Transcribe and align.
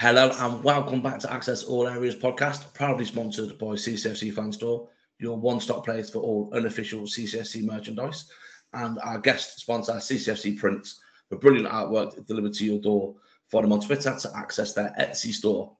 Hello 0.00 0.30
and 0.38 0.62
welcome 0.62 1.02
back 1.02 1.18
to 1.18 1.32
Access 1.32 1.64
All 1.64 1.88
Areas 1.88 2.14
podcast, 2.14 2.72
proudly 2.72 3.04
sponsored 3.04 3.58
by 3.58 3.74
CCFC 3.74 4.32
Fan 4.32 4.52
Store, 4.52 4.88
your 5.18 5.36
one-stop 5.36 5.84
place 5.84 6.08
for 6.08 6.20
all 6.20 6.48
unofficial 6.54 7.00
CCFC 7.00 7.64
merchandise, 7.64 8.30
and 8.74 9.00
our 9.00 9.18
guest 9.18 9.58
sponsor, 9.58 9.94
CCFC 9.94 10.56
Prints, 10.56 11.00
for 11.28 11.36
brilliant 11.38 11.66
artwork 11.66 12.24
delivered 12.28 12.54
to 12.54 12.64
your 12.64 12.80
door. 12.80 13.16
Follow 13.48 13.64
them 13.64 13.72
on 13.72 13.80
Twitter 13.80 14.16
to 14.16 14.36
access 14.36 14.72
their 14.72 14.94
Etsy 15.00 15.32
store. 15.32 15.72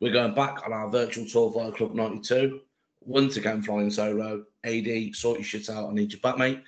We're 0.00 0.12
going 0.12 0.34
back 0.34 0.66
on 0.66 0.72
our 0.72 0.90
virtual 0.90 1.24
tour 1.24 1.52
via 1.52 1.70
Club 1.70 1.94
92. 1.94 2.62
Once 3.02 3.36
again, 3.36 3.62
flying 3.62 3.92
solo. 3.92 4.44
AD, 4.64 5.14
sort 5.14 5.38
your 5.38 5.44
shit 5.44 5.70
out. 5.70 5.88
I 5.88 5.92
need 5.92 6.10
your 6.10 6.20
back, 6.20 6.36
mate. 6.36 6.64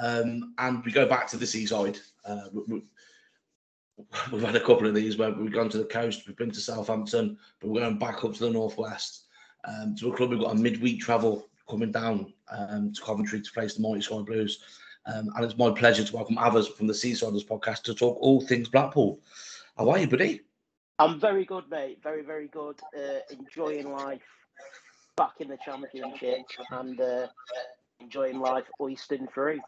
Um, 0.00 0.54
and 0.58 0.84
we 0.84 0.90
go 0.90 1.06
back 1.06 1.28
to 1.28 1.36
the 1.36 1.46
seaside. 1.46 2.00
Uh, 2.24 2.48
We've 4.32 4.42
had 4.42 4.56
a 4.56 4.60
couple 4.60 4.86
of 4.86 4.94
these 4.94 5.16
where 5.16 5.32
we've 5.32 5.52
gone 5.52 5.70
to 5.70 5.78
the 5.78 5.84
coast, 5.84 6.26
we've 6.26 6.36
been 6.36 6.50
to 6.50 6.60
Southampton, 6.60 7.38
but 7.60 7.68
we're 7.68 7.80
going 7.80 7.98
back 7.98 8.24
up 8.24 8.34
to 8.34 8.40
the 8.40 8.50
northwest 8.50 9.24
um, 9.64 9.94
to 9.96 10.12
a 10.12 10.16
club. 10.16 10.30
We've 10.30 10.40
got 10.40 10.54
a 10.54 10.58
midweek 10.58 11.00
travel 11.00 11.48
coming 11.68 11.92
down 11.92 12.32
um, 12.50 12.92
to 12.92 13.02
Coventry 13.02 13.40
to 13.40 13.50
face 13.50 13.74
the 13.74 13.82
Mighty 13.82 14.02
Sky 14.02 14.20
Blues. 14.20 14.62
Um, 15.06 15.30
and 15.34 15.44
it's 15.44 15.56
my 15.56 15.70
pleasure 15.70 16.04
to 16.04 16.14
welcome 16.14 16.36
others 16.36 16.68
from 16.68 16.86
the 16.86 16.92
Seasiders 16.92 17.46
podcast 17.46 17.82
to 17.84 17.94
talk 17.94 18.18
all 18.20 18.40
things 18.40 18.68
Blackpool. 18.68 19.20
How 19.78 19.88
are 19.90 19.98
you, 19.98 20.08
buddy? 20.08 20.42
I'm 20.98 21.20
very 21.20 21.44
good, 21.44 21.64
mate. 21.70 22.00
Very, 22.02 22.22
very 22.22 22.48
good. 22.48 22.80
Uh, 22.96 23.20
enjoying 23.30 23.92
life 23.92 24.20
back 25.16 25.34
in 25.40 25.48
the 25.48 25.58
championship 25.64 26.44
and 26.70 27.00
uh, 27.00 27.26
enjoying 28.00 28.40
life 28.40 28.64
Oyston 28.80 29.30
free. 29.32 29.60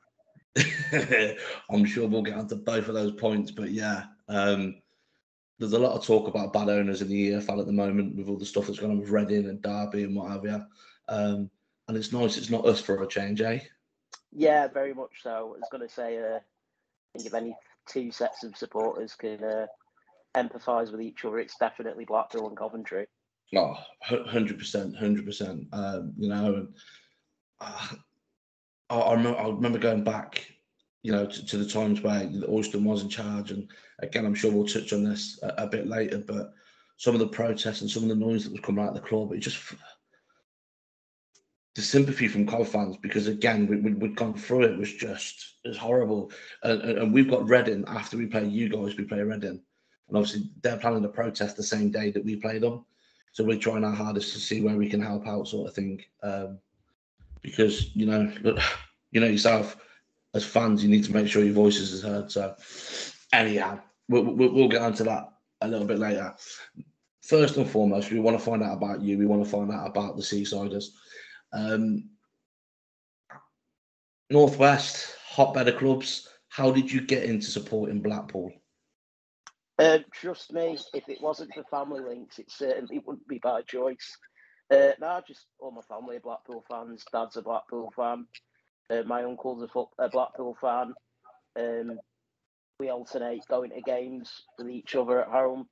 I'm 1.70 1.84
sure 1.84 2.08
we'll 2.08 2.22
get 2.22 2.34
onto 2.34 2.56
both 2.56 2.88
of 2.88 2.94
those 2.94 3.12
points, 3.12 3.50
but 3.50 3.70
yeah, 3.70 4.04
um, 4.28 4.76
there's 5.58 5.72
a 5.72 5.78
lot 5.78 5.96
of 5.96 6.04
talk 6.04 6.28
about 6.28 6.52
bad 6.52 6.68
owners 6.68 7.02
in 7.02 7.08
the 7.08 7.30
EFL 7.32 7.60
at 7.60 7.66
the 7.66 7.72
moment 7.72 8.14
with 8.16 8.28
all 8.28 8.38
the 8.38 8.46
stuff 8.46 8.66
that's 8.66 8.78
going 8.78 8.92
on 8.92 9.00
with 9.00 9.10
Reading 9.10 9.48
and 9.48 9.60
Derby 9.60 10.04
and 10.04 10.14
what 10.14 10.30
have 10.30 10.44
you. 10.44 10.64
Um, 11.08 11.50
and 11.88 11.96
it's 11.96 12.12
nice 12.12 12.36
it's 12.36 12.50
not 12.50 12.66
us 12.66 12.80
for 12.80 13.02
a 13.02 13.08
change, 13.08 13.40
eh? 13.40 13.60
Yeah, 14.32 14.68
very 14.68 14.94
much 14.94 15.22
so. 15.22 15.30
I 15.30 15.42
was 15.42 15.68
going 15.72 15.86
to 15.86 15.92
say, 15.92 16.18
uh, 16.18 16.36
I 16.36 16.40
think 17.12 17.26
if 17.26 17.34
any 17.34 17.56
two 17.88 18.12
sets 18.12 18.44
of 18.44 18.56
supporters 18.56 19.14
can 19.14 19.42
uh, 19.42 19.66
empathise 20.36 20.92
with 20.92 21.00
each 21.00 21.24
other, 21.24 21.38
it's 21.38 21.56
definitely 21.58 22.04
Blackpool 22.04 22.48
and 22.48 22.56
Coventry. 22.56 23.06
Oh, 23.56 23.74
100%, 24.08 25.00
100%. 25.00 25.66
Um, 25.72 26.12
you 26.18 26.28
know, 26.28 26.54
and, 26.54 26.68
uh, 27.60 27.88
I, 28.90 28.96
I, 28.96 29.12
remember, 29.14 29.38
I 29.38 29.48
remember 29.48 29.78
going 29.78 30.04
back 30.04 30.46
you 31.02 31.12
know, 31.12 31.26
to, 31.26 31.46
to, 31.46 31.56
the 31.58 31.68
times 31.68 32.00
where 32.00 32.20
Oyston 32.48 32.82
was 32.82 33.02
in 33.02 33.08
charge. 33.08 33.50
And 33.50 33.68
again, 34.00 34.26
I'm 34.26 34.34
sure 34.34 34.52
we'll 34.52 34.66
touch 34.66 34.92
on 34.92 35.04
this 35.04 35.38
a, 35.42 35.64
a, 35.64 35.66
bit 35.66 35.86
later, 35.86 36.18
but 36.18 36.52
some 36.96 37.14
of 37.14 37.20
the 37.20 37.28
protests 37.28 37.80
and 37.80 37.90
some 37.90 38.02
of 38.02 38.08
the 38.08 38.16
noise 38.16 38.44
that 38.44 38.52
was 38.52 38.60
coming 38.60 38.84
out 38.84 38.90
of 38.90 38.94
the 38.94 39.08
club, 39.08 39.32
it 39.32 39.38
just 39.38 39.58
the 41.78 41.82
sympathy 41.82 42.26
from 42.26 42.44
Cov 42.44 42.68
fans 42.68 42.96
because 42.96 43.28
again 43.28 43.68
we, 43.68 43.76
we, 43.76 43.94
we'd 43.94 44.16
gone 44.16 44.34
through 44.34 44.64
it 44.64 44.76
was 44.76 44.92
just 44.92 45.54
it's 45.62 45.78
horrible, 45.78 46.32
and, 46.64 46.82
and, 46.82 47.14
we've 47.14 47.30
got 47.30 47.48
Reading 47.48 47.84
after 47.86 48.16
we 48.16 48.26
play 48.26 48.44
you 48.44 48.68
guys, 48.68 48.96
we 48.96 49.04
play 49.04 49.20
Reading, 49.20 49.62
and 50.08 50.16
obviously 50.16 50.50
they're 50.62 50.76
planning 50.76 51.04
a 51.04 51.08
protest 51.08 51.56
the 51.56 51.62
same 51.62 51.92
day 51.92 52.10
that 52.10 52.24
we 52.24 52.34
play 52.34 52.58
them, 52.58 52.84
so 53.30 53.44
we're 53.44 53.60
trying 53.60 53.84
our 53.84 53.92
hardest 53.92 54.32
to 54.32 54.40
see 54.40 54.60
where 54.60 54.76
we 54.76 54.88
can 54.88 55.00
help 55.00 55.28
out, 55.28 55.46
sort 55.46 55.68
of 55.68 55.74
thing, 55.74 56.02
um, 56.24 56.58
because 57.42 57.94
you 57.94 58.06
know, 58.06 58.32
you 59.12 59.20
know 59.20 59.28
yourself 59.28 59.76
as 60.34 60.44
fans, 60.44 60.82
you 60.82 60.90
need 60.90 61.04
to 61.04 61.12
make 61.12 61.28
sure 61.28 61.44
your 61.44 61.54
voices 61.54 61.92
is 61.92 62.02
heard. 62.02 62.30
So, 62.30 62.54
anyhow, 63.32 63.80
we'll, 64.08 64.24
we'll, 64.24 64.68
get 64.68 64.82
onto 64.82 65.04
that 65.04 65.32
a 65.60 65.68
little 65.68 65.86
bit 65.86 65.98
later. 65.98 66.34
First 67.22 67.56
and 67.56 67.68
foremost, 67.68 68.10
we 68.10 68.20
want 68.20 68.38
to 68.38 68.44
find 68.44 68.62
out 68.62 68.76
about 68.76 69.02
you. 69.02 69.18
We 69.18 69.26
want 69.26 69.44
to 69.44 69.50
find 69.50 69.70
out 69.70 69.86
about 69.86 70.16
the 70.16 70.22
Seasiders. 70.22 70.86
Um, 71.52 72.10
Northwest, 74.30 75.14
hotbed 75.26 75.68
of 75.68 75.78
clubs. 75.78 76.28
How 76.48 76.70
did 76.70 76.90
you 76.90 77.00
get 77.00 77.24
into 77.24 77.46
supporting 77.46 78.00
Blackpool? 78.00 78.52
Uh, 79.78 79.98
trust 80.12 80.52
me, 80.52 80.76
if 80.92 81.08
it 81.08 81.22
wasn't 81.22 81.54
for 81.54 81.62
family 81.70 82.00
links, 82.00 82.38
it 82.38 82.50
certainly 82.50 83.00
wouldn't 83.06 83.28
be 83.28 83.38
by 83.38 83.62
choice. 83.62 84.16
Uh, 84.70 84.90
no, 85.00 85.20
just 85.26 85.46
all 85.60 85.70
my 85.70 85.82
family 85.82 86.16
are 86.16 86.20
Blackpool 86.20 86.64
fans. 86.68 87.04
Dad's 87.12 87.36
a 87.36 87.42
Blackpool 87.42 87.92
fan. 87.96 88.26
Uh, 88.90 89.02
my 89.06 89.22
uncle's 89.22 89.62
a, 89.62 89.68
foot, 89.68 89.88
a 89.98 90.08
Blackpool 90.08 90.56
fan. 90.60 90.94
Um, 91.58 91.98
we 92.78 92.90
alternate 92.90 93.42
going 93.48 93.70
to 93.70 93.80
games 93.80 94.30
with 94.56 94.68
each 94.68 94.94
other 94.94 95.20
at 95.22 95.28
home 95.28 95.66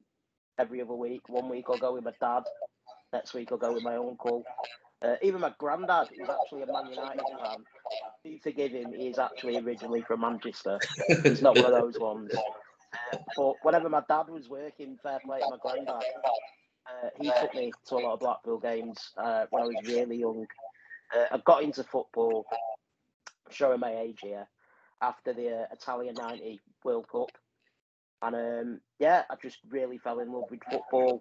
every 0.58 0.80
other 0.80 0.94
week. 0.94 1.28
One 1.28 1.48
week 1.48 1.66
I'll 1.68 1.78
go 1.78 1.94
with 1.94 2.04
my 2.04 2.12
dad. 2.20 2.42
Next 3.12 3.34
week 3.34 3.48
I'll 3.52 3.58
go 3.58 3.72
with 3.72 3.84
my 3.84 3.96
uncle. 3.96 4.44
Uh, 5.02 5.14
even 5.22 5.40
my 5.40 5.52
granddad 5.58 6.08
is 6.12 6.28
actually 6.28 6.62
a 6.62 6.66
Man 6.66 6.90
United 6.90 7.22
fan. 7.40 7.58
Do 8.24 8.38
forgive 8.42 8.72
him, 8.72 8.92
he's 8.92 9.18
actually 9.18 9.58
originally 9.58 10.02
from 10.02 10.20
Manchester. 10.20 10.78
He's 11.22 11.42
not 11.42 11.56
one 11.56 11.66
of 11.66 11.80
those 11.80 11.98
ones. 11.98 12.32
But 13.36 13.54
whenever 13.62 13.88
my 13.88 14.02
dad 14.08 14.28
was 14.28 14.48
working, 14.48 14.98
fair 15.02 15.20
play 15.24 15.40
to 15.40 15.50
my 15.50 15.58
granddad, 15.62 16.02
uh, 16.86 17.08
he 17.20 17.30
took 17.40 17.54
me 17.54 17.72
to 17.88 17.94
a 17.94 17.96
lot 17.96 18.14
of 18.14 18.20
Blackpool 18.20 18.58
games 18.58 19.12
uh, 19.18 19.44
when 19.50 19.62
I 19.62 19.66
was 19.66 19.76
really 19.86 20.16
young. 20.16 20.46
Uh, 21.14 21.24
I 21.30 21.38
got 21.44 21.62
into 21.62 21.84
football 21.84 22.46
showing 23.50 23.80
my 23.80 23.96
age 23.96 24.20
here 24.22 24.46
after 25.00 25.32
the 25.32 25.62
uh, 25.62 25.66
Italia 25.72 26.12
90 26.12 26.60
World 26.84 27.06
Cup. 27.10 27.30
And 28.22 28.34
um, 28.34 28.80
yeah, 28.98 29.24
I 29.30 29.34
just 29.42 29.58
really 29.68 29.98
fell 29.98 30.20
in 30.20 30.32
love 30.32 30.50
with 30.50 30.60
football. 30.70 31.20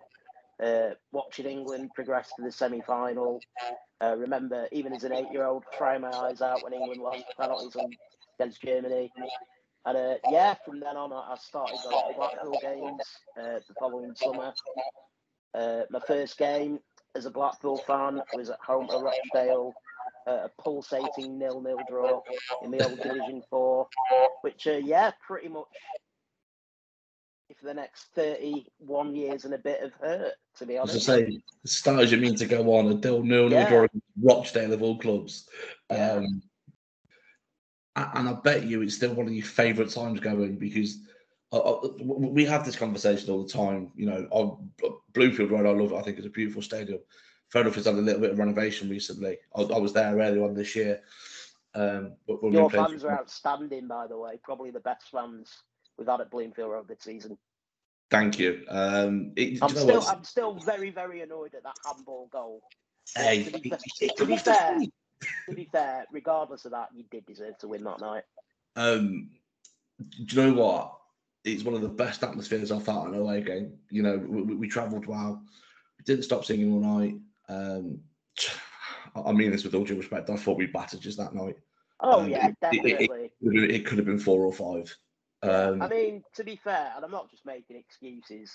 Uh, 0.64 0.92
watching 1.12 1.46
England 1.46 1.92
progress 1.94 2.32
to 2.36 2.42
the 2.42 2.52
semi 2.52 2.82
final. 2.82 3.42
Uh, 4.02 4.16
remember, 4.18 4.68
even 4.72 4.94
as 4.94 5.04
an 5.04 5.12
eight 5.12 5.30
year 5.32 5.46
old, 5.46 5.66
crying 5.66 6.02
my 6.02 6.12
eyes 6.12 6.42
out 6.42 6.64
when 6.64 6.74
England 6.74 7.02
lost 7.02 7.26
penalties 7.38 7.76
against 8.40 8.62
Germany. 8.62 9.12
And 9.86 9.98
uh, 9.98 10.16
yeah, 10.32 10.56
from 10.66 10.80
then 10.80 10.96
on, 10.96 11.12
I 11.12 11.36
started 11.38 11.78
going 11.84 12.14
to 12.14 12.18
Blackpool 12.18 12.60
games 12.62 13.04
uh, 13.38 13.60
the 13.68 13.74
following 13.78 14.16
summer. 14.16 14.54
Uh, 15.54 15.82
my 15.90 16.00
first 16.08 16.38
game 16.38 16.80
as 17.16 17.26
a 17.26 17.32
Blackpool 17.32 17.78
fan 17.86 18.22
was 18.34 18.50
at 18.50 18.60
home 18.60 18.88
at 18.90 19.02
Rochdale 19.02 19.74
a 20.26 20.50
pulsating 20.62 21.38
nil-nil 21.38 21.80
draw 21.90 22.22
in 22.64 22.72
the 22.72 22.84
old 22.84 22.98
Division 22.98 23.44
Four, 23.50 23.88
which, 24.42 24.68
uh, 24.68 24.72
yeah, 24.84 25.12
pretty 25.26 25.50
much 25.50 25.68
for 27.60 27.68
the 27.68 27.74
next 27.74 28.08
31 28.16 29.16
years 29.16 29.46
and 29.46 29.54
a 29.54 29.58
bit 29.58 29.82
of 29.82 29.94
hurt, 30.02 30.34
to 30.58 30.66
be 30.66 30.78
honest. 30.78 30.96
As 30.96 31.10
I 31.10 31.20
say, 31.20 31.40
start 31.66 32.02
as 32.02 32.12
you 32.12 32.18
mean 32.18 32.36
to 32.36 32.46
go 32.46 32.76
on, 32.76 32.88
a 32.88 32.94
nil 32.96 33.24
nil 33.24 33.52
yeah. 33.52 33.70
draw 33.70 33.88
Rochdale 34.22 34.74
of 34.74 34.82
all 34.82 35.00
clubs. 35.00 35.48
Yeah. 35.90 36.14
Um, 36.14 36.42
and 37.96 38.30
I 38.30 38.34
bet 38.34 38.64
you 38.64 38.82
it's 38.82 38.96
still 38.96 39.14
one 39.14 39.28
of 39.28 39.34
your 39.34 39.46
favourite 39.46 39.90
times 39.90 40.20
going 40.20 40.58
because 40.58 41.00
uh, 41.54 41.60
uh, 41.60 41.88
we 42.04 42.44
have 42.44 42.66
this 42.66 42.76
conversation 42.76 43.30
all 43.30 43.44
the 43.44 43.54
time. 43.54 43.92
You 43.96 44.08
know, 44.08 44.70
Bloomfield 45.14 45.52
Road, 45.52 45.66
I 45.66 45.70
love 45.70 45.94
it. 45.94 45.96
I 45.96 46.02
think 46.02 46.18
it's 46.18 46.28
a 46.28 46.32
beautiful 46.32 46.62
stadium. 46.62 47.00
Has 47.54 47.86
had 47.86 47.94
a 47.94 47.98
little 47.98 48.22
bit 48.22 48.32
of 48.32 48.40
renovation 48.40 48.90
recently. 48.90 49.38
I, 49.56 49.62
I 49.62 49.78
was 49.78 49.94
there 49.94 50.18
earlier 50.18 50.44
on 50.44 50.54
this 50.54 50.76
year. 50.76 51.02
Um, 51.74 52.14
but 52.28 52.42
Your 52.52 52.70
fans 52.70 53.04
are 53.04 53.12
outstanding, 53.12 53.88
by 53.88 54.08
the 54.08 54.18
way. 54.18 54.40
Probably 54.44 54.72
the 54.72 54.80
best 54.80 55.10
fans 55.12 55.64
we've 55.98 56.08
had 56.08 56.22
at 56.22 56.32
Bloomfield 56.32 56.72
Road 56.72 56.88
this 56.88 57.02
season. 57.02 57.38
Thank 58.12 58.40
you. 58.40 58.66
Um, 58.70 59.32
it, 59.36 59.60
I'm 59.62 59.70
still, 59.70 60.04
I'm 60.08 60.24
still 60.24 60.54
very, 60.56 60.90
very 60.90 61.22
annoyed 61.22 61.56
at 61.56 61.64
that 61.64 61.76
handball 61.86 62.30
goal. 62.32 62.62
Hey, 63.16 63.44
to 63.44 63.60
be, 63.60 63.74
to 64.18 64.26
be 64.26 64.38
fair, 64.38 64.80
to 65.50 65.56
be 65.56 65.68
fair, 65.72 66.06
regardless 66.12 66.66
of 66.66 66.72
that, 66.72 66.90
you 66.96 67.04
did 67.12 67.26
deserve 67.26 67.58
to 67.60 67.68
win 67.68 67.84
that 67.84 68.00
night. 68.00 68.24
Um, 68.76 69.30
do 70.26 70.36
you 70.36 70.42
know 70.44 70.54
what? 70.54 70.98
It's 71.44 71.64
one 71.64 71.76
of 71.76 71.82
the 71.82 71.90
best 71.90 72.24
atmospheres 72.24 72.72
I've 72.72 72.84
felt 72.84 73.08
in 73.08 73.14
an 73.14 73.20
away 73.20 73.42
game. 73.42 73.74
You 73.90 74.04
know, 74.04 74.18
we, 74.18 74.56
we 74.56 74.68
travelled 74.68 75.06
well. 75.06 75.44
We 75.98 76.04
didn't 76.04 76.24
stop 76.24 76.46
singing 76.46 76.74
all 76.74 76.80
night. 76.80 77.16
Um, 77.50 78.00
I 79.16 79.32
mean 79.32 79.52
this 79.52 79.64
with 79.64 79.76
all 79.76 79.84
due 79.84 79.98
respect. 79.98 80.30
I 80.30 80.36
thought 80.36 80.58
we 80.58 80.68
battered 80.68 81.02
just 81.02 81.18
that 81.18 81.34
night. 81.34 81.56
Oh 82.02 82.22
um, 82.22 82.30
yeah, 82.30 82.50
definitely. 82.62 82.92
It, 82.94 83.32
it, 83.42 83.72
it, 83.72 83.86
could 83.86 83.98
have 83.98 84.06
been 84.06 84.20
four 84.20 84.46
or 84.46 84.54
five. 84.54 84.96
Um, 85.42 85.82
I 85.82 85.88
mean, 85.88 86.24
to 86.36 86.44
be 86.44 86.60
fair, 86.62 86.92
and 86.96 87.06
I'm 87.06 87.12
not 87.12 87.30
just 87.32 87.46
making 87.46 87.78
excuses. 87.78 88.52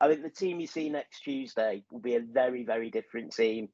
I 0.00 0.08
think 0.08 0.22
the 0.22 0.30
team 0.30 0.60
you 0.60 0.66
see 0.66 0.88
next 0.88 1.20
Tuesday 1.20 1.84
will 1.90 2.00
be 2.00 2.16
a 2.16 2.20
very, 2.20 2.64
very 2.64 2.90
different 2.90 3.34
team 3.34 3.68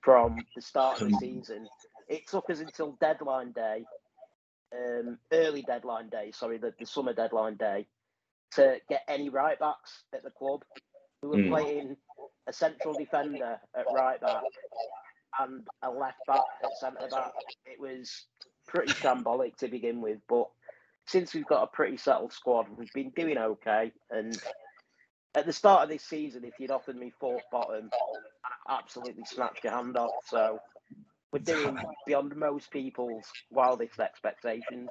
from 0.00 0.36
the 0.56 0.62
start 0.62 1.02
of 1.02 1.10
the 1.10 1.18
season. 1.18 1.68
It 2.08 2.26
took 2.26 2.48
us 2.48 2.60
until 2.60 2.96
deadline 3.00 3.52
day, 3.52 3.84
um, 4.74 5.18
early 5.30 5.62
deadline 5.62 6.08
day, 6.08 6.30
sorry, 6.32 6.56
the, 6.56 6.72
the 6.78 6.86
summer 6.86 7.12
deadline 7.12 7.56
day, 7.56 7.86
to 8.52 8.78
get 8.88 9.02
any 9.08 9.28
right 9.28 9.58
backs 9.58 10.04
at 10.14 10.22
the 10.22 10.30
club. 10.30 10.62
We 11.22 11.28
were 11.28 11.36
mm. 11.36 11.48
playing 11.50 11.96
a 12.48 12.52
central 12.52 12.94
defender 12.94 13.60
at 13.76 13.84
right 13.94 14.20
back 14.20 14.42
and 15.40 15.66
a 15.82 15.90
left 15.90 16.18
back 16.26 16.40
at 16.64 16.76
centre 16.80 17.08
back. 17.10 17.32
It 17.66 17.78
was 17.78 18.24
pretty 18.66 18.92
shambolic 18.92 19.56
to 19.56 19.68
begin 19.68 20.00
with, 20.00 20.18
but 20.28 20.48
since 21.06 21.34
we've 21.34 21.46
got 21.46 21.62
a 21.62 21.66
pretty 21.68 21.96
settled 21.96 22.32
squad, 22.32 22.66
we've 22.76 22.92
been 22.92 23.10
doing 23.10 23.38
okay. 23.38 23.92
And 24.10 24.36
at 25.34 25.46
the 25.46 25.52
start 25.52 25.84
of 25.84 25.88
this 25.88 26.04
season, 26.04 26.44
if 26.44 26.54
you'd 26.58 26.70
offered 26.70 26.96
me 26.96 27.12
fourth 27.20 27.44
bottom, 27.52 27.90
I'd 28.44 28.78
absolutely 28.78 29.24
snatched 29.24 29.64
your 29.64 29.74
hand 29.74 29.96
off. 29.96 30.10
So 30.26 30.58
we're 31.32 31.40
doing 31.40 31.78
beyond 32.06 32.34
most 32.36 32.70
people's 32.70 33.24
wildest 33.50 34.00
expectations. 34.00 34.90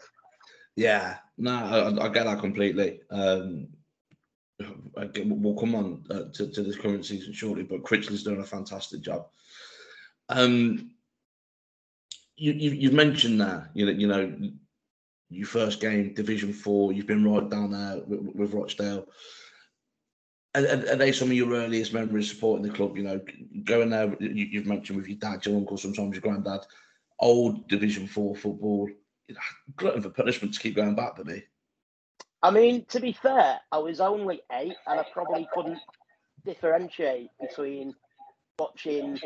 Yeah, 0.76 1.18
no, 1.38 1.52
I, 1.52 2.06
I 2.06 2.10
get 2.10 2.26
that 2.26 2.40
completely. 2.40 3.02
Um, 3.10 3.70
we'll 4.60 5.60
come 5.60 5.76
on 5.76 6.04
uh, 6.10 6.24
to, 6.34 6.52
to 6.52 6.64
this 6.64 6.76
current 6.76 7.06
season 7.06 7.34
shortly, 7.34 7.64
but 7.64 7.84
Critchley's 7.84 8.24
doing 8.24 8.42
a 8.42 8.46
fantastic 8.46 9.02
job. 9.02 9.28
Um, 10.30 10.92
you, 12.36 12.54
you 12.54 12.72
you've 12.72 12.94
mentioned 12.94 13.42
that 13.42 13.70
you 13.74 13.86
know 13.86 13.92
you 13.92 14.08
know 14.08 14.52
your 15.30 15.48
first 15.48 15.80
game 15.80 16.14
Division 16.14 16.54
Four. 16.54 16.94
You've 16.94 17.08
been 17.08 17.30
right 17.30 17.50
down 17.50 17.72
there 17.72 18.02
with, 18.06 18.36
with 18.36 18.54
Rochdale. 18.54 19.06
Are, 20.56 20.66
are, 20.66 20.96
they 20.96 21.12
some 21.12 21.30
of 21.30 21.34
your 21.36 21.54
earliest 21.54 21.94
memories 21.94 22.30
supporting 22.30 22.66
the 22.66 22.74
club? 22.74 22.98
You 22.98 23.04
know, 23.04 23.22
going 23.64 23.90
there. 23.90 24.16
You, 24.20 24.60
have 24.60 24.68
mentioned 24.68 24.98
with 24.98 25.08
your 25.08 25.18
dad, 25.18 25.46
your 25.46 25.58
uncle, 25.58 25.78
sometimes 25.78 26.14
your 26.14 26.22
granddad. 26.22 26.62
Old 27.20 27.68
Division 27.68 28.08
Four 28.08 28.36
football. 28.36 28.90
Glutton 29.76 30.02
for 30.02 30.10
punishment 30.10 30.54
to 30.54 30.60
keep 30.60 30.76
going 30.76 30.96
back, 30.96 31.16
to 31.18 31.26
me. 31.26 31.44
I 32.44 32.52
mean, 32.52 32.86
to 32.90 33.00
be 33.00 33.14
fair, 33.14 33.60
I 33.72 33.80
was 33.80 34.00
only 34.00 34.42
eight, 34.52 34.76
and 34.86 35.00
I 35.00 35.06
probably 35.12 35.48
couldn't 35.54 35.80
differentiate 36.46 37.30
between 37.42 37.96
watching 38.60 39.20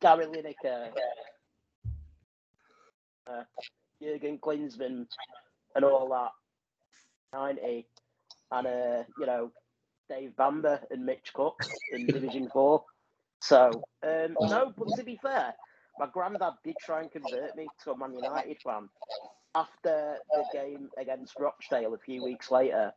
Gary 0.00 0.26
Lineker, 0.26 0.90
uh, 3.26 3.42
Jurgen 4.02 4.38
Klinsmann, 4.38 5.06
and 5.74 5.84
all 5.84 6.08
that, 6.10 6.32
90, 7.32 7.86
and, 8.50 8.66
uh, 8.66 9.02
you 9.18 9.26
know, 9.26 9.50
Dave 10.10 10.36
Bamber 10.36 10.80
and 10.90 11.06
Mitch 11.06 11.32
Cook 11.32 11.58
in 11.92 12.06
Division 12.06 12.50
4. 12.52 12.84
So, 13.40 13.82
um, 14.02 14.36
no, 14.40 14.72
but 14.76 14.88
to 14.96 15.02
be 15.02 15.18
fair, 15.22 15.54
my 15.98 16.06
granddad 16.06 16.54
did 16.62 16.76
try 16.80 17.00
and 17.00 17.10
convert 17.10 17.56
me 17.56 17.66
to 17.82 17.92
a 17.92 17.96
Man 17.96 18.14
United 18.14 18.58
fan 18.62 18.88
after 19.54 20.16
the 20.30 20.44
game 20.52 20.88
against 20.98 21.38
Rochdale 21.38 21.94
a 21.94 21.98
few 21.98 22.22
weeks 22.22 22.50
later, 22.50 22.92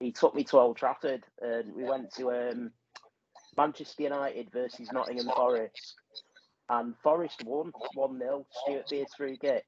he 0.00 0.12
took 0.12 0.34
me 0.34 0.44
to 0.44 0.58
Old 0.58 0.76
Trafford 0.76 1.24
and 1.40 1.74
we 1.74 1.84
went 1.84 2.12
to 2.14 2.30
um, 2.30 2.70
Manchester 3.56 4.04
United 4.04 4.50
versus 4.52 4.90
Nottingham 4.92 5.30
Forest. 5.34 5.94
And 6.68 6.94
Forest 7.02 7.44
won 7.44 7.72
1 7.94 8.18
0, 8.18 8.46
Stuart 8.50 8.88
Pearce 8.88 9.14
free 9.16 9.38
kick. 9.38 9.64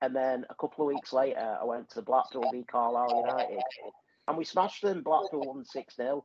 And 0.00 0.14
then 0.14 0.44
a 0.50 0.54
couple 0.54 0.84
of 0.86 0.94
weeks 0.94 1.12
later, 1.12 1.58
I 1.60 1.64
went 1.64 1.90
to 1.90 2.02
Blackpool 2.02 2.48
v 2.52 2.64
Carlisle 2.70 3.24
United 3.26 3.62
and 4.28 4.36
we 4.36 4.44
smashed 4.44 4.82
them. 4.82 5.02
Blackpool 5.02 5.44
won 5.46 5.64
6 5.64 5.96
0. 5.96 6.24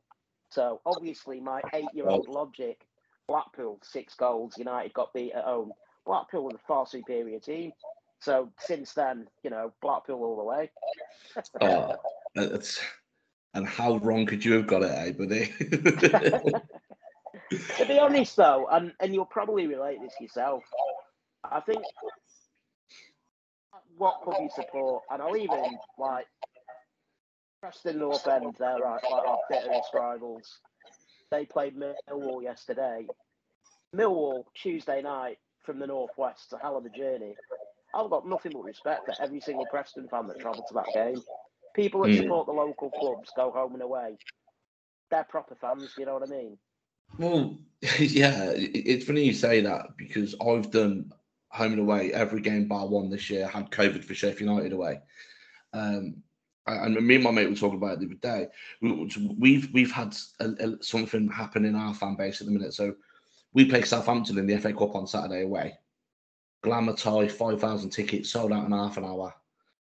So 0.51 0.81
obviously, 0.85 1.39
my 1.39 1.61
eight 1.73 1.87
year 1.93 2.07
old 2.07 2.27
logic 2.27 2.85
Blackpool, 3.29 3.79
six 3.83 4.15
goals, 4.15 4.57
United 4.57 4.91
got 4.93 5.13
beat 5.13 5.33
at 5.33 5.43
home. 5.43 5.71
Blackpool 6.05 6.45
were 6.45 6.51
the 6.51 6.59
far 6.67 6.87
superior 6.87 7.39
team. 7.39 7.71
So 8.19 8.51
since 8.59 8.93
then, 8.93 9.27
you 9.43 9.49
know, 9.49 9.73
Blackpool 9.81 10.23
all 10.23 10.37
the 10.37 10.43
way. 10.43 10.69
oh, 11.61 11.95
it's, 12.35 12.79
and 13.53 13.65
how 13.65 13.97
wrong 13.97 14.25
could 14.25 14.43
you 14.43 14.53
have 14.53 14.67
got 14.67 14.83
it, 14.83 14.91
eh, 14.91 15.11
buddy? 15.11 15.53
to 17.77 17.85
be 17.87 17.97
honest, 17.97 18.35
though, 18.35 18.67
and, 18.71 18.91
and 18.99 19.13
you'll 19.13 19.25
probably 19.25 19.67
relate 19.67 19.99
this 20.01 20.13
yourself, 20.19 20.63
I 21.43 21.61
think 21.61 21.81
what 23.97 24.21
could 24.23 24.35
you 24.39 24.49
support, 24.53 25.03
and 25.09 25.21
I'll 25.21 25.37
even 25.37 25.77
like 25.97 26.27
Preston 27.61 27.99
North 27.99 28.27
End, 28.27 28.55
they're 28.57 28.77
right, 28.77 29.01
like 29.11 29.27
our 29.27 29.39
bitterest 29.49 29.89
rivals. 29.93 30.59
They 31.31 31.45
played 31.45 31.75
Millwall 31.75 32.41
yesterday. 32.41 33.05
Millwall 33.95 34.45
Tuesday 34.55 35.01
night 35.01 35.37
from 35.65 35.79
the 35.79 35.87
northwest, 35.87 36.53
a 36.53 36.57
hell 36.57 36.77
of 36.77 36.85
a 36.85 36.89
journey. 36.89 37.35
I've 37.93 38.09
got 38.09 38.27
nothing 38.27 38.51
but 38.53 38.63
respect 38.63 39.05
for 39.05 39.15
every 39.21 39.39
single 39.39 39.65
Preston 39.65 40.07
fan 40.07 40.27
that 40.27 40.39
travelled 40.39 40.65
to 40.67 40.73
that 40.75 40.93
game. 40.93 41.21
People 41.75 42.01
that 42.01 42.09
mm. 42.09 42.17
support 42.17 42.45
the 42.45 42.53
local 42.53 42.89
clubs 42.91 43.31
go 43.35 43.51
home 43.51 43.73
and 43.73 43.81
away. 43.81 44.17
They're 45.09 45.23
proper 45.23 45.55
fans, 45.55 45.93
you 45.97 46.05
know 46.05 46.13
what 46.13 46.27
I 46.27 46.31
mean? 46.31 46.57
Well, 47.17 47.57
yeah, 47.99 48.51
it's 48.55 49.05
funny 49.05 49.25
you 49.25 49.33
say 49.33 49.61
that 49.61 49.97
because 49.97 50.35
I've 50.45 50.71
done 50.71 51.11
home 51.49 51.73
and 51.73 51.81
away 51.81 52.13
every 52.13 52.41
game 52.41 52.67
bar 52.67 52.87
one 52.87 53.09
this 53.09 53.29
year. 53.29 53.47
Had 53.47 53.71
COVID 53.71 54.03
for 54.03 54.13
Sheffield 54.13 54.49
United 54.49 54.73
away, 54.73 54.99
um, 55.73 56.17
and 56.67 56.95
me 56.95 57.15
and 57.15 57.23
my 57.23 57.31
mate 57.31 57.49
were 57.49 57.55
talking 57.55 57.77
about 57.77 57.93
it 57.93 57.99
the 58.01 58.05
other 58.05 58.45
day. 58.45 58.47
We've 58.81 59.71
we've 59.73 59.91
had 59.91 60.15
a, 60.39 60.49
a, 60.59 60.83
something 60.83 61.29
happen 61.29 61.65
in 61.65 61.75
our 61.75 61.93
fan 61.93 62.15
base 62.15 62.41
at 62.41 62.47
the 62.47 62.53
minute. 62.53 62.73
So 62.73 62.95
we 63.53 63.65
play 63.65 63.81
Southampton 63.81 64.37
in 64.37 64.45
the 64.45 64.57
FA 64.57 64.73
Cup 64.73 64.95
on 64.95 65.07
Saturday 65.07 65.41
away, 65.41 65.77
glamour 66.61 66.93
tie, 66.93 67.27
5,000 67.27 67.89
tickets, 67.89 68.29
sold 68.29 68.51
out 68.51 68.65
in 68.65 68.71
half 68.71 68.97
an 68.97 69.05
hour. 69.05 69.33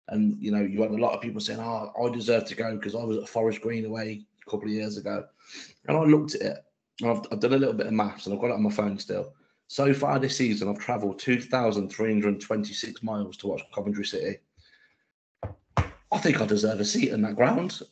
And, 0.09 0.41
you 0.41 0.51
know, 0.51 0.61
you 0.61 0.81
had 0.81 0.91
a 0.91 0.97
lot 0.97 1.13
of 1.13 1.21
people 1.21 1.41
saying, 1.41 1.59
oh, 1.59 1.91
I 2.01 2.09
deserve 2.13 2.45
to 2.45 2.55
go 2.55 2.75
because 2.75 2.95
I 2.95 3.03
was 3.03 3.17
at 3.17 3.27
Forest 3.27 3.61
Green 3.61 3.85
away 3.85 4.25
a 4.45 4.49
couple 4.49 4.67
of 4.67 4.73
years 4.73 4.97
ago. 4.97 5.25
And 5.87 5.97
I 5.97 6.01
looked 6.01 6.35
at 6.35 6.41
it, 6.41 6.57
I've, 7.03 7.21
I've 7.31 7.39
done 7.39 7.53
a 7.53 7.57
little 7.57 7.73
bit 7.73 7.87
of 7.87 7.93
maths 7.93 8.25
and 8.25 8.33
I've 8.33 8.41
got 8.41 8.51
it 8.51 8.53
on 8.53 8.63
my 8.63 8.71
phone 8.71 8.97
still. 8.97 9.33
So 9.67 9.93
far 9.93 10.17
this 10.17 10.37
season, 10.37 10.69
I've 10.69 10.79
travelled 10.79 11.19
2,326 11.19 13.03
miles 13.03 13.35
to 13.37 13.47
watch 13.47 13.61
Coventry 13.75 14.05
City. 14.05 14.37
I 16.09 16.19
think 16.19 16.39
I 16.39 16.45
deserve 16.45 16.79
a 16.79 16.85
seat 16.85 17.09
in 17.09 17.21
that 17.23 17.35
ground. 17.35 17.81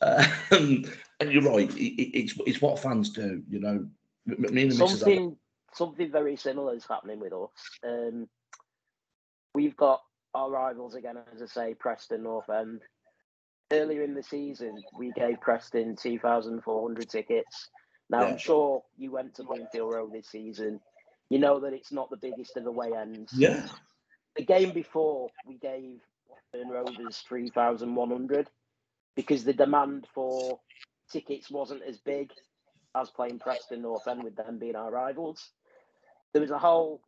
Um, 0.52 0.84
and 1.18 1.32
you're 1.32 1.42
right, 1.42 1.74
it, 1.74 2.18
it's, 2.18 2.34
it's 2.46 2.60
what 2.60 2.78
fans 2.78 3.08
do, 3.08 3.42
you 3.48 3.58
know. 3.58 3.86
Me 4.26 4.62
and 4.62 4.72
the 4.72 4.74
something, 4.74 5.34
something 5.72 6.12
very 6.12 6.36
similar 6.36 6.74
is 6.74 6.84
happening 6.84 7.18
with 7.18 7.32
us. 7.32 7.48
Um, 7.82 8.28
We've 9.56 9.74
got 9.74 10.02
our 10.34 10.50
rivals 10.50 10.94
again, 10.94 11.16
as 11.34 11.40
I 11.40 11.46
say, 11.46 11.74
Preston 11.74 12.24
North 12.24 12.50
End. 12.50 12.82
Earlier 13.72 14.02
in 14.02 14.12
the 14.12 14.22
season, 14.22 14.82
we 14.98 15.12
gave 15.12 15.40
Preston 15.40 15.96
2,400 15.96 17.08
tickets. 17.08 17.70
Now, 18.10 18.20
yeah. 18.20 18.26
I'm 18.26 18.36
sure 18.36 18.82
you 18.98 19.12
went 19.12 19.36
to 19.36 19.44
Bloomfield 19.44 19.94
Road 19.94 20.12
this 20.12 20.28
season. 20.28 20.78
You 21.30 21.38
know 21.38 21.60
that 21.60 21.72
it's 21.72 21.90
not 21.90 22.10
the 22.10 22.18
biggest 22.18 22.58
of 22.58 22.64
the 22.64 22.70
way 22.70 22.90
ends. 22.94 23.32
Yeah. 23.34 23.66
The 24.36 24.44
game 24.44 24.72
before, 24.72 25.30
we 25.46 25.56
gave 25.56 26.00
Blackburn 26.52 26.70
Rovers 26.70 27.24
3,100 27.26 28.50
because 29.14 29.42
the 29.42 29.54
demand 29.54 30.06
for 30.14 30.60
tickets 31.10 31.50
wasn't 31.50 31.80
as 31.82 31.96
big 31.96 32.30
as 32.94 33.08
playing 33.08 33.38
Preston 33.38 33.80
North 33.80 34.06
End 34.06 34.22
with 34.22 34.36
them 34.36 34.58
being 34.58 34.76
our 34.76 34.90
rivals. 34.90 35.48
There 36.34 36.42
was 36.42 36.50
a 36.50 36.58
whole 36.58 37.00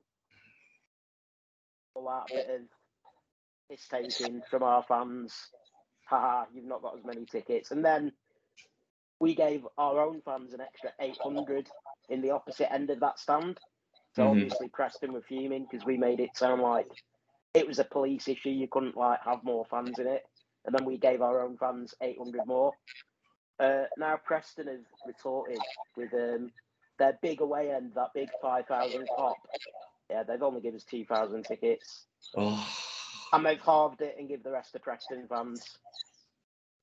that 2.05 2.35
bit 2.35 2.49
of 2.51 2.61
piss 3.71 3.87
taking 3.89 4.43
from 4.51 4.63
our 4.63 4.85
fans. 4.87 5.35
Haha, 6.09 6.45
you've 6.55 6.65
not 6.65 6.83
got 6.83 6.99
as 6.99 7.05
many 7.05 7.27
tickets. 7.27 7.71
And 7.71 7.85
then 7.85 8.13
we 9.21 9.35
gave 9.35 9.67
our 9.77 10.01
own 10.01 10.23
fans 10.25 10.55
an 10.55 10.61
extra 10.61 10.91
800 11.01 11.69
in 12.09 12.23
the 12.23 12.31
opposite 12.31 12.73
end 12.73 12.91
of 12.91 13.01
that 13.01 13.19
stand. 13.19 13.59
So 14.15 14.23
mm-hmm. 14.23 14.31
obviously 14.31 14.69
Preston 14.69 15.13
were 15.13 15.23
fuming 15.29 15.67
because 15.71 15.85
we 15.85 15.97
made 15.97 16.21
it 16.21 16.37
sound 16.37 16.63
like 16.63 16.89
it 17.55 17.67
was 17.67 17.79
a 17.79 17.85
police 17.85 18.29
issue. 18.29 18.51
You 18.51 18.69
couldn't 18.69 18.97
like 18.97 19.21
have 19.25 19.45
more 19.45 19.67
fans 19.71 19.99
in 19.99 20.07
it. 20.07 20.23
And 20.65 20.75
then 20.75 20.87
we 20.87 20.99
gave 20.99 21.23
our 21.23 21.43
own 21.43 21.57
fans 21.57 21.95
800 22.01 22.47
more. 22.47 22.73
Uh, 23.61 23.85
now 23.97 24.19
Preston 24.25 24.69
have 24.69 24.77
retorted 25.07 25.59
with 25.97 26.13
um, 26.15 26.51
their 26.99 27.19
big 27.23 27.41
away 27.41 27.71
end, 27.71 27.93
that 27.95 28.11
big 28.15 28.29
5,000 28.41 29.07
pop. 29.17 29.37
Yeah, 30.11 30.23
they've 30.23 30.43
only 30.43 30.61
given 30.61 30.77
us 30.77 30.85
2,000 30.85 31.45
tickets. 31.45 32.05
Oh. 32.37 32.67
And 33.33 33.45
they've 33.45 33.61
halved 33.61 34.01
it 34.01 34.17
and 34.19 34.29
give 34.29 34.43
the 34.43 34.51
rest 34.51 34.73
to 34.73 34.79
Preston 34.79 35.27
fans, 35.29 35.63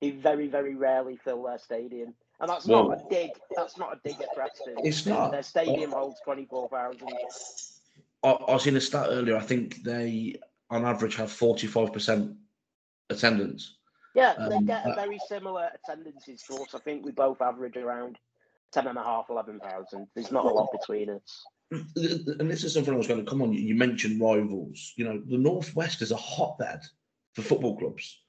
who 0.01 0.13
very, 0.13 0.47
very 0.47 0.75
rarely 0.75 1.17
fill 1.17 1.43
their 1.43 1.57
stadium. 1.57 2.13
And 2.39 2.49
that's 2.49 2.67
well, 2.67 2.89
not 2.89 2.99
a 2.99 3.09
dig. 3.09 3.31
That's 3.55 3.77
not 3.77 3.93
a 3.93 3.99
dig 4.07 4.21
at 4.21 4.33
Preston. 4.35 4.75
It's 4.83 5.05
not. 5.05 5.31
Their 5.31 5.43
stadium 5.43 5.91
holds 5.91 6.19
24,000. 6.23 7.07
I, 8.23 8.29
I 8.29 8.53
was 8.53 8.67
in 8.67 8.75
a 8.75 8.81
stat 8.81 9.07
earlier. 9.09 9.37
I 9.37 9.41
think 9.41 9.83
they, 9.83 10.35
on 10.69 10.85
average, 10.85 11.15
have 11.15 11.29
45% 11.29 12.35
attendance. 13.09 13.77
Yeah, 14.13 14.33
they 14.49 14.55
um, 14.55 14.65
get 14.65 14.85
a 14.85 14.93
very 14.93 15.19
similar 15.27 15.69
attendances 15.73 16.43
to 16.43 16.55
us. 16.55 16.75
I 16.75 16.79
think 16.79 17.03
we 17.03 17.11
both 17.11 17.41
average 17.41 17.75
around 17.75 18.17
10 18.71 18.87
and 18.87 18.97
a 18.97 19.03
half, 19.03 19.29
11,000. 19.29 20.07
There's 20.13 20.31
not 20.31 20.45
a 20.45 20.49
lot 20.49 20.71
between 20.71 21.09
us 21.09 21.45
Mm. 21.73 22.39
and 22.39 22.51
this 22.51 22.63
is 22.63 22.73
something 22.73 22.93
I 22.93 22.97
was 22.97 23.07
going 23.07 23.23
to 23.23 23.29
come 23.29 23.41
on. 23.41 23.53
You 23.53 23.75
mentioned 23.75 24.21
rivals. 24.21 24.93
You 24.97 25.05
know, 25.05 25.21
the 25.25 25.37
Northwest 25.37 26.01
is 26.01 26.11
a 26.11 26.17
hotbed 26.17 26.81
for 27.33 27.41
football 27.41 27.77
clubs. 27.77 28.21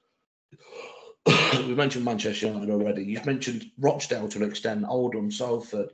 we 1.67 1.75
mentioned 1.75 2.05
Manchester 2.05 2.47
United 2.47 2.69
already. 2.71 3.03
You've 3.03 3.25
mentioned 3.25 3.71
Rochdale 3.77 4.27
to 4.29 4.43
an 4.43 4.49
extent, 4.49 4.85
Oldham, 4.87 5.31
Salford, 5.31 5.89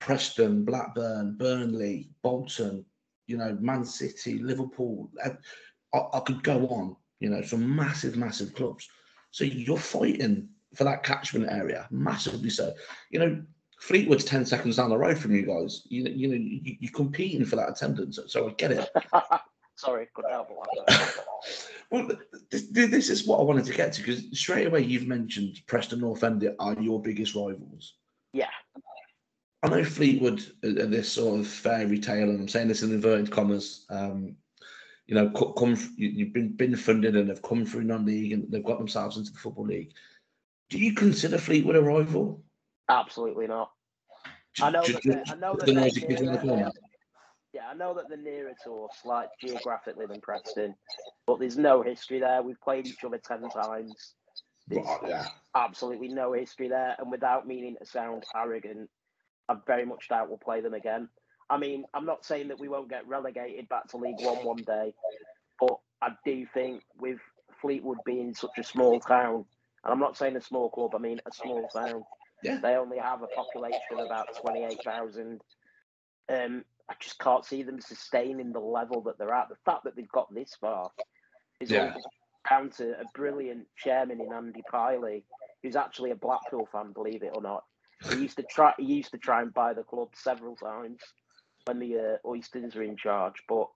Preston, 0.00 0.64
Blackburn, 0.64 1.36
Burnley, 1.38 2.10
Bolton. 2.22 2.84
You 3.26 3.38
know, 3.38 3.56
Man 3.60 3.86
City, 3.86 4.38
Liverpool. 4.38 5.10
I, 5.24 5.98
I 6.12 6.20
could 6.20 6.42
go 6.42 6.66
on. 6.66 6.96
You 7.20 7.30
know, 7.30 7.40
some 7.40 7.74
massive, 7.74 8.16
massive 8.16 8.54
clubs. 8.54 8.88
So 9.30 9.44
you're 9.44 9.78
fighting 9.78 10.48
for 10.74 10.84
that 10.84 11.04
catchment 11.04 11.50
area, 11.50 11.86
massively 11.90 12.50
so. 12.50 12.74
You 13.10 13.18
know, 13.20 13.42
Fleetwood's 13.84 14.24
10 14.24 14.46
seconds 14.46 14.76
down 14.76 14.88
the 14.88 14.96
road 14.96 15.18
from 15.18 15.34
you 15.34 15.42
guys. 15.42 15.82
You, 15.90 16.04
you 16.04 16.28
know, 16.28 16.36
you, 16.36 16.76
you're 16.80 16.92
competing 16.92 17.44
for 17.44 17.56
that 17.56 17.68
attendance, 17.68 18.18
so 18.28 18.48
I 18.48 18.52
get 18.52 18.72
it. 18.72 18.88
Sorry, 19.76 20.08
couldn't 20.14 20.30
help 20.30 20.48
it. 20.50 21.18
well, 21.90 22.08
this, 22.50 22.68
this, 22.70 23.10
is 23.10 23.26
what 23.26 23.40
I 23.40 23.42
wanted 23.42 23.66
to 23.66 23.74
get 23.74 23.92
to 23.92 24.00
because 24.00 24.24
straight 24.32 24.68
away 24.68 24.80
you've 24.80 25.06
mentioned 25.06 25.60
Preston 25.66 26.00
North 26.00 26.24
End 26.24 26.48
are 26.58 26.80
your 26.80 27.02
biggest 27.02 27.34
rivals. 27.34 27.96
Yeah. 28.32 28.48
I 29.62 29.68
know 29.68 29.84
Fleetwood 29.84 30.42
are 30.64 30.86
this 30.86 31.12
sort 31.12 31.40
of 31.40 31.46
fairy 31.46 31.98
tale, 31.98 32.30
and 32.30 32.40
I'm 32.40 32.48
saying 32.48 32.68
this 32.68 32.82
in 32.82 32.90
inverted 32.90 33.30
commas. 33.30 33.84
Um, 33.90 34.34
you 35.06 35.14
know, 35.14 35.28
come 35.28 35.76
you've 35.98 36.32
been 36.32 36.56
been 36.56 36.74
funded 36.74 37.16
and 37.16 37.28
have 37.28 37.42
come 37.42 37.66
through 37.66 37.84
non-league 37.84 38.32
and 38.32 38.50
they've 38.50 38.64
got 38.64 38.78
themselves 38.78 39.18
into 39.18 39.30
the 39.32 39.38
football 39.38 39.66
league. 39.66 39.92
Do 40.70 40.78
you 40.78 40.94
consider 40.94 41.36
Fleetwood 41.36 41.76
a 41.76 41.82
rival? 41.82 42.42
Absolutely 42.88 43.46
not. 43.46 43.73
I 44.60 44.70
know 44.70 44.82
that. 44.82 45.24
I 45.28 45.34
know 45.34 45.56
that. 45.56 45.66
The 45.66 46.72
yeah, 47.54 47.68
I 47.70 47.74
know 47.74 47.94
that 47.94 48.08
they're 48.08 48.18
nearer 48.18 48.52
to 48.64 48.84
us, 48.84 48.98
like 49.04 49.28
geographically 49.40 50.06
than 50.06 50.20
Preston, 50.20 50.74
but 51.24 51.38
there's 51.38 51.56
no 51.56 51.82
history 51.82 52.18
there. 52.18 52.42
We've 52.42 52.60
played 52.60 52.86
each 52.86 53.04
other 53.04 53.18
ten 53.18 53.48
times. 53.48 54.14
There's 54.66 54.86
yeah. 55.06 55.26
absolutely 55.54 56.08
no 56.08 56.32
history 56.32 56.68
there, 56.68 56.96
and 56.98 57.10
without 57.10 57.46
meaning 57.46 57.76
to 57.78 57.86
sound 57.86 58.24
arrogant, 58.34 58.90
I 59.48 59.56
very 59.66 59.84
much 59.84 60.08
doubt 60.08 60.28
we'll 60.28 60.38
play 60.38 60.62
them 60.62 60.74
again. 60.74 61.08
I 61.48 61.58
mean, 61.58 61.84
I'm 61.94 62.06
not 62.06 62.24
saying 62.24 62.48
that 62.48 62.58
we 62.58 62.68
won't 62.68 62.90
get 62.90 63.06
relegated 63.06 63.68
back 63.68 63.86
to 63.88 63.98
League 63.98 64.16
One 64.18 64.44
one 64.44 64.64
day, 64.64 64.92
but 65.60 65.78
I 66.02 66.08
do 66.24 66.46
think 66.52 66.82
with 66.98 67.18
Fleetwood 67.60 67.98
being 68.04 68.34
such 68.34 68.58
a 68.58 68.64
small 68.64 68.98
town, 68.98 69.44
and 69.84 69.92
I'm 69.92 70.00
not 70.00 70.16
saying 70.16 70.34
a 70.36 70.40
small 70.40 70.70
club, 70.70 70.94
I 70.94 70.98
mean 70.98 71.20
a 71.24 71.32
small 71.32 71.68
town. 71.68 72.04
Yeah. 72.42 72.58
They 72.58 72.74
only 72.74 72.98
have 72.98 73.22
a 73.22 73.26
population 73.28 73.80
of 73.92 74.06
about 74.06 74.28
28,000. 74.40 75.40
Um, 76.28 76.64
I 76.88 76.94
just 77.00 77.18
can't 77.18 77.44
see 77.44 77.62
them 77.62 77.80
sustaining 77.80 78.52
the 78.52 78.60
level 78.60 79.00
that 79.02 79.18
they're 79.18 79.32
at. 79.32 79.48
The 79.48 79.56
fact 79.64 79.84
that 79.84 79.96
they've 79.96 80.08
got 80.08 80.32
this 80.34 80.56
far 80.60 80.90
is 81.60 81.70
yeah. 81.70 81.94
down 82.48 82.70
to 82.70 82.90
a 83.00 83.04
brilliant 83.14 83.66
chairman 83.76 84.20
in 84.20 84.32
Andy 84.32 84.62
Pilley, 84.70 85.22
who's 85.62 85.76
actually 85.76 86.10
a 86.10 86.16
Blackpool 86.16 86.68
fan, 86.70 86.92
believe 86.92 87.22
it 87.22 87.32
or 87.34 87.42
not. 87.42 87.64
He 88.10 88.16
used 88.16 88.36
to 88.36 88.42
try. 88.42 88.74
He 88.76 88.84
used 88.84 89.12
to 89.12 89.18
try 89.18 89.40
and 89.40 89.54
buy 89.54 89.72
the 89.72 89.82
club 89.82 90.08
several 90.14 90.56
times 90.56 91.00
when 91.64 91.78
the 91.78 91.96
uh, 91.96 92.28
Oystons 92.28 92.76
were 92.76 92.82
in 92.82 92.96
charge. 92.96 93.34
But 93.48 93.68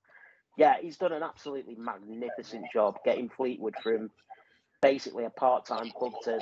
yeah, 0.58 0.74
he's 0.82 0.98
done 0.98 1.12
an 1.12 1.22
absolutely 1.22 1.76
magnificent 1.76 2.66
job 2.72 2.96
getting 3.04 3.30
Fleetwood 3.30 3.76
from 3.82 4.10
basically 4.82 5.24
a 5.24 5.30
part-time 5.30 5.90
club 5.96 6.12
to 6.24 6.40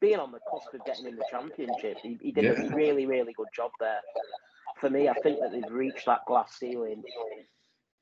being 0.00 0.18
on 0.18 0.32
the 0.32 0.40
cusp 0.50 0.74
of 0.74 0.84
getting 0.84 1.06
in 1.06 1.16
the 1.16 1.24
championship. 1.30 1.98
He, 2.02 2.18
he 2.20 2.32
did 2.32 2.44
yeah. 2.44 2.62
a 2.62 2.74
really, 2.74 3.06
really 3.06 3.32
good 3.32 3.48
job 3.54 3.70
there 3.80 4.00
for 4.80 4.90
me, 4.90 5.08
I 5.08 5.14
think 5.14 5.40
that 5.40 5.52
they've 5.52 5.70
reached 5.70 6.06
that 6.06 6.24
glass 6.26 6.56
ceiling. 6.58 7.02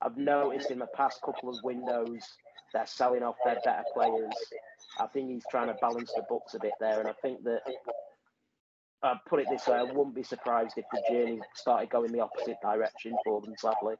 I've 0.02 0.16
noticed 0.16 0.70
in 0.70 0.78
the 0.78 0.88
past 0.94 1.20
couple 1.22 1.48
of 1.48 1.56
windows 1.62 2.22
they're 2.72 2.86
selling 2.86 3.22
off 3.22 3.36
their 3.44 3.58
better 3.64 3.84
players. 3.92 4.34
I 4.98 5.06
think 5.06 5.30
he's 5.30 5.44
trying 5.50 5.68
to 5.68 5.74
balance 5.80 6.12
the 6.14 6.24
books 6.28 6.54
a 6.54 6.58
bit 6.58 6.72
there, 6.80 6.98
and 7.00 7.08
I 7.08 7.12
think 7.22 7.44
that 7.44 7.62
I'd 9.04 9.24
put 9.28 9.40
it 9.40 9.46
this 9.50 9.66
way: 9.66 9.76
I 9.76 9.82
wouldn't 9.82 10.14
be 10.14 10.22
surprised 10.22 10.74
if 10.76 10.84
the 10.92 11.02
journey 11.10 11.40
started 11.54 11.90
going 11.90 12.10
the 12.10 12.20
opposite 12.20 12.56
direction 12.62 13.16
for 13.24 13.40
them. 13.40 13.54
Sadly, 13.58 13.94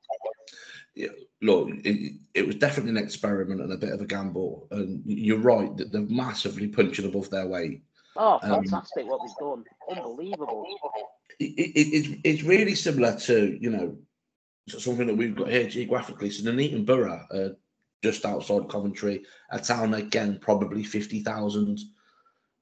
yeah, 0.94 1.08
look, 1.42 1.68
it, 1.84 2.14
it 2.34 2.46
was 2.46 2.56
definitely 2.56 2.92
an 2.92 3.04
experiment 3.04 3.60
and 3.60 3.72
a 3.72 3.76
bit 3.76 3.92
of 3.92 4.00
a 4.00 4.06
gamble. 4.06 4.66
And 4.70 5.02
you're 5.04 5.38
right 5.38 5.76
that 5.76 5.92
they're 5.92 6.02
massively 6.02 6.68
punching 6.68 7.06
above 7.06 7.30
their 7.30 7.46
weight. 7.46 7.82
Oh, 8.16 8.38
um, 8.42 8.50
fantastic! 8.50 9.04
Um, 9.04 9.08
what 9.10 9.20
they've 9.24 9.46
done, 9.46 9.64
unbelievable 9.90 10.66
it, 11.38 11.44
it, 11.44 11.88
it's, 11.92 12.20
it's 12.24 12.42
really 12.42 12.74
similar 12.74 13.16
to, 13.20 13.58
you 13.60 13.70
know, 13.70 13.96
something 14.68 15.06
that 15.06 15.16
we've 15.16 15.36
got 15.36 15.50
here 15.50 15.68
geographically. 15.68 16.30
So 16.30 16.44
Nuneaton 16.44 16.84
Borough, 16.84 17.26
uh, 17.30 17.48
just 18.02 18.24
outside 18.24 18.68
Coventry, 18.68 19.24
a 19.50 19.58
town 19.58 19.94
again, 19.94 20.38
probably 20.40 20.84
50,000. 20.84 21.80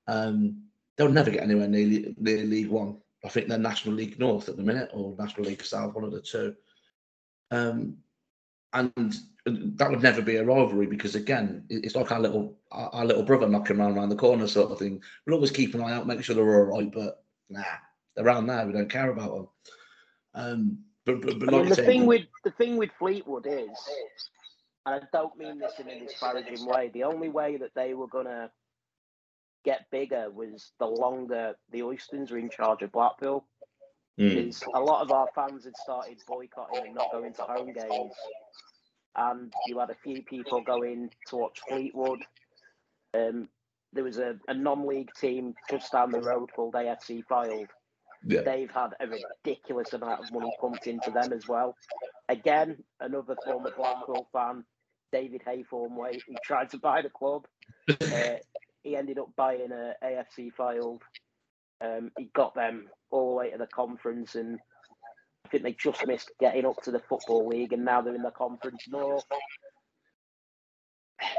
Um, 0.07 0.65
they'll 0.97 1.11
never 1.11 1.31
get 1.31 1.43
anywhere 1.43 1.69
near, 1.69 2.13
near 2.19 2.45
League 2.45 2.69
One. 2.69 2.99
I 3.25 3.29
think 3.29 3.49
they're 3.49 3.59
National 3.59 3.95
League 3.95 4.19
North 4.19 4.49
at 4.49 4.57
the 4.57 4.63
minute 4.63 4.91
or 4.93 5.15
National 5.19 5.47
League 5.47 5.65
South, 5.65 5.95
one 5.95 6.05
of 6.05 6.13
the 6.13 6.21
two. 6.21 6.55
Um, 7.51 7.99
and 8.73 9.15
that 9.45 9.91
would 9.91 10.03
never 10.03 10.23
be 10.23 10.37
a 10.37 10.45
rivalry 10.45 10.87
because 10.87 11.15
again, 11.15 11.65
it's 11.69 11.95
like 11.95 12.11
our 12.11 12.21
little 12.21 12.57
our, 12.71 13.05
little 13.05 13.23
brother 13.23 13.49
knocking 13.49 13.79
around 13.79 13.97
around 13.97 14.09
the 14.09 14.17
corner 14.17 14.47
sort 14.47 14.71
of 14.71 14.79
thing. 14.79 15.03
We'll 15.27 15.35
always 15.35 15.51
keep 15.51 15.75
an 15.75 15.83
eye 15.83 15.93
out, 15.93 16.07
make 16.07 16.23
sure 16.23 16.35
they're 16.35 16.45
all 16.45 16.79
right, 16.79 16.91
but 16.91 17.23
nah, 17.51 17.63
around 18.19 18.47
there. 18.47 18.67
We 18.67 18.73
don't 18.73 18.91
care 18.91 19.11
about 19.11 19.35
them. 19.35 19.49
Um, 20.35 20.79
but, 21.05 21.21
but, 21.21 21.39
but 21.39 21.53
like 21.53 21.69
the 21.69 21.77
thing 21.77 22.07
with 22.07 22.27
the 22.45 22.53
thing 22.53 22.77
with 22.77 22.91
Fleetwood 22.99 23.47
is, 23.47 23.69
and 24.87 24.95
I 24.95 25.01
don't 25.13 25.37
mean 25.37 25.59
this 25.59 25.75
in 25.79 25.89
a 25.89 25.99
disparaging 25.99 26.65
way. 26.67 26.91
The 26.95 27.05
only 27.05 27.29
way 27.29 27.57
that 27.57 27.75
they 27.75 27.95
were 27.95 28.09
gonna 28.09 28.51
get 29.65 29.91
bigger 29.91 30.31
was 30.31 30.73
the 30.79 30.87
longer 30.87 31.55
the 31.71 31.81
Oystons 31.81 32.31
were 32.31 32.39
in 32.39 32.51
charge 32.51 32.83
of 32.83 32.93
Blackpool. 32.93 33.45
Because 34.17 34.61
mm. 34.61 34.67
a 34.75 34.81
lot 34.81 35.03
of 35.03 35.11
our 35.11 35.29
fans 35.35 35.65
had 35.65 35.77
started 35.77 36.19
boycotting 36.29 36.87
and 36.87 36.95
not 36.95 37.11
going 37.13 37.33
to 37.33 37.43
home 37.43 37.73
games, 37.73 38.13
and 39.17 39.53
you 39.67 39.79
had 39.79 39.89
a 39.89 39.97
few 40.05 40.23
people 40.23 40.61
going 40.61 41.11
to 41.29 41.37
watch 41.37 41.59
Fleetwood. 41.67 42.21
Um, 43.15 43.49
there 43.95 44.05
was 44.05 44.19
a, 44.19 44.37
a 44.49 44.55
non-league 44.55 45.11
team 45.19 45.55
just 45.71 45.93
down 45.93 46.11
the 46.11 46.21
road 46.21 46.51
called 46.55 46.75
AFC 46.75 47.23
Fylde, 47.31 47.69
yeah. 48.25 48.43
They've 48.43 48.71
had 48.71 48.91
a 49.01 49.07
ridiculous 49.07 49.93
amount 49.93 50.21
of 50.21 50.33
money 50.33 50.53
pumped 50.61 50.87
into 50.87 51.11
them 51.11 51.33
as 51.33 51.49
well. 51.49 51.77
Again, 52.29 52.83
another 53.01 53.37
former 53.45 53.73
Blackpool 53.77 54.29
fan, 54.33 54.65
David 55.13 55.43
Haythornthwaite, 55.47 56.21
who 56.27 56.35
tried 56.45 56.71
to 56.71 56.79
buy 56.79 57.03
the 57.03 57.11
club. 57.11 57.47
uh, 57.91 58.37
he 58.83 58.97
ended 58.97 59.19
up 59.19 59.31
buying 59.37 59.71
a 59.73 59.95
AFC 60.05 60.53
Fylde. 60.59 61.01
Um, 61.81 62.11
he 62.17 62.31
got 62.35 62.55
them 62.55 62.89
all 63.11 63.31
the 63.31 63.37
way 63.37 63.51
to 63.51 63.59
the 63.59 63.67
conference, 63.67 64.35
and 64.35 64.59
I 65.45 65.49
think 65.49 65.63
they 65.63 65.73
just 65.73 66.07
missed 66.07 66.31
getting 66.41 66.67
up 66.67 66.83
to 66.83 66.91
the 66.91 67.01
football 67.01 67.49
league, 67.49 67.73
and 67.73 67.85
now 67.85 68.01
they're 68.01 68.15
in 68.15 68.23
the 68.23 68.31
conference 68.31 68.85
north. 68.89 69.25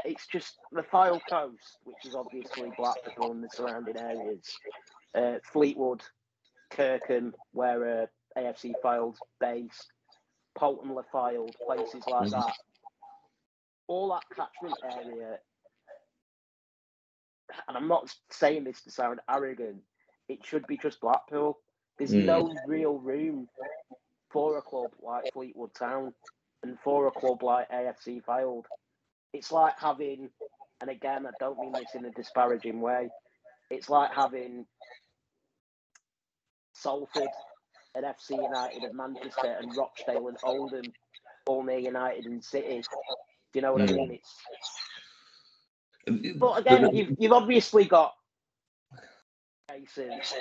It's 0.04 0.26
just 0.26 0.56
the 0.72 0.82
Fylde 0.82 1.20
Coast, 1.28 1.78
which 1.84 2.04
is 2.04 2.14
obviously 2.14 2.70
Blackpool 2.76 3.32
and 3.32 3.44
the 3.44 3.48
surrounding 3.52 3.98
areas. 3.98 4.44
Uh, 5.14 5.34
Fleetwood, 5.52 6.02
Kirkham, 6.70 7.34
where 7.52 8.02
uh, 8.02 8.06
AFC 8.38 8.72
Fylde's 8.82 9.18
based, 9.40 9.92
Poulton 10.56 10.94
Le 10.94 11.04
Fylde, 11.12 11.54
places 11.66 12.02
like 12.06 12.28
mm-hmm. 12.28 12.40
that. 12.40 12.54
All 13.86 14.08
that 14.10 14.22
catchment 14.34 14.78
area, 14.82 15.38
and 17.68 17.76
I'm 17.76 17.88
not 17.88 18.14
saying 18.30 18.64
this 18.64 18.82
to 18.82 18.90
sound 18.90 19.20
arrogant, 19.28 19.82
it 20.28 20.40
should 20.44 20.66
be 20.66 20.76
just 20.76 21.00
Blackpool. 21.00 21.58
There's 21.98 22.12
mm. 22.12 22.24
no 22.24 22.52
real 22.66 22.98
room 22.98 23.48
for 24.30 24.58
a 24.58 24.62
club 24.62 24.90
like 25.00 25.32
Fleetwood 25.32 25.74
Town 25.74 26.12
and 26.62 26.78
for 26.82 27.06
a 27.06 27.12
club 27.12 27.42
like 27.42 27.70
AFC 27.70 28.22
Fylde. 28.24 28.64
It's 29.32 29.52
like 29.52 29.74
having, 29.78 30.30
and 30.80 30.90
again, 30.90 31.26
I 31.26 31.30
don't 31.38 31.58
mean 31.58 31.72
this 31.72 31.94
in 31.94 32.04
a 32.04 32.10
disparaging 32.10 32.80
way, 32.80 33.08
it's 33.70 33.88
like 33.88 34.12
having 34.12 34.66
Salford 36.72 37.28
and 37.94 38.04
FC 38.04 38.30
United 38.30 38.84
of 38.84 38.94
Manchester 38.94 39.56
and 39.60 39.76
Rochdale 39.76 40.28
and 40.28 40.36
Oldham 40.42 40.84
all 41.46 41.62
near 41.62 41.78
United 41.78 42.26
and 42.26 42.42
City. 42.42 42.82
Do 43.52 43.58
you 43.58 43.62
know 43.62 43.74
what 43.74 43.82
mm. 43.82 43.90
I 43.90 43.94
mean? 43.94 44.12
It's 44.12 44.34
but 46.36 46.60
again, 46.60 46.94
you've, 46.94 47.16
you've 47.18 47.32
obviously 47.32 47.84
got 47.84 48.14
cases 49.68 50.34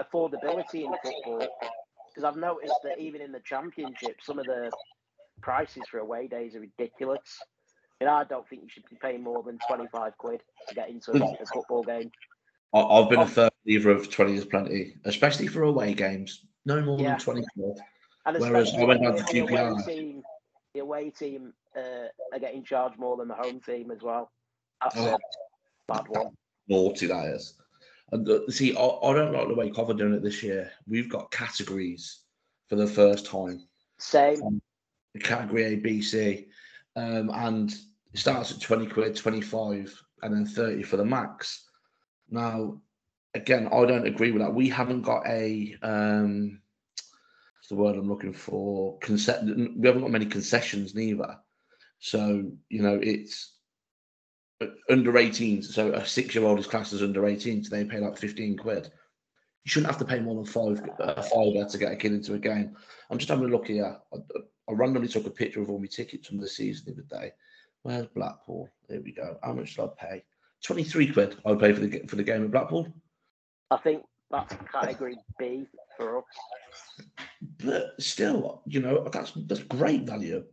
affordability 0.00 0.84
in 0.84 0.92
football 1.02 1.46
because 2.08 2.24
I've 2.24 2.36
noticed 2.36 2.74
that 2.84 2.98
even 2.98 3.20
in 3.20 3.32
the 3.32 3.40
championship, 3.40 4.16
some 4.22 4.38
of 4.38 4.46
the 4.46 4.70
prices 5.40 5.82
for 5.90 5.98
away 5.98 6.26
days 6.26 6.54
are 6.54 6.60
ridiculous. 6.60 7.38
And 8.00 8.10
I 8.10 8.24
don't 8.24 8.46
think 8.48 8.62
you 8.62 8.68
should 8.68 8.84
be 8.90 8.96
paying 9.00 9.22
more 9.22 9.42
than 9.42 9.58
twenty 9.66 9.86
five 9.90 10.18
quid 10.18 10.42
to 10.68 10.74
get 10.74 10.90
into 10.90 11.12
a, 11.12 11.16
a 11.16 11.46
football 11.46 11.82
game. 11.82 12.10
I've 12.74 13.08
been 13.08 13.20
a 13.20 13.26
firm 13.26 13.48
believer 13.64 13.90
of 13.90 14.10
20 14.10 14.34
is 14.34 14.44
plenty, 14.44 14.96
especially 15.04 15.46
for 15.46 15.62
away 15.62 15.94
games. 15.94 16.44
No 16.64 16.80
more 16.82 16.98
yeah. 17.00 17.10
than 17.10 17.20
24. 17.20 17.76
And 18.26 18.38
Whereas 18.38 18.74
I 18.74 18.84
went 18.84 19.02
down 19.02 19.16
to 19.16 19.22
QPR. 19.22 19.46
The 19.48 19.56
away 19.56 19.82
team, 19.86 20.22
the 20.74 20.80
away 20.80 21.10
team 21.10 21.52
uh, 21.76 22.08
are 22.32 22.38
getting 22.38 22.64
charged 22.64 22.98
more 22.98 23.16
than 23.16 23.28
the 23.28 23.34
home 23.34 23.60
team 23.60 23.90
as 23.90 24.02
well. 24.02 24.30
That's 24.82 24.96
oh, 24.98 25.18
bad 25.88 26.04
one. 26.08 26.36
Naughty 26.68 27.06
that 27.06 27.26
is. 27.34 27.54
And 28.12 28.28
uh, 28.28 28.48
see, 28.48 28.76
I, 28.76 28.84
I, 28.84 29.14
don't 29.14 29.32
like 29.32 29.48
the 29.48 29.54
way 29.54 29.70
Cov 29.70 29.90
are 29.90 29.94
doing 29.94 30.14
it 30.14 30.22
this 30.22 30.42
year. 30.42 30.70
We've 30.86 31.08
got 31.08 31.30
categories 31.30 32.20
for 32.68 32.76
the 32.76 32.86
first 32.86 33.26
time. 33.26 33.66
Same. 33.98 34.42
Um, 34.42 34.62
category 35.22 35.64
A, 35.64 35.76
B, 35.76 36.00
C. 36.00 36.46
Um, 36.94 37.30
and 37.34 37.72
it 38.12 38.18
starts 38.18 38.52
at 38.52 38.60
20 38.60 38.86
quid, 38.86 39.16
25, 39.16 40.02
and 40.22 40.34
then 40.34 40.46
30 40.46 40.82
for 40.82 40.96
the 40.96 41.04
max. 41.04 41.68
Now, 42.30 42.80
again, 43.34 43.68
I 43.72 43.84
don't 43.86 44.06
agree 44.06 44.32
with 44.32 44.42
that. 44.42 44.54
We 44.54 44.68
haven't 44.68 45.02
got 45.02 45.26
a 45.26 45.76
um, 45.82 46.60
what's 47.56 47.68
the 47.68 47.74
word 47.76 47.96
I'm 47.96 48.08
looking 48.08 48.32
for? 48.32 48.98
Conce- 49.00 49.76
we 49.76 49.86
haven't 49.86 50.02
got 50.02 50.10
many 50.10 50.26
concessions 50.26 50.94
neither. 50.94 51.36
So 51.98 52.50
you 52.68 52.82
know, 52.82 52.98
it's 53.02 53.55
under 54.90 55.12
18s. 55.12 55.64
So 55.64 55.92
a 55.92 56.04
six-year-old 56.06 56.58
is 56.58 56.66
classed 56.66 56.92
as 56.92 57.02
under 57.02 57.26
18, 57.26 57.64
so 57.64 57.74
they 57.74 57.84
pay 57.84 57.98
like 57.98 58.16
15 58.16 58.56
quid. 58.56 58.90
You 59.64 59.70
shouldn't 59.70 59.90
have 59.90 59.98
to 59.98 60.04
pay 60.04 60.20
more 60.20 60.36
than 60.36 60.44
five 60.44 60.80
a 61.00 61.22
fiver 61.22 61.68
to 61.68 61.78
get 61.78 61.92
a 61.92 61.96
kid 61.96 62.12
into 62.12 62.34
a 62.34 62.38
game. 62.38 62.76
I'm 63.10 63.18
just 63.18 63.28
having 63.28 63.46
a 63.46 63.48
look 63.48 63.66
here. 63.66 63.98
I, 64.12 64.16
I 64.68 64.72
randomly 64.72 65.08
took 65.08 65.26
a 65.26 65.30
picture 65.30 65.60
of 65.60 65.70
all 65.70 65.78
my 65.78 65.86
tickets 65.86 66.28
from 66.28 66.38
the 66.38 66.48
season 66.48 66.84
the 66.86 66.92
other 66.92 67.22
day. 67.22 67.32
Where's 67.82 68.06
Blackpool? 68.06 68.68
There 68.88 69.00
we 69.00 69.12
go. 69.12 69.38
How 69.42 69.52
much 69.52 69.76
did 69.76 69.84
I 69.84 69.88
pay? 69.98 70.24
23 70.64 71.12
quid 71.12 71.36
I'd 71.44 71.60
pay 71.60 71.72
for 71.72 71.80
the 71.80 72.00
for 72.08 72.16
the 72.16 72.24
game 72.24 72.44
at 72.44 72.50
Blackpool. 72.50 72.88
I 73.70 73.76
think 73.78 74.02
that's 74.30 74.54
category 74.72 75.18
B 75.38 75.66
for 75.96 76.18
us. 76.18 76.24
But 77.58 78.00
still, 78.00 78.62
you 78.66 78.80
know, 78.80 79.08
that's 79.12 79.32
that's 79.46 79.62
great 79.62 80.02
value. 80.02 80.44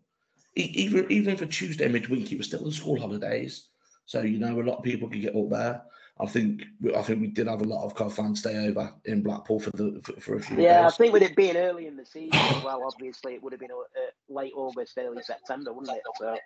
even 0.55 1.11
even 1.11 1.37
for 1.37 1.45
Tuesday 1.45 1.87
midweek, 1.87 2.31
it 2.31 2.37
was 2.37 2.47
still 2.47 2.63
the 2.63 2.71
school 2.71 2.99
holidays. 2.99 3.69
So 4.05 4.21
you 4.21 4.39
know, 4.39 4.59
a 4.59 4.63
lot 4.63 4.77
of 4.77 4.83
people 4.83 5.09
could 5.09 5.21
get 5.21 5.35
up 5.35 5.49
there. 5.49 5.81
I 6.19 6.27
think 6.27 6.63
I 6.95 7.01
think 7.01 7.21
we 7.21 7.27
did 7.27 7.47
have 7.47 7.61
a 7.61 7.65
lot 7.65 7.85
of 7.85 7.95
Cov 7.95 8.15
fans 8.15 8.39
stay 8.39 8.67
over 8.67 8.93
in 9.05 9.23
Blackpool 9.23 9.59
for 9.59 9.71
the 9.71 9.99
for, 10.03 10.19
for 10.19 10.35
a 10.35 10.41
few 10.41 10.61
yeah, 10.61 10.83
days. 10.83 10.93
I 10.93 10.95
think 10.95 11.13
with 11.13 11.23
it 11.23 11.35
being 11.35 11.57
early 11.57 11.87
in 11.87 11.97
the 11.97 12.05
season 12.05 12.39
as 12.39 12.63
well, 12.63 12.83
obviously 12.85 13.33
it 13.33 13.41
would 13.41 13.53
have 13.53 13.59
been 13.59 13.71
uh, 13.71 14.11
late 14.29 14.53
August, 14.55 14.97
early 14.97 15.23
September, 15.23 15.73
wouldn't 15.73 15.97
it? 15.97 16.03
So 16.19 16.37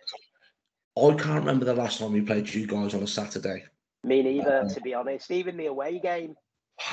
I 0.98 1.14
can't 1.16 1.40
remember 1.40 1.66
the 1.66 1.74
last 1.74 2.00
time 2.00 2.14
we 2.14 2.22
played 2.22 2.50
you 2.50 2.66
guys 2.66 2.94
on 2.94 3.04
a 3.04 3.08
Saturday. 3.08 3.66
Me 4.04 4.24
neither, 4.24 4.62
um, 4.62 4.70
to 4.70 4.82
be 4.82 4.94
honest. 4.94 5.32
Even 5.32 5.58
the 5.58 5.66
away 5.66 6.00
game 6.00 6.36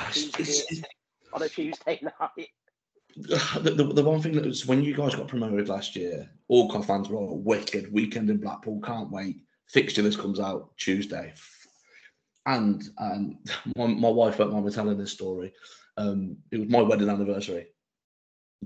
it's, 0.09 0.39
it's, 0.39 0.81
on 1.33 1.41
a 1.41 1.49
Tuesday 1.49 1.99
night. 2.19 2.49
The, 3.17 3.71
the, 3.71 3.83
the, 3.85 4.03
one 4.03 4.21
thing 4.21 4.33
that 4.33 4.45
was 4.45 4.65
when 4.65 4.83
you 4.83 4.93
guys 4.93 5.15
got 5.15 5.29
promoted 5.29 5.69
last 5.69 5.95
year, 5.95 6.29
all 6.49 6.69
Cov 6.69 6.85
fans 6.85 7.07
were 7.07 7.15
all 7.15 7.37
wicked 7.37 7.89
weekend 7.89 8.29
in 8.29 8.35
Blackpool. 8.35 8.81
Can't 8.81 9.09
wait. 9.09 9.37
Fixture 9.67 10.03
list 10.03 10.19
comes 10.19 10.39
out 10.39 10.75
Tuesday, 10.77 11.33
and 12.45 12.83
um, 12.97 13.39
my, 13.75 13.87
my 13.87 14.09
wife 14.09 14.39
went 14.39 14.53
on 14.53 14.65
me 14.65 14.71
telling 14.71 14.97
this 14.97 15.11
story. 15.11 15.53
Um, 15.97 16.37
it 16.51 16.59
was 16.59 16.69
my 16.69 16.81
wedding 16.81 17.09
anniversary. 17.09 17.67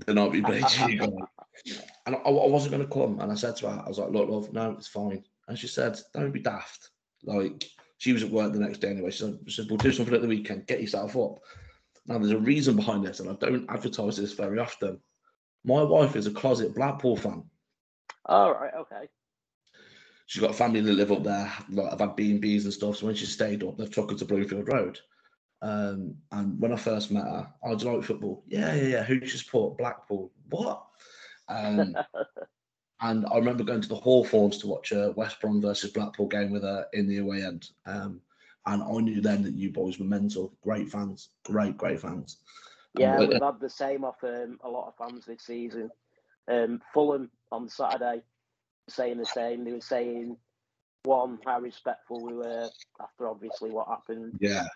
The 0.06 0.14
night 0.14 0.32
we 0.32 0.42
played 0.42 0.64
and 2.06 2.16
I, 2.16 2.20
I 2.20 2.30
wasn't 2.30 2.74
going 2.74 2.88
to 2.88 2.94
come. 2.94 3.20
And 3.20 3.32
I 3.32 3.36
said 3.36 3.56
to 3.58 3.70
her, 3.70 3.84
I 3.86 3.88
was 3.88 4.00
like, 4.00 4.12
"Look, 4.12 4.30
love, 4.30 4.54
no, 4.54 4.72
it's 4.72 4.88
fine." 4.88 5.24
And 5.48 5.58
she 5.58 5.68
said, 5.68 6.00
"Don't 6.14 6.32
be 6.32 6.40
daft. 6.40 6.90
Like 7.24 7.66
she 7.98 8.14
was 8.14 8.24
at 8.24 8.30
work 8.30 8.54
the 8.54 8.60
next 8.60 8.80
day 8.80 8.90
anyway. 8.90 9.12
She 9.12 9.20
said, 9.20 9.40
she 9.48 9.56
said, 9.56 9.70
"We'll 9.70 9.78
do 9.78 9.92
something 9.92 10.16
at 10.16 10.22
the 10.22 10.28
weekend. 10.28 10.68
Get 10.68 10.82
yourself 10.82 11.18
up." 11.18 11.40
Now, 12.06 12.18
there's 12.18 12.32
a 12.32 12.40
reason 12.40 12.76
behind 12.76 13.06
this, 13.06 13.20
and 13.20 13.30
I 13.30 13.34
don't 13.34 13.70
advertise 13.70 14.18
this 14.18 14.34
very 14.34 14.58
often. 14.58 15.00
My 15.64 15.84
wife 15.84 16.16
is 16.16 16.26
a 16.26 16.32
closet 16.32 16.74
Blackpool 16.74 17.18
fan. 17.18 17.44
All 18.26 18.54
right, 18.54 18.74
okay. 18.74 19.10
She's 20.30 20.42
got 20.42 20.52
a 20.52 20.54
family 20.54 20.82
that 20.82 20.94
live 20.94 21.12
up 21.12 21.24
there. 21.24 21.52
Like 21.72 21.92
I've 21.92 22.00
had 22.00 22.16
B 22.16 22.30
and 22.30 22.40
B's 22.40 22.66
and 22.66 22.74
stuff. 22.74 22.98
So 22.98 23.08
when 23.08 23.16
she 23.16 23.26
stayed 23.26 23.64
up, 23.64 23.78
they've 23.78 23.90
took 23.90 24.12
her 24.12 24.18
to 24.18 24.26
Bloomfield 24.26 24.72
Road. 24.72 25.00
Um, 25.64 26.16
and 26.32 26.60
when 26.62 26.72
I 26.72 26.76
first 26.76 27.10
met 27.10 27.24
her, 27.24 27.52
I 27.66 27.70
was 27.70 27.84
like 27.84 28.04
football. 28.04 28.44
Yeah, 28.48 28.76
yeah, 28.76 28.88
yeah. 28.88 29.04
Who 29.04 29.20
do 29.20 29.26
you 29.26 29.32
support? 29.32 29.80
Blackpool. 29.80 30.32
What? 30.50 30.86
Um, 31.48 31.96
And 33.02 33.26
I 33.28 33.38
remember 33.38 33.64
going 33.64 33.82
to 33.82 33.88
the 33.88 33.96
Hawthorns 33.96 34.58
to 34.58 34.68
watch 34.68 34.92
a 34.92 35.14
West 35.16 35.40
Brom 35.40 35.62
versus 35.62 35.92
Blackpool 35.92 36.28
game 36.28 36.52
with 36.52 36.64
her 36.64 36.86
in 36.94 37.08
the 37.08 37.20
away 37.20 37.44
end. 37.44 37.70
Um, 37.86 38.22
and 38.66 38.84
I 38.84 38.98
knew 39.00 39.22
then 39.22 39.42
that 39.44 39.54
you 39.54 39.72
boys 39.72 40.00
were 40.00 40.06
mental. 40.06 40.54
Great 40.62 40.90
fans. 40.90 41.30
Great, 41.46 41.78
great 41.78 42.02
fans. 42.02 42.38
Yeah, 42.98 43.16
um, 43.16 43.28
we've 43.28 43.42
had 43.42 43.60
the 43.62 43.70
same 43.70 44.04
off 44.04 44.22
um, 44.24 44.60
a 44.64 44.70
lot 44.70 44.88
of 44.88 44.96
fans 44.98 45.26
this 45.26 45.44
season. 45.44 45.90
Um, 46.50 46.82
Fulham 46.94 47.32
on 47.52 47.70
Saturday 47.70 48.22
saying 48.90 49.18
the 49.18 49.26
same. 49.26 49.64
They 49.64 49.72
were 49.72 49.82
saying, 49.82 50.38
one, 51.04 51.40
how 51.46 51.60
respectful 51.60 52.24
we 52.26 52.34
were 52.34 52.70
after 53.02 53.28
obviously 53.28 53.72
what 53.72 53.88
happened. 53.88 54.38
Yeah. 54.40 54.68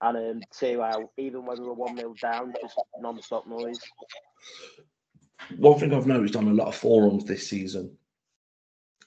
And 0.00 0.16
um, 0.16 0.42
two, 0.52 0.82
how 0.82 1.10
even 1.16 1.46
when 1.46 1.60
we 1.60 1.66
were 1.66 1.74
1 1.74 1.96
0 1.96 2.14
down, 2.20 2.52
just 2.60 2.78
non 3.00 3.20
stop 3.22 3.46
noise 3.46 3.80
one 5.56 5.78
thing 5.78 5.92
I've 5.92 6.06
noticed 6.06 6.36
on 6.36 6.48
a 6.48 6.54
lot 6.54 6.68
of 6.68 6.74
forums 6.74 7.24
this 7.24 7.46
season, 7.48 7.96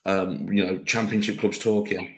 um, 0.05 0.51
you 0.51 0.65
know, 0.65 0.77
championship 0.79 1.39
clubs 1.39 1.59
talking, 1.59 2.15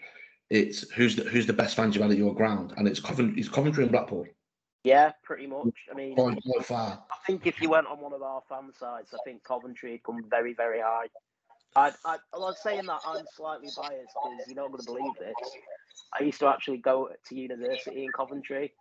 it's 0.50 0.90
who's 0.92 1.16
the 1.16 1.24
who's 1.24 1.48
the 1.48 1.54
best 1.54 1.76
fans 1.76 1.96
you've 1.96 2.04
had 2.04 2.12
at 2.12 2.18
your 2.18 2.36
ground, 2.36 2.74
and 2.78 2.88
it's 2.88 3.00
Coventry, 3.00 3.40
it's 3.40 3.50
Coventry 3.50 3.84
and 3.84 3.92
Blackpool. 3.92 4.26
Yeah, 4.84 5.12
pretty 5.24 5.48
much. 5.48 5.76
I 5.92 5.96
mean, 5.96 6.16
by 6.16 6.64
far. 6.64 7.04
I 7.12 7.16
think 7.28 7.46
if 7.46 7.62
you 7.62 7.70
went 7.70 7.88
on 7.88 8.00
one 8.00 8.14
of 8.14 8.24
our 8.24 8.42
fan 8.50 8.72
sites, 8.78 9.14
I 9.14 9.18
think 9.24 9.44
Coventry 9.44 9.92
would 9.92 10.04
come 10.04 10.26
very, 10.30 10.54
very 10.54 10.82
high. 10.82 11.08
I, 11.76 11.92
I, 12.06 12.18
I 12.34 12.38
was 12.38 12.62
saying 12.62 12.86
that 12.88 13.00
I'm 13.08 13.26
slightly 13.36 13.70
biased 13.76 14.14
because 14.24 14.48
you're 14.48 14.56
not 14.56 14.72
going 14.72 14.84
to 14.84 14.86
believe 14.86 15.14
this. 15.20 15.34
I 16.20 16.24
used 16.24 16.40
to 16.40 16.48
actually 16.48 16.78
go 16.78 17.10
to 17.28 17.36
university 17.36 18.04
in 18.04 18.12
Coventry, 18.12 18.74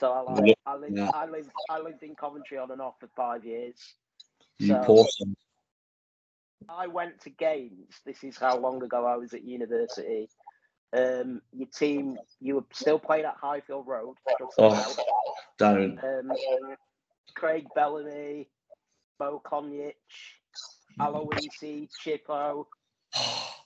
so 0.00 0.12
I 0.12 0.20
like 0.32 0.58
I 0.66 0.76
lived 0.76 0.96
yeah. 0.96 1.10
I 1.14 1.26
lived 1.26 1.50
I 1.70 1.78
lived 1.78 2.02
in 2.02 2.14
Coventry 2.16 2.58
on 2.58 2.70
and 2.72 2.80
off 2.80 2.94
for 2.98 3.08
five 3.16 3.44
years. 3.44 3.76
So, 4.60 5.06
son. 5.08 5.36
I 6.68 6.86
went 6.86 7.20
to 7.22 7.30
games. 7.30 8.00
This 8.04 8.22
is 8.24 8.36
how 8.36 8.58
long 8.58 8.82
ago 8.82 9.06
I 9.06 9.16
was 9.16 9.32
at 9.34 9.44
university. 9.44 10.28
Um, 10.92 11.40
your 11.52 11.68
team, 11.68 12.18
you 12.40 12.56
were 12.56 12.64
still 12.72 12.98
playing 12.98 13.24
at 13.24 13.36
Highfield 13.40 13.86
Road. 13.86 14.16
Oh, 14.58 14.96
don't. 15.58 15.98
Um, 16.02 16.32
Craig 17.34 17.66
Bellamy, 17.74 18.48
Mo 19.18 19.40
Konjic, 19.44 19.94
Aloisi, 21.00 21.88
Chippo. 22.02 22.66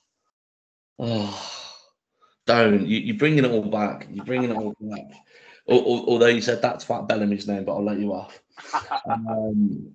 Oh, 0.99 1.53
don't. 2.47 2.87
You, 2.87 3.01
you're 3.01 3.19
bringing 3.19 3.45
it 3.45 3.51
all 3.51 3.69
back. 3.69 4.07
You're 4.11 4.25
bringing 4.25 4.51
it 4.51 4.57
all 4.57 4.75
back. 4.81 5.13
Although 5.69 6.29
you 6.29 6.41
said 6.41 6.63
that's 6.63 6.85
Fat 6.85 7.07
Bellamy's 7.07 7.47
name, 7.47 7.67
but 7.67 7.75
I'll 7.75 7.85
let 7.85 7.99
you 7.99 8.15
off. 8.15 8.41
Um, 9.07 9.95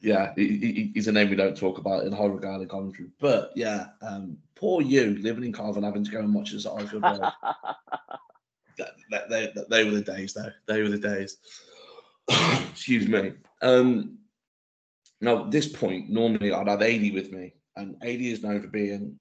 yeah, 0.00 0.32
he's 0.36 1.08
a 1.08 1.12
name 1.12 1.30
we 1.30 1.36
don't 1.36 1.56
talk 1.56 1.78
about 1.78 2.04
in 2.04 2.12
high 2.12 2.26
regard 2.26 2.62
in 2.62 2.68
Coventry. 2.68 3.06
But 3.18 3.50
yeah, 3.56 3.86
um, 4.02 4.38
poor 4.54 4.80
you 4.80 5.18
living 5.20 5.44
in 5.44 5.52
Cardiff 5.52 5.82
having 5.82 6.04
to 6.04 6.10
go 6.10 6.20
and 6.20 6.32
watch 6.32 6.54
us 6.54 6.66
at 6.66 6.92
Road. 6.92 6.92
they, 8.78 9.26
they, 9.28 9.52
they, 9.68 9.84
were 9.84 9.90
the 9.90 10.02
days, 10.02 10.34
though. 10.34 10.50
They 10.66 10.82
were 10.82 10.90
the 10.90 10.98
days. 10.98 11.38
Excuse 12.70 13.08
me. 13.08 13.32
Um, 13.62 14.18
now, 15.20 15.44
at 15.44 15.50
this 15.50 15.68
point, 15.68 16.10
normally 16.10 16.52
I'd 16.52 16.68
have 16.68 16.82
Adi 16.82 17.10
with 17.10 17.32
me, 17.32 17.54
and 17.76 17.96
Adi 18.02 18.32
is 18.32 18.42
known 18.42 18.60
for 18.60 18.68
being 18.68 19.18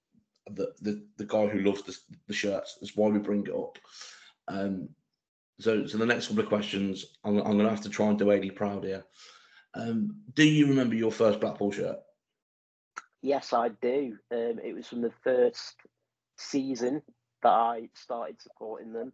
the, 0.52 0.74
the, 0.82 1.04
the 1.18 1.26
guy 1.26 1.48
who 1.48 1.60
loves 1.60 1.84
the, 1.84 1.98
the 2.28 2.34
shirts. 2.34 2.78
That's 2.80 2.96
why 2.96 3.10
we 3.10 3.20
bring 3.20 3.46
it 3.48 3.54
up. 3.54 3.78
Um, 4.48 4.90
so, 5.60 5.88
so 5.88 5.98
the 5.98 6.06
next 6.06 6.28
couple 6.28 6.44
of 6.44 6.50
questions, 6.50 7.06
I'm, 7.24 7.38
I'm 7.38 7.54
going 7.54 7.60
to 7.60 7.70
have 7.70 7.82
to 7.82 7.90
try 7.90 8.08
and 8.08 8.20
do 8.20 8.32
Adi 8.32 8.52
proud 8.52 8.84
here. 8.84 9.06
Um, 9.74 10.18
do 10.34 10.44
you 10.44 10.68
remember 10.68 10.96
your 10.96 11.12
first 11.12 11.40
Blackpool 11.40 11.72
shirt? 11.72 11.98
Yes, 13.22 13.54
I 13.54 13.70
do. 13.70 14.18
Um, 14.32 14.60
it 14.64 14.76
was 14.76 14.88
from 14.88 15.02
the 15.02 15.14
first 15.24 15.76
season 16.38 17.02
that 17.42 17.50
I 17.50 17.90
started 17.94 18.42
supporting 18.42 18.94
them. 18.94 19.14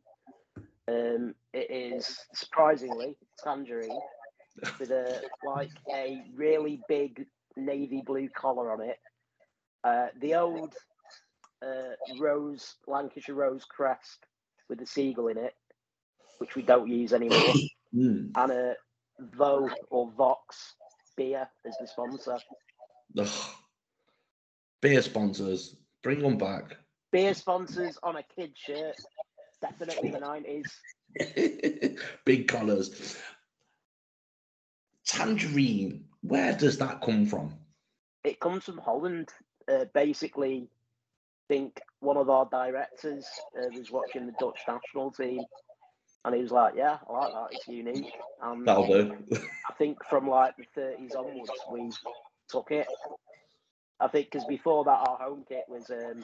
Um, 0.87 1.35
it 1.53 1.71
is 1.71 2.19
surprisingly 2.33 3.15
tangerine 3.43 3.99
with 4.79 4.91
a 4.91 5.21
like 5.45 5.71
a 5.93 6.23
really 6.35 6.81
big 6.87 7.25
navy 7.55 8.01
blue 8.05 8.29
collar 8.29 8.71
on 8.71 8.81
it. 8.81 8.97
Uh, 9.83 10.07
the 10.19 10.35
old 10.35 10.75
uh, 11.61 11.95
rose 12.19 12.75
Lancashire 12.87 13.35
rose 13.35 13.65
crest 13.65 14.25
with 14.69 14.79
the 14.79 14.85
seagull 14.85 15.27
in 15.27 15.37
it, 15.37 15.53
which 16.37 16.55
we 16.55 16.61
don't 16.61 16.87
use 16.87 17.13
anymore, 17.13 17.39
mm. 17.95 18.31
and 18.35 18.51
a 18.51 18.75
Vo 19.19 19.69
or 19.89 20.11
Vox 20.11 20.75
beer 21.17 21.47
as 21.65 21.75
the 21.79 21.87
sponsor. 21.87 22.37
Ugh. 23.17 23.27
Beer 24.81 25.01
sponsors, 25.01 25.75
bring 26.01 26.19
them 26.19 26.37
back. 26.37 26.75
Beer 27.11 27.33
sponsors 27.33 27.97
on 28.01 28.15
a 28.15 28.23
kid 28.23 28.53
shirt, 28.55 28.95
definitely 29.61 30.09
the 30.09 30.19
nineties. 30.19 30.71
Big 32.25 32.47
collars. 32.47 33.17
Tangerine, 35.12 36.06
where 36.21 36.54
does 36.56 36.78
that 36.78 37.02
come 37.02 37.26
from? 37.26 37.54
It 38.24 38.39
comes 38.39 38.63
from 38.63 38.78
Holland. 38.78 39.30
Uh, 39.67 39.86
basically, 39.93 40.67
I 40.69 41.54
think 41.54 41.82
one 42.00 42.17
of 42.17 42.30
our 42.30 42.45
directors 42.45 43.28
uh, 43.58 43.67
was 43.78 43.91
watching 43.91 44.26
the 44.26 44.34
Dutch 44.39 44.60
national 44.67 45.12
team 45.12 45.43
and 46.24 46.36
he 46.36 46.41
was 46.41 46.52
like, 46.52 46.76
"Yeah, 46.76 46.97
I 47.10 47.12
like 47.12 47.34
that. 47.34 47.47
It's 47.52 47.67
unique." 47.67 48.13
And 48.41 48.65
That'll 48.65 48.88
do. 48.88 49.17
I 49.69 49.74
think 49.78 50.04
from 50.06 50.30
like 50.30 50.56
the 50.58 50.82
30s 50.82 51.15
onwards, 51.15 51.52
we 51.71 51.91
took 52.50 52.71
it. 52.71 52.88
I 54.00 54.08
think 54.08 54.32
because 54.32 54.47
before 54.47 54.84
that, 54.86 55.08
our 55.08 55.17
home 55.17 55.43
kit 55.47 55.65
was 55.67 55.89
um, 55.89 56.24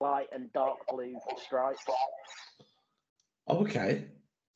light 0.00 0.28
and 0.32 0.52
dark 0.52 0.78
blue 0.90 1.16
stripes. 1.44 1.82
Okay. 3.48 4.04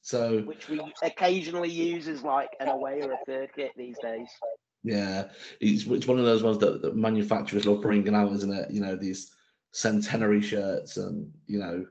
So 0.02 0.40
which 0.42 0.68
we 0.68 0.80
occasionally 1.02 1.70
use 1.70 2.08
as 2.08 2.22
like 2.22 2.50
an 2.58 2.68
away 2.68 3.02
or 3.02 3.12
a 3.12 3.18
third 3.26 3.50
kit 3.54 3.72
these 3.76 3.98
days. 4.02 4.28
Yeah, 4.82 5.28
it's, 5.60 5.84
it's 5.84 6.06
one 6.06 6.18
of 6.18 6.24
those 6.24 6.42
ones 6.42 6.58
that, 6.58 6.80
that 6.82 6.96
manufacturers 6.96 7.66
love 7.66 7.82
bringing 7.82 8.14
out, 8.14 8.32
isn't 8.32 8.52
it? 8.52 8.70
You 8.70 8.80
know, 8.80 8.96
these 8.96 9.30
centenary 9.72 10.40
shirts 10.40 10.96
and, 10.96 11.30
you 11.46 11.58
know, 11.58 11.84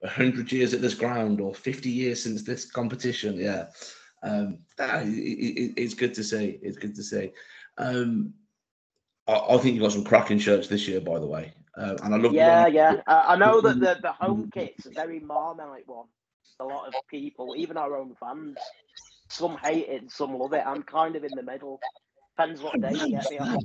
100 0.00 0.52
years 0.52 0.72
at 0.72 0.80
this 0.80 0.94
ground 0.94 1.40
or 1.40 1.54
50 1.54 1.90
years 1.90 2.22
since 2.22 2.42
this 2.42 2.70
competition. 2.70 3.34
Yeah. 3.36 3.66
Um, 4.22 4.60
it, 4.78 5.08
it, 5.08 5.74
it's 5.76 5.94
good 5.94 6.14
to 6.14 6.22
see. 6.22 6.58
It's 6.62 6.78
good 6.78 6.94
to 6.94 7.02
see. 7.02 7.32
Um, 7.76 8.34
I, 9.26 9.34
I, 9.50 9.58
think 9.58 9.74
you've 9.74 9.82
got 9.82 9.92
some 9.92 10.04
cracking 10.04 10.38
shirts 10.38 10.68
this 10.68 10.86
year, 10.86 11.00
by 11.00 11.18
the 11.18 11.26
way. 11.26 11.52
Uh, 11.76 11.96
and 12.02 12.14
I 12.14 12.18
love. 12.18 12.32
Yeah, 12.32 12.66
yeah. 12.66 12.96
Uh, 13.06 13.24
I 13.26 13.36
know 13.36 13.60
that 13.60 13.78
the, 13.80 13.98
the 14.00 14.12
home 14.12 14.50
kit's 14.52 14.86
a 14.86 14.90
very 14.90 15.20
Marmite 15.20 15.86
one. 15.86 16.06
A 16.60 16.64
lot 16.64 16.88
of 16.88 16.94
people, 17.08 17.54
even 17.56 17.76
our 17.76 17.96
own 17.96 18.14
fans, 18.18 18.56
some 19.28 19.56
hate 19.58 19.88
it, 19.88 20.10
some 20.10 20.36
love 20.36 20.52
it. 20.52 20.64
I'm 20.66 20.82
kind 20.82 21.16
of 21.16 21.24
in 21.24 21.34
the 21.34 21.42
middle. 21.42 21.80
Depends 22.36 22.62
what 22.62 22.80
day 22.80 22.92
you 22.92 23.10
get 23.10 23.30
me 23.30 23.38
on. 23.38 23.58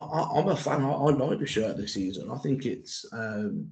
I, 0.00 0.38
am 0.38 0.48
a 0.48 0.56
fan. 0.56 0.84
I, 0.84 0.90
I, 0.90 1.10
like 1.10 1.38
the 1.38 1.46
shirt 1.46 1.76
this 1.76 1.94
season. 1.94 2.30
I 2.30 2.38
think 2.38 2.66
it's 2.66 3.04
um, 3.12 3.68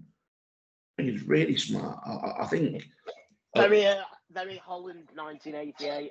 I 0.98 1.02
think 1.02 1.14
it's 1.14 1.24
really 1.24 1.56
smart. 1.56 1.98
I, 2.04 2.42
I 2.42 2.46
think 2.46 2.84
very 3.54 3.86
uh, 3.86 4.02
very 4.30 4.56
Holland 4.58 5.08
1988. 5.14 6.10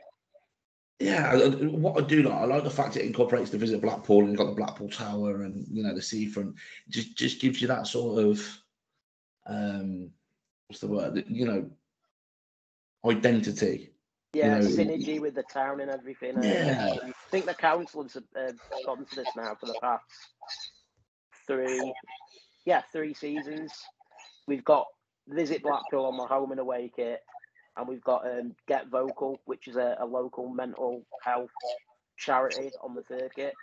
Yeah, 1.00 1.36
what 1.36 2.04
I 2.04 2.06
do 2.06 2.22
like, 2.22 2.34
I 2.34 2.46
like 2.46 2.64
the 2.64 2.70
fact 2.70 2.96
it 2.96 3.06
incorporates 3.06 3.50
the 3.50 3.58
visit 3.58 3.82
Blackpool 3.82 4.26
and 4.26 4.38
got 4.38 4.46
the 4.46 4.56
Blackpool 4.56 4.90
Tower 4.90 5.42
and 5.42 5.66
you 5.72 5.84
know 5.84 5.96
the 5.96 6.02
seafront. 6.02 6.56
Just 6.90 7.18
just 7.18 7.42
gives 7.42 7.62
you 7.62 7.68
that 7.70 7.88
sort 7.88 8.24
of 8.24 8.60
um, 9.48 10.12
what's 10.72 10.80
the 10.80 10.88
word? 10.88 11.26
You 11.28 11.46
know, 11.46 11.70
identity 13.06 13.92
yeah, 14.32 14.60
you 14.60 14.62
know, 14.62 14.68
synergy 14.70 15.20
with 15.20 15.36
the 15.36 15.44
town 15.44 15.82
and 15.82 15.92
everything. 15.92 16.42
Yeah. 16.42 16.96
I 17.04 17.12
think 17.30 17.46
the 17.46 17.54
council 17.54 18.04
has 18.04 18.16
uh, 18.16 18.54
gone 18.86 19.06
to 19.06 19.16
this 19.16 19.28
now 19.36 19.58
for 19.60 19.66
the 19.66 19.78
past 19.82 20.06
three, 21.46 21.94
yeah, 22.66 22.84
three 22.94 23.14
seasons. 23.14 23.74
We've 24.48 24.64
got 24.64 24.88
Visit 25.28 25.62
Blackpool 25.62 26.06
on 26.06 26.16
the 26.16 26.26
home 26.26 26.52
and 26.52 26.62
away 26.62 26.90
kit, 26.96 27.20
and 27.76 27.86
we've 27.86 28.04
got 28.04 28.26
um, 28.26 28.56
Get 28.70 28.88
Vocal, 28.88 29.42
which 29.44 29.68
is 29.68 29.76
a, 29.76 29.98
a 30.00 30.06
local 30.06 30.48
mental 30.48 31.06
health 31.22 31.52
charity 32.18 32.72
on 32.82 32.96
the 32.96 33.04
third 33.04 33.32
kit. 33.36 33.54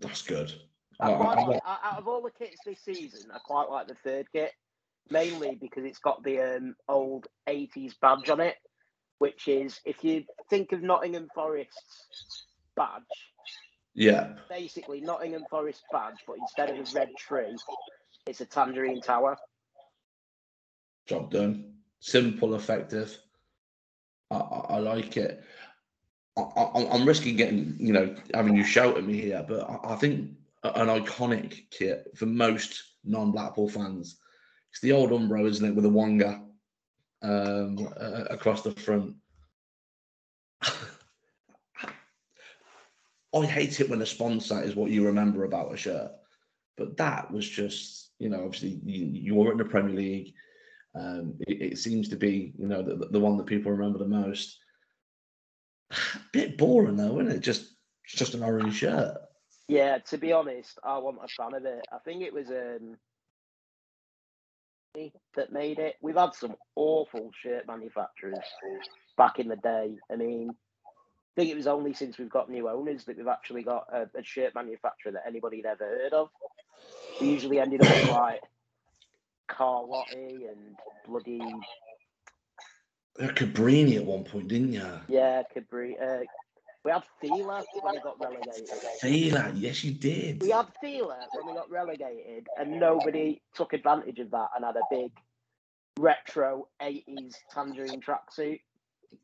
That's 0.00 0.22
good. 0.22 0.50
I 0.98 1.12
quite 1.12 1.46
like, 1.46 1.60
out 1.66 1.98
of 1.98 2.08
all 2.08 2.22
the 2.22 2.30
kits 2.30 2.56
this 2.64 2.80
season, 2.80 3.30
I 3.30 3.38
quite 3.44 3.68
like 3.68 3.88
the 3.88 3.96
third 4.02 4.26
kit, 4.32 4.52
mainly 5.10 5.58
because 5.60 5.84
it's 5.84 5.98
got 5.98 6.22
the 6.22 6.56
um, 6.56 6.74
old 6.88 7.26
80s 7.48 7.94
badge 8.00 8.30
on 8.30 8.40
it 8.40 8.56
which 9.22 9.46
is 9.46 9.78
if 9.84 10.02
you 10.02 10.24
think 10.50 10.72
of 10.72 10.82
Nottingham 10.82 11.28
Forest's 11.32 12.46
badge. 12.76 13.02
Yeah. 13.94 14.32
Basically, 14.50 15.00
Nottingham 15.00 15.44
Forest 15.48 15.82
badge, 15.92 16.16
but 16.26 16.38
instead 16.38 16.70
of 16.70 16.76
a 16.76 16.92
red 16.92 17.10
tree, 17.16 17.56
it's 18.26 18.40
a 18.40 18.46
tangerine 18.46 19.00
tower. 19.00 19.36
Job 21.06 21.30
done. 21.30 21.74
Simple, 22.00 22.56
effective. 22.56 23.16
I, 24.28 24.38
I, 24.38 24.58
I 24.70 24.78
like 24.78 25.16
it. 25.16 25.44
I, 26.36 26.88
am 26.90 27.06
risking 27.06 27.36
getting, 27.36 27.76
you 27.78 27.92
know, 27.92 28.16
having 28.34 28.56
you 28.56 28.64
shout 28.64 28.96
at 28.96 29.04
me 29.04 29.20
here, 29.20 29.44
but 29.46 29.60
I, 29.70 29.92
I 29.92 29.96
think 29.96 30.32
an 30.64 30.88
iconic 30.88 31.70
kit 31.70 32.10
for 32.16 32.26
most 32.26 32.82
non-Blackpool 33.04 33.68
fans. 33.68 34.18
It's 34.72 34.80
the 34.80 34.92
old 34.92 35.10
Umbro, 35.10 35.46
isn't 35.46 35.68
it, 35.68 35.74
with 35.74 35.84
a 35.84 35.90
Wonga 35.90 36.42
um, 37.20 37.92
uh, 38.00 38.24
across 38.30 38.62
the 38.62 38.70
front. 38.70 39.16
I 43.34 43.46
hate 43.46 43.80
it 43.80 43.90
when 43.90 44.00
a 44.00 44.06
sponsor 44.06 44.62
is 44.62 44.74
what 44.74 44.90
you 44.90 45.04
remember 45.06 45.44
about 45.44 45.74
a 45.74 45.76
shirt, 45.76 46.12
but 46.78 46.96
that 46.96 47.30
was 47.30 47.46
just, 47.48 48.12
you 48.18 48.30
know, 48.30 48.44
obviously 48.44 48.80
you, 48.84 49.04
you 49.12 49.34
were 49.34 49.52
in 49.52 49.58
the 49.58 49.64
Premier 49.64 49.94
League. 49.94 50.32
Um, 50.94 51.34
it, 51.40 51.72
it, 51.72 51.78
seems 51.78 52.08
to 52.08 52.16
be, 52.16 52.54
you 52.58 52.66
know, 52.66 52.82
the, 52.82 53.08
the 53.10 53.20
one 53.20 53.36
that 53.36 53.46
people 53.46 53.72
remember 53.72 53.98
the 53.98 54.06
most. 54.06 54.58
Bit 56.32 56.56
boring 56.56 56.96
though, 56.96 57.20
isn't 57.20 57.32
it? 57.32 57.40
Just 57.40 57.74
just 58.06 58.34
an 58.34 58.42
orange 58.42 58.76
shirt. 58.76 59.16
Yeah, 59.68 59.98
to 59.98 60.18
be 60.18 60.32
honest, 60.32 60.78
I 60.84 60.98
wasn't 60.98 61.24
a 61.24 61.28
fan 61.28 61.54
of 61.54 61.64
it. 61.64 61.84
I 61.90 61.98
think 61.98 62.22
it 62.22 62.34
was 62.34 62.48
um 62.48 62.96
that 65.36 65.52
made 65.52 65.78
it. 65.78 65.96
We've 66.02 66.16
had 66.16 66.34
some 66.34 66.54
awful 66.76 67.30
shirt 67.42 67.66
manufacturers 67.66 68.44
back 69.16 69.38
in 69.38 69.48
the 69.48 69.56
day. 69.56 69.96
I 70.10 70.16
mean, 70.16 70.50
I 70.50 71.34
think 71.34 71.50
it 71.50 71.56
was 71.56 71.66
only 71.66 71.94
since 71.94 72.18
we've 72.18 72.28
got 72.28 72.50
new 72.50 72.68
owners 72.68 73.04
that 73.04 73.16
we've 73.16 73.26
actually 73.26 73.62
got 73.62 73.86
a, 73.92 74.02
a 74.18 74.22
shirt 74.22 74.54
manufacturer 74.54 75.12
that 75.12 75.24
anybody 75.26 75.58
had 75.58 75.66
ever 75.66 75.84
heard 75.84 76.12
of. 76.12 76.28
We 77.20 77.30
usually 77.30 77.58
ended 77.58 77.82
up 77.82 77.90
with 77.90 78.10
like 78.10 78.40
Carlotti 79.50 80.48
and 80.50 80.76
bloody. 81.06 81.40
Cabrini 83.18 83.96
at 83.96 84.04
one 84.04 84.24
point, 84.24 84.48
didn't 84.48 84.72
you? 84.72 84.86
Yeah, 85.08 85.42
Cabrini. 85.54 85.94
Uh, 86.02 86.24
we 86.84 86.90
had 86.90 87.02
Fila 87.20 87.64
when 87.80 87.94
we 87.94 88.00
got 88.00 88.20
relegated. 88.20 88.68
Fila, 89.00 89.52
yes, 89.54 89.84
you 89.84 89.92
did. 89.92 90.42
We 90.42 90.50
had 90.50 90.66
Fila 90.80 91.26
when 91.32 91.46
we 91.46 91.54
got 91.54 91.70
relegated, 91.70 92.48
and 92.58 92.80
nobody 92.80 93.40
took 93.54 93.72
advantage 93.72 94.18
of 94.18 94.30
that 94.32 94.48
and 94.56 94.64
had 94.64 94.76
a 94.76 94.82
big 94.90 95.12
retro 95.98 96.68
80s 96.80 97.34
tangerine 97.52 98.00
tracksuit. 98.00 98.60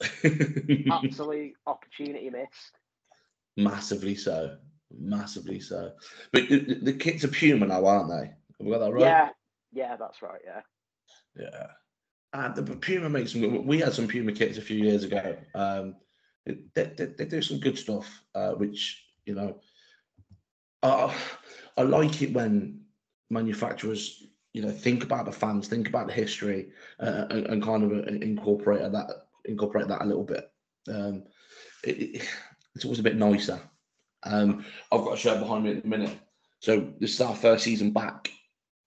Absolute 0.93 1.55
opportunity 1.67 2.31
missed. 2.31 2.79
Massively 3.57 4.15
so. 4.15 4.57
Massively 4.97 5.61
so. 5.61 5.93
But 6.33 6.49
the, 6.49 6.79
the 6.81 6.93
kits 6.93 7.25
are 7.25 7.29
Puma 7.29 7.67
now, 7.67 7.85
aren't 7.87 8.09
they? 8.09 8.29
Have 8.29 8.67
we 8.67 8.71
got 8.71 8.79
that 8.79 8.93
right? 8.93 9.03
Yeah. 9.03 9.29
Yeah, 9.73 9.97
that's 9.97 10.23
right. 10.23 10.41
Yeah. 10.45 10.61
Yeah. 11.37 11.67
And 12.33 12.55
the 12.55 12.63
Puma 12.77 13.09
makes 13.09 13.33
some. 13.33 13.67
We 13.67 13.81
had 13.81 13.95
some 13.95 14.07
Puma 14.07 14.33
kits 14.33 14.59
a 14.59 14.63
few 14.63 14.79
years 14.79 15.05
ago. 15.05 15.37
Um, 15.55 15.97
they, 16.75 16.85
they, 16.97 17.07
they 17.07 17.25
do 17.25 17.43
some 17.43 17.59
good 17.59 17.79
stuff, 17.79 18.23
uh, 18.35 18.53
which 18.53 19.05
you 19.25 19.35
know, 19.35 19.61
I 20.83 21.15
I 21.77 21.83
like 21.83 22.23
it 22.23 22.33
when 22.33 22.81
manufacturers 23.31 24.25
you 24.53 24.63
know 24.63 24.71
think 24.71 25.05
about 25.05 25.27
the 25.27 25.33
fans, 25.33 25.69
think 25.69 25.89
about 25.89 26.07
the 26.07 26.13
history, 26.13 26.69
uh, 27.01 27.27
and, 27.31 27.47
and, 27.47 27.63
kind 27.63 27.85
of 27.85 27.93
uh, 27.93 28.11
incorporate 28.11 28.81
that 28.93 29.11
incorporate 29.45 29.89
that 29.89 30.03
a 30.03 30.07
little 30.07 30.25
bit. 30.25 30.51
Um, 30.89 31.25
it, 31.85 32.23
it's 32.75 32.85
always 32.85 33.01
a 33.01 33.05
bit 33.05 33.17
nicer. 33.17 33.61
Um, 34.25 34.65
I've 34.91 35.05
got 35.05 35.15
a 35.15 35.17
shirt 35.17 35.41
behind 35.41 35.65
me 35.65 35.77
at 35.77 35.83
the 35.83 35.89
minute. 35.89 36.19
So 36.61 36.93
this 36.99 37.15
is 37.15 37.21
our 37.21 37.37
first 37.37 37.65
season 37.65 37.93
back 37.93 38.31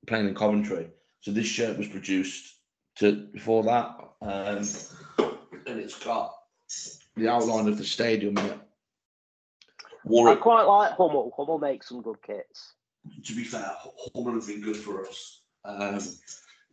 playing 0.08 0.28
in 0.28 0.36
Coventry. 0.36 0.90
So 1.22 1.32
this 1.32 1.48
shirt 1.48 1.78
was 1.78 1.88
produced 1.88 2.56
to 2.98 3.28
before 3.32 3.64
that, 3.64 3.96
um, 4.22 4.68
and 5.68 5.80
it's 5.80 5.98
got 6.04 6.34
the 7.22 7.30
outline 7.30 7.68
of 7.68 7.78
the 7.78 7.84
stadium 7.84 8.38
in 8.38 8.46
it. 8.46 8.60
I 10.28 10.36
quite 10.36 10.64
like 10.64 10.94
Hummel. 10.94 11.32
Hummel 11.38 11.60
makes 11.60 11.90
some 11.90 12.02
good 12.02 12.22
kits. 12.26 12.74
To 13.26 13.36
be 13.36 13.44
fair, 13.44 13.72
Hummel 14.16 14.34
has 14.34 14.48
been 14.48 14.62
good 14.62 14.78
for 14.78 15.08
us. 15.08 15.42
Um, 15.64 16.00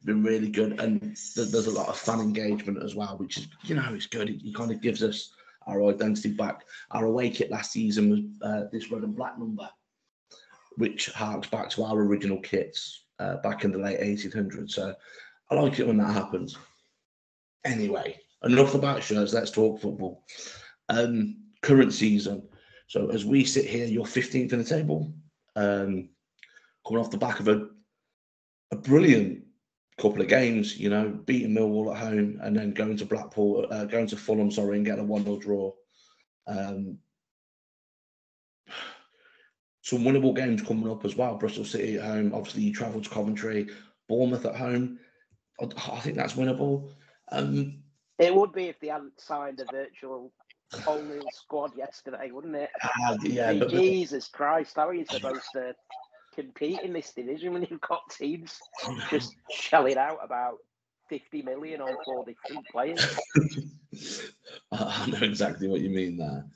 been 0.05 0.23
really 0.23 0.49
good, 0.49 0.81
and 0.81 1.17
there's 1.37 1.67
a 1.67 1.71
lot 1.71 1.89
of 1.89 1.99
fan 1.99 2.21
engagement 2.21 2.83
as 2.83 2.95
well, 2.95 3.17
which 3.19 3.37
is 3.37 3.49
you 3.65 3.75
know 3.75 3.93
it's 3.93 4.07
good. 4.07 4.31
It, 4.31 4.41
it 4.43 4.55
kind 4.55 4.71
of 4.71 4.81
gives 4.81 5.03
us 5.03 5.33
our 5.67 5.85
identity 5.85 6.33
back. 6.33 6.65
Our 6.93 7.07
away 7.07 7.29
kit 7.31 7.51
last 7.51 7.73
season 7.73 8.11
was 8.11 8.21
uh, 8.43 8.65
this 8.73 8.91
red 8.91 9.03
and 9.03 9.15
black 9.15 9.39
number, 9.39 9.69
which 10.77 11.11
harks 11.11 11.49
back 11.49 11.69
to 11.71 11.85
our 11.85 11.99
original 11.99 12.41
kits 12.41 13.05
uh, 13.19 13.37
back 13.39 13.65
in 13.65 13.73
the 13.73 13.79
late 13.79 14.01
1800s. 14.01 14.71
So 14.71 14.95
I 15.51 15.55
like 15.55 15.79
it 15.79 15.87
when 15.87 15.99
that 15.99 16.15
happens. 16.15 16.57
Anyway, 17.65 18.19
enough 18.45 18.75
about 18.75 19.03
shirts. 19.03 19.33
Let's 19.33 19.51
talk 19.51 19.81
football. 19.81 20.25
Um, 20.89 21.37
current 21.63 21.93
season. 21.93 22.49
So 22.87 23.11
as 23.11 23.25
we 23.25 23.45
sit 23.45 23.67
here, 23.67 23.87
you're 23.87 24.05
15th 24.05 24.53
in 24.53 24.59
the 24.59 24.65
table, 24.65 25.13
um, 25.57 26.09
coming 26.87 27.03
off 27.03 27.11
the 27.11 27.19
back 27.19 27.41
of 27.41 27.49
a 27.49 27.69
a 28.71 28.77
brilliant 28.77 29.45
couple 29.99 30.21
of 30.21 30.29
games. 30.29 30.79
You 30.79 30.91
know, 30.91 31.09
beating 31.09 31.55
Millwall 31.55 31.95
at 31.95 32.01
home 32.01 32.39
and 32.43 32.57
then 32.57 32.73
going 32.73 32.97
to 32.97 33.07
Blackpool, 33.07 33.67
uh, 33.71 33.85
going 33.85 34.07
to 34.09 34.17
Fulham, 34.17 34.51
sorry, 34.51 34.77
and 34.77 34.87
getting 34.87 35.05
a 35.05 35.07
one-nil 35.07 35.39
draw. 35.39 35.73
Um, 36.47 36.99
some 39.83 40.01
winnable 40.01 40.37
games 40.37 40.63
coming 40.63 40.91
up 40.91 41.05
as 41.05 41.17
well. 41.17 41.37
Bristol 41.37 41.65
City 41.65 41.97
at 41.97 42.05
home. 42.05 42.33
Obviously, 42.35 42.63
you 42.63 42.75
travel 42.75 43.01
to 43.01 43.09
Coventry, 43.09 43.69
Bournemouth 44.09 44.47
at 44.47 44.57
home. 44.57 44.99
I, 45.61 45.67
I 45.93 46.01
think 46.01 46.17
that's 46.17 46.35
winnable. 46.35 46.91
Um, 47.33 47.83
it 48.19 48.35
would 48.35 48.53
be 48.53 48.65
if 48.65 48.81
they 48.81 48.89
hadn't 48.89 49.21
signed 49.21 49.61
a 49.61 49.73
virtual 49.73 50.33
only 50.87 51.21
squad 51.33 51.77
yesterday, 51.77 52.31
wouldn't 52.31 52.57
it? 52.57 52.71
Uh, 52.83 53.17
yeah, 53.23 53.53
Jesus 53.53 54.29
Christ, 54.29 54.77
how 54.77 54.89
are 54.89 54.95
you 54.95 55.07
supposed 55.07 55.47
to 55.55 55.75
compete 56.35 56.81
in 56.83 56.93
this 56.93 57.13
division 57.13 57.53
when 57.53 57.67
you've 57.69 57.81
got 57.81 58.03
teams 58.11 58.59
just 59.11 59.35
shelling 59.51 59.97
out 59.97 60.19
about 60.23 60.59
50 61.09 61.43
million 61.43 61.81
on 61.81 61.97
four 62.05 62.25
different 62.25 62.67
players. 62.71 63.19
I 64.73 65.07
know 65.07 65.19
exactly 65.23 65.69
what 65.69 65.81
you 65.81 65.91
mean 65.91 66.19
there. 66.19 66.47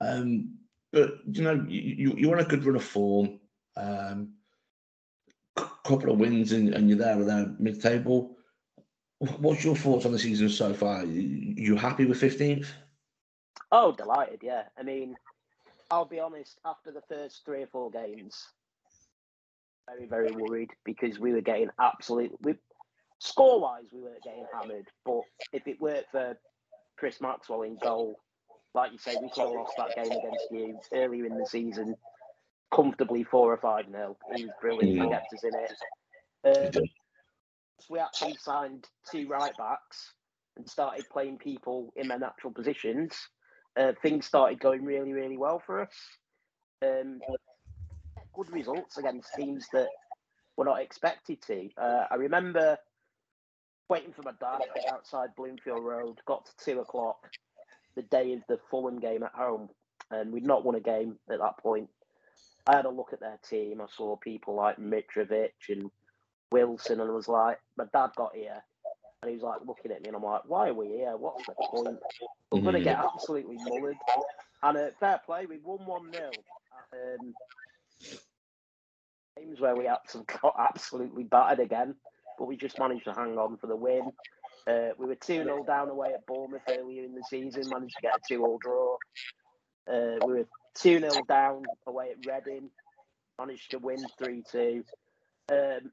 Um, 0.00 0.56
but 0.92 1.14
you 1.30 1.42
know, 1.42 1.64
you, 1.68 2.14
you, 2.16 2.30
are 2.30 2.38
on 2.38 2.44
a 2.44 2.48
good 2.48 2.64
run 2.64 2.76
of 2.76 2.84
form. 2.84 3.40
Um, 3.76 4.34
couple 5.84 6.12
of 6.12 6.18
wins 6.18 6.52
and, 6.52 6.72
and 6.74 6.88
you're 6.88 6.98
there 6.98 7.18
or 7.18 7.24
there 7.24 7.54
mid 7.58 7.80
table. 7.80 8.36
What's 9.38 9.62
your 9.62 9.76
thoughts 9.76 10.04
on 10.04 10.10
the 10.10 10.18
season 10.18 10.48
so 10.48 10.74
far? 10.74 11.04
You, 11.04 11.76
happy 11.76 12.06
with 12.06 12.20
15th? 12.20 12.66
Oh, 13.70 13.92
delighted, 13.92 14.40
yeah. 14.42 14.64
I 14.76 14.82
mean, 14.82 15.14
I'll 15.92 16.04
be 16.04 16.18
honest, 16.18 16.58
after 16.64 16.90
the 16.90 17.02
first 17.08 17.44
three 17.44 17.62
or 17.62 17.68
four 17.68 17.88
games, 17.92 18.48
very, 19.88 20.06
very 20.06 20.32
worried 20.32 20.70
because 20.84 21.20
we 21.20 21.32
were 21.32 21.40
getting 21.40 21.68
absolutely, 21.80 22.56
score 23.20 23.60
wise, 23.60 23.84
we 23.92 24.00
weren't 24.00 24.24
getting 24.24 24.44
hammered. 24.52 24.88
But 25.04 25.20
if 25.52 25.68
it 25.68 25.80
weren't 25.80 26.06
for 26.10 26.36
Chris 26.98 27.20
Maxwell 27.20 27.62
in 27.62 27.76
goal, 27.76 28.18
like 28.74 28.90
you 28.90 28.98
say, 28.98 29.14
we 29.22 29.30
could 29.30 29.42
have 29.42 29.52
lost 29.52 29.74
that 29.78 29.94
game 29.94 30.10
against 30.10 30.46
you 30.50 30.80
earlier 30.92 31.26
in 31.26 31.38
the 31.38 31.46
season 31.46 31.94
comfortably 32.74 33.22
four 33.22 33.52
or 33.52 33.58
five 33.58 33.88
nil. 33.88 34.16
He 34.34 34.46
was 34.46 34.52
brilliant. 34.60 35.00
He 35.00 35.08
kept 35.08 35.32
us 35.32 35.44
in 35.44 35.52
it. 35.54 36.76
Um, 36.76 36.82
we 37.88 37.98
actually 37.98 38.36
signed 38.40 38.86
two 39.10 39.28
right 39.28 39.56
backs 39.56 40.12
and 40.56 40.68
started 40.68 41.04
playing 41.10 41.38
people 41.38 41.92
in 41.96 42.08
their 42.08 42.18
natural 42.18 42.52
positions. 42.52 43.16
Uh, 43.76 43.92
things 44.02 44.26
started 44.26 44.60
going 44.60 44.84
really, 44.84 45.12
really 45.12 45.38
well 45.38 45.62
for 45.64 45.82
us. 45.82 45.94
Um, 46.82 47.20
good 48.34 48.50
results 48.50 48.98
against 48.98 49.34
teams 49.34 49.66
that 49.72 49.88
were 50.56 50.64
not 50.64 50.80
expected 50.80 51.40
to. 51.42 51.68
Uh, 51.78 52.04
I 52.10 52.16
remember 52.16 52.76
waiting 53.88 54.12
for 54.12 54.22
my 54.22 54.32
dad 54.40 54.60
outside 54.90 55.30
Bloomfield 55.36 55.84
Road, 55.84 56.18
got 56.26 56.46
to 56.46 56.64
two 56.64 56.80
o'clock 56.80 57.30
the 57.94 58.02
day 58.02 58.32
of 58.32 58.40
the 58.48 58.58
Fulham 58.70 58.98
game 58.98 59.22
at 59.22 59.34
home, 59.34 59.68
and 60.10 60.32
we'd 60.32 60.46
not 60.46 60.64
won 60.64 60.74
a 60.74 60.80
game 60.80 61.16
at 61.30 61.38
that 61.38 61.58
point. 61.58 61.88
I 62.66 62.76
had 62.76 62.86
a 62.86 62.90
look 62.90 63.12
at 63.12 63.20
their 63.20 63.38
team. 63.48 63.80
I 63.80 63.86
saw 63.94 64.16
people 64.16 64.54
like 64.54 64.78
Mitrovic 64.78 65.50
and 65.68 65.90
Wilson, 66.52 67.00
and 67.00 67.10
I 67.10 67.12
was 67.12 67.28
like, 67.28 67.58
my 67.76 67.84
dad 67.92 68.10
got 68.16 68.34
here, 68.34 68.62
and 69.22 69.30
he 69.30 69.36
was 69.36 69.42
like 69.42 69.60
looking 69.66 69.90
at 69.92 70.02
me, 70.02 70.08
and 70.08 70.16
I'm 70.16 70.22
like, 70.22 70.42
why 70.46 70.68
are 70.68 70.74
we 70.74 70.88
here? 70.88 71.16
What's 71.16 71.46
the 71.46 71.54
point? 71.54 71.98
We're 72.50 72.58
mm-hmm. 72.58 72.64
going 72.64 72.74
to 72.74 72.84
get 72.84 72.98
absolutely 72.98 73.56
mullered. 73.56 73.96
And 74.62 74.78
uh, 74.78 74.86
fair 75.00 75.20
play, 75.24 75.46
we 75.46 75.58
won 75.58 75.84
1 75.84 76.12
0. 76.12 76.30
Um, 76.92 77.34
games 79.36 79.60
where 79.60 79.74
we 79.74 79.84
got 80.42 80.54
absolutely 80.58 81.24
battered 81.24 81.60
again, 81.60 81.94
but 82.38 82.46
we 82.46 82.56
just 82.56 82.78
managed 82.78 83.04
to 83.04 83.12
hang 83.12 83.38
on 83.38 83.56
for 83.56 83.66
the 83.66 83.76
win. 83.76 84.12
Uh, 84.66 84.90
we 84.98 85.06
were 85.06 85.16
2 85.16 85.42
0 85.42 85.64
down 85.64 85.88
away 85.88 86.12
at 86.12 86.26
Bournemouth 86.26 86.62
earlier 86.68 87.04
in 87.04 87.14
the 87.14 87.24
season, 87.28 87.68
managed 87.68 87.96
to 87.96 88.02
get 88.02 88.16
a 88.16 88.20
2 88.28 88.44
all 88.44 88.58
draw. 88.58 88.96
Uh, 89.90 90.24
we 90.26 90.34
were 90.34 90.46
2 90.76 91.00
0 91.00 91.10
down 91.28 91.64
away 91.86 92.10
at 92.10 92.26
Reading, 92.26 92.70
managed 93.38 93.70
to 93.72 93.78
win 93.78 94.04
3 94.18 94.42
2. 94.50 94.84
Um, 95.50 95.92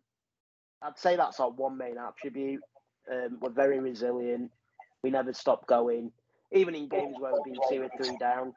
I'd 0.81 0.97
say 0.97 1.15
that's 1.15 1.39
our 1.39 1.49
one 1.49 1.77
main 1.77 1.97
attribute. 1.97 2.61
Um, 3.11 3.37
we're 3.41 3.49
very 3.49 3.79
resilient. 3.79 4.51
We 5.03 5.09
never 5.09 5.33
stop 5.33 5.67
going. 5.67 6.11
Even 6.51 6.75
in 6.75 6.87
games 6.87 7.15
where 7.19 7.33
we've 7.33 7.53
been 7.53 7.63
two 7.69 7.83
or 7.83 7.89
three 7.97 8.17
down, 8.17 8.53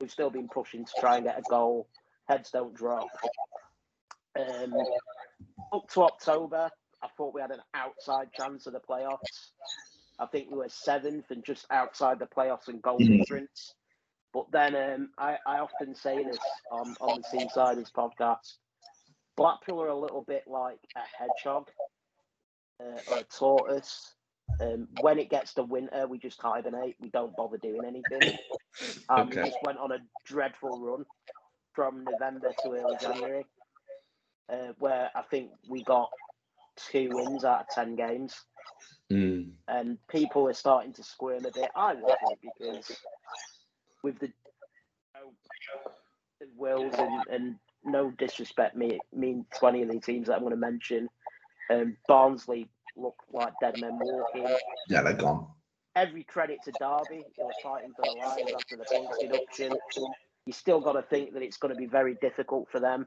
we've 0.00 0.10
still 0.10 0.30
been 0.30 0.48
pushing 0.48 0.84
to 0.84 0.92
try 0.98 1.16
and 1.16 1.26
get 1.26 1.38
a 1.38 1.42
goal. 1.48 1.88
Heads 2.28 2.50
don't 2.50 2.74
drop. 2.74 3.08
Um, 4.38 4.74
up 5.72 5.88
to 5.90 6.02
October, 6.02 6.70
I 7.02 7.08
thought 7.16 7.34
we 7.34 7.40
had 7.40 7.50
an 7.50 7.62
outside 7.74 8.32
chance 8.32 8.66
of 8.66 8.72
the 8.72 8.80
playoffs. 8.80 9.50
I 10.18 10.26
think 10.26 10.50
we 10.50 10.58
were 10.58 10.68
seventh 10.68 11.30
and 11.30 11.44
just 11.44 11.66
outside 11.70 12.18
the 12.18 12.26
playoffs 12.26 12.68
and 12.68 12.82
goal 12.82 12.98
mm. 12.98 13.18
difference. 13.18 13.74
But 14.32 14.46
then 14.50 14.74
um, 14.74 15.10
I, 15.18 15.36
I 15.46 15.58
often 15.58 15.94
say 15.94 16.22
this 16.22 16.38
on, 16.70 16.96
on 17.00 17.22
the 17.22 17.38
Seasiders 17.38 17.92
podcast 17.92 18.56
Blackpool 19.36 19.82
are 19.82 19.88
a 19.88 19.98
little 19.98 20.22
bit 20.22 20.44
like 20.46 20.78
a 20.96 21.00
hedgehog 21.18 21.68
uh, 22.80 23.00
or 23.10 23.18
a 23.18 23.24
tortoise. 23.24 24.14
Um, 24.60 24.88
when 25.00 25.18
it 25.18 25.28
gets 25.28 25.54
to 25.54 25.64
winter, 25.64 26.06
we 26.06 26.18
just 26.18 26.40
hibernate. 26.40 26.96
We 27.00 27.10
don't 27.10 27.36
bother 27.36 27.58
doing 27.58 27.82
anything. 27.86 28.38
Um, 29.08 29.28
okay. 29.28 29.42
We 29.42 29.48
just 29.48 29.62
went 29.62 29.78
on 29.78 29.90
a 29.92 29.98
dreadful 30.26 30.78
run 30.78 31.06
from 31.72 32.04
November 32.04 32.52
to 32.62 32.72
early 32.72 32.96
January, 33.00 33.46
uh, 34.52 34.74
where 34.78 35.10
I 35.14 35.22
think 35.22 35.48
we 35.66 35.82
got 35.82 36.10
two 36.76 37.08
wins 37.10 37.42
out 37.42 37.60
of 37.62 37.68
10 37.68 37.96
games. 37.96 38.34
Mm. 39.10 39.52
And 39.66 39.96
people 40.08 40.46
are 40.46 40.52
starting 40.52 40.92
to 40.92 41.02
squirm 41.02 41.46
a 41.46 41.52
bit. 41.52 41.70
I 41.74 41.94
wasn't 41.94 42.38
because 42.42 43.00
with 44.02 44.18
the 44.18 44.30
Wills 46.56 46.94
and, 46.98 47.22
and 47.30 47.56
no 47.86 48.10
disrespect 48.10 48.76
me 48.76 48.98
mean 49.14 49.46
to 49.58 49.66
any 49.66 49.82
of 49.82 49.88
the 49.88 50.00
teams 50.00 50.26
that 50.26 50.34
I'm 50.34 50.40
going 50.40 50.50
to 50.50 50.56
mention. 50.56 51.08
Um, 51.70 51.96
Barnsley 52.06 52.68
look 52.96 53.16
like 53.32 53.52
dead 53.60 53.80
men 53.80 53.98
walking. 54.00 54.56
Yeah, 54.88 55.02
they're 55.02 55.14
gone. 55.14 55.46
Every 55.94 56.24
credit 56.24 56.58
to 56.64 56.72
Derby, 56.72 57.24
they 57.36 57.42
were 57.42 57.50
fighting 57.62 57.92
for 57.96 58.02
the 58.02 58.18
Lions 58.20 58.52
after 58.54 58.76
the 58.76 58.84
points 58.84 59.18
deduction. 59.18 59.72
You 60.44 60.52
still 60.52 60.80
got 60.80 60.92
to 60.92 61.02
think 61.02 61.32
that 61.32 61.42
it's 61.42 61.56
going 61.56 61.74
to 61.74 61.78
be 61.78 61.86
very 61.86 62.16
difficult 62.20 62.68
for 62.70 62.80
them, 62.80 63.06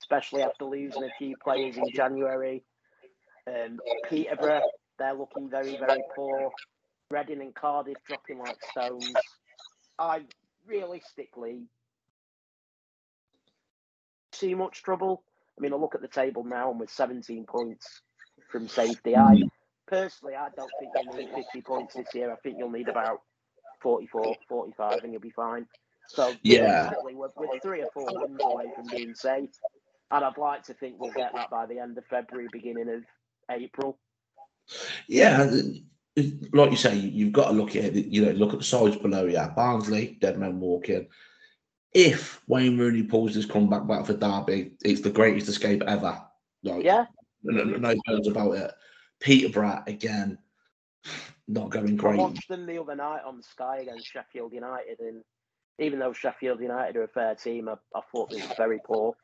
especially 0.00 0.42
after 0.42 0.64
losing 0.64 1.02
a 1.02 1.10
few 1.18 1.34
players 1.42 1.76
in 1.76 1.90
January. 1.92 2.62
Um, 3.46 3.78
Peterborough, 4.08 4.62
they're 4.98 5.14
looking 5.14 5.50
very, 5.50 5.76
very 5.76 6.02
poor. 6.14 6.50
Reading 7.10 7.40
and 7.40 7.54
Cardiff 7.54 7.96
dropping 8.06 8.38
like 8.38 8.58
stones. 8.70 9.12
I 9.98 10.20
realistically 10.66 11.62
too 14.38 14.56
much 14.56 14.82
trouble. 14.82 15.22
I 15.58 15.60
mean, 15.60 15.72
I 15.72 15.76
look 15.76 15.94
at 15.94 16.02
the 16.02 16.08
table 16.08 16.44
now 16.44 16.70
and 16.70 16.78
with 16.78 16.90
17 16.90 17.44
points 17.46 18.02
from 18.50 18.68
safety. 18.68 19.16
I 19.16 19.34
mm. 19.34 19.48
personally, 19.86 20.34
I 20.36 20.48
don't 20.56 20.70
think 20.78 20.92
you'll 21.02 21.16
need 21.16 21.34
50 21.34 21.62
points 21.62 21.94
this 21.94 22.06
year. 22.14 22.32
I 22.32 22.36
think 22.36 22.56
you'll 22.58 22.70
need 22.70 22.88
about 22.88 23.22
44, 23.82 24.36
45, 24.48 25.00
and 25.02 25.12
you'll 25.12 25.20
be 25.20 25.30
fine. 25.30 25.66
So 26.08 26.32
yeah, 26.42 26.90
we're, 27.02 27.28
we're 27.36 27.60
three 27.60 27.82
or 27.82 27.90
four 27.92 28.06
wins 28.10 28.40
away 28.42 28.64
from 28.74 28.86
being 28.86 29.14
safe, 29.14 29.50
and 30.10 30.24
I'd 30.24 30.38
like 30.38 30.62
to 30.64 30.74
think 30.74 30.98
we'll 30.98 31.12
get 31.12 31.34
that 31.34 31.50
by 31.50 31.66
the 31.66 31.78
end 31.78 31.98
of 31.98 32.06
February, 32.06 32.48
beginning 32.50 32.88
of 32.88 33.02
April. 33.50 33.98
Yeah, 35.06 35.50
like 36.52 36.70
you 36.70 36.78
say, 36.78 36.96
you've 36.96 37.32
got 37.32 37.48
to 37.48 37.52
look 37.52 37.76
at 37.76 37.84
it. 37.84 38.06
You 38.06 38.24
know, 38.24 38.32
look 38.32 38.54
at 38.54 38.60
the 38.60 38.64
sides 38.64 38.96
below. 38.96 39.26
Yeah, 39.26 39.48
Barnsley, 39.48 40.16
dead 40.20 40.38
men 40.38 40.60
walking 40.60 41.08
if 41.94 42.40
Wayne 42.46 42.78
Rooney 42.78 43.02
pulls 43.02 43.34
his 43.34 43.46
comeback 43.46 43.86
back 43.86 44.06
for 44.06 44.14
Derby, 44.14 44.72
it's 44.84 45.00
the 45.00 45.10
greatest 45.10 45.48
escape 45.48 45.82
ever. 45.86 46.20
Like, 46.62 46.84
yeah. 46.84 47.06
No, 47.42 47.64
no 47.64 47.94
words 48.08 48.28
about 48.28 48.52
it. 48.52 48.72
Peterborough, 49.20 49.82
again, 49.86 50.38
not 51.46 51.70
going 51.70 51.96
great. 51.96 52.18
I 52.18 52.22
watched 52.22 52.48
them 52.48 52.66
the 52.66 52.80
other 52.80 52.94
night 52.94 53.22
on 53.24 53.42
Sky 53.42 53.78
against 53.78 54.06
Sheffield 54.06 54.52
United, 54.52 55.00
and 55.00 55.22
even 55.78 55.98
though 55.98 56.12
Sheffield 56.12 56.60
United 56.60 56.96
are 56.96 57.04
a 57.04 57.08
fair 57.08 57.34
team, 57.34 57.68
I, 57.68 57.74
I 57.94 58.00
thought 58.12 58.30
they 58.30 58.40
were 58.40 58.54
very 58.56 58.80
poor. 58.84 59.14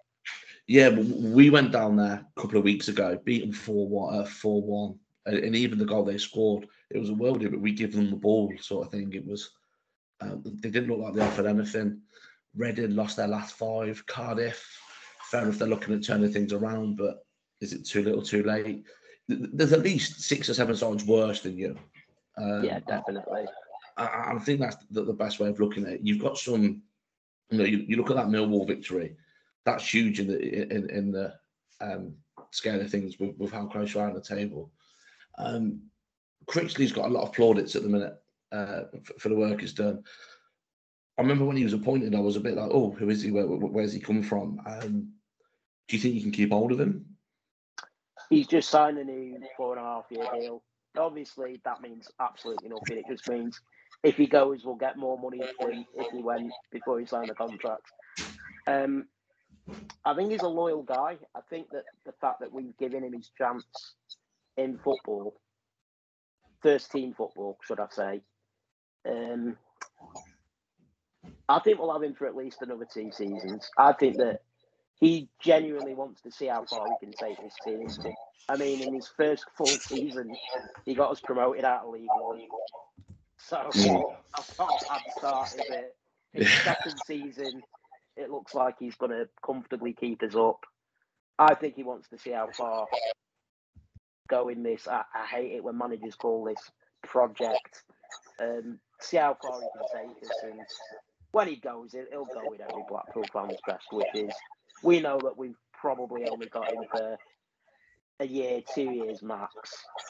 Yeah, 0.67 0.89
we 0.89 1.51
went 1.51 1.73
down 1.73 1.97
there 1.97 2.25
a 2.37 2.41
couple 2.41 2.57
of 2.57 2.65
weeks 2.65 2.89
ago, 2.89 3.19
beat 3.25 3.43
them 3.43 3.53
4 3.53 3.89
1, 3.89 4.21
uh, 4.21 4.25
4 4.25 4.63
1. 4.63 4.99
And 5.27 5.57
even 5.57 5.79
the 5.79 5.85
goal 5.85 6.05
they 6.05 6.19
scored, 6.19 6.67
it 6.91 6.99
was 6.99 7.11
a 7.11 7.15
worldie, 7.15 7.51
but 7.51 7.61
we 7.61 7.73
give 7.73 7.93
them 7.93 8.11
the 8.11 8.17
ball, 8.17 8.53
sort 8.61 8.87
of 8.87 8.93
thing. 8.93 9.13
It 9.13 9.27
was, 9.27 9.51
um, 10.21 10.43
they 10.45 10.71
didn't 10.71 10.91
look 10.91 11.01
like 11.01 11.15
they 11.15 11.23
offered 11.23 11.47
anything. 11.47 12.01
Reading 12.57 12.95
lost 12.95 13.17
their 13.17 13.29
last 13.29 13.57
five. 13.57 14.05
Cardiff, 14.07 14.65
fair 15.31 15.43
enough, 15.43 15.59
they're 15.59 15.69
looking 15.69 15.95
at 15.95 16.05
turning 16.05 16.33
things 16.33 16.53
around, 16.53 16.97
but 16.97 17.25
is 17.61 17.73
it 17.73 17.85
too 17.85 18.03
little, 18.03 18.23
too 18.23 18.43
late? 18.43 18.85
There's 19.29 19.73
at 19.73 19.83
least 19.83 20.21
six 20.21 20.49
or 20.49 20.55
seven 20.55 20.77
sides 20.77 21.05
worse 21.05 21.41
than 21.41 21.57
you. 21.57 21.77
Um, 22.37 22.65
yeah, 22.65 22.81
definitely. 22.81 23.47
I, 23.97 24.33
I, 24.35 24.39
think 24.39 24.61
that's 24.61 24.77
the, 24.91 25.03
the, 25.05 25.13
best 25.13 25.39
way 25.39 25.49
of 25.49 25.61
looking 25.61 25.85
at 25.87 25.95
it. 25.95 26.01
You've 26.03 26.23
got 26.23 26.37
some, 26.37 26.83
you 27.51 27.59
know, 27.59 27.65
you, 27.65 27.85
you 27.89 27.97
look 27.97 28.11
at 28.11 28.17
that 28.17 28.27
Millwall 28.27 28.67
victory. 28.67 29.17
That's 29.65 29.93
huge 29.93 30.21
in 30.21 30.27
the 30.27 30.73
in, 30.73 30.91
in 30.91 31.13
the 31.13 31.33
um, 31.81 32.15
scale 32.51 32.81
of 32.81 32.91
things 32.91 33.19
with, 33.19 33.37
with 33.39 33.53
how 33.53 33.67
close 33.67 33.95
you 33.95 34.01
are 34.01 34.09
on 34.09 34.15
the 34.15 34.21
table. 34.21 34.73
Um, 35.39 35.81
Critchley's 36.47 36.93
got 36.93 37.07
a 37.07 37.13
lot 37.13 37.25
of 37.25 37.33
plaudits 37.33 37.77
at 37.77 37.83
the 37.83 37.89
minute 37.89 38.15
uh, 38.53 38.83
for, 39.05 39.15
for 39.19 39.29
the 39.29 39.37
work 39.37 39.61
he's 39.61 39.73
done. 39.73 40.03
I 41.17 41.23
remember 41.23 41.45
when 41.45 41.57
he 41.57 41.65
was 41.65 41.73
appointed, 41.73 42.15
I 42.15 42.21
was 42.21 42.37
a 42.37 42.41
bit 42.41 42.57
like, 42.57 42.71
"Oh, 42.73 42.91
who 42.91 43.09
is 43.09 43.23
he? 43.23 43.31
Where, 43.31 43.47
where's 43.47 43.93
he 43.93 44.01
come 44.01 44.23
from?" 44.23 44.61
Um, 44.67 45.13
do 45.89 45.97
you 45.97 46.03
think 46.03 46.15
you 46.15 46.23
can 46.23 46.33
keep 46.33 46.51
hold 46.51 46.73
of 46.73 46.81
him? 46.81 47.07
He's 48.31 48.47
just 48.47 48.69
signed 48.69 48.99
a 48.99 49.05
new 49.05 49.39
four 49.57 49.77
and 49.77 49.85
a 49.85 49.89
half 49.89 50.07
year 50.11 50.27
deal. 50.33 50.63
Obviously, 50.97 51.61
that 51.65 51.83
means 51.83 52.09
absolutely 52.21 52.69
nothing. 52.69 52.99
It 52.99 53.05
just 53.09 53.29
means 53.29 53.61
if 54.03 54.17
he 54.17 54.27
goes, 54.27 54.65
we'll 54.65 54.77
get 54.77 54.97
more 54.97 55.19
money 55.19 55.39
than 55.39 55.85
if 55.97 56.11
he 56.13 56.23
went 56.23 56.53
before 56.73 56.99
he 57.01 57.07
signed 57.07 57.29
the 57.29 57.35
contract. 57.35 57.83
Um, 58.67 59.07
I 60.05 60.15
think 60.15 60.31
he's 60.31 60.43
a 60.43 60.49
loyal 60.49 60.83
guy. 60.83 61.19
I 61.35 61.41
think 61.51 61.71
that 61.71 61.85
the 62.07 62.13
fact 62.21 62.41
that 62.41 62.53
we've 62.53 62.77
given 62.79 63.05
him 63.05 63.13
his 63.13 63.31
chance 63.37 63.65
in 64.57 64.79
football 64.79 65.35
first 66.65 66.91
team 66.91 67.15
football, 67.17 67.59
should 67.63 67.79
I 67.79 67.87
say. 67.91 68.21
Um, 69.07 69.57
I 71.49 71.59
think 71.61 71.79
we'll 71.79 71.93
have 71.93 72.03
him 72.03 72.15
for 72.15 72.27
at 72.27 72.37
least 72.37 72.63
another 72.63 72.87
two 72.93 73.11
seasons. 73.13 73.71
I 73.77 73.93
think 73.93 74.19
that 74.19 74.41
he 75.01 75.29
genuinely 75.43 75.95
wants 75.95 76.23
to 76.23 76.31
see 76.31 76.47
how 76.47 76.65
far 76.71 76.89
he 76.89 76.97
can 76.97 77.13
take 77.13 77.41
this 77.43 77.57
team. 77.65 77.89
I 78.49 78.57
mean, 78.57 78.81
in 78.81 78.95
his 78.95 79.09
first 79.17 79.45
full 79.57 79.79
season, 79.79 80.37
he 80.85 80.95
got 80.95 81.11
us 81.11 81.21
promoted 81.21 81.65
out 81.65 81.85
of 81.85 81.91
League 81.93 82.09
One. 82.13 82.41
So 83.39 83.71
Yeah. 83.75 83.99
a 84.39 84.45
bad 84.59 85.03
start, 85.19 85.55
is 85.55 85.69
it? 85.71 85.97
His 86.33 86.51
second 86.63 87.01
season, 87.07 87.63
it 88.17 88.31
looks 88.31 88.55
like 88.55 88.77
he's 88.79 88.97
going 88.97 89.13
to 89.13 89.29
comfortably 89.45 89.93
keep 89.93 90.23
us 90.23 90.35
up. 90.35 90.65
I 91.39 91.55
think 91.55 91.75
he 91.75 91.83
wants 91.85 92.09
to 92.11 92.19
see 92.19 92.31
how 92.31 92.49
far 92.57 92.87
go 94.29 94.49
in 94.49 94.63
this. 94.63 94.89
I, 94.89 95.03
I 95.15 95.27
hate 95.27 95.53
it 95.53 95.65
when 95.65 95.79
managers 95.79 96.15
call 96.15 96.45
this 96.45 96.71
project. 97.03 97.83
Um, 98.41 98.79
see 99.01 99.17
how 99.19 99.35
far 99.41 99.61
he 99.63 99.69
can 99.69 99.87
take 99.93 100.29
us, 100.29 100.43
and 100.43 100.61
when 101.35 101.49
he 101.49 101.57
goes, 101.57 101.93
he'll, 101.93 102.25
go 102.27 102.43
with 102.45 102.61
every 102.61 102.85
Blackpool 102.89 103.25
fan's 103.33 103.59
best 103.67 103.87
wishes. 103.93 104.33
We 104.85 105.01
know 105.01 105.19
that 105.23 105.37
we've 105.37 105.57
probably 105.73 106.29
only 106.29 106.47
got 106.47 106.73
him 106.73 106.85
for 106.91 107.19
a 108.21 108.27
year, 108.27 108.61
two 108.73 108.93
years 108.93 109.21
max, 109.21 109.51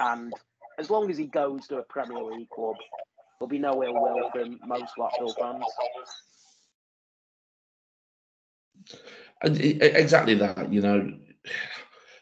and 0.00 0.32
as 0.78 0.90
long 0.90 1.10
as 1.10 1.16
he 1.16 1.24
goes 1.24 1.66
to 1.68 1.78
a 1.78 1.82
Premier 1.84 2.22
League 2.22 2.50
club, 2.50 2.76
there'll 3.38 3.48
be 3.48 3.58
no 3.58 3.82
ill 3.82 3.94
will 3.94 4.30
from 4.32 4.60
most 4.66 4.92
Blackpool 4.96 5.34
fans. 5.40 5.64
Exactly 9.42 10.34
that, 10.34 10.70
you 10.70 10.82
know. 10.82 11.10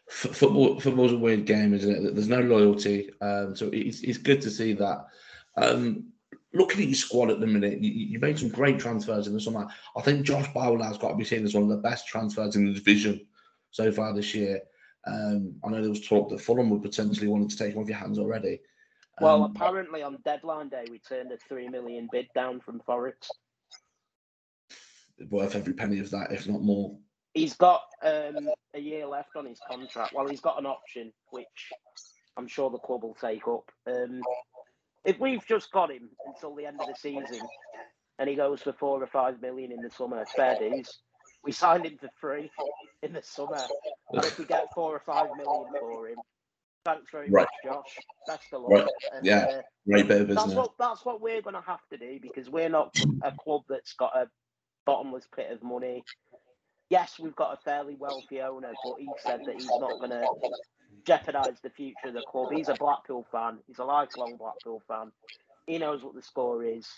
Football, 0.08 0.78
football's 0.78 1.12
a 1.12 1.18
weird 1.18 1.46
game, 1.46 1.74
isn't 1.74 1.90
it? 2.06 2.14
There's 2.14 2.28
no 2.28 2.40
loyalty, 2.40 3.10
um, 3.20 3.56
so 3.56 3.68
it's, 3.72 4.02
it's 4.02 4.18
good 4.18 4.42
to 4.42 4.50
see 4.50 4.74
that. 4.74 5.06
Um, 5.56 6.11
looking 6.54 6.82
at 6.82 6.88
your 6.88 6.94
squad 6.94 7.30
at 7.30 7.40
the 7.40 7.46
minute, 7.46 7.80
you, 7.80 7.90
you 7.90 8.18
made 8.18 8.38
some 8.38 8.48
great 8.48 8.78
transfers 8.78 9.26
in 9.26 9.32
the 9.34 9.40
summer. 9.40 9.66
I 9.96 10.02
think 10.02 10.26
Josh 10.26 10.52
Bowler 10.52 10.84
has 10.84 10.98
got 10.98 11.10
to 11.10 11.16
be 11.16 11.24
seen 11.24 11.44
as 11.44 11.54
one 11.54 11.62
of 11.64 11.68
the 11.70 11.76
best 11.76 12.06
transfers 12.06 12.56
in 12.56 12.66
the 12.66 12.74
division 12.74 13.26
so 13.70 13.90
far 13.90 14.14
this 14.14 14.34
year. 14.34 14.60
Um, 15.06 15.54
I 15.64 15.70
know 15.70 15.80
there 15.80 15.90
was 15.90 16.06
talk 16.06 16.28
that 16.30 16.40
Fulham 16.40 16.70
would 16.70 16.82
potentially 16.82 17.26
want 17.26 17.50
to 17.50 17.56
take 17.56 17.74
him 17.74 17.80
off 17.80 17.88
your 17.88 17.98
hands 17.98 18.18
already. 18.18 18.60
Well, 19.20 19.44
Um, 19.44 19.52
apparently 19.54 20.02
on 20.02 20.18
deadline 20.24 20.68
day, 20.68 20.84
we 20.90 20.98
turned 20.98 21.32
a 21.32 21.36
three 21.48 21.68
million 21.68 22.08
bid 22.12 22.28
down 22.34 22.60
from 22.60 22.80
Forest. 22.80 23.32
worth 25.30 25.54
every 25.54 25.72
penny 25.74 26.00
of 26.00 26.10
that, 26.10 26.32
if 26.32 26.48
not 26.48 26.62
more. 26.62 26.96
He's 27.34 27.54
got 27.54 27.82
um, 28.02 28.48
a 28.74 28.80
year 28.80 29.06
left 29.06 29.36
on 29.36 29.46
his 29.46 29.60
contract. 29.68 30.12
Well, 30.14 30.26
he's 30.28 30.40
got 30.40 30.58
an 30.58 30.66
option, 30.66 31.12
which 31.30 31.70
I'm 32.36 32.46
sure 32.48 32.70
the 32.70 32.78
club 32.78 33.02
will 33.04 33.16
take 33.20 33.46
up. 33.48 33.70
Um, 33.86 34.20
if 35.04 35.18
we've 35.18 35.44
just 35.46 35.70
got 35.72 35.90
him 35.90 36.08
until 36.26 36.54
the 36.54 36.66
end 36.66 36.80
of 36.80 36.86
the 36.88 36.94
season 36.94 37.40
and 38.18 38.28
he 38.28 38.36
goes 38.36 38.62
for 38.62 38.72
four 38.72 39.02
or 39.02 39.06
five 39.06 39.40
million 39.40 39.72
in 39.72 39.82
the 39.82 39.90
summer, 39.90 40.24
fair 40.36 40.54
dues. 40.58 41.00
We 41.44 41.52
signed 41.52 41.86
him 41.86 41.98
for 41.98 42.10
free 42.20 42.50
in 43.02 43.12
the 43.12 43.22
summer. 43.22 43.68
And 44.12 44.24
if 44.24 44.38
we 44.38 44.44
get 44.44 44.72
four 44.74 44.94
or 44.94 45.00
five 45.00 45.34
million 45.36 45.64
for 45.80 46.08
him, 46.08 46.18
thanks 46.84 47.10
very 47.10 47.30
Right. 47.30 47.42
much, 47.42 47.54
Josh. 47.64 48.06
Best 48.26 48.52
of 48.52 48.62
luck. 48.62 48.72
Right. 48.72 48.88
And, 49.12 49.26
Yeah. 49.26 49.46
uh, 49.46 49.62
Great 49.88 50.06
bit 50.08 50.20
of 50.22 50.28
that's 50.28 50.44
business. 50.46 50.56
what 50.56 50.78
that's 50.78 51.04
what 51.04 51.20
we're 51.20 51.42
going 51.42 51.54
to 51.54 51.60
have 51.62 51.80
to 51.90 51.98
do 51.98 52.20
because 52.20 52.48
we're 52.48 52.68
not 52.68 52.94
a 53.22 53.32
club 53.32 53.62
that's 53.68 53.94
got 53.94 54.16
a 54.16 54.30
bottomless 54.86 55.26
pit 55.34 55.50
of 55.50 55.62
money. 55.62 56.04
Yes, 56.90 57.18
we've 57.18 57.34
got 57.34 57.54
a 57.54 57.62
fairly 57.62 57.96
wealthy 57.96 58.40
owner, 58.40 58.74
but 58.84 58.94
he 58.98 59.08
said 59.16 59.40
that 59.46 59.56
he's 59.56 59.76
not 59.78 59.98
going 59.98 60.10
to 60.10 60.28
jeopardise 61.04 61.60
the 61.62 61.70
future 61.70 62.08
of 62.08 62.14
the 62.14 62.22
club. 62.22 62.52
He's 62.52 62.68
a 62.68 62.74
Blackpool 62.74 63.26
fan. 63.30 63.58
He's 63.66 63.78
a 63.78 63.84
lifelong 63.84 64.36
Blackpool 64.36 64.82
fan. 64.86 65.12
He 65.66 65.78
knows 65.78 66.02
what 66.02 66.14
the 66.14 66.22
score 66.22 66.64
is. 66.64 66.88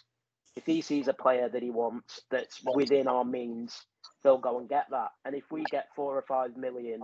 If 0.57 0.67
he 0.67 0.81
sees 0.83 1.09
a 1.09 1.13
player 1.13 1.49
that 1.49 1.63
he 1.63 1.71
wants 1.71 2.23
that's 2.31 2.61
within 2.75 3.09
our 3.09 3.25
means, 3.25 3.85
they'll 4.23 4.39
go 4.39 4.59
and 4.59 4.69
get 4.69 4.87
that. 4.91 5.11
And 5.25 5.35
if 5.35 5.51
we 5.51 5.65
get 5.71 5.89
four 5.97 6.17
or 6.17 6.23
five 6.23 6.57
million 6.57 7.03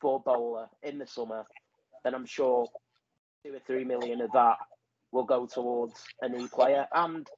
for 0.00 0.20
Bowler 0.20 0.68
in 0.82 0.98
the 0.98 1.06
summer, 1.06 1.44
then 2.04 2.14
I'm 2.14 2.26
sure 2.26 2.68
two 3.44 3.54
or 3.54 3.60
three 3.66 3.84
million 3.84 4.20
of 4.20 4.30
that 4.32 4.58
will 5.12 5.24
go 5.24 5.46
towards 5.46 6.00
a 6.22 6.28
new 6.28 6.48
player. 6.48 6.86
And 6.94 7.28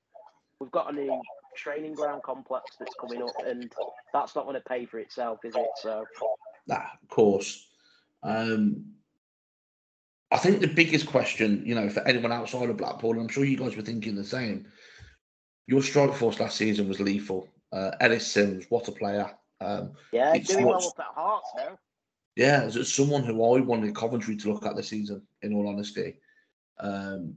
we've 0.61 0.71
got 0.71 0.93
a 0.93 0.97
new 0.97 1.21
training 1.57 1.95
ground 1.95 2.23
complex 2.23 2.77
that's 2.79 2.95
coming 3.01 3.23
up, 3.23 3.35
and 3.47 3.73
that's 4.13 4.37
not 4.37 4.45
going 4.45 4.55
to 4.55 4.69
pay 4.69 4.85
for 4.85 4.99
itself, 4.99 5.39
is 5.45 5.55
it? 5.57 5.67
So 5.77 6.05
Nah, 6.69 6.83
of 7.03 7.09
course. 7.09 7.68
Um, 8.23 8.95
I 10.31 10.37
think 10.39 10.61
the 10.61 10.67
biggest 10.69 11.07
question, 11.07 11.63
you 11.65 11.75
know, 11.75 11.89
for 11.89 12.07
anyone 12.07 12.33
outside 12.33 12.69
of 12.69 12.77
Blackpool, 12.77 13.13
and 13.13 13.21
I'm 13.23 13.29
sure 13.29 13.45
you 13.45 13.57
guys 13.57 13.77
were 13.77 13.83
thinking 13.83 14.15
the 14.15 14.25
same. 14.25 14.67
Your 15.67 15.83
strike 15.83 16.15
force 16.15 16.41
last 16.41 16.57
season 16.57 16.89
was 16.89 17.01
lethal. 17.01 17.49
Uh, 17.73 17.93
Ellis 18.01 18.27
Sims, 18.27 18.67
what 18.69 18.89
a 18.89 18.93
player! 18.93 19.31
Um, 19.61 19.93
yeah, 20.13 20.37
doing 20.39 20.65
well 20.65 20.75
what's- 20.75 20.87
up 20.89 21.01
at 21.01 21.15
Hearts 21.15 21.51
now. 21.57 21.79
yeah, 22.37 22.69
someone 22.69 23.25
who 23.25 23.35
I 23.43 23.61
wanted 23.61 23.95
Coventry 23.95 24.37
to 24.37 24.53
look 24.53 24.65
at 24.67 24.77
this 24.77 24.89
season, 24.89 25.23
in 25.43 25.55
all 25.55 25.69
honesty, 25.69 26.19
um, 26.81 27.35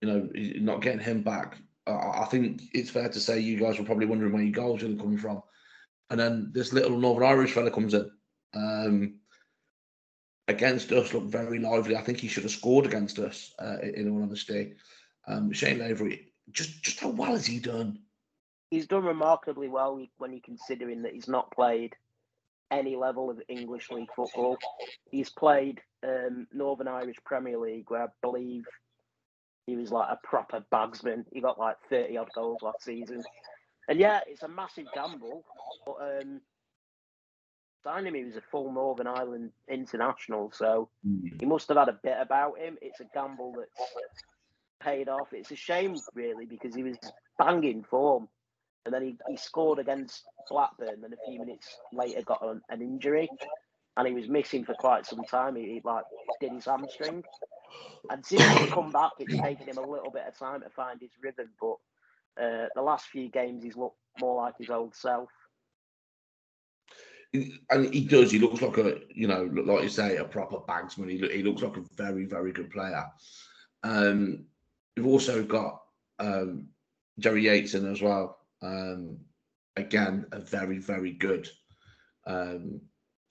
you 0.00 0.08
know, 0.08 0.28
not 0.60 0.82
getting 0.82 1.00
him 1.00 1.22
back. 1.22 1.58
I, 1.86 1.92
I 2.22 2.26
think 2.30 2.62
it's 2.74 2.90
fair 2.90 3.08
to 3.08 3.20
say 3.20 3.40
you 3.40 3.58
guys 3.58 3.78
were 3.78 3.84
probably 3.84 4.06
wondering 4.06 4.32
where 4.32 4.42
your 4.42 4.52
goals 4.52 4.82
were 4.82 4.94
coming 4.94 5.18
from, 5.18 5.42
and 6.10 6.18
then 6.18 6.50
this 6.52 6.72
little 6.72 6.98
Northern 6.98 7.28
Irish 7.28 7.52
fella 7.52 7.70
comes 7.70 7.94
in. 7.94 8.10
Um, 8.54 9.20
against 10.50 10.92
us, 10.92 11.14
looked 11.14 11.28
very 11.28 11.58
lively. 11.58 11.96
I 11.96 12.02
think 12.02 12.18
he 12.18 12.28
should 12.28 12.42
have 12.42 12.52
scored 12.52 12.86
against 12.86 13.18
us. 13.18 13.54
Uh, 13.58 13.78
in 13.82 14.10
all 14.10 14.22
honesty, 14.22 14.74
um, 15.26 15.52
Shane 15.52 15.78
Lavery, 15.78 16.32
just 16.50 16.82
just 16.82 17.00
how 17.00 17.10
well 17.10 17.32
has 17.32 17.46
he 17.46 17.58
done? 17.58 17.98
He's 18.70 18.86
done 18.86 19.04
remarkably 19.04 19.68
well 19.68 20.04
when 20.18 20.32
you're 20.32 20.40
considering 20.44 21.02
that 21.02 21.12
he's 21.12 21.28
not 21.28 21.50
played 21.50 21.94
any 22.70 22.94
level 22.96 23.30
of 23.30 23.40
English 23.48 23.90
League 23.90 24.12
football. 24.14 24.58
He's 25.10 25.30
played 25.30 25.80
um, 26.04 26.46
Northern 26.52 26.88
Irish 26.88 27.16
Premier 27.24 27.58
League, 27.58 27.90
where 27.90 28.04
I 28.04 28.06
believe 28.22 28.64
he 29.66 29.76
was 29.76 29.90
like 29.90 30.08
a 30.10 30.18
proper 30.26 30.64
bagsman. 30.72 31.24
He 31.32 31.40
got 31.40 31.58
like 31.58 31.76
30 31.88 32.16
odd 32.16 32.28
goals 32.34 32.62
last 32.62 32.84
season. 32.84 33.22
And 33.88 33.98
yeah, 33.98 34.20
it's 34.26 34.42
a 34.42 34.48
massive 34.48 34.86
gamble, 34.94 35.44
but 35.84 35.96
um, 36.00 36.40
signing 37.82 38.08
him, 38.08 38.14
he 38.14 38.24
was 38.24 38.36
a 38.36 38.42
full 38.50 38.72
Northern 38.72 39.06
Ireland 39.06 39.52
international, 39.68 40.52
so 40.52 40.88
he 41.38 41.46
must 41.46 41.68
have 41.68 41.76
had 41.76 41.88
a 41.88 41.98
bit 42.02 42.16
about 42.20 42.58
him. 42.58 42.76
It's 42.82 43.00
a 43.00 43.06
gamble 43.14 43.54
that's 43.56 43.92
paid 44.80 45.08
off. 45.08 45.32
It's 45.32 45.50
a 45.50 45.56
shame, 45.56 45.96
really, 46.14 46.46
because 46.46 46.74
he 46.74 46.82
was 46.82 46.96
banging 47.38 47.84
form. 47.84 48.28
And 48.84 48.94
then 48.94 49.02
he, 49.02 49.16
he 49.28 49.36
scored 49.36 49.78
against 49.78 50.24
Blackburn, 50.48 51.04
and 51.04 51.12
a 51.12 51.16
few 51.28 51.38
minutes 51.38 51.76
later 51.92 52.22
got 52.22 52.42
an, 52.42 52.62
an 52.70 52.80
injury. 52.80 53.28
And 53.96 54.06
he 54.06 54.14
was 54.14 54.28
missing 54.28 54.64
for 54.64 54.74
quite 54.74 55.04
some 55.04 55.24
time. 55.24 55.56
He, 55.56 55.62
he 55.64 55.80
like 55.84 56.04
did 56.40 56.52
his 56.52 56.64
hamstring. 56.64 57.22
And 58.08 58.24
since 58.24 58.42
he's 58.58 58.70
come 58.70 58.90
back, 58.90 59.12
it's 59.18 59.36
taken 59.36 59.68
him 59.68 59.76
a 59.78 59.88
little 59.88 60.10
bit 60.10 60.24
of 60.26 60.38
time 60.38 60.62
to 60.62 60.70
find 60.70 61.00
his 61.00 61.10
rhythm. 61.22 61.50
But 61.60 61.76
uh, 62.42 62.66
the 62.74 62.82
last 62.82 63.06
few 63.06 63.28
games, 63.28 63.62
he's 63.62 63.76
looked 63.76 63.98
more 64.18 64.36
like 64.36 64.54
his 64.58 64.70
old 64.70 64.94
self. 64.94 65.28
And 67.32 67.94
he 67.94 68.04
does. 68.04 68.30
He 68.30 68.38
looks 68.38 68.60
like 68.60 68.76
a, 68.78 69.00
you 69.14 69.28
know, 69.28 69.48
like 69.52 69.82
you 69.82 69.88
say, 69.88 70.16
a 70.16 70.24
proper 70.24 70.56
bagsman. 70.58 71.10
He, 71.10 71.18
he 71.36 71.42
looks 71.42 71.62
like 71.62 71.76
a 71.76 71.84
very, 71.96 72.24
very 72.24 72.52
good 72.52 72.70
player. 72.70 73.04
Um, 73.82 74.46
we've 74.96 75.06
also 75.06 75.44
got 75.44 75.80
um, 76.18 76.66
Jerry 77.18 77.44
Yates 77.44 77.74
in 77.74 77.90
as 77.90 78.02
well. 78.02 78.38
Um, 78.62 79.18
again, 79.76 80.26
a 80.32 80.40
very, 80.40 80.78
very 80.78 81.12
good 81.12 81.48
um, 82.26 82.80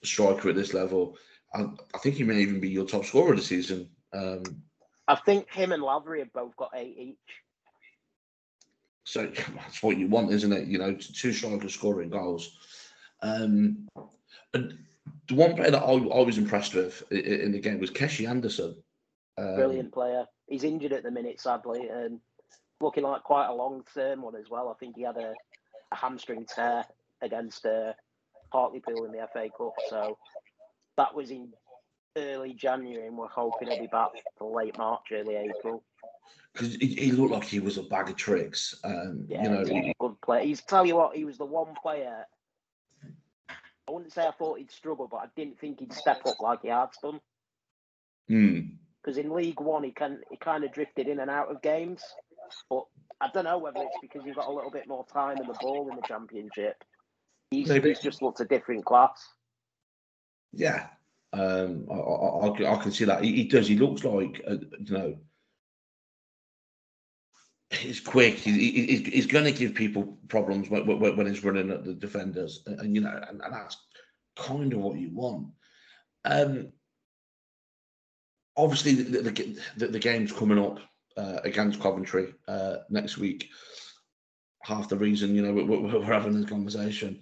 striker 0.03 0.49
at 0.49 0.55
this 0.55 0.73
level. 0.73 1.17
I, 1.53 1.65
I 1.93 1.97
think 1.97 2.15
he 2.15 2.23
may 2.23 2.39
even 2.39 2.59
be 2.59 2.69
your 2.69 2.85
top 2.85 3.05
scorer 3.05 3.31
of 3.31 3.37
the 3.37 3.43
season. 3.43 3.89
Um, 4.13 4.43
I 5.07 5.15
think 5.15 5.51
him 5.51 5.71
and 5.71 5.83
Lavery 5.83 6.19
have 6.19 6.33
both 6.33 6.55
got 6.55 6.71
eight 6.75 6.95
each. 6.97 7.17
So 9.03 9.25
that's 9.55 9.83
what 9.83 9.97
you 9.97 10.07
want, 10.07 10.31
isn't 10.31 10.53
it? 10.53 10.67
You 10.67 10.77
know, 10.77 10.95
two 10.95 11.33
strikers 11.33 11.73
scoring 11.73 12.09
goals. 12.09 12.57
Um, 13.21 13.87
and 14.53 14.77
the 15.27 15.35
one 15.35 15.55
player 15.55 15.71
that 15.71 15.81
I, 15.81 15.91
I 15.91 16.21
was 16.21 16.37
impressed 16.37 16.73
with 16.73 17.03
in 17.11 17.51
the 17.51 17.59
game 17.59 17.79
was 17.79 17.91
Keshi 17.91 18.27
Anderson. 18.27 18.75
Um, 19.37 19.55
Brilliant 19.55 19.91
player. 19.91 20.25
He's 20.47 20.63
injured 20.63 20.93
at 20.93 21.03
the 21.03 21.11
minute, 21.11 21.39
sadly, 21.39 21.87
and 21.87 22.19
looking 22.81 23.03
like 23.03 23.23
quite 23.23 23.47
a 23.47 23.53
long 23.53 23.83
term 23.93 24.21
one 24.21 24.35
as 24.35 24.49
well. 24.49 24.69
I 24.69 24.73
think 24.79 24.95
he 24.95 25.03
had 25.03 25.17
a, 25.17 25.33
a 25.91 25.95
hamstring 25.95 26.45
tear 26.45 26.85
against 27.21 27.65
uh, 27.65 27.93
Hartlepool 28.51 29.05
in 29.05 29.11
the 29.11 29.27
FA 29.31 29.49
Cup. 29.55 29.73
So 29.89 30.17
that 30.97 31.13
was 31.13 31.31
in 31.31 31.49
early 32.17 32.53
January, 32.53 33.07
and 33.07 33.17
we're 33.17 33.27
hoping 33.27 33.69
he'll 33.69 33.79
be 33.79 33.87
back 33.87 34.09
for 34.37 34.55
late 34.55 34.77
March, 34.77 35.07
early 35.11 35.35
April. 35.35 35.83
because 36.53 36.75
he, 36.75 36.87
he 36.87 37.11
looked 37.11 37.31
like 37.31 37.43
he 37.43 37.59
was 37.59 37.77
a 37.77 37.83
bag 37.83 38.09
of 38.09 38.15
tricks. 38.15 38.75
Um, 38.83 39.25
Yeah, 39.27 39.43
you 39.43 39.49
know, 39.49 39.59
he's 39.59 39.91
a 39.91 39.93
good 39.99 40.21
player. 40.21 40.43
He's 40.43 40.61
tell 40.61 40.85
you 40.85 40.95
what, 40.95 41.15
he 41.15 41.25
was 41.25 41.37
the 41.37 41.45
one 41.45 41.75
player. 41.81 42.25
I 43.89 43.91
wouldn't 43.91 44.13
say 44.13 44.25
I 44.27 44.31
thought 44.31 44.59
he'd 44.59 44.71
struggle, 44.71 45.07
but 45.09 45.17
I 45.17 45.25
didn't 45.35 45.59
think 45.59 45.79
he'd 45.79 45.93
step 45.93 46.21
up 46.25 46.39
like 46.39 46.61
he 46.61 46.67
has 46.69 46.89
done. 47.01 47.19
hmm, 48.27 48.59
Because 49.03 49.15
because 49.15 49.17
in 49.17 49.33
League 49.33 49.59
One 49.59 49.83
he 49.83 49.91
can 49.91 50.21
he 50.29 50.37
kind 50.37 50.63
of 50.63 50.71
drifted 50.71 51.07
in 51.07 51.19
and 51.19 51.29
out 51.29 51.49
of 51.49 51.61
games, 51.61 52.03
but 52.69 52.85
I 53.19 53.29
don't 53.33 53.45
know 53.45 53.57
whether 53.57 53.81
it's 53.81 53.97
because 54.01 54.21
you've 54.25 54.35
got 54.35 54.47
a 54.47 54.51
little 54.51 54.71
bit 54.71 54.87
more 54.87 55.05
time 55.11 55.37
in 55.37 55.47
the 55.47 55.57
ball 55.59 55.89
in 55.89 55.95
the 55.95 56.01
Championship. 56.03 56.83
He's, 57.51 57.69
he's 57.71 57.99
just 57.99 58.21
looked 58.21 58.39
a 58.41 58.45
different 58.45 58.85
class. 58.85 59.27
Yeah, 60.53 60.87
um, 61.33 61.87
I, 61.91 61.95
I, 61.95 62.73
I 62.73 62.81
can 62.83 62.91
see 62.91 63.05
that. 63.05 63.23
He, 63.23 63.35
he 63.35 63.43
does. 63.45 63.67
He 63.67 63.75
looks 63.77 64.03
like 64.03 64.41
uh, 64.47 64.57
you 64.79 64.93
know. 64.93 65.17
He's 67.71 67.99
quick. 67.99 68.35
He, 68.35 68.51
he, 68.51 68.97
he's- 68.97 69.25
going 69.25 69.45
to 69.45 69.51
give 69.51 69.75
people 69.75 70.17
problems 70.27 70.69
when, 70.69 70.85
when, 70.87 71.15
when 71.15 71.27
he's 71.27 71.43
running 71.43 71.69
at 71.69 71.83
the 71.83 71.93
defenders, 71.93 72.63
and, 72.65 72.79
and, 72.79 72.95
you 72.95 73.01
know, 73.01 73.21
and, 73.29 73.41
and 73.41 73.53
that's 73.53 73.77
kind 74.35 74.73
of 74.73 74.79
what 74.79 74.97
you 74.97 75.11
want. 75.13 75.47
Um, 76.25 76.71
obviously, 78.57 78.95
the, 78.95 79.21
the, 79.21 79.57
the, 79.77 79.87
the 79.87 79.99
game's 79.99 80.31
coming 80.31 80.57
up 80.57 80.79
uh, 81.15 81.39
against 81.43 81.79
Coventry 81.79 82.33
uh, 82.47 82.77
next 82.89 83.17
week. 83.17 83.49
Half 84.63 84.89
the 84.89 84.97
reason, 84.97 85.35
you 85.35 85.41
know, 85.41 85.53
we're, 85.53 85.65
we're 85.65 85.99
we're 85.99 86.03
having 86.05 86.33
this 86.39 86.49
conversation 86.49 87.21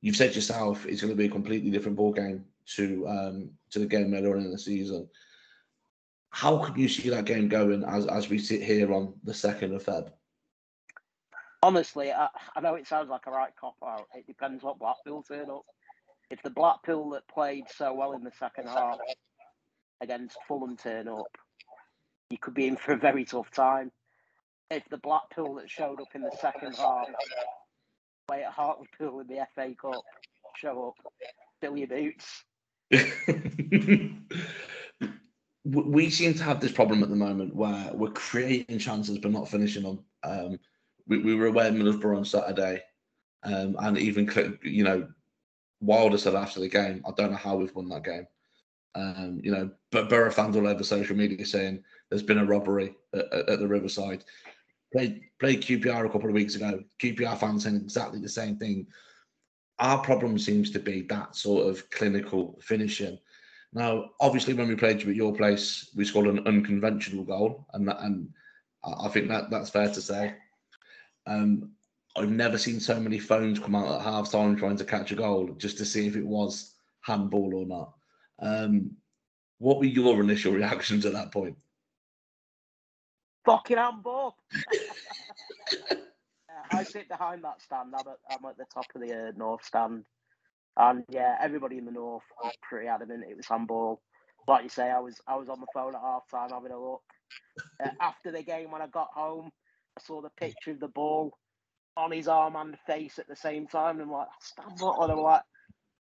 you've 0.00 0.16
said 0.16 0.34
yourself 0.34 0.86
it's 0.86 1.00
going 1.00 1.12
to 1.12 1.16
be 1.16 1.26
a 1.26 1.30
completely 1.30 1.70
different 1.70 1.96
ball 1.96 2.12
game 2.12 2.44
to 2.66 3.06
um, 3.08 3.50
to 3.70 3.78
the 3.78 3.86
game 3.86 4.14
earlier 4.14 4.36
in 4.36 4.50
the 4.50 4.58
season. 4.58 5.08
How 6.30 6.58
can 6.58 6.78
you 6.78 6.88
see 6.88 7.10
that 7.10 7.24
game 7.24 7.48
going 7.48 7.84
as 7.84 8.06
as 8.06 8.28
we 8.28 8.38
sit 8.38 8.62
here 8.62 8.92
on 8.92 9.14
the 9.24 9.34
second 9.34 9.74
of 9.74 9.84
Feb? 9.84 10.10
Honestly, 11.62 12.10
I, 12.12 12.28
I 12.56 12.60
know 12.60 12.74
it 12.76 12.86
sounds 12.86 13.10
like 13.10 13.26
a 13.26 13.30
right 13.30 13.52
cop 13.60 13.76
out. 13.84 14.06
It 14.14 14.26
depends 14.26 14.62
what 14.62 14.78
Blackpool 14.78 15.22
turn 15.22 15.50
up. 15.50 15.66
If 16.30 16.42
the 16.42 16.50
Blackpool 16.50 17.10
that 17.10 17.28
played 17.28 17.64
so 17.76 17.92
well 17.92 18.12
in 18.12 18.24
the 18.24 18.30
second 18.38 18.68
half 18.68 18.98
against 20.00 20.38
Fulham 20.48 20.76
turn 20.76 21.08
up, 21.08 21.36
you 22.30 22.38
could 22.38 22.54
be 22.54 22.68
in 22.68 22.76
for 22.76 22.92
a 22.92 22.96
very 22.96 23.24
tough 23.24 23.50
time. 23.50 23.90
If 24.70 24.88
the 24.88 24.98
Blackpool 24.98 25.56
that 25.56 25.68
showed 25.68 26.00
up 26.00 26.14
in 26.14 26.22
the 26.22 26.34
second 26.40 26.76
half, 26.76 27.08
play 28.28 28.44
at 28.44 28.52
Hartlepool 28.52 29.20
in 29.20 29.26
the 29.26 29.46
FA 29.54 29.74
Cup, 29.74 30.04
show 30.56 30.88
up, 30.88 30.94
fill 31.60 31.76
your 31.76 31.88
boots. 31.88 32.44
we 35.70 36.10
seem 36.10 36.34
to 36.34 36.42
have 36.42 36.60
this 36.60 36.72
problem 36.72 37.02
at 37.02 37.10
the 37.10 37.16
moment 37.16 37.54
where 37.54 37.90
we're 37.92 38.10
creating 38.10 38.78
chances 38.78 39.18
but 39.18 39.30
not 39.30 39.48
finishing 39.48 39.82
them. 39.82 40.04
Um, 40.22 40.58
we, 41.06 41.18
we 41.18 41.34
were 41.34 41.46
away 41.46 41.66
at 41.66 41.74
Middlesbrough 41.74 42.16
on 42.16 42.24
Saturday, 42.24 42.82
um, 43.42 43.76
and 43.80 43.98
even 43.98 44.58
you 44.62 44.84
know, 44.84 45.08
Wilder 45.80 46.18
said 46.18 46.34
after 46.34 46.60
the 46.60 46.68
game, 46.68 47.02
"I 47.06 47.12
don't 47.16 47.30
know 47.30 47.36
how 47.36 47.56
we've 47.56 47.74
won 47.74 47.88
that 47.90 48.04
game." 48.04 48.26
Um, 48.94 49.40
you 49.42 49.52
know, 49.52 49.70
but 49.92 50.08
Borough 50.08 50.30
fans 50.30 50.56
all 50.56 50.66
over 50.66 50.82
social 50.82 51.16
media 51.16 51.44
saying 51.46 51.84
there's 52.08 52.22
been 52.22 52.38
a 52.38 52.44
robbery 52.44 52.94
at, 53.14 53.32
at 53.32 53.58
the 53.58 53.68
Riverside. 53.68 54.24
Played 54.92 55.22
played 55.38 55.62
QPR 55.62 56.06
a 56.06 56.10
couple 56.10 56.28
of 56.28 56.34
weeks 56.34 56.56
ago. 56.56 56.82
QPR 57.00 57.38
fans 57.38 57.64
saying 57.64 57.76
exactly 57.76 58.20
the 58.20 58.28
same 58.28 58.56
thing. 58.56 58.86
Our 59.78 59.98
problem 59.98 60.38
seems 60.38 60.70
to 60.72 60.78
be 60.78 61.02
that 61.02 61.36
sort 61.36 61.68
of 61.68 61.88
clinical 61.90 62.58
finishing. 62.62 63.18
Now, 63.72 64.10
obviously, 64.20 64.54
when 64.54 64.68
we 64.68 64.74
played 64.74 65.02
you 65.02 65.10
at 65.10 65.16
your 65.16 65.34
place, 65.34 65.90
we 65.94 66.04
scored 66.04 66.26
an 66.26 66.46
unconventional 66.46 67.24
goal, 67.24 67.66
and 67.72 67.86
that, 67.86 68.00
and 68.00 68.28
I 68.82 69.08
think 69.08 69.28
that 69.28 69.50
that's 69.50 69.70
fair 69.70 69.88
to 69.88 70.00
say. 70.00 70.34
Um, 71.26 71.72
I've 72.16 72.30
never 72.30 72.58
seen 72.58 72.80
so 72.80 72.98
many 72.98 73.20
phones 73.20 73.60
come 73.60 73.76
out 73.76 73.94
at 73.94 74.02
half 74.02 74.32
time 74.32 74.56
trying 74.56 74.76
to 74.78 74.84
catch 74.84 75.12
a 75.12 75.14
goal 75.14 75.50
just 75.58 75.78
to 75.78 75.84
see 75.84 76.06
if 76.08 76.16
it 76.16 76.26
was 76.26 76.74
handball 77.02 77.54
or 77.54 77.66
not. 77.66 77.92
Um, 78.40 78.96
what 79.58 79.78
were 79.78 79.84
your 79.84 80.20
initial 80.20 80.52
reactions 80.56 81.06
at 81.06 81.12
that 81.12 81.30
point? 81.32 81.56
Fucking 83.44 83.76
handball. 83.76 84.36
I 86.72 86.82
sit 86.84 87.08
behind 87.08 87.44
that 87.44 87.60
stand. 87.62 87.94
I'm 87.94 88.06
at, 88.06 88.18
I'm 88.30 88.44
at 88.48 88.56
the 88.56 88.64
top 88.72 88.86
of 88.94 89.00
the 89.00 89.28
uh, 89.28 89.32
north 89.36 89.64
stand, 89.64 90.04
and 90.76 91.04
yeah, 91.08 91.36
everybody 91.40 91.78
in 91.78 91.84
the 91.84 91.92
north 91.92 92.24
was 92.42 92.54
pretty 92.62 92.88
adamant 92.88 93.24
it 93.28 93.36
was 93.36 93.46
handball. 93.46 94.00
Like 94.46 94.64
you 94.64 94.70
say, 94.70 94.90
I 94.90 95.00
was 95.00 95.20
I 95.26 95.36
was 95.36 95.48
on 95.48 95.60
the 95.60 95.66
phone 95.74 95.94
at 95.94 96.00
half 96.00 96.28
time 96.30 96.50
having 96.50 96.72
a 96.72 96.80
look. 96.80 97.02
Uh, 97.82 97.90
after 98.00 98.32
the 98.32 98.42
game, 98.42 98.70
when 98.70 98.82
I 98.82 98.86
got 98.86 99.08
home, 99.14 99.50
I 99.98 100.02
saw 100.02 100.22
the 100.22 100.30
picture 100.30 100.72
of 100.72 100.80
the 100.80 100.88
ball 100.88 101.36
on 101.96 102.12
his 102.12 102.28
arm 102.28 102.56
and 102.56 102.78
face 102.86 103.18
at 103.18 103.28
the 103.28 103.36
same 103.36 103.66
time, 103.66 103.96
and 104.00 104.02
I'm 104.02 104.12
like, 104.12 104.28
stand 104.40 104.80
up, 104.82 104.96
and 105.00 105.12
I'm 105.12 105.18
like, 105.18 105.42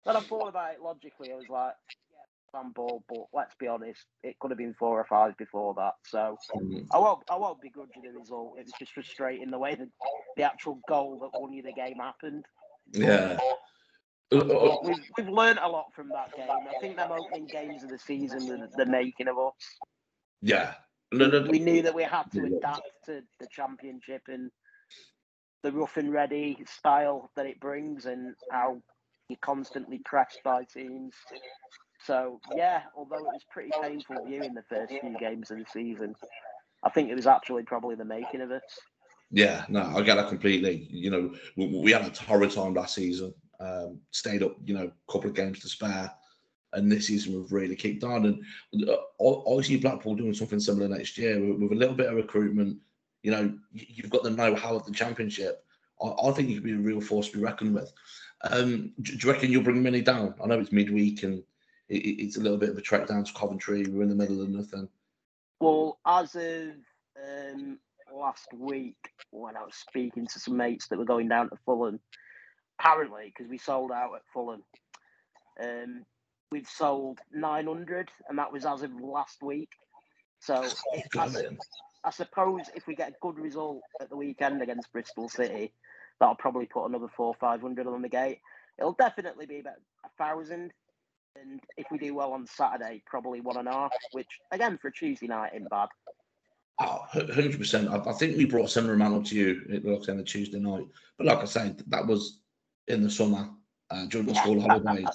then 0.05 0.18
I 0.18 0.22
thought 0.22 0.49
about 0.49 0.74
it 0.74 0.82
logically. 0.82 1.32
I 1.32 1.36
was 1.36 1.49
like, 1.49 1.74
yeah, 2.12 2.60
handball, 2.60 3.03
but 3.08 3.28
let's 3.34 3.55
be 3.55 3.68
honest, 3.68 4.05
it 4.24 4.38
could 4.39 4.51
have 4.51 4.58
been 4.58 4.76
four 4.78 4.99
or 4.99 5.05
five 5.05 5.38
before 5.38 5.74
that. 5.76 5.93
So 6.05 6.38
Um, 6.55 6.88
I 6.91 6.97
won't. 6.99 7.24
I 7.30 7.36
won't 7.36 7.62
begrudge 7.62 7.89
you 7.95 8.01
the 8.01 8.18
result. 8.18 8.58
It 8.60 8.66
was 8.66 8.74
just 8.80 8.93
frustrating 8.93 9.51
the 9.51 9.60
way 9.60 9.76
that 9.76 9.89
the 10.38 10.43
actual 10.43 10.82
goal 10.88 11.20
that 11.20 11.39
won 11.39 11.53
you 11.53 11.62
the 11.64 11.74
game 11.74 11.97
happened. 11.97 12.45
yeah. 12.93 13.38
But 13.38 13.58
Oh, 14.32 14.39
oh. 14.39 14.80
we've 14.84 14.97
we've 15.17 15.30
learned 15.30 15.59
a 15.61 15.67
lot 15.67 15.93
from 15.95 16.09
that 16.09 16.36
game. 16.36 16.47
I 16.49 16.80
think 16.82 16.97
them 16.97 17.11
opening 17.11 17.47
games 17.47 17.84
of 17.84 17.89
the 17.89 17.97
season, 17.97 18.45
the, 18.45 18.69
the 18.75 18.86
making 18.86 19.28
of 19.28 19.38
us. 19.38 19.53
yeah. 20.41 20.73
No, 21.13 21.28
no, 21.28 21.39
no. 21.39 21.49
We 21.49 21.59
knew 21.59 21.82
that 21.84 21.95
we 21.95 22.03
had 22.03 22.30
to 22.34 22.43
adapt 22.43 22.89
to 23.05 23.21
the 23.39 23.47
championship 23.49 24.23
and 24.28 24.51
the 25.63 25.71
rough 25.71 25.95
and 25.95 26.11
ready 26.11 26.57
style 26.67 27.32
that 27.38 27.45
it 27.45 27.61
brings, 27.61 28.05
and 28.05 28.36
how 28.51 28.82
you're 29.30 29.39
constantly 29.41 29.99
pressed 30.03 30.39
by 30.43 30.65
teams. 30.65 31.13
So 32.05 32.41
yeah, 32.55 32.82
although 32.95 33.19
it 33.19 33.23
was 33.23 33.45
pretty 33.49 33.71
painful 33.82 34.25
viewing 34.28 34.53
the 34.53 34.63
first 34.69 34.93
few 34.99 35.17
games 35.17 35.49
of 35.49 35.59
the 35.59 35.65
season, 35.71 36.13
I 36.84 36.89
think 36.89 37.09
it 37.09 37.15
was 37.15 37.28
actually 37.28 37.63
probably 37.63 37.95
the 37.95 38.05
making 38.05 38.41
of 38.41 38.51
us. 38.51 38.61
Yeah, 39.32 39.65
no, 39.67 39.82
I 39.95 40.01
get 40.01 40.15
that 40.15 40.30
completely. 40.30 40.88
You 40.89 41.09
know, 41.09 41.36
we, 41.55 41.67
we 41.67 41.91
had 41.91 42.05
a 42.05 42.09
torrid 42.09 42.51
time 42.51 42.73
last 42.73 42.95
season. 42.95 43.34
Um, 43.60 43.99
stayed 44.12 44.43
up, 44.43 44.55
you 44.66 44.76
know, 44.76 44.91
a 44.91 45.12
couple 45.12 45.30
of 45.30 45.36
games 45.36 45.60
to 45.62 45.68
spare, 45.68 46.12
and 46.74 46.91
this 46.91 47.08
season 47.08 47.34
we've 47.34 47.51
really 47.51 47.76
kicked 47.76 48.03
on. 48.03 48.26
And 48.74 48.89
uh, 48.89 49.62
see 49.62 49.78
Blackpool 49.78 50.16
doing 50.16 50.34
something 50.34 50.60
similar 50.60 50.88
next 50.88 51.18
year 51.18 51.39
with, 51.39 51.72
a 51.72 51.76
little 51.76 51.95
bit 51.95 52.08
of 52.08 52.16
recruitment. 52.16 52.78
You 53.24 53.32
know, 53.32 53.58
you've 53.74 54.12
got 54.12 54.24
the 54.24 54.30
know-how 54.30 54.76
of 54.76 54.86
the 54.86 54.91
championship. 54.91 55.64
I, 56.03 56.32
think 56.32 56.49
you 56.49 56.55
could 56.55 56.64
be 56.64 56.74
a 56.74 56.78
real 56.78 57.01
force 57.01 57.30
to 57.30 57.38
be 57.38 57.43
reckoned 57.43 57.74
with. 57.74 57.91
Um, 58.43 58.93
do, 59.01 59.14
you 59.14 59.32
reckon 59.32 59.51
you'll 59.51 59.64
bring 59.64 59.82
many 59.82 60.01
down? 60.01 60.36
I 60.43 60.45
know 60.45 60.60
it's 60.60 60.72
midweek 60.72 61.24
and 61.24 61.41
it, 61.89 61.97
it- 61.97 62.24
it's 62.24 62.38
a 62.38 62.41
little 62.41 62.58
bit 62.58 62.70
of 62.70 62.78
a 62.78 62.82
trek 62.82 63.08
down 63.08 63.24
to 63.24 63.34
Coventry. 63.34 63.84
We're 63.88 64.03
in 64.03 64.10
the 64.10 64.16
middle 64.16 64.41
of 64.41 64.49
nothing. 64.49 64.88
Well, 65.60 65.97
as 66.05 66.36
of 66.36 66.74
um, 67.26 67.80
last 68.14 68.47
week, 68.53 69.10
when 69.32 69.58
I 69.58 69.64
was 69.64 69.76
speaking 69.76 70.28
to 70.28 70.39
some 70.39 70.55
mates 70.55 70.88
that 70.88 70.99
were 70.99 71.05
going 71.05 71.30
down 71.30 71.49
to 71.49 71.58
Fulham, 71.66 71.99
apparently 72.80 73.34
because 73.36 73.49
we 73.49 73.57
sold 73.57 73.91
out 73.91 74.15
at 74.15 74.21
Fulham, 74.34 74.63
um, 75.61 76.05
we've 76.51 76.67
sold 76.67 77.19
900, 77.34 78.09
and 78.30 78.38
that 78.38 78.51
was 78.51 78.65
as 78.65 78.84
of 78.84 78.91
last 78.99 79.41
week. 79.41 79.69
So 80.39 80.63
it, 80.93 81.05
I, 81.17 81.30
I 82.03 82.11
suppose 82.11 82.61
if 82.75 82.88
we 82.88 82.95
get 82.95 83.09
a 83.09 83.15
good 83.21 83.39
result 83.39 83.82
at 83.99 84.09
the 84.09 84.15
weekend 84.15 84.61
against 84.61 84.91
Bristol 84.91 85.30
City, 85.30 85.73
that'll 86.19 86.36
probably 86.36 86.65
put 86.65 86.86
another 86.86 87.07
four, 87.15 87.34
five 87.34 87.61
hundred 87.61 87.88
on 87.88 88.01
the 88.01 88.09
gate. 88.09 88.39
It'll 88.78 88.93
definitely 88.93 89.47
be 89.47 89.59
about 89.59 89.75
a 90.05 90.09
thousand. 90.17 90.71
And 91.39 91.59
if 91.75 91.88
we 91.91 91.97
do 91.97 92.15
well 92.15 92.34
on 92.34 92.47
Saturday, 92.47 93.03
probably 93.05 93.41
one 93.41 93.57
and 93.57 93.67
a 93.67 93.71
half, 93.71 93.91
which 94.11 94.39
again 94.51 94.78
for 94.82 94.88
a 94.89 94.91
Tuesday 94.91 95.28
night 95.28 95.53
in 95.53 95.65
bad. 95.65 95.89
Oh, 96.80 97.05
hundred 97.11 97.57
percent. 97.57 97.89
I 97.89 97.97
I 97.97 98.13
think 98.13 98.38
we 98.38 98.45
brought 98.45 98.65
a 98.65 98.69
similar 98.69 98.93
amount 98.93 99.15
up 99.15 99.25
to 99.25 99.36
you. 99.36 99.63
It 99.69 99.86
looks 99.86 100.09
on 100.09 100.17
the 100.17 100.23
Tuesday 100.23 100.59
night, 100.59 100.88
but 101.17 101.28
like 101.28 101.39
I 101.39 101.45
said, 101.45 101.84
that 101.88 102.05
was 102.05 102.39
in 102.88 103.03
the 103.03 103.09
summer 103.09 103.49
uh, 103.91 104.05
during 104.05 104.27
the 104.27 104.35
school 104.35 104.61
holidays. 104.61 105.09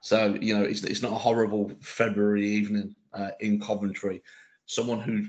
So 0.00 0.36
you 0.40 0.56
know, 0.56 0.64
it's 0.64 0.84
it's 0.84 1.02
not 1.02 1.12
a 1.12 1.16
horrible 1.16 1.72
February 1.80 2.46
evening 2.46 2.94
uh, 3.12 3.30
in 3.40 3.60
Coventry. 3.60 4.22
Someone 4.66 5.00
who 5.00 5.26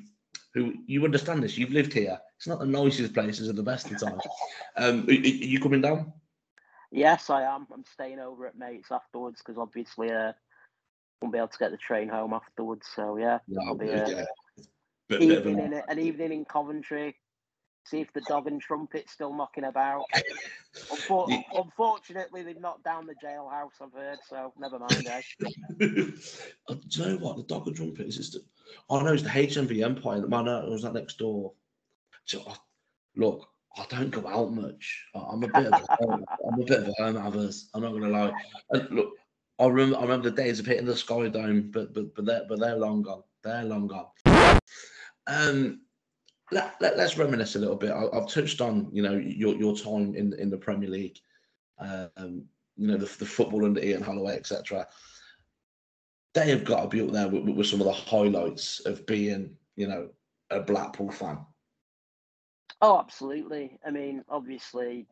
who 0.54 0.74
you 0.86 1.06
understand 1.06 1.44
this. 1.44 1.58
You've 1.58 1.72
lived 1.72 1.94
here. 1.94 2.20
It's 2.38 2.48
not 2.48 2.60
the 2.60 2.66
nicest 2.66 3.14
places 3.14 3.50
at 3.50 3.56
the 3.56 3.64
best 3.64 3.90
of 3.92 4.00
times. 4.00 4.24
Um, 4.80 5.08
are, 5.08 5.12
are 5.12 5.14
you 5.14 5.60
coming 5.60 5.82
down? 5.82 6.14
Yes, 6.92 7.32
I 7.32 7.42
am. 7.42 7.66
I'm 7.74 7.84
staying 7.92 8.20
over 8.20 8.46
at 8.46 8.56
mates 8.56 8.92
afterwards 8.92 9.42
because 9.44 9.58
obviously 9.58 10.12
uh, 10.12 10.34
won't 11.20 11.34
be 11.34 11.40
able 11.40 11.48
to 11.48 11.58
get 11.58 11.72
the 11.72 11.78
train 11.78 12.08
home 12.08 12.32
afterwards. 12.32 12.86
So 12.96 13.18
yeah, 13.18 13.40
No, 13.48 13.74
be, 13.74 13.88
yeah. 13.88 13.94
uh, 13.94 14.26
Bit, 15.10 15.20
bit 15.20 15.32
evening 15.32 15.60
in 15.60 15.82
an 15.88 16.00
evening 16.00 16.32
in 16.32 16.46
Coventry. 16.46 17.16
See 17.90 18.02
if 18.02 18.12
the 18.14 18.22
dog 18.22 18.48
and 18.48 18.62
trumpet's 18.62 19.14
still 19.14 19.34
knocking 19.34 19.64
about. 19.64 20.04
Unfor- 20.90 21.30
Yeah. 21.30 21.42
Unfortunately, 21.56 22.44
they've 22.44 22.60
knocked 22.60 22.84
down 22.84 23.06
the 23.08 23.16
jailhouse. 23.16 23.72
I've 23.82 23.94
heard, 23.94 24.18
so 24.28 24.54
never 24.60 24.78
mind. 24.78 25.08
Eh? 25.08 25.22
Do 25.80 26.14
you 26.90 27.06
know 27.06 27.18
what? 27.18 27.38
The 27.38 27.44
dog 27.44 27.68
and 27.68 27.76
trumpet 27.76 28.08
is 28.08 28.18
just. 28.18 28.38
Oh 28.90 29.00
no, 29.00 29.14
it's 29.14 29.24
the 29.24 29.30
HMV 29.30 29.84
Empire. 29.86 30.28
Man, 30.28 30.46
no, 30.46 30.66
it 30.66 30.70
was 30.70 30.82
that 30.84 30.94
next 30.94 31.18
door. 31.18 31.54
So, 32.26 32.44
I- 32.48 32.56
look, 33.16 33.48
I 33.78 33.86
don't 33.90 34.12
go 34.12 34.28
out 34.28 34.52
much. 34.54 35.06
I'm 35.16 35.44
a 35.44 35.48
bit 35.48 35.68
of 35.68 35.74
a, 35.74 35.86
I'm 36.52 36.62
a 36.62 36.66
bit 36.66 36.80
of 36.82 36.88
a 36.90 36.94
hermit. 36.98 37.22
others. 37.22 37.70
I'm 37.74 37.82
not 37.84 37.94
gonna 37.94 38.10
lie. 38.10 38.34
And 38.72 38.90
look, 38.90 39.14
I 39.60 39.66
remember 39.68 39.98
I 39.98 40.02
remember 40.02 40.30
the 40.30 40.36
days 40.36 40.60
of 40.60 40.66
hitting 40.66 40.86
the 40.86 40.96
Sky 40.96 41.30
Dome, 41.30 41.72
but 41.72 41.94
but 41.94 42.14
but 42.16 42.26
they're 42.26 42.46
but 42.50 42.60
they're 42.60 42.76
long 42.76 43.02
gone. 43.02 43.24
They're 43.44 43.64
long 43.64 43.88
gone. 43.88 44.08
Um, 45.28 45.82
let, 46.52 46.76
let, 46.80 47.00
us 47.00 47.18
reminisce 47.18 47.56
a 47.56 47.60
little 47.60 47.76
bit. 47.76 47.92
I, 47.92 48.08
have 48.14 48.30
touched 48.30 48.62
on, 48.62 48.90
you 48.92 49.02
know, 49.02 49.14
your, 49.14 49.56
your 49.56 49.76
time 49.76 50.16
in 50.16 50.34
in 50.34 50.50
the 50.50 50.58
Premier 50.58 50.90
League, 50.90 51.20
um, 51.80 52.46
you 52.76 52.88
know, 52.88 52.98
the, 52.98 53.06
the 53.06 53.26
football 53.26 53.66
under 53.66 53.82
Ian 53.82 54.02
Holloway, 54.02 54.36
etc. 54.36 54.88
They 56.34 56.50
have 56.50 56.64
got 56.64 56.84
to 56.84 56.88
be 56.88 57.02
up 57.02 57.12
there 57.12 57.28
with, 57.28 57.44
with 57.44 57.68
some 57.68 57.82
of 57.82 57.88
the 57.88 57.94
highlights 57.94 58.80
of 58.82 59.06
being, 59.06 59.56
you 59.76 59.88
know, 59.88 60.10
a 60.50 60.62
Blackpool 60.62 61.12
fan. 61.12 61.40
Oh, 62.82 63.00
absolutely. 63.00 63.80
I 63.86 63.92
mean, 63.92 64.24
obviously, 64.30 65.08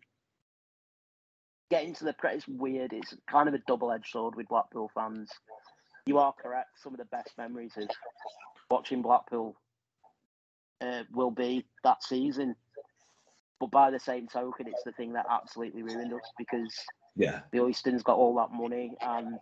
getting 1.72 1.94
to 1.96 2.06
the 2.06 2.16
is 2.32 2.48
weird. 2.48 2.94
It's 2.94 3.16
kind 3.30 3.50
of 3.50 3.56
a 3.56 3.62
double-edged 3.68 4.08
sword 4.08 4.36
with 4.36 4.48
Blackpool 4.48 4.92
fans. 4.94 5.32
You 6.06 6.20
are 6.20 6.34
correct. 6.34 6.80
Some 6.82 6.94
of 6.94 7.00
the 7.00 7.06
best 7.06 7.32
memories 7.38 7.74
is 7.76 7.90
watching 8.70 9.02
Blackpool 9.02 9.56
uh, 10.82 11.04
will 11.12 11.32
be 11.32 11.66
that 11.84 12.04
season. 12.04 12.56
But 13.60 13.72
by 13.72 13.92
the 13.92 14.00
same 14.00 14.28
token, 14.28 14.68
it's 14.68 14.84
the 14.84 14.92
thing 14.92 15.14
that 15.14 15.26
absolutely 15.30 15.84
ruined 15.84 16.14
us 16.14 16.32
because 16.38 16.74
yeah, 17.16 17.42
the 17.52 17.60
Oystons 17.60 18.04
got 18.04 18.18
all 18.18 18.36
that 18.36 18.52
money 18.52 18.92
and 19.02 19.40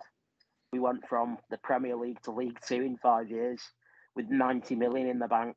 we 0.71 0.79
went 0.79 1.07
from 1.07 1.38
the 1.49 1.57
Premier 1.57 1.95
League 1.95 2.21
to 2.23 2.31
League 2.31 2.59
Two 2.67 2.81
in 2.81 2.97
five 2.97 3.29
years 3.29 3.61
with 4.15 4.27
90 4.29 4.75
million 4.75 5.07
in 5.07 5.19
the 5.19 5.27
bank. 5.27 5.55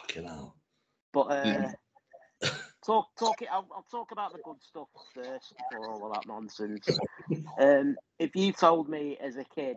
Fucking 0.00 0.24
hell. 0.24 0.56
But 1.12 1.20
uh, 1.30 1.68
talk, 2.86 3.06
talk 3.18 3.42
it. 3.42 3.48
I'll, 3.50 3.66
I'll, 3.74 3.86
talk 3.90 4.12
about 4.12 4.32
the 4.32 4.40
good 4.44 4.60
stuff 4.60 4.88
first 5.14 5.54
before 5.70 5.90
all 5.90 6.06
of 6.06 6.14
that 6.14 6.28
nonsense. 6.28 6.86
Um, 7.58 7.96
if 8.18 8.36
you 8.36 8.52
told 8.52 8.88
me 8.88 9.16
as 9.20 9.36
a 9.36 9.44
kid 9.44 9.76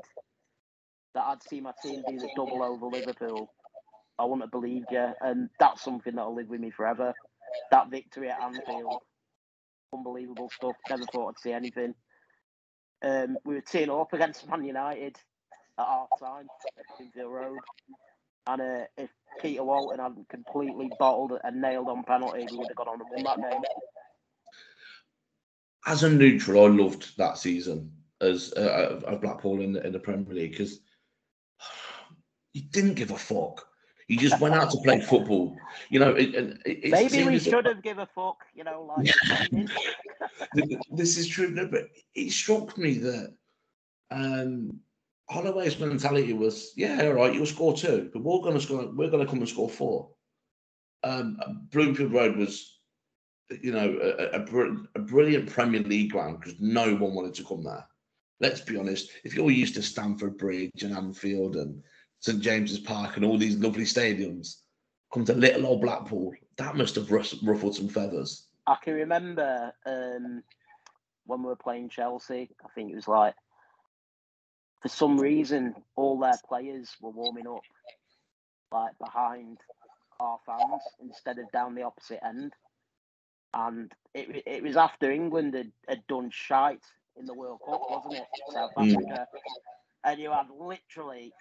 that 1.15 1.23
I'd 1.23 1.43
see 1.43 1.61
my 1.61 1.71
team 1.83 2.03
do 2.07 2.19
the 2.19 2.29
double 2.35 2.61
over 2.61 2.85
Liverpool, 2.85 3.51
I 4.19 4.25
wouldn't 4.25 4.43
have 4.43 4.51
believed 4.51 4.87
you, 4.91 5.13
and 5.21 5.49
that's 5.59 5.81
something 5.81 6.15
that'll 6.15 6.35
live 6.35 6.49
with 6.49 6.59
me 6.59 6.71
forever. 6.71 7.13
That 7.71 7.89
victory 7.89 8.29
at 8.29 8.41
Anfield, 8.41 9.01
unbelievable 9.93 10.51
stuff. 10.53 10.75
Never 10.89 11.05
thought 11.05 11.29
I'd 11.29 11.39
see 11.39 11.53
anything. 11.53 11.95
Um, 13.01 13.37
we 13.45 13.55
were 13.55 13.61
teeing 13.61 13.89
up 13.89 14.11
against 14.11 14.47
Man 14.47 14.65
United 14.65 15.15
at 15.79 15.85
half 15.85 16.09
time 16.19 16.47
at 17.17 17.27
Road. 17.27 17.59
And 18.45 18.61
uh, 18.61 18.85
if 18.97 19.09
Peter 19.41 19.63
Walton 19.63 19.99
hadn't 19.99 20.27
completely 20.27 20.89
bottled 20.99 21.33
and 21.43 21.61
nailed 21.61 21.87
on 21.87 22.03
penalty, 22.03 22.45
we 22.51 22.57
would 22.57 22.67
have 22.67 22.75
gone 22.75 22.87
on 22.89 23.01
and 23.01 23.23
won 23.23 23.41
that 23.41 23.51
game. 23.51 23.61
As 25.85 26.03
a 26.03 26.09
neutral, 26.09 26.65
I 26.65 26.67
loved 26.67 27.17
that 27.17 27.37
season 27.37 27.91
as 28.19 28.51
uh, 28.53 29.17
Blackpool 29.21 29.61
in 29.61 29.73
the, 29.73 29.85
in 29.85 29.93
the 29.93 29.99
Premier 29.99 30.33
League 30.33 30.51
because 30.51 30.79
you 32.53 32.63
didn't 32.63 32.95
give 32.95 33.11
a 33.11 33.17
fuck. 33.17 33.68
You 34.09 34.17
just 34.17 34.41
went 34.41 34.55
out 34.55 34.71
to 34.71 34.77
play 34.83 34.99
football. 34.99 35.55
You 35.89 35.99
know, 35.99 36.15
it, 36.15 36.33
it, 36.65 36.91
maybe 36.91 37.23
we 37.23 37.37
should 37.37 37.65
have 37.67 37.83
give 37.83 37.99
a 37.99 38.07
fuck. 38.07 38.37
You 38.55 38.63
know, 38.63 38.91
like 38.97 39.13
this 40.91 41.15
is 41.19 41.27
true, 41.27 41.55
but 41.69 41.89
it 42.15 42.31
struck 42.31 42.75
me 42.75 42.95
that 42.95 43.35
um, 44.09 44.79
Holloway's 45.29 45.79
mentality 45.79 46.33
was, 46.33 46.73
yeah, 46.75 47.03
all 47.03 47.13
right, 47.13 47.35
you'll 47.35 47.45
score 47.45 47.77
two, 47.77 48.09
but 48.11 48.23
we're 48.23 48.41
going 48.41 48.55
to 48.55 48.61
score. 48.61 48.89
We're 48.91 49.11
going 49.11 49.23
to 49.23 49.29
come 49.29 49.39
and 49.39 49.49
score 49.49 49.69
four. 49.69 50.09
Um, 51.03 51.37
Bloomfield 51.71 52.11
Road 52.11 52.35
was, 52.35 52.79
you 53.61 53.71
know, 53.71 53.99
a, 54.01 54.39
a, 54.39 54.81
a 54.95 54.99
brilliant 54.99 55.51
Premier 55.51 55.81
League 55.81 56.11
ground 56.11 56.39
because 56.39 56.59
no 56.59 56.95
one 56.95 57.13
wanted 57.13 57.35
to 57.35 57.43
come 57.43 57.63
there. 57.63 57.85
Let's 58.39 58.61
be 58.61 58.75
honest. 58.75 59.11
If 59.23 59.35
you're 59.35 59.51
used 59.51 59.75
to 59.75 59.83
Stamford 59.83 60.39
Bridge 60.39 60.81
and 60.81 60.95
Anfield 60.95 61.57
and 61.57 61.83
St 62.19 62.41
James's 62.41 62.79
Park 62.79 63.15
and 63.15 63.25
all 63.25 63.37
these 63.37 63.57
lovely 63.57 63.85
stadiums, 63.85 64.57
come 65.13 65.25
to 65.25 65.33
little 65.33 65.65
old 65.65 65.81
Blackpool, 65.81 66.33
that 66.57 66.75
must 66.75 66.95
have 66.95 67.11
ruffled 67.11 67.75
some 67.75 67.87
feathers. 67.87 68.47
I 68.67 68.75
can 68.83 68.93
remember 68.93 69.73
um, 69.85 70.43
when 71.25 71.41
we 71.41 71.47
were 71.47 71.55
playing 71.55 71.89
Chelsea. 71.89 72.49
I 72.63 72.67
think 72.75 72.91
it 72.91 72.95
was 72.95 73.07
like 73.07 73.33
for 74.81 74.89
some 74.89 75.19
reason, 75.19 75.75
all 75.95 76.19
their 76.19 76.39
players 76.47 76.95
were 77.01 77.11
warming 77.11 77.47
up 77.47 77.61
like 78.71 78.97
behind 78.99 79.57
our 80.19 80.39
fans 80.45 80.81
instead 81.01 81.39
of 81.39 81.51
down 81.51 81.75
the 81.75 81.83
opposite 81.83 82.23
end. 82.23 82.53
And 83.53 83.91
it, 84.13 84.43
it 84.45 84.63
was 84.63 84.77
after 84.77 85.11
England 85.11 85.55
had, 85.55 85.71
had 85.87 86.07
done 86.07 86.29
shite 86.31 86.83
in 87.17 87.25
the 87.25 87.33
World 87.33 87.59
Cup, 87.65 87.81
wasn't 87.89 88.15
it? 88.15 88.27
South 88.53 88.71
mm. 88.77 88.91
Africa. 88.91 89.27
Mm. 89.33 89.39
And 90.05 90.21
you 90.21 90.31
had 90.31 90.47
literally 90.57 91.33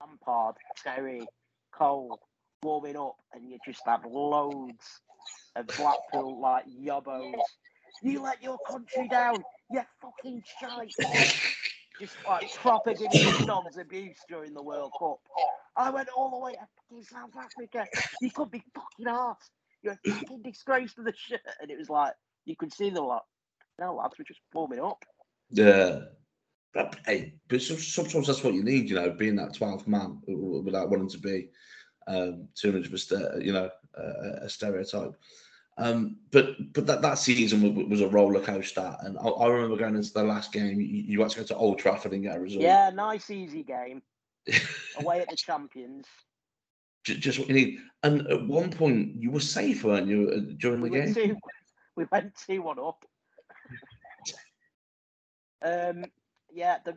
Lampard, 0.00 0.56
Terry, 0.82 1.26
Cole 1.72 2.20
warming 2.62 2.96
up, 2.96 3.16
and 3.32 3.50
you 3.50 3.58
just 3.64 3.82
have 3.86 4.04
loads 4.04 5.00
of 5.56 5.66
Blackpool 5.66 6.40
like 6.40 6.64
yobbos. 6.66 7.34
You 8.02 8.22
let 8.22 8.42
your 8.42 8.58
country 8.68 9.08
down, 9.08 9.42
you 9.70 9.82
fucking 10.00 10.42
shite 10.60 10.94
just 12.00 12.16
like 12.26 12.52
proper 12.54 12.94
giving 12.94 13.46
dogs 13.46 13.76
abuse 13.76 14.18
during 14.28 14.54
the 14.54 14.62
World 14.62 14.92
Cup. 14.98 15.18
I 15.76 15.90
went 15.90 16.08
all 16.16 16.30
the 16.30 16.38
way 16.38 16.52
to 16.52 16.58
fucking 16.58 17.04
South 17.04 17.30
Africa. 17.36 17.86
You 18.20 18.30
could 18.30 18.50
be 18.50 18.62
fucking 18.74 19.08
ass. 19.08 19.50
You're 19.82 19.98
a 20.04 20.10
fucking 20.10 20.42
disgrace 20.42 20.94
to 20.94 21.02
the 21.02 21.12
shit. 21.16 21.40
And 21.60 21.70
it 21.70 21.78
was 21.78 21.88
like 21.88 22.14
you 22.44 22.56
could 22.56 22.72
see 22.72 22.90
the 22.90 23.02
lot. 23.02 23.24
No 23.80 23.94
lads 23.94 24.18
were 24.18 24.24
just 24.24 24.40
warming 24.52 24.80
up. 24.80 25.04
Yeah. 25.50 26.00
But 26.74 26.96
hey, 27.06 27.34
but 27.48 27.62
sometimes 27.62 28.26
that's 28.26 28.44
what 28.44 28.54
you 28.54 28.62
need, 28.62 28.88
you 28.88 28.96
know, 28.96 29.10
being 29.10 29.36
that 29.36 29.54
12th 29.54 29.86
man 29.86 30.20
without 30.26 30.90
wanting 30.90 31.08
to 31.08 31.18
be 31.18 31.48
um, 32.06 32.48
too 32.54 32.72
much 32.72 32.86
of 32.86 32.94
a, 32.94 33.44
you 33.44 33.52
know, 33.52 33.70
a 34.42 34.48
stereotype. 34.48 35.14
Um, 35.78 36.16
but 36.32 36.56
but 36.72 36.86
that, 36.86 37.02
that 37.02 37.18
season 37.18 37.88
was, 37.88 38.00
a 38.00 38.08
roller 38.08 38.40
coaster, 38.40 38.96
and 39.02 39.16
I, 39.16 39.28
I, 39.28 39.46
remember 39.46 39.76
going 39.76 39.94
into 39.94 40.12
the 40.12 40.24
last 40.24 40.52
game. 40.52 40.80
You, 40.80 40.86
you 40.86 41.20
had 41.20 41.30
to 41.30 41.38
go 41.38 41.44
to 41.44 41.56
Old 41.56 41.78
Trafford 41.78 42.12
and 42.12 42.24
get 42.24 42.36
a 42.36 42.40
result. 42.40 42.62
Yeah, 42.62 42.90
nice 42.92 43.30
easy 43.30 43.62
game 43.62 44.02
away 44.98 45.20
at 45.20 45.30
the 45.30 45.36
champions. 45.36 46.04
Just, 47.04 47.20
just, 47.20 47.38
what 47.38 47.46
you 47.46 47.54
need. 47.54 47.78
And 48.02 48.26
at 48.26 48.44
one 48.44 48.70
point, 48.70 49.14
you 49.22 49.30
were 49.30 49.38
safe, 49.38 49.84
weren't 49.84 50.08
you, 50.08 50.28
uh, 50.30 50.54
during 50.58 50.80
we 50.80 50.90
the 50.90 50.96
game? 50.96 51.14
Two, 51.14 51.36
we 51.96 52.06
went 52.10 52.34
two 52.34 52.60
one 52.60 52.80
up. 52.80 53.04
um, 55.64 56.04
yeah, 56.58 56.78
the 56.84 56.92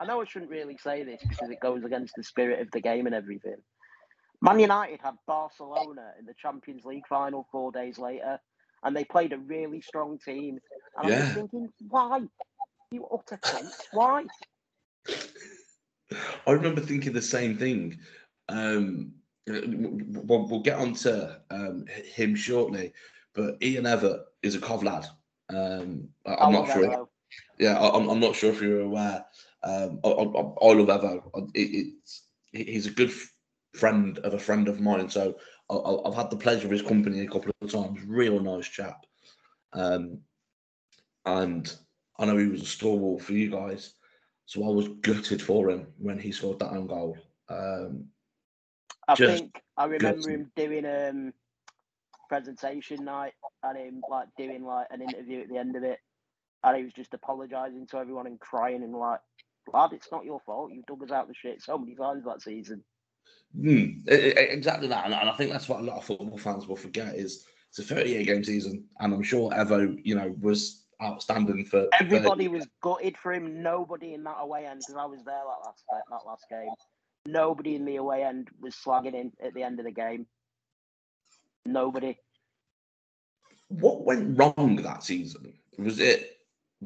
I 0.00 0.06
know 0.06 0.20
I 0.20 0.24
shouldn't 0.24 0.50
really 0.50 0.78
say 0.78 1.04
this 1.04 1.22
because 1.28 1.50
it 1.50 1.60
goes 1.60 1.84
against 1.84 2.14
the 2.16 2.24
spirit 2.24 2.60
of 2.60 2.70
the 2.72 2.80
game 2.80 3.06
and 3.06 3.14
everything. 3.14 3.56
Man 4.40 4.58
United 4.58 5.00
had 5.02 5.14
Barcelona 5.26 6.12
in 6.18 6.24
the 6.24 6.34
Champions 6.34 6.84
League 6.84 7.06
final 7.06 7.46
four 7.52 7.70
days 7.70 7.98
later, 7.98 8.40
and 8.82 8.96
they 8.96 9.04
played 9.04 9.32
a 9.32 9.38
really 9.38 9.82
strong 9.82 10.18
team. 10.18 10.58
And 10.96 11.08
yeah. 11.08 11.16
I 11.16 11.20
was 11.20 11.32
thinking, 11.34 11.68
why? 11.88 12.20
You 12.90 13.06
utter 13.12 13.36
cunt. 13.36 13.72
Why? 13.92 14.24
I 16.46 16.50
remember 16.50 16.80
thinking 16.80 17.12
the 17.12 17.22
same 17.22 17.56
thing. 17.56 17.98
Um, 18.48 19.12
we'll, 19.46 20.48
we'll, 20.48 20.60
get 20.60 20.78
on 20.78 20.94
to 20.94 21.40
um, 21.50 21.84
him 22.14 22.34
shortly, 22.34 22.92
but 23.34 23.62
Ian 23.62 23.84
Evatt 23.84 24.20
is 24.42 24.54
a 24.54 24.60
Cov 24.60 24.82
lad. 24.82 25.06
Um, 25.50 26.08
I, 26.26 26.46
am 26.46 26.52
not 26.52 26.72
sure. 26.72 27.08
Yeah, 27.58 27.78
I, 27.78 27.96
am 27.96 28.08
I'm 28.08 28.20
not 28.20 28.34
sure 28.34 28.50
if 28.50 28.60
you're 28.60 28.80
aware. 28.80 29.24
Um, 29.62 30.00
I, 30.04 30.08
I, 30.08 30.22
I 30.22 30.72
love 30.72 30.88
Evo. 30.88 31.50
It, 31.54 31.60
it's 32.02 32.22
he's 32.52 32.86
a 32.86 32.90
good 32.90 33.12
friend 33.74 34.18
of 34.18 34.34
a 34.34 34.38
friend 34.38 34.68
of 34.68 34.80
mine. 34.80 35.08
So 35.08 35.36
I, 35.70 35.96
have 36.06 36.14
had 36.14 36.30
the 36.30 36.36
pleasure 36.36 36.66
of 36.66 36.72
his 36.72 36.82
company 36.82 37.20
a 37.20 37.28
couple 37.28 37.50
of 37.60 37.70
times. 37.70 38.00
Real 38.06 38.40
nice 38.40 38.68
chap. 38.68 39.04
Um, 39.72 40.20
and 41.26 41.74
I 42.18 42.26
know 42.26 42.36
he 42.36 42.46
was 42.46 42.62
a 42.62 42.66
stalwart 42.66 43.22
for 43.22 43.32
you 43.32 43.50
guys. 43.50 43.94
So 44.46 44.64
I 44.64 44.68
was 44.68 44.88
gutted 45.00 45.40
for 45.40 45.70
him 45.70 45.86
when 45.98 46.18
he 46.18 46.30
scored 46.32 46.58
that 46.58 46.72
own 46.72 46.86
goal. 46.86 47.16
Um, 47.48 48.06
I 49.08 49.14
think 49.14 49.62
I 49.76 49.84
remember 49.84 50.20
gutted. 50.22 50.30
him 50.30 50.50
doing 50.56 50.86
um 50.86 51.32
presentation 52.28 53.04
night 53.04 53.34
and 53.62 53.78
him 53.78 54.02
like 54.10 54.28
doing 54.36 54.64
like 54.64 54.86
an 54.90 55.02
interview 55.02 55.40
at 55.40 55.48
the 55.48 55.56
end 55.56 55.76
of 55.76 55.82
it, 55.82 55.98
and 56.64 56.76
he 56.76 56.84
was 56.84 56.92
just 56.92 57.14
apologising 57.14 57.86
to 57.88 57.98
everyone 57.98 58.26
and 58.26 58.40
crying 58.40 58.82
and 58.82 58.94
like, 58.94 59.20
lad, 59.72 59.92
it's 59.92 60.10
not 60.10 60.24
your 60.24 60.40
fault. 60.40 60.72
You 60.72 60.82
dug 60.86 61.02
us 61.02 61.10
out 61.10 61.28
the 61.28 61.34
shit 61.34 61.62
so 61.62 61.78
many 61.78 61.94
times 61.94 62.24
that 62.24 62.42
season. 62.42 62.82
Mm, 63.58 64.08
exactly 64.08 64.88
that, 64.88 65.04
and, 65.04 65.14
I 65.14 65.32
think 65.36 65.52
that's 65.52 65.68
what 65.68 65.80
a 65.80 65.84
lot 65.84 65.98
of 65.98 66.04
football 66.04 66.38
fans 66.38 66.66
will 66.66 66.76
forget 66.76 67.14
is 67.14 67.44
it's 67.68 67.78
a 67.78 67.94
38 67.94 68.26
game 68.26 68.42
season, 68.42 68.84
and 68.98 69.14
I'm 69.14 69.22
sure 69.22 69.50
Evo, 69.50 69.96
you 70.02 70.16
know, 70.16 70.34
was 70.40 70.84
outstanding 71.02 71.64
for. 71.64 71.86
Everybody 72.00 72.46
30. 72.46 72.48
was 72.48 72.66
gutted 72.80 73.16
for 73.16 73.32
him. 73.32 73.62
Nobody 73.62 74.14
in 74.14 74.24
that 74.24 74.38
away 74.40 74.66
end 74.66 74.80
because 74.80 75.00
I 75.00 75.06
was 75.06 75.20
there 75.24 75.34
that 75.34 75.66
last 75.66 75.84
that 76.10 76.26
last 76.26 76.46
game. 76.50 76.68
Nobody 77.26 77.76
in 77.76 77.84
the 77.84 77.96
away 77.96 78.24
end 78.24 78.48
was 78.60 78.74
slagging 78.74 79.14
him 79.14 79.32
at 79.42 79.54
the 79.54 79.62
end 79.62 79.78
of 79.78 79.84
the 79.84 79.92
game. 79.92 80.26
Nobody. 81.64 82.18
What 83.68 84.04
went 84.04 84.38
wrong 84.38 84.76
that 84.82 85.04
season? 85.04 85.54
Was 85.78 86.00
it 86.00 86.33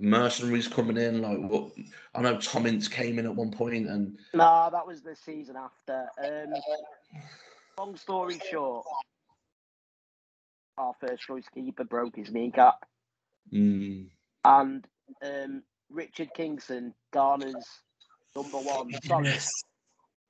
mercenaries 0.00 0.68
coming 0.68 0.96
in? 0.96 1.22
Like, 1.22 1.38
what? 1.38 1.72
I 2.14 2.22
know 2.22 2.38
Tom 2.38 2.66
Ince 2.66 2.88
came 2.88 3.18
in 3.18 3.26
at 3.26 3.34
one 3.34 3.50
point, 3.50 3.88
and 3.88 4.18
Nah, 4.34 4.70
that 4.70 4.86
was 4.86 5.02
the 5.02 5.16
season 5.16 5.56
after. 5.56 6.06
Um, 6.22 6.54
long 7.78 7.96
story 7.96 8.40
short, 8.50 8.84
our 10.76 10.94
first 11.00 11.22
choice 11.22 11.46
keeper 11.54 11.84
broke 11.84 12.16
his 12.16 12.30
kneecap, 12.30 12.84
mm, 13.52 14.06
and 14.44 14.86
um, 15.24 15.62
Richard 15.90 16.28
Kingston, 16.34 16.94
Ghana's 17.12 17.66
number 18.34 18.58
one. 18.58 18.90
Sorry, 19.04 19.38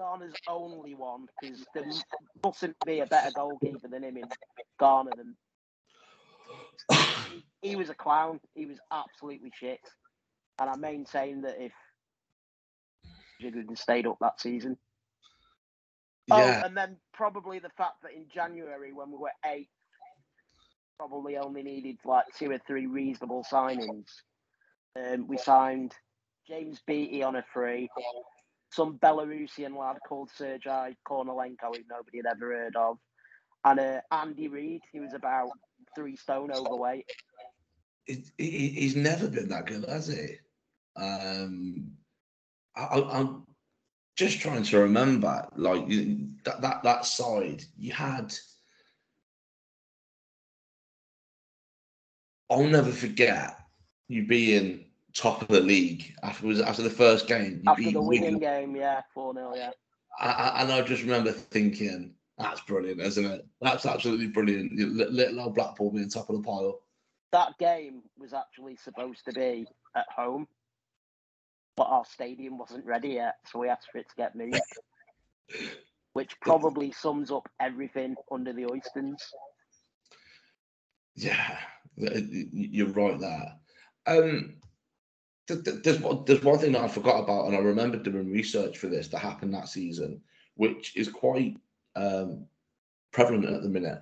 Ghana's 0.00 0.34
only 0.48 0.94
one 0.94 1.26
because 1.40 1.64
there 1.74 1.84
mustn't 2.44 2.76
be 2.86 3.00
a 3.00 3.06
better 3.06 3.30
goalkeeper 3.34 3.88
than 3.88 4.04
him 4.04 4.16
in 4.16 4.24
Garner 4.78 5.10
Than 5.16 5.34
he 7.62 7.76
was 7.76 7.90
a 7.90 7.94
clown. 7.94 8.40
He 8.54 8.66
was 8.66 8.78
absolutely 8.92 9.52
shit, 9.54 9.80
and 10.60 10.70
I 10.70 10.76
maintain 10.76 11.42
that 11.42 11.62
if 11.62 11.72
had 13.40 13.78
stayed 13.78 14.06
up 14.06 14.18
that 14.20 14.40
season. 14.40 14.76
yeah, 16.26 16.60
Oh, 16.60 16.66
and 16.66 16.76
then 16.76 16.96
probably 17.12 17.58
the 17.58 17.70
fact 17.76 18.02
that 18.02 18.12
in 18.12 18.26
January 18.32 18.92
when 18.92 19.10
we 19.10 19.18
were 19.18 19.32
eight, 19.46 19.68
probably 20.98 21.36
only 21.36 21.62
needed 21.62 21.96
like 22.04 22.26
two 22.36 22.50
or 22.50 22.58
three 22.66 22.86
reasonable 22.86 23.44
signings. 23.50 24.08
Um, 24.96 25.28
we 25.28 25.38
signed 25.38 25.94
James 26.48 26.80
Beattie 26.86 27.22
on 27.22 27.36
a 27.36 27.44
free, 27.52 27.88
some 28.72 28.98
Belarusian 28.98 29.78
lad 29.78 29.98
called 30.06 30.30
Sergei 30.34 30.96
Kornilenko, 31.06 31.76
who 31.76 31.82
nobody 31.88 32.18
had 32.18 32.26
ever 32.26 32.52
heard 32.52 32.76
of, 32.76 32.98
and 33.64 33.78
uh, 33.78 34.00
Andy 34.10 34.48
Reid, 34.48 34.80
who 34.92 35.02
was 35.02 35.14
about 35.14 35.50
three 35.98 36.16
stone 36.16 36.52
overweight. 36.52 37.10
he, 38.06 38.22
he, 38.38 38.68
he's 38.68 38.94
never 38.94 39.28
been 39.28 39.48
that 39.48 39.66
good, 39.66 39.84
has 39.88 40.06
he? 40.06 40.36
Um, 40.96 41.90
I, 42.76 43.02
I'm 43.10 43.46
just 44.16 44.38
trying 44.38 44.62
to 44.62 44.78
remember, 44.78 45.48
like 45.56 45.88
that 46.44 46.62
that 46.62 46.82
that 46.84 47.04
side 47.04 47.64
you 47.76 47.92
had. 47.92 48.32
I'll 52.48 52.64
never 52.64 52.92
forget 52.92 53.58
you 54.06 54.26
being 54.26 54.86
top 55.14 55.42
of 55.42 55.48
the 55.48 55.60
league 55.60 56.14
after 56.22 56.46
was 56.46 56.60
after 56.60 56.82
the 56.82 56.90
first 56.90 57.26
game. 57.26 57.60
You 57.64 57.72
After 57.72 57.90
the 57.90 58.00
winning 58.00 58.38
game, 58.38 58.76
yeah, 58.76 59.02
4 59.12 59.34
0, 59.34 59.52
yeah. 59.56 59.70
I, 60.20 60.30
I, 60.30 60.62
and 60.62 60.72
I 60.72 60.82
just 60.82 61.02
remember 61.02 61.32
thinking, 61.32 62.14
"That's 62.38 62.60
brilliant, 62.62 63.00
isn't 63.00 63.24
it? 63.24 63.46
That's 63.60 63.84
absolutely 63.86 64.28
brilliant." 64.28 64.72
Little 64.72 65.40
old 65.40 65.54
Blackpool 65.54 65.90
being 65.90 66.08
top 66.08 66.30
of 66.30 66.36
the 66.36 66.42
pile. 66.42 66.80
That 67.32 67.58
game 67.58 68.02
was 68.16 68.32
actually 68.32 68.76
supposed 68.76 69.24
to 69.26 69.32
be 69.32 69.66
at 69.94 70.06
home, 70.14 70.48
but 71.76 71.84
our 71.84 72.04
stadium 72.04 72.56
wasn't 72.58 72.86
ready 72.86 73.10
yet, 73.10 73.36
so 73.46 73.58
we 73.58 73.68
asked 73.68 73.88
for 73.92 73.98
it 73.98 74.08
to 74.08 74.16
get 74.16 74.34
moved. 74.34 74.60
Which 76.14 76.40
probably 76.40 76.90
sums 76.92 77.30
up 77.30 77.48
everything 77.60 78.16
under 78.32 78.52
the 78.52 78.64
Oystons. 78.64 79.18
Yeah, 81.14 81.58
th- 81.98 82.12
y- 82.12 82.48
y- 82.52 82.68
you're 82.70 82.88
right 82.88 83.18
there. 83.20 83.54
Um, 84.06 84.56
th- 85.48 85.64
th- 85.64 85.82
there's 85.82 86.00
one, 86.00 86.24
there's 86.26 86.42
one 86.42 86.58
thing 86.58 86.72
that 86.72 86.82
I 86.82 86.88
forgot 86.88 87.22
about, 87.22 87.46
and 87.46 87.56
I 87.56 87.60
remember 87.60 87.98
doing 87.98 88.30
research 88.32 88.78
for 88.78 88.86
this 88.86 89.08
that 89.08 89.18
happened 89.18 89.52
that 89.54 89.68
season, 89.68 90.22
which 90.54 90.96
is 90.96 91.08
quite 91.08 91.56
um, 91.98 92.46
prevalent 93.12 93.44
at 93.46 93.62
the 93.62 93.68
minute. 93.68 94.00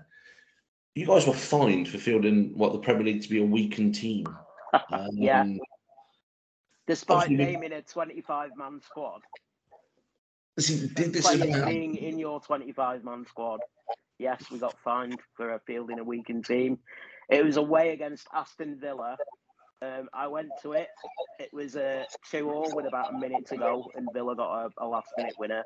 You 0.95 1.07
guys 1.07 1.27
were 1.27 1.35
fined 1.35 1.89
for 1.89 1.99
fielding 1.99 2.57
what 2.57 2.73
the 2.73 2.79
Premier 2.79 3.05
League 3.05 3.23
to 3.23 3.29
be 3.29 3.41
a 3.43 3.45
weakened 3.45 3.95
team. 3.95 4.27
Um, 4.93 5.09
Yeah. 5.15 5.45
Despite 6.87 7.31
naming 7.31 7.73
a 7.73 7.83
25 7.83 8.57
man 8.57 8.81
squad, 8.83 9.23
See, 10.59 10.89
th- 10.89 11.13
this 11.13 11.17
is 11.17 11.23
players 11.23 11.61
why 11.61 11.65
being 11.71 11.97
in 11.97 12.19
your 12.19 12.41
25 12.41 13.05
man 13.05 13.25
squad, 13.27 13.61
yes, 14.19 14.51
we 14.51 14.59
got 14.59 14.77
fined 14.85 15.19
for 15.35 15.55
a 15.55 15.61
fielding 15.67 15.99
a 15.99 16.05
weakened 16.05 16.45
team. 16.45 16.79
It 17.31 17.45
was 17.45 17.57
away 17.57 17.91
against 17.91 18.27
Aston 18.35 18.79
Villa. 18.81 19.17
Um, 19.83 20.09
I 20.13 20.27
went 20.29 20.51
to 20.63 20.73
it. 20.73 20.89
It 21.39 21.53
was 21.53 21.77
a 21.77 22.07
two 22.31 22.51
all 22.51 22.75
with 22.75 22.87
about 22.87 23.15
a 23.15 23.19
minute 23.19 23.47
to 23.49 23.57
go, 23.57 23.91
and 23.95 24.09
Villa 24.13 24.35
got 24.37 24.67
a, 24.67 24.71
a 24.79 24.87
last 24.87 25.09
minute 25.17 25.35
winner. 25.39 25.65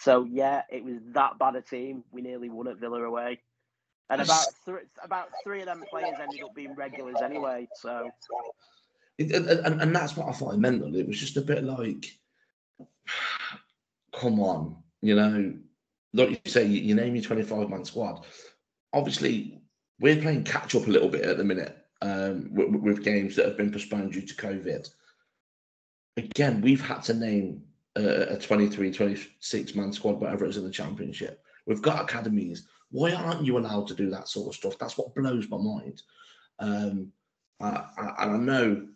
So 0.00 0.24
yeah, 0.24 0.62
it 0.70 0.82
was 0.82 0.96
that 1.12 1.38
bad 1.38 1.56
a 1.56 1.62
team. 1.62 2.04
We 2.10 2.22
nearly 2.22 2.48
won 2.48 2.68
at 2.68 2.78
Villa 2.78 3.02
away, 3.02 3.40
and 4.08 4.22
about 4.22 4.46
three 4.64 4.82
about 5.04 5.28
three 5.44 5.60
of 5.60 5.66
them 5.66 5.84
players 5.90 6.16
ended 6.20 6.42
up 6.42 6.54
being 6.54 6.74
regulars 6.74 7.16
anyway. 7.22 7.68
So 7.74 8.10
and, 9.18 9.82
and, 9.82 9.94
that's 9.94 10.16
what 10.16 10.28
I 10.28 10.32
thought 10.32 10.54
I 10.54 10.56
meant. 10.56 10.96
It 10.96 11.06
was 11.06 11.20
just 11.20 11.36
a 11.36 11.42
bit 11.42 11.64
like, 11.64 12.06
come 14.14 14.40
on, 14.40 14.76
you 15.02 15.14
know, 15.14 15.54
like 16.14 16.30
you 16.30 16.50
say, 16.50 16.64
you, 16.64 16.80
you 16.80 16.94
name 16.94 17.14
your 17.14 17.24
25 17.24 17.68
man 17.68 17.84
squad. 17.84 18.24
Obviously, 18.94 19.60
we're 20.00 20.20
playing 20.20 20.44
catch 20.44 20.74
up 20.74 20.86
a 20.86 20.90
little 20.90 21.08
bit 21.08 21.26
at 21.26 21.36
the 21.36 21.44
minute 21.44 21.76
um, 22.00 22.48
with, 22.52 22.70
with 22.70 23.04
games 23.04 23.36
that 23.36 23.46
have 23.46 23.58
been 23.58 23.70
postponed 23.70 24.12
due 24.12 24.22
to 24.22 24.34
COVID. 24.34 24.88
Again, 26.16 26.62
we've 26.62 26.80
had 26.80 27.02
to 27.04 27.14
name 27.14 27.62
a, 27.96 28.34
a 28.34 28.38
23, 28.38 28.92
26 28.92 29.74
man 29.74 29.92
squad, 29.92 30.20
whatever 30.20 30.44
it 30.44 30.50
is 30.50 30.56
in 30.56 30.64
the 30.64 30.70
championship. 30.70 31.42
We've 31.66 31.82
got 31.82 32.02
academies. 32.04 32.66
Why 32.90 33.12
aren't 33.12 33.44
you 33.44 33.58
allowed 33.58 33.86
to 33.88 33.94
do 33.94 34.10
that 34.10 34.28
sort 34.28 34.48
of 34.48 34.54
stuff? 34.54 34.78
That's 34.78 34.98
what 34.98 35.14
blows 35.14 35.48
my 35.48 35.58
mind. 35.58 36.02
Um, 36.58 37.12
I, 37.60 37.84
I, 37.98 38.24
and 38.24 38.32
I 38.32 38.36
know 38.36 38.88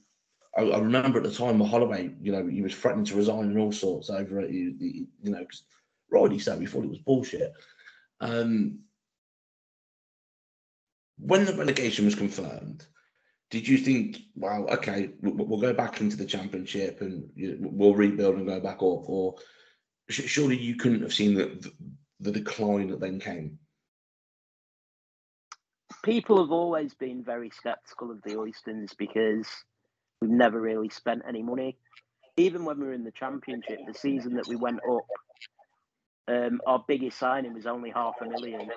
I, 0.56 0.62
I 0.62 0.78
remember 0.78 1.18
at 1.18 1.24
the 1.24 1.32
time 1.32 1.60
Holloway, 1.60 2.10
you 2.20 2.32
know, 2.32 2.46
he 2.46 2.62
was 2.62 2.74
threatening 2.74 3.04
to 3.06 3.16
resign 3.16 3.44
and 3.44 3.58
all 3.58 3.72
sorts 3.72 4.10
over 4.10 4.40
it. 4.40 4.50
You, 4.50 5.06
know, 5.22 5.44
'cause 5.44 5.64
rightly 6.10 6.38
so, 6.38 6.58
he 6.58 6.66
thought 6.66 6.84
it 6.84 6.90
was 6.90 6.98
bullshit. 6.98 7.52
Um, 8.20 8.80
when 11.18 11.44
the 11.44 11.54
relegation 11.54 12.04
was 12.04 12.14
confirmed, 12.14 12.86
did 13.50 13.68
you 13.68 13.78
think, 13.78 14.18
well, 14.34 14.66
okay, 14.70 15.10
we'll, 15.20 15.60
go 15.60 15.72
back 15.72 16.00
into 16.00 16.16
the 16.16 16.24
championship 16.24 17.00
and 17.00 17.28
we'll 17.60 17.94
rebuild 17.94 18.36
and 18.36 18.46
go 18.46 18.58
back 18.60 18.76
up? 18.76 19.08
Or 19.08 19.36
surely 20.08 20.58
you 20.58 20.76
couldn't 20.76 21.02
have 21.02 21.14
seen 21.14 21.34
the, 21.34 21.72
the, 22.20 22.32
decline 22.32 22.88
that 22.88 23.00
then 23.00 23.20
came? 23.20 23.58
people 26.04 26.38
have 26.38 26.52
always 26.52 26.94
been 26.94 27.24
very 27.24 27.50
skeptical 27.50 28.10
of 28.10 28.22
the 28.22 28.34
Oystons 28.34 28.96
because 28.96 29.48
we've 30.20 30.30
never 30.30 30.60
really 30.60 30.90
spent 30.90 31.22
any 31.26 31.42
money. 31.42 31.76
Even 32.36 32.64
when 32.64 32.78
we 32.78 32.86
were 32.86 32.92
in 32.92 33.04
the 33.04 33.10
championship, 33.10 33.78
the 33.86 33.94
season 33.94 34.34
that 34.34 34.46
we 34.46 34.56
went 34.56 34.80
up, 34.88 35.06
um, 36.28 36.60
our 36.66 36.84
biggest 36.86 37.18
signing 37.18 37.54
was 37.54 37.66
only 37.66 37.90
half 37.90 38.14
a 38.20 38.26
million. 38.26 38.68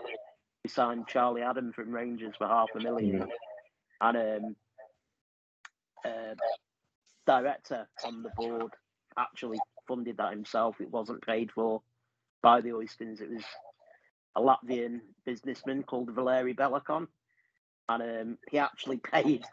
We 0.64 0.70
signed 0.70 1.08
Charlie 1.08 1.42
Adam 1.42 1.74
from 1.74 1.92
Rangers 1.92 2.36
for 2.38 2.48
half 2.48 2.70
a 2.76 2.80
million, 2.80 3.28
and 4.02 4.18
um, 4.18 4.56
uh, 6.06 6.36
director 7.26 7.88
on 8.06 8.24
the 8.24 8.30
board 8.36 8.72
actually 9.18 9.60
funded 9.88 10.18
that 10.18 10.32
himself. 10.32 10.80
It 10.80 10.92
wasn't 10.92 11.26
paid 11.26 11.52
for 11.52 11.82
by 12.42 12.62
the 12.62 12.70
Oystons. 12.70 13.22
It 13.22 13.30
was 13.30 13.44
a 14.36 14.42
Latvian 14.42 15.02
businessman 15.26 15.84
called 15.84 16.12
Valeri 16.12 16.54
Belokon, 16.54 17.08
and 17.90 18.04
um, 18.04 18.38
he 18.50 18.60
actually 18.60 18.98
paid 19.12 19.44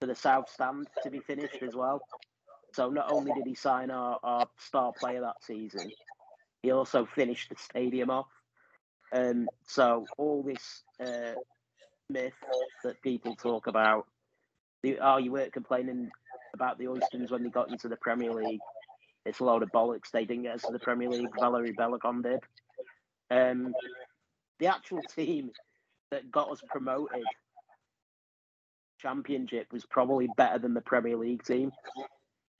for 0.00 0.06
the 0.06 0.14
south 0.14 0.50
stand 0.50 0.88
to 1.02 1.10
be 1.10 1.20
finished 1.20 1.62
as 1.62 1.74
well. 1.74 2.00
So 2.72 2.88
not 2.88 3.12
only 3.12 3.32
did 3.32 3.46
he 3.46 3.54
sign 3.54 3.90
our, 3.90 4.18
our 4.22 4.48
star 4.58 4.92
player 4.98 5.20
that 5.20 5.42
season, 5.42 5.90
he 6.62 6.70
also 6.70 7.06
finished 7.06 7.50
the 7.50 7.56
stadium 7.56 8.08
off. 8.08 8.28
Um, 9.12 9.48
so 9.66 10.06
all 10.16 10.42
this 10.42 10.82
uh, 10.98 11.34
myth 12.12 12.34
that 12.84 13.00
people 13.02 13.34
talk 13.34 13.66
about, 13.66 14.06
the, 14.82 14.98
oh, 15.00 15.16
you 15.16 15.32
weren't 15.32 15.52
complaining 15.52 16.10
about 16.54 16.78
the 16.78 16.84
Oystons 16.86 17.30
when 17.30 17.42
they 17.42 17.50
got 17.50 17.70
into 17.70 17.88
the 17.88 17.96
Premier 17.96 18.32
League. 18.32 18.60
It's 19.24 19.40
a 19.40 19.44
load 19.44 19.62
of 19.62 19.70
bollocks. 19.70 20.10
They 20.12 20.24
didn't 20.24 20.44
get 20.44 20.56
us 20.56 20.62
to 20.62 20.72
the 20.72 20.78
Premier 20.78 21.08
League. 21.08 21.28
Valeri 21.38 21.72
Belokon 21.72 22.22
did. 22.22 22.40
Um, 23.30 23.72
the 24.58 24.66
actual 24.66 25.00
team 25.14 25.50
that 26.10 26.30
got 26.30 26.50
us 26.50 26.60
promoted 26.68 27.22
championship 29.00 29.66
was 29.72 29.84
probably 29.86 30.28
better 30.36 30.58
than 30.58 30.74
the 30.74 30.80
Premier 30.80 31.16
League 31.16 31.42
team 31.44 31.72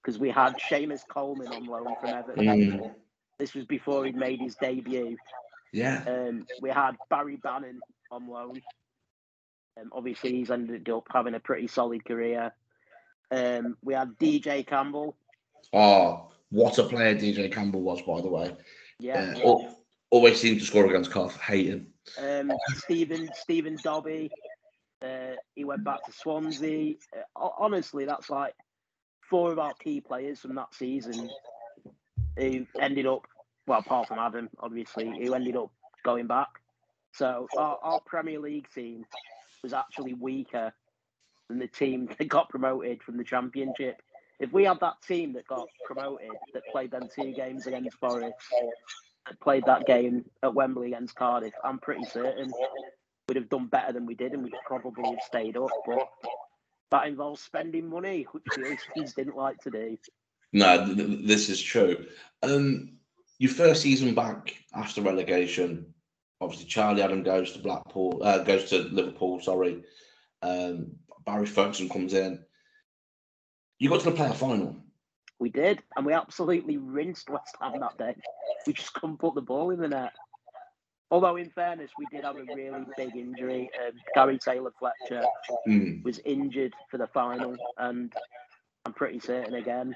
because 0.03 0.18
we 0.18 0.30
had 0.30 0.57
Seamus 0.70 1.03
Coleman 1.09 1.48
on 1.48 1.66
loan 1.66 1.94
from 2.00 2.11
Everton. 2.11 2.44
Mm. 2.44 2.94
This 3.38 3.55
was 3.55 3.64
before 3.64 4.05
he'd 4.05 4.16
made 4.16 4.40
his 4.40 4.57
debut. 4.57 5.16
Yeah. 5.72 6.03
Um, 6.07 6.46
we 6.61 6.70
had 6.70 6.96
Barry 7.09 7.36
Bannan 7.36 7.80
on 8.11 8.28
loan. 8.28 8.61
Um, 9.81 9.91
obviously, 9.93 10.33
he's 10.33 10.51
ended 10.51 10.89
up 10.89 11.07
having 11.11 11.35
a 11.35 11.41
pretty 11.41 11.66
solid 11.66 12.05
career. 12.05 12.53
Um, 13.31 13.77
we 13.83 13.95
had 13.95 14.18
DJ 14.18 14.66
Campbell. 14.66 15.16
Oh, 15.73 16.31
what 16.51 16.79
a 16.79 16.85
player 16.85 17.14
DJ 17.14 17.51
Campbell 17.51 17.81
was, 17.81 18.03
by 18.03 18.20
the 18.20 18.29
way. 18.29 18.55
Yeah. 18.99 19.35
Uh, 19.37 19.41
al- 19.41 19.79
always 20.11 20.41
seemed 20.41 20.61
to 20.61 20.66
score 20.66 20.87
against 20.87 21.11
Cardiff. 21.11 21.41
Hate 21.41 21.66
him. 21.66 21.87
Um, 22.18 22.53
Stephen 22.77 23.29
Stephen 23.35 23.79
Dobbie. 23.83 24.31
Uh, 25.01 25.35
he 25.55 25.64
went 25.64 25.83
back 25.85 26.05
to 26.05 26.12
Swansea. 26.12 26.95
Uh, 27.16 27.49
honestly, 27.59 28.05
that's 28.05 28.31
like 28.31 28.55
four 29.29 29.51
of 29.51 29.59
our 29.59 29.73
key 29.75 30.01
players 30.01 30.41
from 30.41 30.55
that 30.55 30.75
season 30.75 31.31
who 32.37 32.66
ended 32.81 33.07
up, 33.07 33.27
well, 33.66 33.81
apart 33.81 34.09
from 34.09 34.18
Adam, 34.18 34.49
obviously, 34.61 35.07
who 35.07 35.35
ended 35.35 35.57
up 35.57 35.70
going 36.05 36.27
back. 36.27 36.49
So 37.12 37.47
our, 37.57 37.79
our 37.83 38.01
Premier 38.01 38.39
League 38.39 38.68
team 38.75 39.05
was 39.63 39.73
actually 39.73 40.15
weaker 40.15 40.73
than 41.49 41.59
the 41.59 41.67
team 41.67 42.09
that 42.19 42.29
got 42.29 42.49
promoted 42.49 43.03
from 43.03 43.17
the 43.17 43.25
Championship. 43.25 44.01
If 44.41 44.53
we 44.53 44.65
had 44.65 44.81
that 44.81 45.01
team 45.07 45.35
that 45.35 45.47
got 45.47 45.69
promoted, 45.85 46.31
that 46.53 46.63
played 46.73 46.91
them 46.91 47.09
two 47.15 47.33
games 47.33 47.67
against 47.67 47.97
Forest, 47.99 48.35
that 49.27 49.39
played 49.41 49.65
that 49.67 49.87
game 49.87 50.25
at 50.43 50.55
Wembley 50.55 50.89
against 50.89 51.15
Cardiff, 51.15 51.55
I'm 51.63 51.79
pretty 51.79 52.05
certain 52.05 52.53
we'd 53.29 53.37
have 53.37 53.49
done 53.49 53.67
better 53.67 53.93
than 53.93 54.05
we 54.07 54.15
did 54.15 54.33
and 54.33 54.43
we'd 54.43 54.53
probably 54.67 55.09
have 55.09 55.23
stayed 55.27 55.57
up. 55.57 55.71
But 55.87 56.09
that 56.91 57.07
involves 57.07 57.41
spending 57.41 57.89
money, 57.89 58.27
which 58.33 58.45
the 58.55 58.77
Oystons 58.97 59.15
didn't 59.17 59.37
like 59.37 59.59
to 59.63 59.71
do. 59.71 59.99
No, 60.53 60.95
th- 60.95 61.27
this 61.27 61.49
is 61.49 61.61
true. 61.61 62.07
Um, 62.43 62.93
your 63.39 63.51
first 63.51 63.83
season 63.83 64.15
back 64.15 64.55
after 64.75 65.01
relegation, 65.01 65.91
obviously 66.43 66.66
Charlie 66.66 67.03
Adam 67.03 67.22
goes 67.22 67.53
to 67.53 67.59
Blackpool, 67.61 68.20
uh, 68.22 68.38
goes 68.38 68.68
to 68.70 68.78
Liverpool. 68.78 69.40
Sorry, 69.40 69.82
um, 70.43 70.93
Barry 71.24 71.47
Ferguson 71.47 71.88
comes 71.88 72.14
in. 72.14 72.45
You 73.78 73.88
got 73.88 74.01
to 74.01 74.11
the 74.11 74.16
playoff 74.16 74.36
final. 74.36 74.76
We 75.38 75.51
did, 75.51 75.82
and 75.97 76.07
we 76.07 76.12
absolutely 76.12 76.76
rinsed 76.76 77.30
West 77.30 77.57
Ham 77.61 77.80
that 77.80 77.99
day. 77.99 78.14
We 78.66 78.72
just 78.72 78.93
couldn't 78.95 79.18
put 79.18 79.34
the 79.34 79.40
ball 79.40 79.70
in 79.70 79.80
the 79.80 79.88
net. 79.88 80.12
Although, 81.11 81.36
in 81.36 81.51
fairness, 81.51 81.90
we 81.99 82.07
did 82.11 82.24
have 82.24 82.36
a 82.36 82.45
really 82.55 82.84
big 82.97 83.14
injury. 83.16 83.68
Um, 83.84 83.93
Gary 84.14 84.38
Taylor 84.38 84.72
Fletcher 84.78 85.24
Mm. 85.66 86.03
was 86.05 86.20
injured 86.20 86.74
for 86.90 86.97
the 86.99 87.09
final, 87.09 87.57
and 87.76 88.12
I'm 88.86 88.95
pretty 88.95 89.20
certain 89.20 89.55
again, 89.55 89.95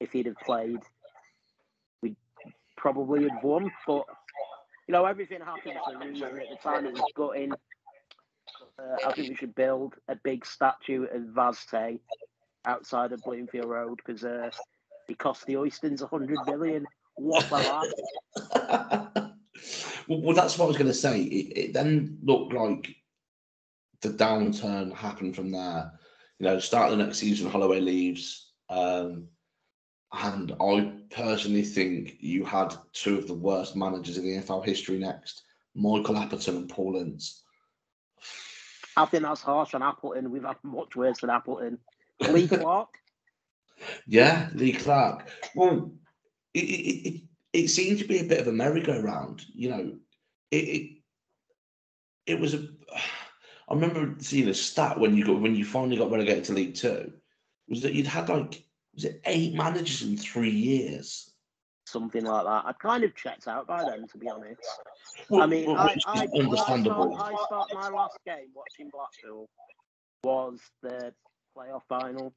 if 0.00 0.12
he'd 0.12 0.26
have 0.26 0.38
played, 0.38 0.80
we 2.02 2.16
probably 2.76 3.28
have 3.28 3.42
won. 3.42 3.70
But 3.86 4.06
you 4.88 4.92
know, 4.92 5.04
everything 5.04 5.40
happened 5.40 5.76
a 5.94 5.98
reason. 5.98 6.28
At 6.28 6.48
the 6.50 6.56
time, 6.62 6.86
it 6.86 6.94
was 6.94 7.12
gutting. 7.14 7.52
Uh, 7.52 9.06
I 9.06 9.12
think 9.12 9.28
we 9.28 9.36
should 9.36 9.54
build 9.54 9.94
a 10.08 10.16
big 10.16 10.46
statue 10.46 11.04
of 11.12 11.22
Vaz 11.34 11.66
Tê 11.70 12.00
outside 12.64 13.12
of 13.12 13.22
Bloomfield 13.22 13.68
Road 13.68 14.00
because 14.04 14.24
uh, 14.24 14.50
it 15.08 15.18
cost 15.18 15.44
the 15.44 15.54
Oystons 15.54 16.00
100 16.00 16.38
million. 16.46 16.86
What 17.16 17.50
lad. 17.50 17.92
well, 20.08 20.22
well, 20.22 20.34
that's 20.34 20.56
what 20.56 20.64
I 20.64 20.68
was 20.68 20.78
going 20.78 20.86
to 20.86 20.94
say. 20.94 21.20
It, 21.20 21.58
it 21.58 21.72
then 21.74 22.18
looked 22.22 22.54
like 22.54 22.94
the 24.00 24.10
downturn 24.10 24.94
happened 24.94 25.36
from 25.36 25.50
there. 25.50 25.92
You 26.38 26.46
know, 26.46 26.58
start 26.60 26.90
of 26.90 26.96
the 26.96 27.04
next 27.04 27.18
season, 27.18 27.50
Holloway 27.50 27.80
leaves. 27.80 28.52
Um, 28.70 29.28
and 30.12 30.54
I 30.60 30.92
personally 31.10 31.62
think 31.62 32.16
you 32.20 32.44
had 32.44 32.74
two 32.92 33.18
of 33.18 33.26
the 33.26 33.34
worst 33.34 33.76
managers 33.76 34.16
in 34.16 34.24
the 34.24 34.42
EFL 34.42 34.64
history 34.64 34.98
next 34.98 35.42
Michael 35.74 36.16
Appleton 36.16 36.56
and 36.56 36.68
Paul 36.68 36.96
Ince. 36.96 37.42
I 38.96 39.04
think 39.04 39.22
that's 39.22 39.42
harsh 39.42 39.74
on 39.74 39.82
Appleton. 39.82 40.30
We've 40.30 40.42
had 40.42 40.56
much 40.64 40.96
worse 40.96 41.20
than 41.20 41.30
Appleton. 41.30 41.78
Lee 42.30 42.48
Clark. 42.48 42.88
Yeah, 44.06 44.48
Lee 44.54 44.72
Clark. 44.72 45.28
Well, 45.54 45.92
it, 46.52 46.64
it, 46.64 47.08
it, 47.08 47.22
it 47.52 47.68
seemed 47.68 48.00
to 48.00 48.08
be 48.08 48.18
a 48.18 48.24
bit 48.24 48.40
of 48.40 48.48
a 48.48 48.52
merry-go-round. 48.52 49.44
You 49.54 49.70
know, 49.70 49.92
it, 50.50 50.56
it 50.56 50.90
it 52.26 52.40
was 52.40 52.54
a. 52.54 52.66
I 53.70 53.74
remember 53.74 54.14
seeing 54.18 54.48
a 54.48 54.54
stat 54.54 54.98
when 54.98 55.14
you 55.14 55.26
got 55.26 55.42
when 55.42 55.54
you 55.54 55.62
finally 55.62 55.98
got 55.98 56.10
relegated 56.10 56.44
to 56.44 56.54
League 56.54 56.74
Two, 56.74 57.12
was 57.68 57.82
that 57.82 57.92
you'd 57.92 58.06
had 58.06 58.30
like 58.30 58.64
was 58.98 59.04
it 59.04 59.22
eight 59.26 59.54
managers 59.54 60.02
in 60.02 60.16
three 60.16 60.50
years? 60.50 61.32
something 61.88 62.24
like 62.24 62.44
that. 62.44 62.64
I 62.66 62.72
kind 62.74 63.02
of 63.02 63.14
checked 63.14 63.48
out 63.48 63.66
by 63.66 63.82
then, 63.82 64.06
to 64.08 64.18
be 64.18 64.28
honest. 64.28 64.60
Well, 65.30 65.42
I 65.42 65.46
mean, 65.46 65.68
well, 65.72 65.78
I, 65.78 65.96
I, 66.06 66.24
is 66.24 66.30
I, 66.34 66.38
understandable. 66.38 67.14
start, 67.14 67.32
I 67.32 67.44
start 67.46 67.68
my 67.72 67.88
last 67.88 68.18
game 68.26 68.48
watching 68.54 68.90
Blackpool 68.92 69.48
was 70.22 70.60
the 70.82 71.14
playoff 71.56 71.80
final 71.88 72.34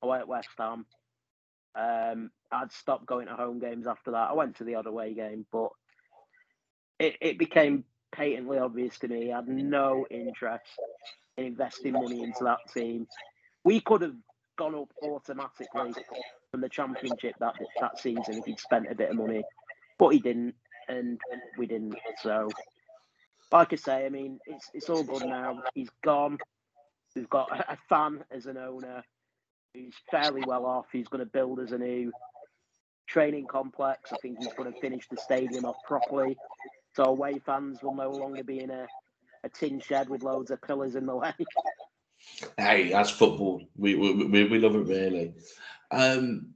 away 0.00 0.18
at 0.18 0.28
West 0.28 0.48
Ham. 0.56 0.86
Um, 1.74 2.30
I'd 2.50 2.72
stopped 2.72 3.04
going 3.04 3.26
to 3.26 3.34
home 3.34 3.58
games 3.58 3.86
after 3.86 4.12
that. 4.12 4.30
I 4.30 4.32
went 4.32 4.56
to 4.56 4.64
the 4.64 4.76
other 4.76 4.88
away 4.88 5.12
game, 5.12 5.44
but 5.52 5.70
it, 6.98 7.16
it 7.20 7.38
became 7.38 7.84
patently 8.12 8.58
obvious 8.58 8.98
to 9.00 9.08
me 9.08 9.30
I 9.30 9.36
had 9.36 9.48
no 9.48 10.06
interest 10.10 10.64
in 11.36 11.44
investing 11.44 11.92
money 11.92 12.22
into 12.22 12.44
that 12.44 12.60
team. 12.72 13.06
We 13.62 13.80
could 13.80 14.00
have 14.00 14.14
gone 14.56 14.74
up 14.74 14.88
automatically 15.02 15.92
from 16.50 16.60
the 16.60 16.68
championship 16.68 17.34
that 17.40 17.54
that 17.80 17.98
season 17.98 18.38
if 18.38 18.44
he'd 18.44 18.60
spent 18.60 18.90
a 18.90 18.94
bit 18.94 19.10
of 19.10 19.16
money, 19.16 19.42
but 19.98 20.08
he 20.10 20.18
didn't, 20.18 20.54
and 20.88 21.20
we 21.58 21.66
didn't. 21.66 21.96
So, 22.22 22.48
like 23.52 23.72
I 23.72 23.76
say, 23.76 24.06
I 24.06 24.08
mean, 24.08 24.38
it's 24.46 24.70
it's 24.74 24.90
all 24.90 25.02
good 25.02 25.26
now. 25.26 25.62
He's 25.74 25.90
gone. 26.04 26.38
We've 27.14 27.30
got 27.30 27.50
a 27.50 27.78
fan 27.88 28.24
as 28.30 28.46
an 28.46 28.58
owner 28.58 29.02
who's 29.74 29.94
fairly 30.10 30.42
well 30.46 30.66
off. 30.66 30.86
He's 30.92 31.08
going 31.08 31.24
to 31.24 31.30
build 31.30 31.60
us 31.60 31.70
a 31.70 31.78
new 31.78 32.12
training 33.06 33.46
complex. 33.46 34.12
I 34.12 34.16
think 34.20 34.38
he's 34.38 34.52
going 34.52 34.72
to 34.72 34.80
finish 34.80 35.08
the 35.08 35.16
stadium 35.16 35.64
off 35.64 35.76
properly. 35.86 36.36
So 36.94 37.04
away 37.04 37.40
fans 37.44 37.82
will 37.82 37.94
no 37.94 38.10
longer 38.10 38.42
be 38.42 38.60
in 38.60 38.70
a, 38.70 38.86
a 39.44 39.48
tin 39.48 39.80
shed 39.80 40.08
with 40.08 40.22
loads 40.22 40.50
of 40.50 40.60
pillars 40.62 40.94
in 40.94 41.06
the 41.06 41.16
way. 41.16 41.32
Hey, 42.56 42.90
that's 42.90 43.10
football. 43.10 43.62
We 43.76 43.94
we, 43.94 44.12
we, 44.26 44.44
we 44.44 44.58
love 44.58 44.74
it 44.74 44.86
really. 44.86 45.34
Um, 45.90 46.54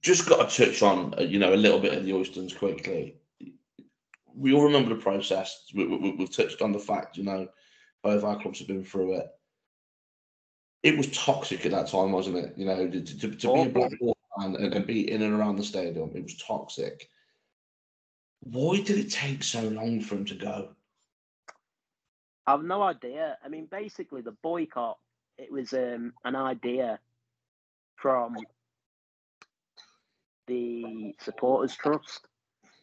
just 0.00 0.28
got 0.28 0.48
to 0.48 0.66
touch 0.66 0.82
on 0.82 1.14
uh, 1.18 1.22
you 1.22 1.38
know 1.38 1.54
a 1.54 1.56
little 1.56 1.78
bit 1.78 1.96
of 1.96 2.04
the 2.04 2.12
Oystons 2.12 2.56
quickly. 2.56 3.16
We 4.34 4.52
all 4.52 4.64
remember 4.64 4.94
the 4.94 5.00
process. 5.00 5.64
We, 5.74 5.86
we, 5.86 6.12
we've 6.12 6.34
touched 6.34 6.62
on 6.62 6.72
the 6.72 6.78
fact 6.78 7.16
you 7.16 7.24
know 7.24 7.48
both 8.02 8.24
our 8.24 8.40
clubs 8.40 8.58
have 8.60 8.68
been 8.68 8.84
through 8.84 9.16
it. 9.16 9.26
It 10.82 10.96
was 10.96 11.10
toxic 11.10 11.66
at 11.66 11.72
that 11.72 11.88
time, 11.88 12.12
wasn't 12.12 12.36
it? 12.36 12.54
You 12.56 12.66
know, 12.66 12.88
to, 12.88 13.00
to, 13.00 13.30
to 13.34 13.54
be 13.54 13.62
a. 13.62 13.68
Blackpool 13.68 14.16
fan 14.38 14.54
and, 14.54 14.72
and 14.74 14.86
be 14.86 15.10
in 15.10 15.22
and 15.22 15.34
around 15.34 15.56
the 15.56 15.64
stadium, 15.64 16.12
it 16.14 16.22
was 16.22 16.36
toxic. 16.36 17.08
Why 18.40 18.80
did 18.80 18.98
it 18.98 19.10
take 19.10 19.42
so 19.42 19.62
long 19.62 20.00
for 20.00 20.14
him 20.14 20.24
to 20.26 20.34
go? 20.34 20.76
I've 22.48 22.64
no 22.64 22.82
idea. 22.82 23.36
I 23.44 23.48
mean, 23.48 23.66
basically, 23.70 24.22
the 24.22 24.34
boycott 24.42 24.96
it 25.36 25.52
was 25.52 25.74
um, 25.74 26.14
an 26.24 26.34
idea 26.34 26.98
from 27.96 28.36
the 30.46 31.14
supporters 31.20 31.76
trust, 31.76 32.26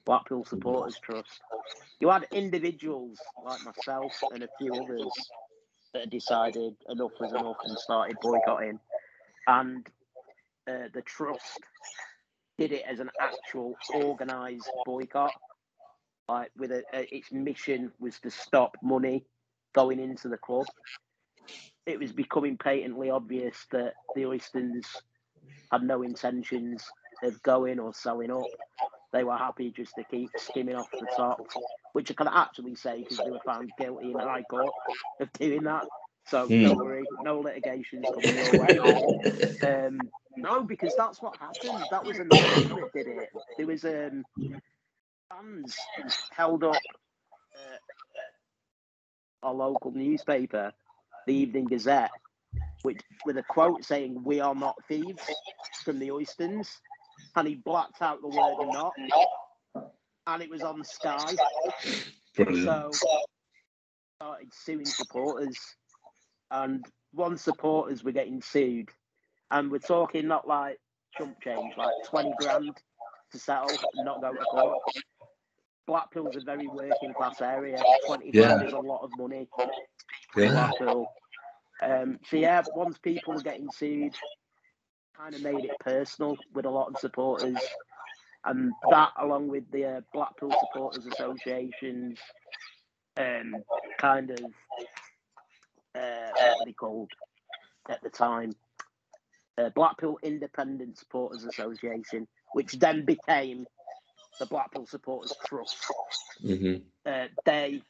Blackpool 0.06 0.46
supporters 0.46 1.00
trust. 1.02 1.42
You 2.00 2.10
had 2.10 2.28
individuals 2.32 3.18
like 3.44 3.60
myself 3.66 4.14
and 4.32 4.44
a 4.44 4.48
few 4.60 4.72
others 4.72 5.12
that 5.96 6.12
decided 6.12 6.76
enough 6.88 7.14
was 7.20 7.34
enough 7.34 7.58
and 7.64 7.76
started 7.80 8.18
boycotting, 8.22 8.80
and 9.48 9.88
uh, 10.70 10.90
the 10.94 11.02
trust 11.02 11.60
did 12.60 12.72
it 12.72 12.84
as 12.88 13.00
an 13.00 13.10
actual 13.20 13.74
organised 13.96 14.70
boycott. 14.86 15.34
Like 16.30 16.52
with 16.56 16.72
a, 16.72 16.84
a, 16.94 17.16
its 17.16 17.32
mission 17.32 17.92
was 18.00 18.20
to 18.20 18.30
stop 18.30 18.78
money 18.84 19.26
going 19.76 20.00
into 20.00 20.30
the 20.30 20.38
club. 20.38 20.68
It 21.86 22.00
was 22.00 22.14
becoming 22.14 22.58
patently 22.58 23.12
obvious 23.12 23.68
that 23.72 23.96
the 24.16 24.24
Oystons 24.24 24.88
had 25.72 25.84
no 25.84 26.02
intentions 26.04 26.84
of 27.24 27.42
going 27.44 27.80
or 27.80 27.94
selling 27.94 28.32
up. 28.32 28.52
They 29.14 29.24
were 29.24 29.38
happy 29.38 29.72
just 29.72 29.96
to 29.96 30.04
keep 30.06 30.32
skimming 30.38 30.76
off 30.76 30.90
the 31.00 31.08
top, 31.08 31.44
which 31.94 32.12
I 32.12 32.16
can 32.16 32.28
actually 32.28 32.76
say 32.76 33.00
because 33.00 33.24
they 33.24 33.32
were 33.32 33.40
found 33.42 33.76
guilty 33.78 34.12
in 34.12 34.20
high 34.20 34.44
court 34.44 34.76
of 35.20 35.32
doing 35.34 35.64
that. 35.66 35.86
So 36.26 36.54
Hmm. 36.54 36.64
don't 36.64 36.82
worry, 36.82 37.08
no 37.20 37.42
litigations 37.42 38.10
coming 38.10 38.36
your 38.36 38.56
way. 38.56 38.80
Um, 39.64 40.12
no, 40.36 40.64
because 40.64 40.96
that's 40.96 41.22
what 41.22 41.38
happened. 41.40 41.88
That 41.92 42.06
was 42.06 42.20
another 42.20 42.50
thing 42.50 42.76
that 42.76 42.92
did 42.94 43.08
it. 43.08 43.30
There 43.58 43.68
was 43.68 43.86
um, 43.86 44.26
fans 45.30 45.90
held 46.32 46.64
up 46.64 46.84
our 49.46 49.54
local 49.54 49.92
newspaper, 49.92 50.74
the 51.28 51.34
Evening 51.34 51.66
Gazette, 51.66 52.12
which 52.82 53.00
with 53.26 53.38
a 53.38 53.44
quote 53.44 53.86
saying 53.86 54.24
"We 54.24 54.40
are 54.40 54.56
not 54.56 54.76
thieves" 54.88 55.22
from 55.84 56.00
the 56.00 56.10
Oystons, 56.10 56.68
and 57.36 57.48
he 57.48 57.56
blacked 57.56 58.02
out 58.02 58.22
the 58.22 58.28
word 58.28 58.56
"not," 58.74 58.94
and 60.28 60.42
it 60.42 60.50
was 60.50 60.64
on 60.64 60.84
Sky. 60.84 61.36
Brilliant. 62.36 62.66
So 62.66 62.92
started 64.18 64.54
suing 64.54 64.86
supporters, 64.86 65.58
and 66.50 66.86
one 67.14 67.38
supporters 67.38 68.04
were 68.04 68.12
getting 68.12 68.42
sued, 68.42 68.90
and 69.52 69.72
we're 69.72 69.78
talking 69.78 70.28
not 70.28 70.48
like 70.48 70.80
chump 71.18 71.40
change, 71.42 71.74
like 71.78 71.94
twenty 72.06 72.34
grand 72.40 72.76
to 73.32 73.40
settle 73.40 73.70
and 73.94 74.06
not 74.06 74.22
go 74.22 74.34
to 74.34 74.40
court. 74.46 74.78
Blackpool's 75.88 76.36
a 76.36 76.42
very 76.42 76.68
working 76.68 77.14
class 77.14 77.42
area. 77.42 77.78
Twenty 78.08 78.32
grand 78.32 78.62
Yeah. 78.62 78.68
is 78.68 78.74
a 78.74 78.80
lot 78.80 79.04
of 79.04 79.12
money. 79.18 79.48
Yeah. 80.36 80.52
Blackpool. 80.52 81.08
Um, 81.82 82.20
so 82.30 82.38
yeah, 82.38 82.64
once 82.74 82.98
people 82.98 83.34
were 83.34 83.42
getting 83.42 83.70
sued, 83.72 84.16
kind 85.18 85.36
of 85.36 85.42
made 85.42 85.66
it 85.66 85.78
personal 85.80 86.38
with 86.54 86.66
a 86.66 86.70
lot 86.70 86.88
of 86.90 86.98
supporters, 87.00 87.58
and 88.46 88.72
that, 88.90 89.12
along 89.20 89.50
with 89.50 89.70
the 89.72 89.86
uh, 89.86 90.02
Blackpool 90.14 90.54
Supporters 90.60 91.06
Association's 91.06 92.20
um, 93.18 93.56
kind 93.98 94.32
of 94.32 94.40
uh, 95.96 96.30
what 96.34 96.60
were 96.60 96.66
they 96.66 96.74
called 96.74 97.12
at 97.90 98.02
the 98.04 98.10
time? 98.10 98.54
Uh, 99.58 99.70
Blackpool 99.70 100.20
Independent 100.22 100.98
Supporters 100.98 101.46
Association, 101.46 102.28
which 102.54 102.74
then 102.74 103.06
became 103.06 103.66
the 104.40 104.46
Blackpool 104.46 104.86
Supporters 104.86 105.34
Trust. 105.46 105.78
Mm-hmm. 106.44 106.78
Uh, 107.06 107.28
they 107.46 107.82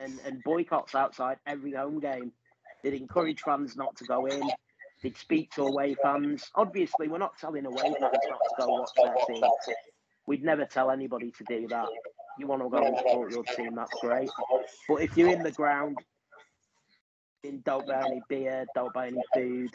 and, 0.00 0.18
and 0.24 0.42
boycotts 0.44 0.94
outside 0.94 1.38
every 1.46 1.72
home 1.72 2.00
game. 2.00 2.32
They'd 2.82 2.94
encourage 2.94 3.40
fans 3.40 3.76
not 3.76 3.96
to 3.96 4.04
go 4.04 4.26
in. 4.26 4.42
They'd 5.02 5.16
speak 5.16 5.52
to 5.52 5.62
away 5.62 5.96
fans. 6.02 6.50
Obviously, 6.54 7.08
we're 7.08 7.18
not 7.18 7.38
telling 7.38 7.66
away 7.66 7.82
fans 7.82 7.96
not 8.00 8.12
to 8.12 8.54
go 8.58 8.66
watch 8.68 8.90
their 8.96 9.14
team. 9.26 9.42
We'd 10.26 10.44
never 10.44 10.64
tell 10.64 10.90
anybody 10.90 11.32
to 11.32 11.44
do 11.44 11.68
that. 11.68 11.86
You 12.38 12.46
want 12.46 12.62
to 12.62 12.68
go 12.68 12.78
and 12.78 12.96
support 12.96 13.32
your 13.32 13.44
team, 13.44 13.74
that's 13.74 13.92
great. 14.00 14.30
But 14.88 14.96
if 14.96 15.16
you're 15.16 15.30
in 15.30 15.42
the 15.42 15.50
ground, 15.50 15.96
don't 17.64 17.86
buy 17.86 18.04
any 18.06 18.22
beer, 18.28 18.66
don't 18.74 18.92
buy 18.92 19.08
any 19.08 19.22
food, 19.34 19.70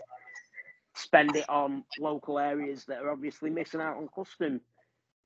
spend 0.96 1.36
it 1.36 1.50
on 1.50 1.84
local 2.00 2.40
areas 2.40 2.86
that 2.86 3.02
are 3.02 3.10
obviously 3.10 3.50
missing 3.50 3.82
out 3.82 3.98
on 3.98 4.08
custom. 4.16 4.62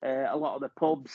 Uh, 0.05 0.25
a 0.29 0.37
lot 0.37 0.55
of 0.55 0.61
the 0.61 0.69
pubs 0.69 1.11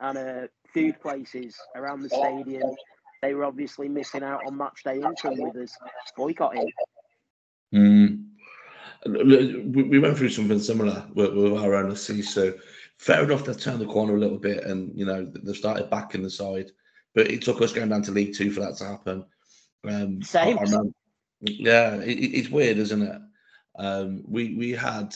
and 0.00 0.18
uh, 0.18 0.46
food 0.72 1.00
places 1.00 1.56
around 1.76 2.02
the 2.02 2.08
stadium, 2.08 2.74
they 3.22 3.34
were 3.34 3.44
obviously 3.44 3.88
missing 3.88 4.22
out 4.22 4.40
on 4.46 4.56
match 4.56 4.82
day 4.84 4.96
income 4.96 5.38
with 5.38 5.56
us 5.56 5.76
boycotting. 6.16 6.70
Mm. 7.74 8.24
We 9.06 9.98
went 9.98 10.16
through 10.16 10.30
something 10.30 10.58
similar 10.58 11.06
with, 11.14 11.34
with 11.34 11.52
our 11.54 11.74
own 11.74 11.94
so 11.94 12.54
fair 12.98 13.24
enough 13.24 13.44
they've 13.44 13.60
turned 13.60 13.80
the 13.80 13.86
corner 13.86 14.16
a 14.16 14.20
little 14.20 14.38
bit 14.38 14.64
and 14.64 14.96
you 14.98 15.04
know 15.04 15.30
they've 15.42 15.56
started 15.56 15.90
back 15.90 16.14
in 16.14 16.22
the 16.22 16.30
side, 16.30 16.70
but 17.14 17.30
it 17.30 17.42
took 17.42 17.60
us 17.60 17.72
going 17.72 17.88
down 17.88 18.02
to 18.02 18.12
League 18.12 18.34
Two 18.34 18.50
for 18.50 18.60
that 18.60 18.76
to 18.76 18.84
happen. 18.84 19.24
Um, 19.86 20.22
Same. 20.22 20.58
yeah, 21.40 21.96
it, 21.96 22.12
it's 22.12 22.48
weird, 22.48 22.78
isn't 22.78 23.02
it? 23.02 23.20
Um, 23.78 24.22
we 24.26 24.54
we 24.54 24.70
had 24.70 25.14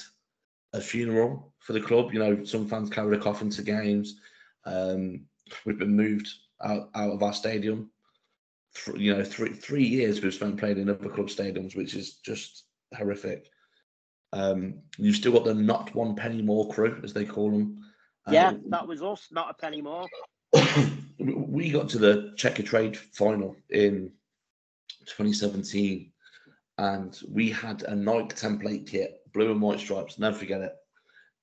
a 0.73 0.81
funeral 0.81 1.55
for 1.69 1.75
the 1.75 1.81
club. 1.83 2.15
You 2.15 2.19
know, 2.19 2.45
some 2.45 2.67
fans 2.67 2.89
carried 2.89 3.21
a 3.21 3.23
coffin 3.23 3.51
to 3.51 3.63
games. 3.63 4.19
Um, 4.65 5.27
we've 5.67 5.79
been 5.79 5.95
moved 5.95 6.27
out, 6.65 6.89
out 6.95 7.11
of 7.11 7.23
our 7.23 7.35
stadium. 7.35 7.91
For, 8.73 8.97
you 8.97 9.15
know, 9.15 9.23
three 9.23 9.53
three 9.53 9.85
years 9.85 10.23
we've 10.23 10.33
spent 10.33 10.57
playing 10.57 10.79
in 10.79 10.89
other 10.89 11.11
club 11.11 11.29
stadiums, 11.29 11.77
which 11.77 11.95
is 11.95 12.15
just 12.25 12.65
horrific. 12.97 13.51
Um, 14.33 14.81
you've 14.97 15.17
still 15.17 15.33
got 15.33 15.45
the 15.45 15.53
not 15.53 15.95
one 15.95 16.17
penny 16.17 16.41
more 16.41 16.73
crew, 16.73 16.99
as 17.05 17.13
they 17.13 17.27
call 17.27 17.51
them. 17.51 17.85
Yeah, 18.31 18.49
um, 18.49 18.63
that 18.69 18.89
was 18.89 19.03
us, 19.03 19.29
not 19.31 19.51
a 19.51 19.55
penny 19.55 19.83
more. 19.83 20.07
we 21.19 21.71
got 21.71 21.91
to 21.91 21.99
the 21.99 22.33
Checkatrade 22.37 22.97
final 22.97 23.57
in 23.69 24.11
2017, 25.05 26.13
and 26.79 27.21
we 27.29 27.51
had 27.51 27.83
a 27.83 27.95
Nike 27.95 28.37
template 28.37 28.87
kit, 28.87 29.21
blue 29.35 29.51
and 29.51 29.61
white 29.61 29.81
stripes. 29.81 30.19
Never 30.19 30.37
forget 30.37 30.63
it. 30.63 30.73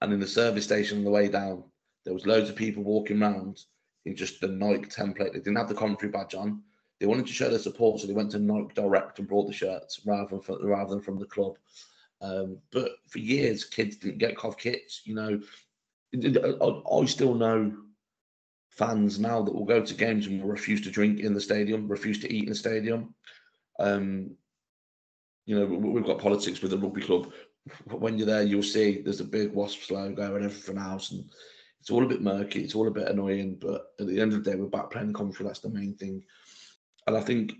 And 0.06 0.14
in 0.14 0.20
the 0.20 0.28
service 0.28 0.64
station 0.64 1.00
on 1.00 1.04
the 1.04 1.10
way 1.10 1.28
down, 1.28 1.64
there 2.04 2.14
was 2.14 2.28
loads 2.28 2.48
of 2.48 2.56
people 2.56 2.84
walking 2.84 3.24
around 3.24 3.62
in 4.06 4.16
just 4.16 4.40
the 4.40 4.48
Nike 4.48 4.86
template. 4.86 5.34
They 5.34 5.40
didn't 5.40 5.56
have 5.56 5.68
the 5.68 5.74
Coventry 5.74 6.10
badge 6.10 6.36
on. 6.36 6.62
They 7.00 7.08
wanted 7.08 7.26
to 7.26 7.34
show 7.34 7.50
their 7.50 7.58
support, 7.58 8.00
so 8.00 8.06
they 8.06 8.14
went 8.14 8.30
to 8.32 8.40
Nike 8.40 8.76
direct 8.76 9.18
and 9.18 9.28
brought 9.28 9.48
the 9.48 9.54
shirts 9.54 10.02
rather 10.06 10.30
than 10.30 10.42
from, 10.42 10.64
rather 10.64 10.92
than 10.92 11.02
from 11.02 11.18
the 11.18 11.26
club. 11.26 11.58
Um, 12.22 12.60
but 12.72 12.92
for 13.08 13.18
years, 13.18 13.64
kids 13.64 13.96
didn't 13.96 14.20
get 14.20 14.38
COV 14.38 14.60
kits. 14.60 15.02
You 15.06 15.16
know, 15.16 15.42
I 16.14 17.06
still 17.06 17.34
know 17.34 17.76
fans 18.70 19.20
now 19.20 19.42
that 19.42 19.56
will 19.56 19.66
go 19.66 19.82
to 19.82 19.94
games 19.96 20.28
and 20.28 20.40
will 20.40 20.50
refuse 20.50 20.82
to 20.82 20.92
drink 20.92 21.20
in 21.20 21.34
the 21.34 21.42
stadium, 21.42 21.88
refuse 21.88 22.20
to 22.20 22.32
eat 22.32 22.44
in 22.44 22.50
the 22.50 22.56
stadium. 22.56 23.16
Um, 23.80 24.36
you 25.48 25.60
know, 25.60 25.66
we've 25.66 26.06
got 26.06 26.20
politics 26.20 26.62
with 26.62 26.70
the 26.70 26.78
rugby 26.78 27.02
club. 27.02 27.34
When 27.86 28.18
you're 28.18 28.28
there, 28.28 28.44
you'll 28.44 28.64
see 28.64 29.02
there's 29.02 29.22
a 29.22 29.26
big 29.26 29.54
Wasps 29.54 29.90
logo 29.90 30.36
and 30.36 30.46
everything 30.46 30.78
else, 30.78 31.12
and 31.12 31.30
it's 31.80 31.90
all 31.90 32.04
a 32.04 32.08
bit 32.08 32.22
murky. 32.22 32.64
It's 32.64 32.76
all 32.76 32.88
a 32.88 32.92
bit 32.92 33.08
annoying. 33.08 33.58
But 33.60 33.94
at 34.00 34.08
the 34.08 34.20
end 34.20 34.34
of 34.34 34.44
the 34.44 34.52
day, 34.52 34.58
we're 34.58 34.68
back 34.68 34.92
playing 34.92 35.14
Coventry. 35.14 35.46
That's 35.46 35.60
the 35.60 35.70
main 35.70 35.96
thing. 35.96 36.24
And 37.08 37.18
I 37.18 37.22
think 37.22 37.54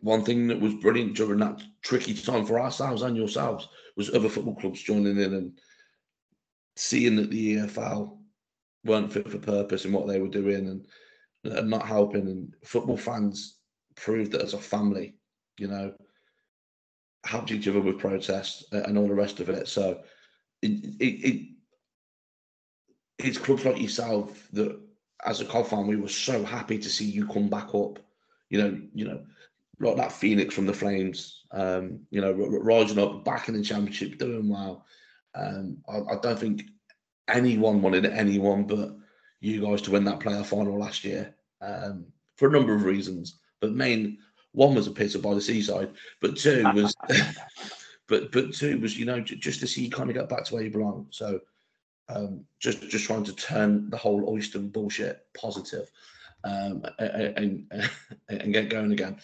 one 0.00 0.24
thing 0.24 0.46
that 0.48 0.60
was 0.60 0.74
brilliant 0.74 1.16
during 1.16 1.38
that 1.40 1.62
tricky 1.82 2.14
time 2.14 2.44
for 2.46 2.60
ourselves 2.60 3.02
and 3.02 3.16
yourselves 3.16 3.68
was 3.96 4.14
other 4.14 4.28
football 4.28 4.54
clubs 4.54 4.82
joining 4.82 5.18
in 5.18 5.34
and 5.34 5.58
seeing 6.76 7.16
that 7.16 7.30
the 7.30 7.56
EFL 7.56 8.18
weren't 8.84 9.12
fit 9.12 9.30
for 9.30 9.38
purpose 9.38 9.84
in 9.84 9.92
what 9.92 10.06
they 10.06 10.20
were 10.20 10.28
doing 10.28 10.68
and, 10.68 10.86
and 11.56 11.70
not 11.70 11.86
helping. 11.86 12.28
And 12.28 12.54
football 12.64 12.96
fans 12.96 13.56
proved 13.94 14.32
that 14.32 14.42
as 14.42 14.54
a 14.54 14.58
family, 14.58 15.16
you 15.58 15.68
know, 15.68 15.94
helped 17.26 17.50
each 17.50 17.68
other 17.68 17.80
with 17.80 17.98
protests 17.98 18.64
and 18.72 18.96
all 18.96 19.08
the 19.08 19.14
rest 19.14 19.40
of 19.40 19.48
it. 19.48 19.68
So 19.68 20.02
it, 20.62 20.84
it, 21.00 21.04
it 21.04 21.48
it's 23.18 23.38
clubs 23.38 23.64
like 23.64 23.80
yourself 23.80 24.48
that, 24.52 24.78
as 25.24 25.40
a 25.40 25.46
COV 25.46 25.68
fan, 25.68 25.86
we 25.86 25.96
were 25.96 26.08
so 26.08 26.44
happy 26.44 26.78
to 26.78 26.88
see 26.88 27.06
you 27.06 27.26
come 27.26 27.48
back 27.48 27.74
up. 27.74 27.98
You 28.50 28.58
know, 28.58 28.80
you 28.94 29.06
know, 29.06 29.24
like 29.80 29.96
that 29.96 30.12
Phoenix 30.12 30.54
from 30.54 30.66
the 30.66 30.74
Flames. 30.74 31.44
Um, 31.52 32.00
you 32.10 32.20
know, 32.20 32.32
rising 32.32 32.98
up, 32.98 33.24
back 33.24 33.48
in 33.48 33.54
the 33.54 33.62
championship, 33.62 34.18
doing 34.18 34.48
well. 34.48 34.84
Um, 35.34 35.78
I, 35.88 36.14
I 36.14 36.18
don't 36.22 36.38
think 36.38 36.64
anyone 37.28 37.82
wanted 37.82 38.06
anyone 38.06 38.64
but 38.64 38.96
you 39.40 39.60
guys 39.60 39.82
to 39.82 39.90
win 39.90 40.04
that 40.04 40.20
playoff 40.20 40.46
final 40.46 40.78
last 40.78 41.04
year 41.04 41.34
um, 41.60 42.06
for 42.36 42.48
a 42.48 42.52
number 42.52 42.74
of 42.74 42.84
reasons. 42.84 43.38
But 43.60 43.72
main 43.72 44.18
one 44.56 44.74
was 44.74 44.86
a 44.86 44.90
pizza 44.90 45.18
by 45.18 45.34
the 45.34 45.40
seaside, 45.40 45.90
but 46.22 46.34
two 46.34 46.64
was, 46.74 46.96
but 48.08 48.32
but 48.32 48.54
two 48.54 48.80
was 48.80 48.98
you 48.98 49.04
know 49.04 49.20
just 49.20 49.60
to 49.60 49.66
see 49.66 49.84
you 49.84 49.90
kind 49.90 50.08
of 50.08 50.16
get 50.16 50.30
back 50.30 50.44
to 50.44 50.54
where 50.54 50.64
you 50.64 50.70
belong. 50.70 51.06
So 51.10 51.40
um, 52.08 52.44
just 52.58 52.80
just 52.88 53.04
trying 53.04 53.24
to 53.24 53.34
turn 53.34 53.90
the 53.90 53.98
whole 53.98 54.34
Oyston 54.34 54.72
bullshit 54.72 55.26
positive, 55.38 55.90
um, 56.42 56.82
and, 56.98 57.66
and, 57.70 57.90
and 58.30 58.52
get 58.54 58.70
going 58.70 58.92
again. 58.92 59.18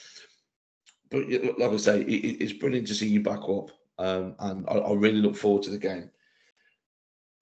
But 1.11 1.29
like 1.59 1.71
I 1.73 1.77
say, 1.79 2.01
it, 2.03 2.43
it's 2.43 2.53
brilliant 2.53 2.89
to 2.89 2.95
see 2.95 3.09
you 3.09 3.23
back 3.23 3.41
up, 3.49 3.71
um, 3.99 4.35
and 4.39 4.67
I, 4.69 4.75
I, 4.75 4.93
really 4.93 5.23
look 5.23 5.37
forward 5.37 5.63
to 5.63 5.71
the 5.71 5.79
game. 5.79 6.11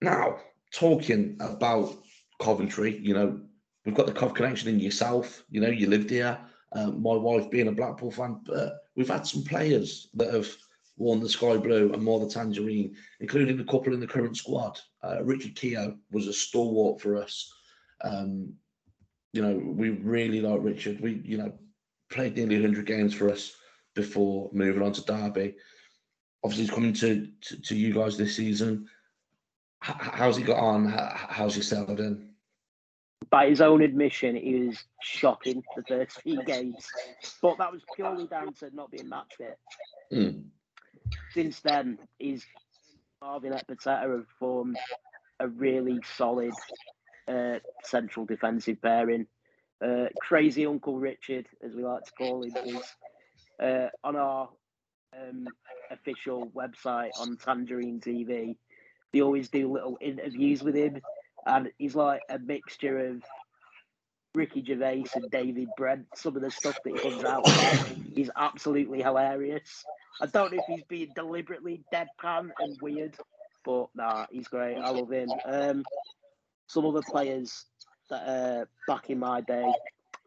Now, 0.01 0.39
talking 0.73 1.37
about 1.41 1.93
Coventry, 2.41 2.99
you 2.99 3.15
know, 3.15 3.41
we've 3.85 3.97
got 3.97 4.07
the 4.07 4.13
Cov 4.13 4.35
connection 4.35 4.69
in 4.69 4.79
yourself. 4.79 5.43
You 5.51 5.61
know, 5.61 5.71
you 5.71 5.89
lived 5.89 6.11
here. 6.11 6.39
Um, 6.73 7.03
my 7.03 7.15
wife 7.15 7.51
being 7.51 7.69
a 7.69 7.73
Blackpool 7.73 8.11
fan, 8.11 8.41
but 8.45 8.85
we've 8.95 9.09
had 9.09 9.27
some 9.27 9.43
players 9.43 10.09
that 10.15 10.33
have 10.33 10.49
worn 10.97 11.21
the 11.21 11.29
sky 11.29 11.57
blue 11.57 11.93
and 11.93 12.03
more 12.03 12.21
the 12.21 12.29
tangerine, 12.29 12.95
including 13.21 13.59
a 13.59 13.65
couple 13.65 13.95
in 13.95 14.01
the 14.01 14.07
current 14.07 14.37
squad. 14.37 14.79
Uh, 15.03 15.23
Richard 15.25 15.57
Keogh 15.57 15.97
was 16.13 16.27
a 16.27 16.33
stalwart 16.33 17.01
for 17.01 17.17
us. 17.17 17.53
Um, 18.03 18.53
you 19.33 19.43
know, 19.43 19.57
we 19.57 19.91
really 19.91 20.41
like 20.41 20.61
Richard. 20.63 21.01
We, 21.01 21.23
you 21.25 21.39
know, 21.39 21.53
played 22.11 22.37
nearly 22.37 22.57
100 22.57 22.87
games 22.87 23.15
for 23.15 23.31
us 23.31 23.57
before 23.95 24.51
moving 24.53 24.83
on 24.83 24.93
to 24.93 25.05
Derby. 25.05 25.55
Obviously, 26.45 26.65
he's 26.65 26.75
coming 26.75 26.93
to, 26.95 27.29
to, 27.41 27.61
to 27.63 27.75
you 27.75 27.95
guys 27.95 28.17
this 28.17 28.37
season. 28.37 28.89
H- 29.85 29.97
how's 29.99 30.37
he 30.37 30.43
got 30.43 30.59
on? 30.59 30.87
how's 30.87 31.55
he 31.55 31.63
settled 31.63 32.01
in? 32.01 32.30
By 33.31 33.49
his 33.49 33.61
own 33.61 33.81
admission, 33.81 34.35
he 34.37 34.67
was 34.67 34.85
shocking 35.03 35.63
the 35.77 35.85
first 35.85 36.21
few 36.23 36.43
games, 36.45 36.87
but 37.41 37.59
that 37.59 37.73
was 37.73 37.83
purely 37.95 38.27
down 38.27 38.53
to 38.55 38.75
not 38.75 38.91
being 38.91 39.09
match 39.09 39.35
fit. 39.39 39.59
Mm 40.13 40.45
since 41.31 41.61
then, 41.61 41.99
he's 42.19 42.45
Marvin 43.21 43.53
Ekpiteta 43.53 44.17
have 44.17 44.27
formed 44.39 44.77
a 45.39 45.49
really 45.49 46.01
solid 46.17 46.53
uh, 47.29 47.59
central 47.85 48.27
defensive 48.27 48.81
pairing. 48.83 49.27
Uh, 49.85 50.07
crazy 50.21 50.67
Uncle 50.67 50.99
Richard, 50.99 51.47
as 51.65 51.75
we 51.75 51.85
like 51.85 52.05
to 52.05 52.13
call 52.13 52.43
him, 52.43 52.53
is 52.67 52.83
uh, 53.63 53.89
on 54.05 54.17
our 54.17 54.49
um, 55.17 55.47
official 55.91 56.51
website 56.55 57.11
on 57.19 57.37
Tangerine 57.37 58.01
TV. 58.01 58.57
They 59.13 59.23
always 59.23 59.49
do 59.49 59.73
little 59.73 59.99
interviews 60.01 60.63
with 60.63 60.77
him, 60.77 61.01
and 61.47 61.71
he's 61.79 61.95
like 61.95 62.21
a 62.29 62.39
mixture 62.39 62.99
of 63.11 63.23
Ricky 64.35 64.65
Gervais 64.65 65.05
and 65.15 65.31
David 65.31 65.69
Brent. 65.77 66.07
Some 66.15 66.37
of 66.37 66.43
the 66.43 66.51
stuff 66.51 66.77
that 66.85 67.03
comes 67.03 67.25
out 67.25 67.47
is 68.17 68.31
absolutely 68.37 69.03
hilarious. 69.03 69.85
I 70.21 70.27
don't 70.27 70.53
know 70.53 70.59
if 70.59 70.67
he's 70.67 70.85
being 70.89 71.13
deliberately 71.15 71.83
deadpan 71.93 72.51
and 72.59 72.79
weird, 72.81 73.17
but 73.65 73.89
nah, 73.95 74.27
he's 74.31 74.49
great. 74.49 74.77
I 74.77 74.91
love 74.91 75.11
him. 75.11 75.31
Um, 75.45 75.85
some 76.67 76.87
other 76.87 77.03
players 77.03 77.65
that 78.11 78.29
uh, 78.29 78.65
back 78.87 79.11
in 79.11 79.19
my 79.19 79.41
day, 79.41 79.73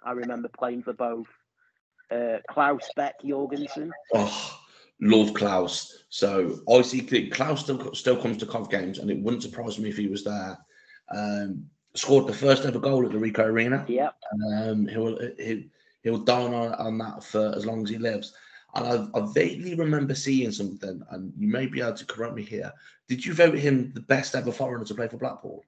I 0.04 0.12
remember 0.12 0.50
playing 0.50 0.84
for 0.84 0.94
both. 0.94 1.28
Uh, 2.12 2.38
Claus 2.50 2.90
Bech 2.96 3.16
Jørgensen. 3.24 3.90
Oh, 4.14 4.60
love 5.02 5.34
Claus. 5.34 6.04
So 6.10 6.60
I 6.70 6.82
see 6.82 7.30
Klaus 7.30 7.62
still, 7.62 7.94
still 7.96 8.22
comes 8.22 8.38
to 8.38 8.46
Cov 8.46 8.70
games, 8.70 9.00
and 9.00 9.10
it 9.10 9.22
wouldn't 9.22 9.44
surprise 9.44 9.80
me 9.80 9.90
if 9.90 9.98
he 9.98 10.08
was 10.08 10.24
there. 10.24 10.58
Um, 11.14 11.70
scored 11.96 12.28
the 12.28 12.34
first 12.34 12.66
ever 12.66 12.80
goal 12.80 13.06
at 13.06 13.12
the 13.12 13.18
Ricoh 13.18 13.46
Arena. 13.46 13.86
Yep. 13.88 14.16
Um, 14.52 14.88
he'll 14.88 15.18
he, 15.38 15.70
he'll 16.02 16.20
down 16.20 16.54
on, 16.54 16.74
on 16.74 16.98
that 16.98 17.24
for 17.24 17.54
as 17.56 17.66
long 17.66 17.84
as 17.84 17.90
he 17.90 17.98
lives. 17.98 18.34
And 18.76 19.10
I, 19.14 19.20
I 19.20 19.32
vaguely 19.34 19.76
remember 19.76 20.16
seeing 20.16 20.52
something, 20.52 21.04
and 21.12 21.32
you 21.38 21.48
may 21.48 21.68
be 21.68 21.82
able 21.82 21.94
to 21.94 22.06
correct 22.06 22.34
me 22.34 22.44
here. 22.44 22.72
Did 23.08 23.24
you 23.24 23.34
vote 23.34 23.56
him 23.56 23.92
the 23.94 24.02
best 24.02 24.36
ever 24.36 24.52
foreigner 24.52 24.86
to 24.86 24.96
play 24.96 25.08
for 25.08 25.18
Blackpool? 25.18 25.64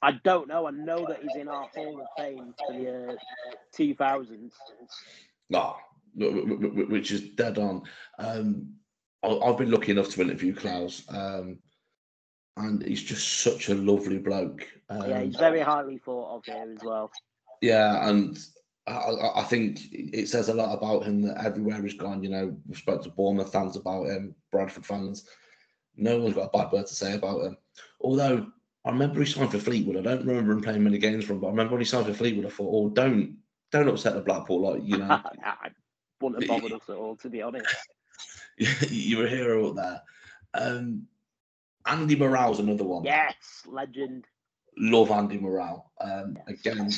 I 0.00 0.12
don't 0.22 0.48
know. 0.48 0.66
I 0.66 0.70
know 0.70 1.06
that 1.08 1.20
he's 1.22 1.36
in 1.36 1.48
our 1.48 1.66
Hall 1.74 2.00
of 2.00 2.06
Fame 2.16 2.54
for 2.58 2.72
the 2.74 3.12
uh, 3.12 3.16
2000s. 3.76 4.52
Ah, 5.54 5.76
which 6.14 7.10
is 7.10 7.30
dead 7.30 7.58
on. 7.58 7.82
Um, 8.18 8.74
I've 9.22 9.56
been 9.56 9.70
lucky 9.70 9.92
enough 9.92 10.10
to 10.10 10.20
interview 10.20 10.54
Claus, 10.54 11.04
um, 11.08 11.58
and 12.56 12.84
he's 12.84 13.02
just 13.02 13.40
such 13.40 13.68
a 13.68 13.74
lovely 13.74 14.18
bloke. 14.18 14.66
Um, 14.88 15.08
yeah, 15.08 15.22
he's 15.22 15.36
very 15.36 15.60
highly 15.60 15.98
thought 15.98 16.36
of 16.36 16.44
here 16.44 16.72
as 16.74 16.82
well. 16.82 17.10
Yeah, 17.60 18.08
and 18.08 18.38
I, 18.86 19.30
I, 19.36 19.42
think 19.44 19.80
it 19.90 20.28
says 20.28 20.48
a 20.48 20.54
lot 20.54 20.76
about 20.76 21.04
him 21.04 21.22
that 21.22 21.44
everywhere 21.44 21.82
he's 21.82 21.94
gone, 21.94 22.22
you 22.22 22.30
know, 22.30 22.56
we've 22.66 22.78
spoken 22.78 23.04
to 23.04 23.10
Bournemouth 23.10 23.52
fans 23.52 23.76
about 23.76 24.06
him, 24.06 24.34
Bradford 24.52 24.84
fans. 24.84 25.26
No 25.96 26.18
one's 26.18 26.34
got 26.34 26.50
a 26.52 26.58
bad 26.58 26.72
word 26.72 26.86
to 26.86 26.94
say 26.94 27.14
about 27.14 27.44
him. 27.44 27.56
Although 28.00 28.46
I 28.84 28.90
remember 28.90 29.20
he 29.20 29.26
signed 29.26 29.50
for 29.50 29.58
Fleetwood. 29.58 29.96
I 29.96 30.02
don't 30.02 30.26
remember 30.26 30.52
him 30.52 30.60
playing 30.60 30.84
many 30.84 30.98
games 30.98 31.24
for 31.24 31.32
him, 31.32 31.40
but 31.40 31.46
I 31.46 31.50
remember 31.50 31.72
when 31.72 31.80
he 31.80 31.86
signed 31.86 32.06
for 32.06 32.12
Fleetwood, 32.12 32.46
I 32.46 32.50
thought, 32.50 32.70
oh, 32.70 32.88
don't 32.90 33.38
don't 33.72 33.88
upset 33.88 34.14
the 34.14 34.20
Blackpool, 34.20 34.60
like 34.60 34.82
you 34.84 34.98
know. 34.98 35.06
I 35.44 35.70
wouldn't 36.20 36.42
have 36.42 36.48
bothered 36.48 36.72
us 36.72 36.88
at 36.88 36.96
all, 36.96 37.16
to 37.16 37.30
be 37.30 37.42
honest. 37.42 37.74
You're 38.56 39.26
a 39.26 39.30
hero 39.30 39.70
up 39.70 39.76
there. 39.76 40.02
Um, 40.54 41.06
Andy 41.86 42.16
Morrell's 42.16 42.60
another 42.60 42.84
one. 42.84 43.04
Yes, 43.04 43.34
legend. 43.66 44.24
Love 44.76 45.10
Andy 45.10 45.38
Morrell. 45.38 45.92
Um, 46.00 46.36
again, 46.46 46.90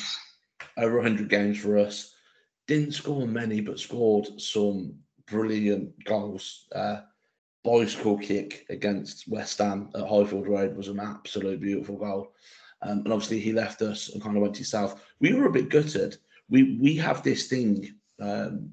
over 0.76 0.96
100 0.96 1.28
games 1.28 1.58
for 1.58 1.78
us. 1.78 2.14
Didn't 2.66 2.92
score 2.92 3.26
many, 3.26 3.60
but 3.60 3.78
scored 3.78 4.40
some 4.40 4.94
brilliant 5.26 6.04
goals. 6.04 6.66
Uh, 6.74 7.00
bicycle 7.64 8.16
kick 8.16 8.64
against 8.70 9.28
West 9.28 9.58
Ham 9.58 9.90
at 9.94 10.06
Highfield 10.06 10.46
Road 10.46 10.76
was 10.76 10.88
an 10.88 11.00
absolute 11.00 11.60
beautiful 11.60 11.96
goal. 11.96 12.32
Um, 12.82 12.98
and 12.98 13.12
obviously, 13.12 13.40
he 13.40 13.52
left 13.52 13.82
us 13.82 14.10
and 14.10 14.22
kind 14.22 14.36
of 14.36 14.42
went 14.42 14.54
to 14.56 14.64
South. 14.64 15.02
We 15.20 15.32
were 15.32 15.46
a 15.46 15.52
bit 15.52 15.68
gutted. 15.68 16.16
We 16.48 16.78
we 16.80 16.96
have 16.96 17.22
this 17.22 17.48
thing 17.48 17.94
um, 18.20 18.70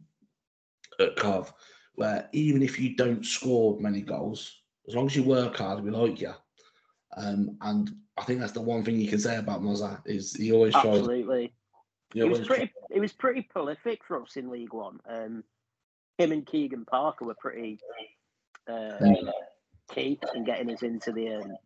at 0.99 1.15
Cov 1.15 1.53
where 1.95 2.27
even 2.31 2.63
if 2.63 2.79
you 2.79 2.95
don't 2.95 3.25
score 3.25 3.79
many 3.79 4.01
goals, 4.01 4.62
as 4.87 4.95
long 4.95 5.05
as 5.05 5.15
you 5.15 5.23
work 5.23 5.57
hard, 5.57 5.83
we 5.83 5.91
like 5.91 6.21
you. 6.21 6.33
Um, 7.15 7.57
and 7.61 7.95
I 8.17 8.23
think 8.23 8.39
that's 8.39 8.51
the 8.51 8.61
one 8.61 8.83
thing 8.83 8.99
you 8.99 9.07
can 9.07 9.19
say 9.19 9.37
about 9.37 9.61
Moza 9.61 10.01
is 10.05 10.33
he 10.33 10.51
always 10.51 10.73
tries. 10.73 10.99
Absolutely. 10.99 11.53
It 12.15 12.25
was 12.25 12.41
pretty. 12.41 12.71
It 12.91 12.99
was 12.99 13.11
pretty 13.11 13.41
prolific 13.41 14.03
for 14.03 14.21
us 14.21 14.35
in 14.35 14.49
League 14.49 14.73
One. 14.73 14.99
Um, 15.07 15.43
him 16.19 16.31
and 16.31 16.45
Keigan 16.45 16.85
Parker 16.85 17.25
were 17.25 17.35
pretty 17.39 17.79
uh, 18.67 18.97
key 19.91 20.19
in 20.35 20.43
getting 20.43 20.71
us 20.71 20.83
into 20.83 21.11
the 21.11 21.35
um, 21.35 21.57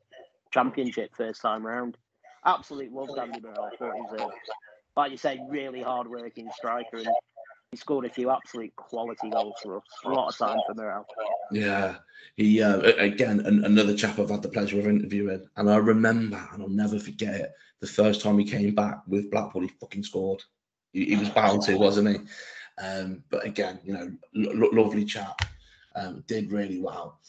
championship 0.53 1.15
first 1.15 1.41
time 1.41 1.65
round. 1.65 1.97
Absolutely 2.45 2.95
loved 2.95 3.17
Andy 3.17 3.41
Morrell. 3.41 3.69
Thought 3.77 3.93
he's 3.95 4.21
a, 4.21 4.29
like 4.95 5.11
you 5.11 5.17
say, 5.17 5.39
really 5.49 5.81
hard 5.81 6.07
working 6.07 6.49
striker, 6.55 6.97
and 6.97 7.07
he 7.71 7.77
scored 7.77 8.05
a 8.05 8.09
few 8.09 8.29
absolute 8.31 8.75
quality 8.75 9.29
goals 9.29 9.55
for 9.61 9.77
us. 9.77 9.83
A 10.05 10.09
lot 10.09 10.29
of 10.29 10.37
time 10.37 10.57
for 10.65 10.73
Morrell. 10.73 11.05
Yeah, 11.51 11.97
he 12.35 12.61
uh, 12.61 12.79
again 12.79 13.41
an, 13.41 13.65
another 13.65 13.95
chap 13.95 14.19
I've 14.19 14.29
had 14.29 14.41
the 14.41 14.49
pleasure 14.49 14.79
of 14.79 14.87
interviewing, 14.87 15.47
and 15.57 15.69
I 15.69 15.77
remember, 15.77 16.47
and 16.53 16.61
I'll 16.61 16.69
never 16.69 16.99
forget 16.99 17.35
it. 17.35 17.51
The 17.81 17.87
first 17.87 18.21
time 18.21 18.39
he 18.39 18.45
came 18.45 18.73
back 18.73 19.01
with 19.07 19.29
Blackpool, 19.29 19.61
he 19.61 19.67
fucking 19.67 20.03
scored. 20.03 20.43
He, 20.93 21.05
he 21.05 21.15
was 21.17 21.29
bound 21.29 21.61
to, 21.63 21.75
wasn't 21.77 22.09
he? 22.09 22.83
Um, 22.83 23.23
but 23.29 23.45
again, 23.45 23.79
you 23.83 23.93
know, 23.93 24.11
lo- 24.33 24.69
lovely 24.71 25.05
chap. 25.05 25.41
Um, 25.95 26.23
did 26.27 26.51
really 26.51 26.79
well. 26.79 27.19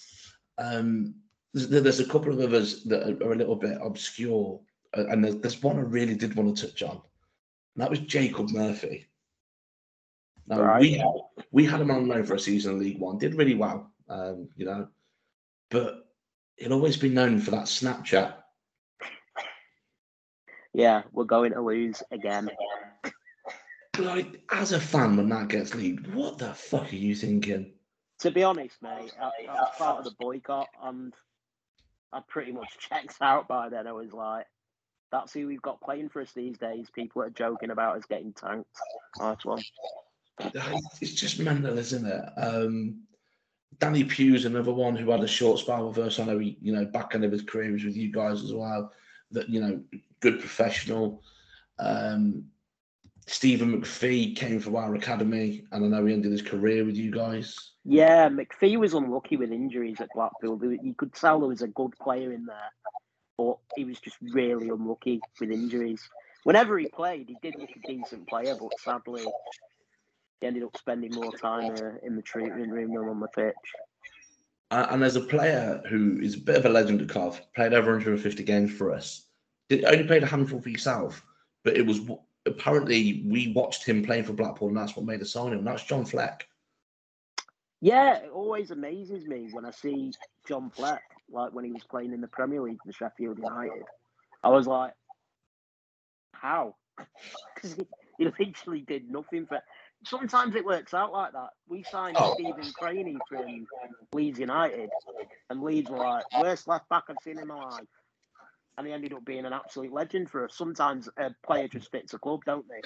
Um, 0.59 1.14
there's, 1.55 1.68
there's, 1.68 2.01
a 2.01 2.07
couple 2.07 2.34
of 2.34 2.41
others 2.41 2.84
that 2.84 3.03
are, 3.22 3.32
a 3.32 3.34
little 3.34 3.57
bit 3.57 3.78
obscure, 3.80 4.61
uh, 4.95 5.07
and 5.07 5.24
there's, 5.24 5.36
there's 5.36 5.62
one 5.62 5.78
I 5.78 5.82
really 5.82 6.14
did 6.14 6.36
want 6.36 6.55
to 6.55 6.66
touch 6.66 6.82
on. 6.82 7.01
And 7.74 7.82
that 7.82 7.89
was 7.89 8.01
Jacob 8.01 8.51
Murphy. 8.51 9.07
Now 10.49 10.62
right. 10.62 10.80
we 10.80 11.05
we 11.51 11.66
had 11.66 11.80
him 11.80 11.90
on 11.90 12.09
loan 12.09 12.24
for 12.24 12.34
a 12.34 12.40
season 12.40 12.74
in 12.74 12.78
League 12.80 12.99
One, 12.99 13.18
did 13.18 13.34
really 13.34 13.55
well, 13.55 13.92
um, 14.09 14.49
you 14.57 14.64
know, 14.64 14.88
but 15.70 16.09
he'll 16.57 16.72
always 16.72 16.96
be 16.96 17.11
known 17.11 17.38
for 17.38 17.51
that 17.51 17.66
Snapchat. 17.66 18.34
Yeah, 20.72 21.03
we're 21.12 21.24
going 21.24 21.53
to 21.53 21.61
lose 21.61 22.03
again. 22.11 22.51
Like 23.99 24.42
as 24.51 24.72
a 24.72 24.80
fan, 24.80 25.16
when 25.16 25.28
that 25.30 25.49
gets 25.49 25.74
leaked, 25.74 26.09
what 26.09 26.38
the 26.38 26.55
fuck 26.55 26.92
are 26.92 26.96
you 26.96 27.14
thinking? 27.14 27.72
To 28.20 28.30
be 28.30 28.42
honest, 28.42 28.76
mate, 28.80 29.12
I, 29.20 29.30
I 29.49 29.55
was 29.55 29.74
part 29.76 29.99
of 29.99 30.05
the 30.05 30.14
boycott, 30.18 30.68
and 30.82 31.12
I 32.12 32.20
pretty 32.26 32.53
much 32.53 32.78
checked 32.88 33.16
out 33.20 33.49
by 33.49 33.68
then. 33.68 33.86
I 33.86 33.92
was 33.92 34.12
like, 34.12 34.46
"That's 35.12 35.32
who 35.32 35.46
we've 35.46 35.62
got 35.62 35.80
playing 35.80 36.09
for 36.09 36.22
us 36.22 36.32
these 36.32 36.57
days." 36.59 36.88
People 36.94 37.22
are 37.22 37.30
joking 37.30 37.70
about 37.70 37.96
us 37.96 38.05
getting 38.09 38.32
tanked. 38.32 38.70
Nice 39.18 39.44
one. 39.44 39.62
It's 41.01 41.12
just 41.12 41.39
mental, 41.41 41.78
isn't 41.78 42.07
it? 42.07 42.24
Um, 42.36 43.03
Danny 43.78 44.05
Pugh's 44.05 44.45
another 44.45 44.72
one 44.72 44.97
who 44.97 45.11
had 45.11 45.22
a 45.22 45.28
short 45.28 45.61
spell 45.61 45.89
with 45.89 45.99
us. 45.99 46.18
I 46.18 46.24
know 46.24 46.39
he, 46.39 46.57
you 46.61 46.72
know, 46.72 46.84
back 46.84 47.14
end 47.14 47.24
of 47.24 47.32
his 47.32 47.43
career 47.43 47.72
was 47.72 47.84
with 47.84 47.97
you 47.97 48.11
guys 48.11 48.43
as 48.43 48.53
well. 48.53 48.93
That 49.30 49.49
you 49.49 49.61
know, 49.61 49.80
good 50.20 50.41
professional. 50.41 51.22
Um, 51.78 52.47
Stephen 53.26 53.80
McPhee 53.80 54.34
came 54.34 54.59
from 54.59 54.74
our 54.74 54.95
academy, 54.95 55.64
and 55.70 55.84
I 55.84 55.89
know 55.89 56.07
he 56.07 56.14
ended 56.14 56.32
his 56.32 56.43
career 56.43 56.84
with 56.84 56.97
you 56.97 57.11
guys. 57.11 57.72
Yeah, 57.84 58.28
McPhee 58.30 58.78
was 58.78 58.95
unlucky 58.95 59.36
with 59.36 59.53
injuries 59.53 60.01
at 60.01 60.09
Blackpool. 60.14 60.59
You 60.64 60.95
could 60.95 61.12
tell 61.12 61.39
there 61.39 61.49
was 61.49 61.62
a 61.62 61.68
good 61.68 61.93
player 62.01 62.32
in 62.32 62.47
there, 62.47 62.72
but 63.36 63.59
he 63.76 63.84
was 63.84 64.01
just 64.01 64.16
really 64.22 64.70
unlucky 64.70 65.20
with 65.39 65.51
injuries. 65.51 66.09
Whenever 66.45 66.78
he 66.78 66.89
played, 66.89 67.28
he 67.28 67.36
did 67.43 67.61
look 67.61 67.70
a 67.76 67.86
decent 67.86 68.26
player, 68.28 68.57
but 68.59 68.72
sadly, 68.80 69.26
ended 70.43 70.62
up 70.62 70.76
spending 70.76 71.14
more 71.14 71.32
time 71.32 71.72
uh, 71.72 72.07
in 72.07 72.16
the 72.16 72.22
treatment 72.22 72.70
room 72.70 72.95
than 72.95 73.09
on 73.09 73.20
the 73.20 73.28
pitch. 73.28 73.55
And 74.70 75.03
as 75.03 75.16
a 75.16 75.20
player 75.20 75.82
who 75.89 76.18
is 76.20 76.34
a 76.34 76.41
bit 76.41 76.57
of 76.57 76.66
a 76.66 76.68
legend 76.68 77.01
at 77.01 77.09
Cov, 77.09 77.41
played 77.55 77.72
over 77.72 77.93
150 77.93 78.43
games 78.43 78.70
for 78.70 78.93
us, 78.93 79.26
did 79.68 79.84
only 79.84 80.05
played 80.05 80.22
a 80.22 80.26
handful 80.26 80.61
for 80.61 80.68
yourself, 80.68 81.24
but 81.64 81.76
it 81.76 81.86
was 81.86 82.01
apparently 82.47 83.22
we 83.26 83.53
watched 83.53 83.84
him 83.84 84.05
playing 84.05 84.24
for 84.24 84.32
Blackpool, 84.32 84.68
and 84.68 84.76
that's 84.76 84.97
what 84.97 85.07
made 85.07 85.22
us 85.22 85.32
sign 85.32 85.53
him. 85.53 85.64
That's 85.64 85.84
John 85.84 86.05
Fleck. 86.05 86.47
Yeah, 87.80 88.16
it 88.16 88.30
always 88.30 88.70
amazes 88.70 89.26
me 89.26 89.49
when 89.53 89.64
I 89.64 89.70
see 89.70 90.12
John 90.47 90.70
Fleck, 90.70 91.03
like 91.30 91.53
when 91.53 91.64
he 91.64 91.72
was 91.72 91.84
playing 91.84 92.12
in 92.12 92.20
the 92.20 92.28
Premier 92.28 92.61
League 92.61 92.78
for 92.84 92.93
Sheffield 92.93 93.39
United. 93.39 93.84
I 94.43 94.49
was 94.49 94.66
like, 94.66 94.93
how? 96.32 96.74
Because 97.55 97.74
he, 97.74 97.86
he 98.18 98.24
literally 98.24 98.80
did 98.82 99.11
nothing 99.11 99.47
for. 99.47 99.61
Sometimes 100.05 100.55
it 100.55 100.64
works 100.64 100.94
out 100.94 101.12
like 101.12 101.32
that. 101.32 101.51
We 101.68 101.82
signed 101.82 102.16
oh. 102.18 102.34
Stephen 102.34 102.72
Crainey 102.80 103.16
from 103.28 103.66
Leeds 104.12 104.38
United, 104.38 104.90
and 105.51 105.62
Leeds 105.62 105.90
were 105.90 105.99
like, 105.99 106.24
worst 106.40 106.68
left 106.68 106.88
back 106.88 107.05
I've 107.09 107.16
seen 107.24 107.38
in 107.38 107.49
my 107.49 107.57
life 107.57 107.84
and 108.78 108.86
he 108.86 108.92
ended 108.92 109.12
up 109.12 109.24
being 109.24 109.44
an 109.44 109.53
absolute 109.53 109.92
legend 109.92 110.30
for 110.30 110.44
us. 110.44 110.55
Sometimes 110.57 111.09
a 111.18 111.34
player 111.44 111.66
just 111.66 111.90
fits 111.90 112.14
a 112.14 112.18
club, 112.18 112.40
don't 112.46 112.64
they? 112.68 112.80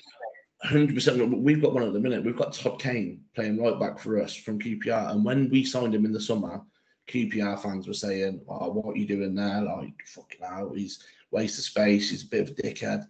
Hundred 0.67 0.95
percent. 0.95 1.39
We've 1.39 1.61
got 1.61 1.75
one 1.75 1.83
at 1.83 1.93
the 1.93 2.01
minute. 2.01 2.25
We've 2.25 2.37
got 2.37 2.55
Todd 2.55 2.81
Kane 2.81 3.21
playing 3.35 3.63
right 3.63 3.79
back 3.79 3.99
for 3.99 4.21
us 4.21 4.35
from 4.35 4.59
QPR, 4.59 5.11
and 5.11 5.25
when 5.25 5.51
we 5.51 5.65
signed 5.65 5.95
him 5.95 6.07
in 6.07 6.13
the 6.13 6.21
summer, 6.21 6.63
QPR 7.09 7.63
fans 7.63 7.87
were 7.87 7.95
saying, 7.95 8.41
oh, 8.49 8.71
"What 8.71 8.95
are 8.95 8.99
you 8.99 9.07
doing 9.07 9.35
there? 9.35 9.61
Like, 9.61 9.93
fucking 10.07 10.43
out. 10.43 10.77
He's 10.77 11.05
waste 11.31 11.59
of 11.59 11.65
space. 11.65 12.11
He's 12.11 12.23
a 12.23 12.29
bit 12.29 12.49
of 12.49 12.51
a 12.51 12.63
dickhead." 12.63 13.07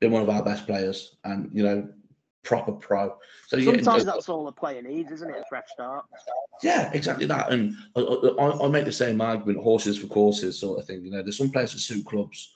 Been 0.00 0.12
one 0.12 0.22
of 0.22 0.30
our 0.30 0.42
best 0.42 0.66
players, 0.66 1.16
and 1.24 1.50
you 1.52 1.64
know, 1.64 1.88
proper 2.42 2.72
pro. 2.72 3.16
So 3.46 3.60
sometimes 3.60 4.04
yeah, 4.04 4.12
that's 4.12 4.28
all 4.28 4.48
a 4.48 4.52
player 4.52 4.82
needs, 4.82 5.12
isn't 5.12 5.30
it? 5.30 5.36
A 5.40 5.44
fresh 5.48 5.64
start. 5.72 6.04
Yeah, 6.62 6.90
exactly 6.92 7.26
that. 7.26 7.52
And 7.52 7.76
I, 7.96 8.00
I, 8.00 8.64
I, 8.64 8.68
make 8.68 8.84
the 8.84 8.92
same 8.92 9.20
argument: 9.20 9.62
horses 9.62 9.98
for 9.98 10.06
courses, 10.06 10.58
sort 10.58 10.80
of 10.80 10.86
thing. 10.86 11.04
You 11.04 11.10
know, 11.10 11.22
there's 11.22 11.38
some 11.38 11.50
players 11.50 11.72
that 11.72 11.80
suit 11.80 12.04
clubs. 12.04 12.54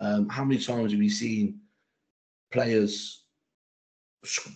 Um, 0.00 0.28
how 0.28 0.44
many 0.44 0.60
times 0.60 0.92
have 0.92 1.02
you 1.02 1.10
seen 1.10 1.60
players 2.52 3.24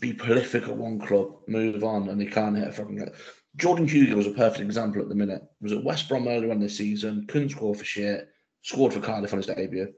be 0.00 0.12
prolific 0.12 0.64
at 0.64 0.76
one 0.76 1.00
club, 1.00 1.36
move 1.46 1.84
on, 1.84 2.08
and 2.08 2.20
they 2.20 2.26
can't 2.26 2.56
hit 2.56 2.68
a 2.68 2.72
fucking 2.72 2.96
goal? 2.96 3.08
Jordan 3.56 3.86
Hugill 3.86 4.14
was 4.14 4.26
a 4.26 4.32
perfect 4.32 4.62
example 4.62 5.02
at 5.02 5.08
the 5.08 5.14
minute. 5.14 5.42
Was 5.60 5.72
at 5.72 5.84
West 5.84 6.08
Brom 6.08 6.26
earlier 6.26 6.50
on 6.50 6.60
this 6.60 6.76
season, 6.76 7.26
couldn't 7.28 7.50
score 7.50 7.74
for 7.74 7.84
shit, 7.84 8.28
scored 8.62 8.94
for 8.94 9.00
Cardiff 9.00 9.32
on 9.32 9.38
his 9.38 9.46
debut. 9.46 9.92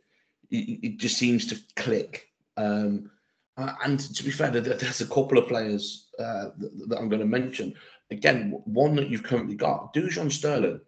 It, 0.50 0.80
it 0.82 0.96
just 0.98 1.16
seems 1.16 1.46
to 1.46 1.58
click. 1.76 2.26
Um, 2.56 3.10
Uh, 3.56 3.72
and 3.84 4.00
to 4.00 4.24
be 4.24 4.30
fair, 4.30 4.50
there's 4.50 5.00
a 5.00 5.06
couple 5.06 5.38
of 5.38 5.46
players 5.46 6.08
uh, 6.18 6.50
that, 6.88 6.98
I'm 6.98 7.08
going 7.08 7.20
to 7.20 7.26
mention. 7.26 7.74
Again, 8.10 8.50
one 8.64 8.96
that 8.96 9.08
you've 9.08 9.22
currently 9.22 9.54
got, 9.54 9.94
Dujon 9.94 10.30
Sterling. 10.30 10.80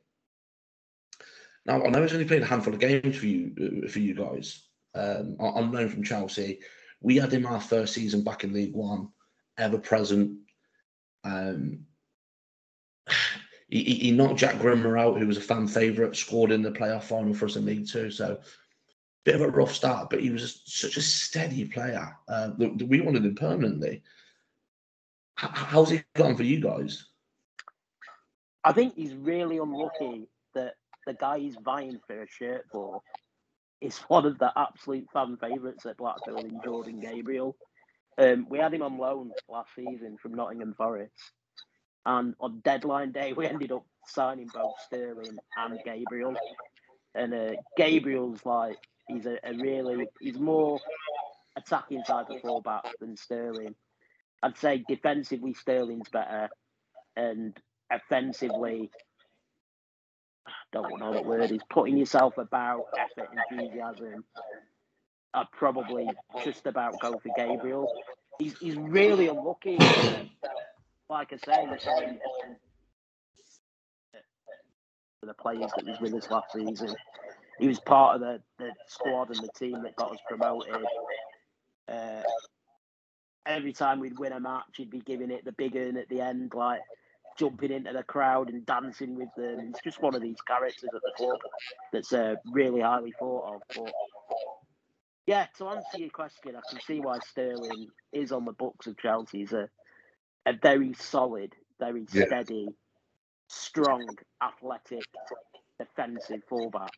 Now, 1.64 1.82
I 1.82 1.88
know 1.90 2.02
he's 2.02 2.12
only 2.12 2.24
played 2.24 2.42
a 2.42 2.46
handful 2.46 2.74
of 2.74 2.80
games 2.80 3.16
for 3.16 3.26
you 3.26 3.82
uh, 3.84 3.88
for 3.88 3.98
you 3.98 4.14
guys. 4.14 4.62
Um, 4.94 5.36
I'm 5.40 5.72
known 5.72 5.88
from 5.88 6.04
Chelsea. 6.04 6.60
We 7.00 7.16
had 7.16 7.32
him 7.32 7.46
our 7.46 7.60
first 7.60 7.94
season 7.94 8.24
back 8.24 8.44
in 8.44 8.52
League 8.52 8.74
One, 8.74 9.08
ever 9.58 9.78
present. 9.78 10.38
Um, 11.24 11.86
he, 13.68 13.82
he 13.82 14.10
knocked 14.12 14.38
Jack 14.38 14.58
Grimmer 14.58 14.96
out, 14.96 15.18
who 15.18 15.26
was 15.26 15.36
a 15.36 15.42
fan 15.42 15.66
favourite, 15.66 16.16
scored 16.16 16.52
in 16.52 16.62
the 16.62 16.70
playoff 16.70 17.04
final 17.04 17.34
for 17.34 17.46
us 17.46 17.56
in 17.56 17.66
League 17.66 17.88
Two. 17.88 18.10
So, 18.10 18.38
bit 19.26 19.34
of 19.34 19.40
a 19.40 19.48
rough 19.48 19.74
start, 19.74 20.08
but 20.08 20.20
he 20.20 20.30
was 20.30 20.62
such 20.64 20.96
a 20.96 21.02
steady 21.02 21.64
player 21.66 22.16
uh, 22.28 22.50
we 22.56 23.00
wanted 23.00 23.26
him 23.26 23.34
permanently. 23.34 24.02
how's 25.34 25.90
he 25.90 26.02
gone 26.14 26.36
for 26.36 26.44
you 26.44 26.60
guys? 26.60 27.06
I 28.62 28.72
think 28.72 28.94
he's 28.94 29.14
really 29.14 29.58
unlucky 29.58 30.28
that 30.54 30.74
the 31.06 31.14
guy 31.14 31.40
he's 31.40 31.56
vying 31.64 31.98
for 32.06 32.22
a 32.22 32.26
shirt 32.28 32.66
for 32.70 33.02
is 33.80 33.98
one 34.08 34.24
of 34.26 34.38
the 34.38 34.52
absolute 34.56 35.06
fan 35.12 35.36
favourites 35.40 35.84
at 35.86 35.96
Blackpool 35.98 36.38
in 36.38 36.60
Jordan 36.64 37.00
Gabriel. 37.00 37.56
Um, 38.18 38.46
we 38.48 38.58
had 38.58 38.72
him 38.72 38.82
on 38.82 38.96
loan 38.96 39.32
last 39.48 39.70
season 39.74 40.16
from 40.22 40.34
Nottingham 40.34 40.72
Forest, 40.74 41.12
and 42.06 42.34
on 42.40 42.60
deadline 42.60 43.10
day 43.10 43.32
we 43.32 43.46
ended 43.46 43.72
up 43.72 43.84
signing 44.06 44.48
both 44.54 44.74
Sterling 44.86 45.36
and 45.56 45.80
Gabriel. 45.84 46.34
And 47.14 47.34
uh, 47.34 47.52
Gabriel's 47.76 48.44
like 48.46 48.78
he's 49.08 49.26
a, 49.26 49.38
a, 49.44 49.54
really 49.54 50.06
he's 50.20 50.38
more 50.38 50.78
attacking 51.56 52.02
type 52.04 52.30
of 52.30 52.40
fullback 52.42 52.84
than 53.00 53.16
Sterling. 53.16 53.74
I'd 54.42 54.58
say 54.58 54.84
defensively 54.88 55.54
Sterling's 55.54 56.08
better, 56.08 56.48
and 57.16 57.56
offensively 57.90 58.90
I 60.46 60.52
don't 60.72 61.00
know 61.00 61.10
what 61.10 61.24
word 61.24 61.50
is, 61.50 61.60
putting 61.70 61.96
yourself 61.96 62.38
about, 62.38 62.84
effort, 62.98 63.30
enthusiasm, 63.50 64.24
I'd 65.34 65.50
probably 65.52 66.08
just 66.44 66.66
about 66.66 67.00
go 67.00 67.18
for 67.18 67.30
Gabriel. 67.36 67.92
He's, 68.38 68.56
he's 68.58 68.76
really 68.76 69.28
unlucky. 69.28 69.78
Like 71.08 71.32
I 71.32 71.36
say, 71.36 71.66
um, 71.66 72.18
the 75.22 75.34
players 75.34 75.70
that 75.76 75.86
was 75.86 76.00
with 76.00 76.14
us 76.14 76.30
last 76.30 76.52
season, 76.52 76.94
he 77.58 77.68
was 77.68 77.80
part 77.80 78.16
of 78.16 78.20
the, 78.20 78.40
the 78.58 78.70
squad 78.86 79.30
and 79.30 79.38
the 79.38 79.50
team 79.58 79.82
that 79.82 79.96
got 79.96 80.12
us 80.12 80.18
promoted. 80.28 80.74
Uh, 81.88 82.22
every 83.46 83.72
time 83.72 84.00
we'd 84.00 84.18
win 84.18 84.32
a 84.32 84.40
match, 84.40 84.64
he'd 84.76 84.90
be 84.90 85.00
giving 85.00 85.30
it 85.30 85.44
the 85.44 85.52
big 85.52 85.76
earn 85.76 85.96
at 85.96 86.08
the 86.08 86.20
end, 86.20 86.52
like 86.54 86.80
jumping 87.38 87.70
into 87.70 87.92
the 87.92 88.02
crowd 88.02 88.50
and 88.50 88.66
dancing 88.66 89.16
with 89.16 89.28
them. 89.36 89.66
He's 89.66 89.82
just 89.84 90.02
one 90.02 90.14
of 90.14 90.22
these 90.22 90.40
characters 90.46 90.90
at 90.94 91.02
the 91.02 91.12
club 91.16 91.38
that's 91.92 92.12
uh, 92.12 92.36
really 92.52 92.80
highly 92.80 93.12
thought 93.18 93.54
of. 93.54 93.62
But 93.74 93.92
yeah, 95.26 95.46
to 95.58 95.68
answer 95.68 95.98
your 95.98 96.10
question, 96.10 96.56
I 96.56 96.60
can 96.70 96.80
see 96.80 97.00
why 97.00 97.18
Sterling 97.20 97.88
is 98.12 98.32
on 98.32 98.44
the 98.44 98.52
books 98.52 98.86
of 98.86 98.98
Chelsea. 98.98 99.38
He's 99.38 99.52
a, 99.52 99.68
a 100.46 100.52
very 100.52 100.92
solid, 100.94 101.54
very 101.78 102.06
yeah. 102.12 102.26
steady, 102.26 102.68
strong, 103.48 104.08
athletic, 104.42 105.04
defensive 105.78 106.42
fullback. 106.48 106.92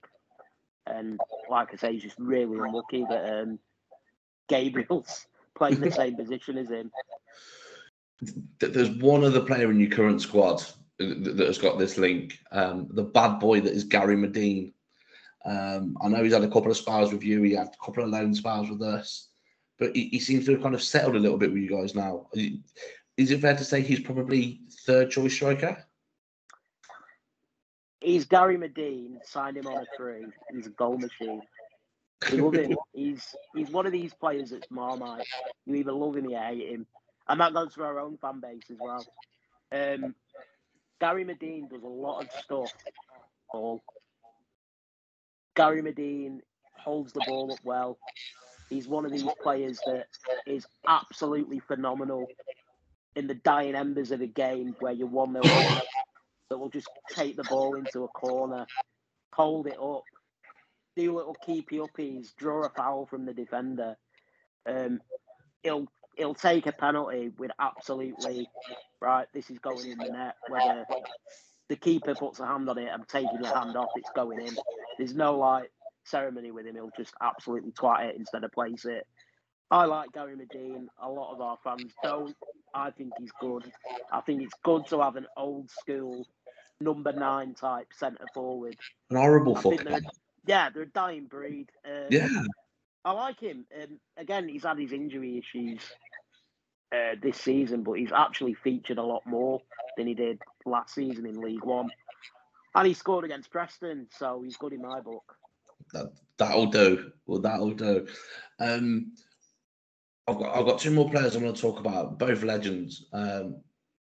And 0.90 1.20
like 1.50 1.68
I 1.72 1.76
say, 1.76 1.92
he's 1.92 2.02
just 2.02 2.18
really 2.18 2.58
unlucky 2.58 3.04
that 3.08 3.42
um, 3.42 3.58
Gabriel's 4.48 5.26
playing 5.56 5.80
the 5.80 5.90
same 5.90 6.16
position 6.16 6.58
as 6.58 6.68
him 6.68 6.90
there's 8.58 8.90
one 8.90 9.24
other 9.24 9.40
player 9.40 9.70
in 9.70 9.80
your 9.80 9.90
current 9.90 10.20
squad 10.20 10.62
that 10.98 11.38
has 11.38 11.58
got 11.58 11.78
this 11.78 11.96
link. 11.96 12.38
Um, 12.50 12.88
the 12.90 13.04
bad 13.04 13.38
boy 13.38 13.60
that 13.60 13.72
is 13.72 13.84
Gary 13.84 14.16
Madine. 14.16 14.72
Um, 15.44 15.96
I 16.02 16.08
know 16.08 16.22
he's 16.22 16.32
had 16.32 16.42
a 16.42 16.50
couple 16.50 16.70
of 16.70 16.76
spars 16.76 17.12
with 17.12 17.22
you. 17.22 17.42
He 17.42 17.52
had 17.52 17.68
a 17.68 17.84
couple 17.84 18.02
of 18.02 18.10
loan 18.10 18.34
spars 18.34 18.68
with 18.68 18.82
us, 18.82 19.28
but 19.78 19.94
he, 19.94 20.08
he, 20.08 20.18
seems 20.18 20.44
to 20.46 20.52
have 20.52 20.62
kind 20.62 20.74
of 20.74 20.82
settled 20.82 21.14
a 21.14 21.20
little 21.20 21.38
bit 21.38 21.52
with 21.52 21.62
you 21.62 21.70
guys 21.70 21.94
now. 21.94 22.26
Is 23.16 23.30
it 23.30 23.40
fair 23.40 23.56
to 23.56 23.64
say 23.64 23.80
he's 23.80 24.00
probably 24.00 24.60
third 24.84 25.10
choice 25.10 25.34
striker? 25.34 25.86
He's 28.00 28.24
Gary 28.26 28.56
Madine. 28.56 29.18
Signed 29.24 29.56
him 29.56 29.66
on 29.66 29.82
a 29.82 29.86
free. 29.96 30.26
He's 30.52 30.66
a 30.66 30.70
goal 30.70 30.98
machine. 30.98 31.42
We 32.30 32.40
love 32.40 32.54
him. 32.54 32.76
he's 32.92 33.34
he's 33.54 33.70
one 33.70 33.86
of 33.86 33.92
these 33.92 34.14
players 34.14 34.50
that's 34.50 34.70
marmite. 34.70 35.26
You 35.66 35.76
either 35.76 35.92
love 35.92 36.16
him 36.16 36.26
or 36.26 36.30
you 36.30 36.38
hate 36.38 36.68
him 36.70 36.86
and 37.28 37.40
that 37.40 37.52
goes 37.52 37.74
for 37.74 37.84
our 37.84 38.00
own 38.00 38.16
fan 38.18 38.40
base 38.40 38.64
as 38.70 38.78
well. 38.80 39.06
Um, 39.70 40.14
Gary 41.00 41.24
Madine 41.24 41.68
does 41.68 41.82
a 41.82 41.86
lot 41.86 42.22
of 42.22 42.30
stuff. 42.42 42.72
Paul. 43.50 43.82
Gary 45.54 45.82
Madine 45.82 46.40
holds 46.76 47.12
the 47.12 47.22
ball 47.26 47.52
up 47.52 47.58
well. 47.64 47.98
He's 48.70 48.88
one 48.88 49.04
of 49.04 49.12
these 49.12 49.24
players 49.42 49.78
that 49.86 50.06
is 50.46 50.66
absolutely 50.86 51.58
phenomenal 51.58 52.26
in 53.16 53.26
the 53.26 53.34
dying 53.34 53.74
embers 53.74 54.10
of 54.10 54.20
a 54.20 54.26
game 54.26 54.76
where 54.80 54.92
you're 54.92 55.06
1 55.06 55.32
0 55.42 55.42
that 56.50 56.58
will 56.58 56.70
just 56.70 56.88
take 57.10 57.36
the 57.36 57.44
ball 57.44 57.74
into 57.74 58.04
a 58.04 58.08
corner, 58.08 58.66
hold 59.32 59.66
it 59.66 59.78
up, 59.80 60.02
do 60.96 61.14
little 61.14 61.36
keepy 61.44 61.78
uppies, 61.78 62.34
draw 62.36 62.64
a 62.64 62.70
foul 62.70 63.06
from 63.06 63.24
the 63.26 63.34
defender. 63.34 63.96
Um, 64.66 65.00
he'll 65.62 65.86
he'll 66.16 66.34
take 66.34 66.66
a 66.66 66.72
penalty 66.72 67.32
with 67.38 67.50
absolutely 67.58 68.48
right. 69.00 69.26
This 69.32 69.50
is 69.50 69.58
going 69.58 69.90
in 69.90 69.98
the 69.98 70.10
net. 70.10 70.36
Whether 70.48 70.84
the 71.68 71.76
keeper 71.76 72.14
puts 72.14 72.40
a 72.40 72.46
hand 72.46 72.68
on 72.68 72.78
it, 72.78 72.90
I'm 72.92 73.04
taking 73.04 73.40
the 73.40 73.48
hand 73.48 73.76
off. 73.76 73.90
It's 73.96 74.10
going 74.14 74.40
in. 74.40 74.56
There's 74.98 75.14
no 75.14 75.38
like 75.38 75.70
ceremony 76.04 76.50
with 76.50 76.66
him. 76.66 76.74
He'll 76.74 76.90
just 76.96 77.14
absolutely 77.20 77.72
twat 77.72 78.08
it 78.08 78.16
instead 78.16 78.44
of 78.44 78.52
place 78.52 78.84
it. 78.84 79.06
I 79.70 79.84
like 79.84 80.12
Gary 80.12 80.34
Madine. 80.34 80.86
A 81.02 81.10
lot 81.10 81.34
of 81.34 81.40
our 81.42 81.58
fans 81.62 81.92
don't. 82.02 82.34
I 82.74 82.90
think 82.90 83.12
he's 83.18 83.30
good. 83.38 83.70
I 84.10 84.20
think 84.22 84.42
it's 84.42 84.54
good 84.64 84.86
to 84.88 85.00
have 85.02 85.16
an 85.16 85.26
old 85.36 85.70
school 85.70 86.26
number 86.80 87.12
nine 87.12 87.54
type 87.54 87.88
centre 87.92 88.26
forward. 88.34 88.76
An 89.10 89.16
horrible 89.16 89.56
fuck. 89.56 89.80
Yeah, 90.46 90.70
they're 90.70 90.84
a 90.84 90.86
dying 90.86 91.26
breed. 91.26 91.70
Um, 91.84 92.06
yeah. 92.10 92.28
I 93.04 93.12
like 93.12 93.40
him. 93.40 93.66
Um, 93.80 93.98
again, 94.16 94.48
he's 94.48 94.64
had 94.64 94.78
his 94.78 94.92
injury 94.92 95.38
issues 95.38 95.80
uh, 96.92 97.16
this 97.22 97.38
season, 97.38 97.82
but 97.82 97.94
he's 97.94 98.12
actually 98.12 98.54
featured 98.54 98.98
a 98.98 99.02
lot 99.02 99.22
more 99.26 99.60
than 99.96 100.06
he 100.06 100.14
did 100.14 100.40
last 100.64 100.94
season 100.94 101.26
in 101.26 101.40
League 101.40 101.64
One. 101.64 101.90
And 102.74 102.86
he 102.86 102.94
scored 102.94 103.24
against 103.24 103.50
Preston, 103.50 104.06
so 104.16 104.42
he's 104.42 104.56
good 104.56 104.72
in 104.72 104.82
my 104.82 105.00
book. 105.00 105.34
That, 105.92 106.12
that'll 106.36 106.66
do. 106.66 107.12
Well, 107.26 107.40
that'll 107.40 107.72
do. 107.72 108.06
Um, 108.60 109.12
I've 110.26 110.38
got 110.38 110.56
I've 110.56 110.66
got 110.66 110.78
two 110.78 110.90
more 110.90 111.10
players 111.10 111.34
I 111.34 111.40
want 111.40 111.56
to 111.56 111.62
talk 111.62 111.80
about, 111.80 112.18
both 112.18 112.42
legends. 112.42 113.06
Um, 113.12 113.62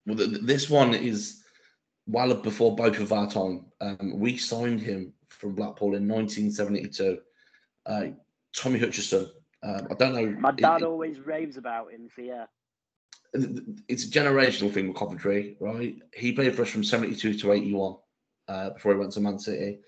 well, 0.06 0.16
this 0.42 0.68
one 0.68 0.94
is 0.94 1.39
well 2.10 2.34
before 2.34 2.74
both 2.74 2.98
of 2.98 3.12
our 3.12 3.30
time. 3.30 3.66
Um, 3.80 4.18
we 4.18 4.36
signed 4.36 4.80
him 4.80 5.12
from 5.28 5.54
Blackpool 5.54 5.94
in 5.94 6.08
1972. 6.08 7.18
Uh, 7.86 8.06
Tommy 8.54 8.78
Hutchison. 8.78 9.30
Um, 9.62 9.88
I 9.90 9.94
don't 9.94 10.14
know. 10.14 10.36
My 10.40 10.52
dad 10.52 10.82
it, 10.82 10.84
always 10.84 11.20
raves 11.20 11.56
about 11.56 11.92
him. 11.92 12.08
So 12.14 12.22
yeah 12.22 12.46
it's 13.32 14.04
a 14.04 14.10
generational 14.10 14.72
thing 14.72 14.88
with 14.88 14.96
Coventry, 14.96 15.56
right? 15.60 15.96
He 16.14 16.32
played 16.32 16.54
for 16.54 16.62
us 16.62 16.68
from 16.68 16.84
72 16.84 17.34
to 17.34 17.52
81 17.52 17.96
uh, 18.48 18.70
before 18.70 18.92
he 18.92 18.98
went 18.98 19.12
to 19.12 19.20
Man 19.20 19.38
City. 19.38 19.78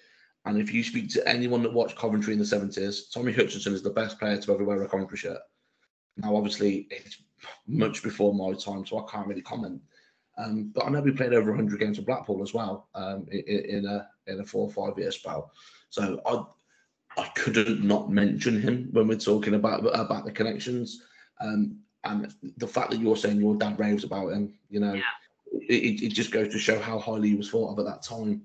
And 0.44 0.59
if 0.59 0.73
you 0.73 0.82
speak 0.82 1.09
to 1.11 1.28
anyone 1.28 1.62
that 1.62 1.73
watched 1.73 1.97
Coventry 1.97 2.32
in 2.32 2.39
the 2.39 2.44
70s, 2.44 3.12
Tommy 3.12 3.32
Hutchison 3.32 3.74
is 3.74 3.82
the 3.82 3.90
best 3.90 4.19
player 4.19 4.36
to 4.36 4.55
ever 4.55 4.65
wear 4.65 4.82
a 4.82 4.89
Coventry 4.89 5.16
shirt. 5.16 5.39
Now, 6.16 6.36
obviously, 6.36 6.86
it's 6.90 7.23
much 7.66 8.03
before 8.03 8.35
my 8.35 8.53
time, 8.57 8.85
so 8.86 8.99
I 8.99 9.11
can't 9.11 9.27
really 9.27 9.43
comment. 9.43 9.81
Um, 10.38 10.72
but 10.74 10.86
I 10.86 10.90
know 10.90 11.00
we 11.00 11.12
played 11.12 11.34
over 11.34 11.50
100 11.50 11.78
games 11.78 11.98
for 11.98 12.04
Blackpool 12.04 12.42
as 12.42 12.54
well 12.54 12.88
um, 12.94 13.26
in, 13.30 13.64
in, 13.64 13.86
a 13.86 14.09
in 14.26 14.40
a 14.40 14.44
four 14.44 14.66
or 14.66 14.70
five 14.70 14.98
year 14.98 15.12
spell. 15.12 15.52
So 15.90 16.20
I 16.24 17.20
I 17.20 17.28
couldn't 17.34 17.84
not 17.84 18.10
mention 18.10 18.60
him 18.60 18.88
when 18.92 19.09
we're 19.09 19.18
talking 19.18 19.54
about 19.54 19.80
about 19.98 20.24
the 20.24 20.32
connections. 20.32 21.02
Um, 21.40 21.78
and 22.04 22.34
the 22.56 22.66
fact 22.66 22.90
that 22.90 23.00
you're 23.00 23.16
saying 23.16 23.40
your 23.40 23.54
dad 23.54 23.78
raves 23.78 24.04
about 24.04 24.32
him, 24.32 24.54
you 24.70 24.80
know, 24.80 24.94
yeah. 24.94 25.02
it, 25.52 26.02
it 26.02 26.09
just 26.09 26.32
goes 26.32 26.48
to 26.52 26.59
show 26.59 26.78
how 26.80 26.98
highly 26.98 27.28
he 27.28 27.34
was 27.34 27.50
thought 27.50 27.72
of 27.72 27.78
at 27.78 27.84
that 27.84 28.02
time. 28.02 28.42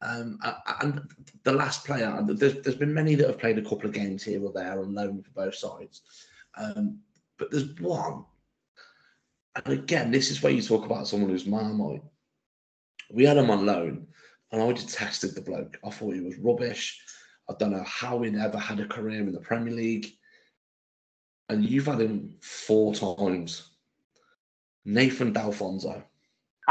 Um, 0.00 0.38
and 0.82 1.02
the 1.44 1.52
last 1.52 1.84
player, 1.84 2.20
there's, 2.24 2.60
there's 2.62 2.76
been 2.76 2.94
many 2.94 3.14
that 3.16 3.26
have 3.26 3.38
played 3.38 3.58
a 3.58 3.62
couple 3.62 3.86
of 3.86 3.92
games 3.92 4.22
here 4.22 4.42
or 4.42 4.52
there 4.52 4.80
on 4.80 4.94
loan 4.94 5.22
for 5.22 5.30
both 5.30 5.54
sides. 5.54 6.02
Um, 6.56 6.98
but 7.36 7.50
there's 7.50 7.78
one, 7.80 8.24
and 9.64 9.74
again, 9.74 10.10
this 10.10 10.30
is 10.30 10.42
where 10.42 10.52
you 10.52 10.62
talk 10.62 10.84
about 10.84 11.08
someone 11.08 11.30
who's 11.30 11.46
marmite. 11.46 12.02
We 13.10 13.24
had 13.24 13.36
him 13.36 13.50
on 13.50 13.66
loan, 13.66 14.06
and 14.52 14.62
I 14.62 14.72
detested 14.72 15.34
the 15.34 15.40
bloke. 15.40 15.78
I 15.84 15.90
thought 15.90 16.14
he 16.14 16.20
was 16.20 16.38
rubbish. 16.38 17.00
I 17.50 17.54
don't 17.58 17.72
know 17.72 17.84
how 17.86 18.20
he'd 18.22 18.36
ever 18.36 18.58
had 18.58 18.80
a 18.80 18.86
career 18.86 19.20
in 19.20 19.32
the 19.32 19.40
Premier 19.40 19.72
League 19.72 20.18
and 21.48 21.64
you've 21.64 21.86
had 21.86 22.00
him 22.00 22.34
four 22.40 22.94
times. 22.94 23.70
Nathan 24.84 25.32
Delfouneso. 25.32 26.02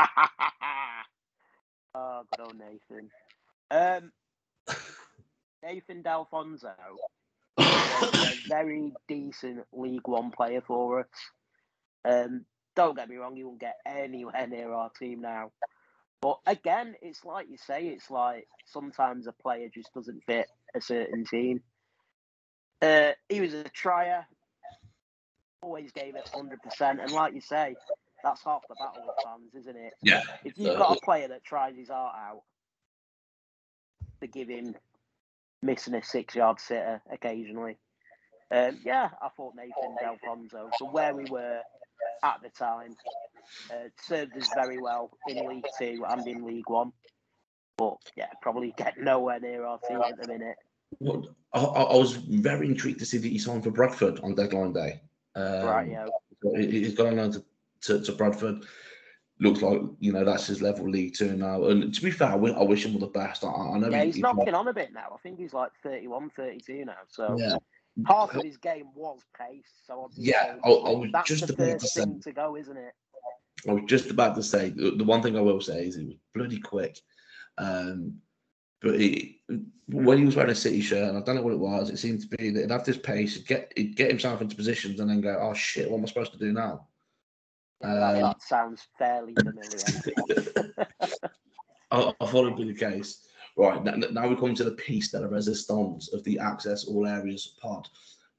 oh, 1.95 2.21
good 2.31 2.41
old 2.41 2.55
Nathan. 2.57 3.09
Um, 3.71 4.11
Nathan 5.63 6.03
Delfouneso 6.03 6.73
a 7.57 8.33
very 8.47 8.93
decent 9.07 9.65
League 9.73 10.07
One 10.07 10.29
player 10.31 10.61
for 10.65 10.99
us. 11.01 11.07
Um, 12.05 12.45
don't 12.77 12.95
get 12.95 13.09
me 13.09 13.17
wrong, 13.17 13.35
he 13.35 13.43
won't 13.43 13.59
get 13.59 13.77
anywhere 13.85 14.47
near 14.47 14.71
our 14.71 14.91
team 14.91 15.19
now. 15.19 15.51
But 16.21 16.37
again, 16.45 16.95
it's 17.01 17.25
like 17.25 17.47
you 17.49 17.57
say, 17.57 17.87
it's 17.87 18.09
like 18.09 18.47
sometimes 18.65 19.27
a 19.27 19.33
player 19.33 19.67
just 19.73 19.93
doesn't 19.93 20.23
fit 20.25 20.47
a 20.75 20.79
certain 20.79 21.25
team. 21.25 21.61
Uh, 22.81 23.11
he 23.27 23.41
was 23.41 23.53
a 23.53 23.63
trier, 23.63 24.25
always 25.61 25.91
gave 25.91 26.15
it 26.15 26.29
100%. 26.33 27.03
And 27.03 27.11
like 27.11 27.33
you 27.33 27.41
say, 27.41 27.75
that's 28.23 28.43
half 28.43 28.61
the 28.69 28.75
battle 28.75 29.03
with 29.07 29.15
fans, 29.23 29.55
isn't 29.55 29.75
it? 29.75 29.93
Yeah. 30.03 30.21
If 30.45 30.53
you've 30.57 30.77
got 30.77 30.97
a 30.97 31.01
player 31.01 31.27
that 31.29 31.43
tries 31.43 31.75
his 31.75 31.89
heart 31.89 32.15
out, 32.15 32.43
to 34.21 34.27
give 34.27 34.49
him 34.49 34.75
missing 35.61 35.93
a 35.93 36.03
six 36.03 36.35
yard 36.35 36.59
sitter 36.59 37.01
occasionally. 37.11 37.77
Um, 38.49 38.79
yeah, 38.83 39.09
I 39.21 39.29
thought 39.35 39.53
Nathan 39.55 39.95
Delfouneso, 40.01 40.69
for 40.79 40.89
where 40.89 41.13
we 41.13 41.25
were 41.25 41.61
at 42.23 42.41
the 42.41 42.49
time, 42.49 42.95
uh, 43.71 43.89
served 44.03 44.35
us 44.37 44.49
very 44.53 44.79
well 44.81 45.11
in 45.27 45.47
League 45.47 45.65
Two 45.79 46.03
and 46.07 46.27
in 46.27 46.45
League 46.45 46.69
One. 46.69 46.91
But 47.77 47.97
yeah, 48.15 48.29
probably 48.41 48.73
get 48.77 48.97
nowhere 48.97 49.39
near 49.39 49.65
our 49.65 49.79
team 49.87 50.01
at 50.01 50.19
the 50.19 50.27
minute. 50.27 50.57
Well, 50.99 51.27
I, 51.53 51.59
I 51.59 51.95
was 51.95 52.13
very 52.13 52.67
intrigued 52.67 52.99
to 52.99 53.05
see 53.05 53.17
that 53.17 53.27
he 53.27 53.37
signed 53.37 53.63
for 53.63 53.71
Bradford 53.71 54.19
on 54.21 54.35
deadline 54.35 54.73
day. 54.73 55.01
Um, 55.35 55.65
right, 55.65 55.89
yeah. 55.89 56.07
He's 56.55 56.93
gone 56.93 57.19
on 57.19 57.31
to, 57.31 57.43
to, 57.81 58.01
to 58.01 58.11
Bradford 58.13 58.65
looks 59.39 59.61
like 59.61 59.79
you 59.99 60.11
know 60.11 60.25
that's 60.25 60.47
his 60.47 60.61
level 60.61 60.89
League 60.89 61.15
Two 61.15 61.35
now. 61.35 61.65
And 61.65 61.93
to 61.93 62.01
be 62.01 62.11
fair, 62.11 62.29
I 62.29 62.35
wish, 62.35 62.85
him 62.85 62.93
all 62.93 62.99
the 62.99 63.07
best. 63.07 63.43
I, 63.43 63.49
I 63.49 63.77
know 63.77 63.89
yeah, 63.89 64.03
he's 64.05 64.17
knocking 64.17 64.53
on 64.53 64.67
a 64.67 64.73
bit 64.73 64.93
now. 64.93 65.11
I 65.13 65.17
think 65.17 65.39
he's 65.39 65.53
like 65.53 65.71
31, 65.83 66.31
32 66.31 66.85
now. 66.85 66.93
So 67.07 67.35
yeah. 67.37 67.57
Half 68.05 68.35
of 68.35 68.43
his 68.43 68.57
game 68.57 68.87
was 68.95 69.21
pace. 69.37 69.71
So 69.85 70.09
yeah, 70.15 70.55
I, 70.63 70.69
I 70.69 70.91
was 70.91 71.09
that's 71.11 71.27
just 71.29 71.47
the 71.47 71.53
about 71.53 71.81
first 71.81 71.81
to 71.81 71.87
say. 71.87 72.03
thing 72.03 72.21
to 72.21 72.31
go, 72.31 72.55
isn't 72.55 72.77
it? 72.77 72.93
I 73.67 73.73
was 73.73 73.83
just 73.87 74.11
about 74.11 74.35
to 74.35 74.43
say 74.43 74.69
the, 74.69 75.03
one 75.03 75.21
thing 75.21 75.35
I 75.35 75.41
will 75.41 75.61
say 75.61 75.87
is 75.87 75.95
he 75.95 76.05
was 76.05 76.15
bloody 76.33 76.59
quick. 76.59 76.99
Um, 77.57 78.17
but 78.81 78.99
he, 78.99 79.41
when 79.87 80.19
he 80.19 80.25
was 80.25 80.35
wearing 80.35 80.51
a 80.51 80.55
City 80.55 80.81
shirt, 80.81 81.09
and 81.09 81.17
I 81.17 81.21
don't 81.21 81.35
know 81.35 81.41
what 81.41 81.53
it 81.53 81.59
was, 81.59 81.89
it 81.89 81.97
seemed 81.97 82.21
to 82.21 82.27
be 82.37 82.51
that 82.51 82.61
he'd 82.61 82.71
have 82.71 82.85
this 82.85 82.97
pace, 82.97 83.35
he'd 83.35 83.47
get 83.47 83.73
he'd 83.75 83.95
get 83.95 84.09
himself 84.11 84.41
into 84.41 84.55
positions, 84.55 84.99
and 84.99 85.09
then 85.09 85.21
go, 85.21 85.35
"Oh 85.41 85.53
shit, 85.55 85.89
what 85.89 85.97
am 85.97 86.03
I 86.03 86.07
supposed 86.07 86.33
to 86.33 86.37
do 86.37 86.53
now?" 86.53 86.87
that, 87.81 88.15
Um, 88.15 88.21
that 88.21 88.41
sounds 88.43 88.87
fairly 88.99 89.33
familiar. 89.33 89.69
I, 91.91 92.13
I 92.19 92.25
thought 92.27 92.45
it'd 92.45 92.57
be 92.57 92.71
the 92.71 92.73
case. 92.75 93.26
Right 93.57 93.83
now, 93.83 93.95
now 94.11 94.27
we 94.27 94.35
come 94.35 94.53
to 94.53 94.63
the 94.63 94.71
piece 94.71 95.09
de 95.09 95.19
la 95.19 95.27
resistance 95.27 96.13
of 96.13 96.23
the 96.23 96.37
Access 96.37 96.85
All 96.85 97.07
Areas 97.07 97.55
pod. 97.59 97.87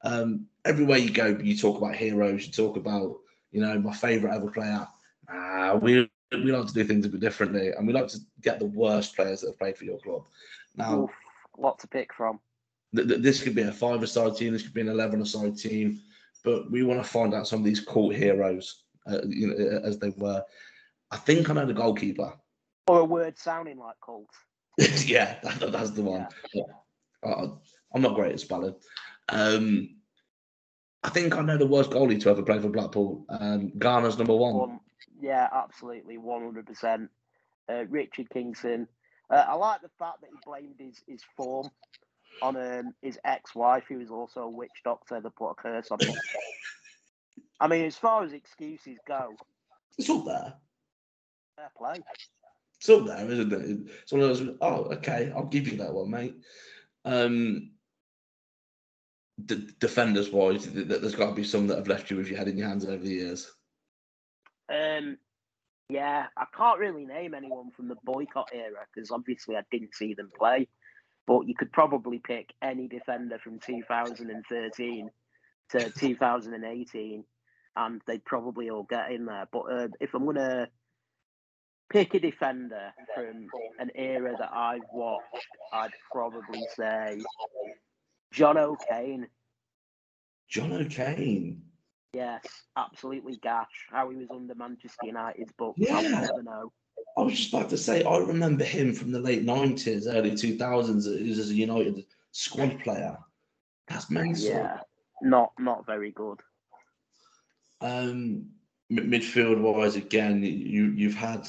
Um, 0.05 0.47
everywhere 0.65 0.99
you 0.99 1.11
go, 1.11 1.37
you 1.43 1.57
talk 1.57 1.77
about 1.77 1.97
heroes. 1.97 2.47
You 2.47 2.53
talk 2.53 2.77
about, 2.77 3.17
you 3.51 3.61
know, 3.61 3.77
my 3.81 3.93
favourite 3.93 4.37
ever 4.37 4.49
player. 4.49 4.87
Uh, 5.29 5.77
we 5.83 6.09
we 6.31 6.53
like 6.53 6.69
to 6.69 6.73
do 6.73 6.85
things 6.85 7.05
a 7.05 7.09
bit 7.09 7.21
differently, 7.21 7.71
and 7.71 7.85
we 7.85 7.93
like 7.93 8.07
to 8.09 8.19
get 8.43 8.61
the 8.61 8.67
worst 8.67 9.17
players 9.17 9.41
that 9.41 9.49
have 9.49 9.59
played 9.59 9.77
for 9.77 9.85
your 9.85 9.99
club. 9.99 10.23
Now, 10.77 11.05
Oof, 11.05 11.11
lot 11.59 11.81
to 11.81 11.89
pick 11.89 12.15
from. 12.15 12.39
th- 12.95 13.09
th- 13.09 13.21
this 13.21 13.43
could 13.43 13.57
be 13.57 13.63
a 13.63 13.73
five-a-side 13.73 14.37
team. 14.37 14.53
This 14.53 14.63
could 14.63 14.75
be 14.75 14.83
an 14.83 14.89
eleven-a-side 14.89 15.59
team, 15.59 16.01
but 16.45 16.71
we 16.71 16.85
want 16.85 17.03
to 17.03 17.09
find 17.09 17.35
out 17.35 17.49
some 17.49 17.59
of 17.59 17.65
these 17.65 17.81
cult 17.81 18.15
heroes, 18.15 18.85
uh, 19.11 19.19
you 19.27 19.49
know, 19.49 19.81
as 19.83 19.99
they 19.99 20.11
were. 20.11 20.45
I 21.11 21.17
think 21.17 21.51
I 21.51 21.55
know 21.55 21.67
the 21.67 21.75
goalkeeper. 21.75 22.35
Or 22.87 23.01
a 23.01 23.05
word 23.05 23.37
sounding 23.37 23.79
like 23.79 23.97
cult. 24.05 24.31
yeah, 25.07 25.39
that, 25.43 25.73
that's 25.73 25.91
the 25.91 26.03
one. 26.03 26.27
Uh, 27.25 27.49
I'm 27.95 28.03
not 28.03 28.15
great 28.15 28.33
at 28.33 28.41
spelling. 28.41 28.75
Um, 29.29 29.97
I 31.03 31.11
think 31.11 31.37
I 31.37 31.43
know 31.43 31.57
the 31.59 31.67
worst 31.67 31.91
goalie 31.91 32.21
to 32.21 32.31
ever 32.31 32.43
play 32.43 32.59
for 32.59 32.69
Blackpool. 32.69 33.25
Um, 33.29 33.73
Ghana's 33.79 34.19
number 34.19 34.35
one. 34.35 34.55
One, 34.55 34.81
yeah, 35.21 35.49
absolutely, 35.53 36.19
one 36.19 36.43
hundred 36.43 36.67
percent. 36.67 37.11
Richard 37.89 38.31
Kingston. 38.31 38.89
Uh, 39.31 39.45
I 39.47 39.55
like 39.55 39.83
the 39.83 39.91
fact 39.99 40.23
that 40.23 40.31
he 40.31 40.37
blamed 40.45 40.77
his, 40.79 41.03
his 41.07 41.23
form 41.37 41.69
on 42.41 42.57
um, 42.57 42.95
his 43.03 43.19
ex-wife, 43.25 43.85
who 43.89 43.99
was 43.99 44.11
also 44.11 44.43
a 44.43 44.49
witch 44.51 44.71
doctor 44.85 45.21
that 45.21 45.37
put 45.37 45.51
a 45.51 45.55
curse 45.55 45.91
on 45.91 45.99
him. 46.01 46.15
I 47.61 47.67
mean, 47.69 47.85
as 47.85 47.97
far 47.97 48.23
as 48.25 48.33
excuses 48.33 48.99
go, 49.07 49.35
It's 49.99 50.09
all 50.09 50.23
there. 50.23 50.55
fair 51.57 51.71
play. 51.77 51.97
Up 52.89 53.07
there, 53.07 53.31
isn't 53.31 53.53
it? 53.53 53.79
It's 54.03 54.13
one 54.13 54.23
of 54.23 54.29
those. 54.29 54.57
Oh, 54.61 54.85
okay, 54.95 55.33
I'll 55.35 55.47
give 55.47 55.69
you 55.69 55.79
that 55.79 55.93
one, 55.93 56.11
mate. 56.11 56.37
Um, 57.05 57.73
d- 59.45 59.69
defenders 59.81 60.31
wise, 60.31 60.65
th- 60.65 60.89
th- 60.89 61.01
there's 61.01 61.15
got 61.15 61.31
to 61.31 61.35
be 61.35 61.45
some 61.45 61.67
that 61.67 61.77
have 61.77 61.89
left 61.89 62.11
you 62.11 62.17
with 62.17 62.29
your 62.29 62.39
head 62.39 62.49
in 62.49 62.57
your 62.57 62.69
hands 62.69 62.85
over 62.85 63.03
the 63.03 63.11
years. 63.11 63.51
Um, 64.73 65.19
yeah, 65.89 66.27
I 66.37 66.45
can't 66.57 66.79
really 66.79 67.05
name 67.05 67.35
anyone 67.35 67.71
from 67.71 67.89
the 67.89 67.97
boycott 68.05 68.51
era 68.53 68.87
because 68.95 69.11
obviously 69.11 69.57
I 69.57 69.63
didn't 69.71 69.95
see 69.95 70.15
them 70.15 70.31
play. 70.37 70.69
But 71.27 71.47
you 71.47 71.55
could 71.55 71.73
probably 71.73 72.21
pick 72.21 72.55
any 72.63 72.89
defender 72.89 73.39
from 73.39 73.59
2013 73.59 75.11
to 75.71 75.91
2018, 75.91 77.25
and 77.77 78.01
they'd 78.07 78.25
probably 78.25 78.71
all 78.71 78.87
get 78.89 79.13
in 79.13 79.27
there. 79.27 79.47
But 79.53 79.61
uh, 79.71 79.89
if 80.01 80.15
I'm 80.15 80.25
gonna 80.25 80.69
pick 81.91 82.15
a 82.15 82.21
defender 82.21 82.93
from 83.15 83.47
an 83.79 83.91
era 83.95 84.35
that 84.39 84.51
I've 84.53 84.81
watched, 84.93 85.25
I'd 85.73 85.91
probably 86.13 86.65
say 86.77 87.21
John 88.33 88.59
O'Kane. 88.59 89.27
John 90.49 90.73
O'Kane. 90.73 91.63
Yes, 92.13 92.43
absolutely 92.77 93.37
gash. 93.43 93.87
How 93.91 94.11
he 94.11 94.17
was 94.17 94.29
under 94.31 94.55
Manchester 94.55 95.07
United's 95.07 95.53
book, 95.53 95.75
Yeah. 95.77 95.97
I'll 95.97 96.03
never 96.03 96.43
know. 96.43 96.73
I 97.17 97.23
was 97.23 97.37
just 97.37 97.53
about 97.53 97.71
to 97.71 97.79
say, 97.79 98.03
I 98.05 98.19
remember 98.19 98.65
him 98.65 98.93
from 98.95 99.13
the 99.13 99.19
late 99.21 99.45
90s, 99.45 100.07
early 100.07 100.33
2000s. 100.33 101.19
He 101.19 101.29
was 101.29 101.39
as 101.39 101.51
a 101.51 101.55
United 101.55 102.05
squad 102.33 102.79
player. 102.81 103.17
That's 103.89 104.11
mental. 104.11 104.43
Yeah, 104.45 104.81
not 105.23 105.53
not 105.59 105.87
very 105.87 106.11
good. 106.11 106.41
Um, 107.81 108.47
midfield 108.93 109.61
wise, 109.61 109.97
again, 109.97 110.43
you 110.43 110.87
you've 110.87 111.15
had. 111.15 111.49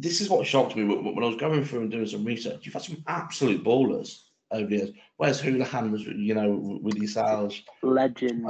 This 0.00 0.20
is 0.20 0.28
what 0.28 0.46
shocked 0.46 0.76
me 0.76 0.84
when 0.84 1.04
when 1.14 1.24
I 1.24 1.28
was 1.28 1.36
going 1.36 1.64
through 1.64 1.82
and 1.82 1.90
doing 1.90 2.06
some 2.06 2.24
research. 2.24 2.64
You've 2.64 2.74
had 2.74 2.82
some 2.82 3.02
absolute 3.06 3.64
ballers 3.64 4.22
over 4.50 4.66
the 4.66 4.76
years. 4.76 4.90
Wes 5.18 5.40
Hoolahan 5.40 5.90
was, 5.90 6.02
you 6.02 6.34
know, 6.34 6.80
with 6.82 6.96
yourselves, 6.96 7.62
Legend. 7.82 8.46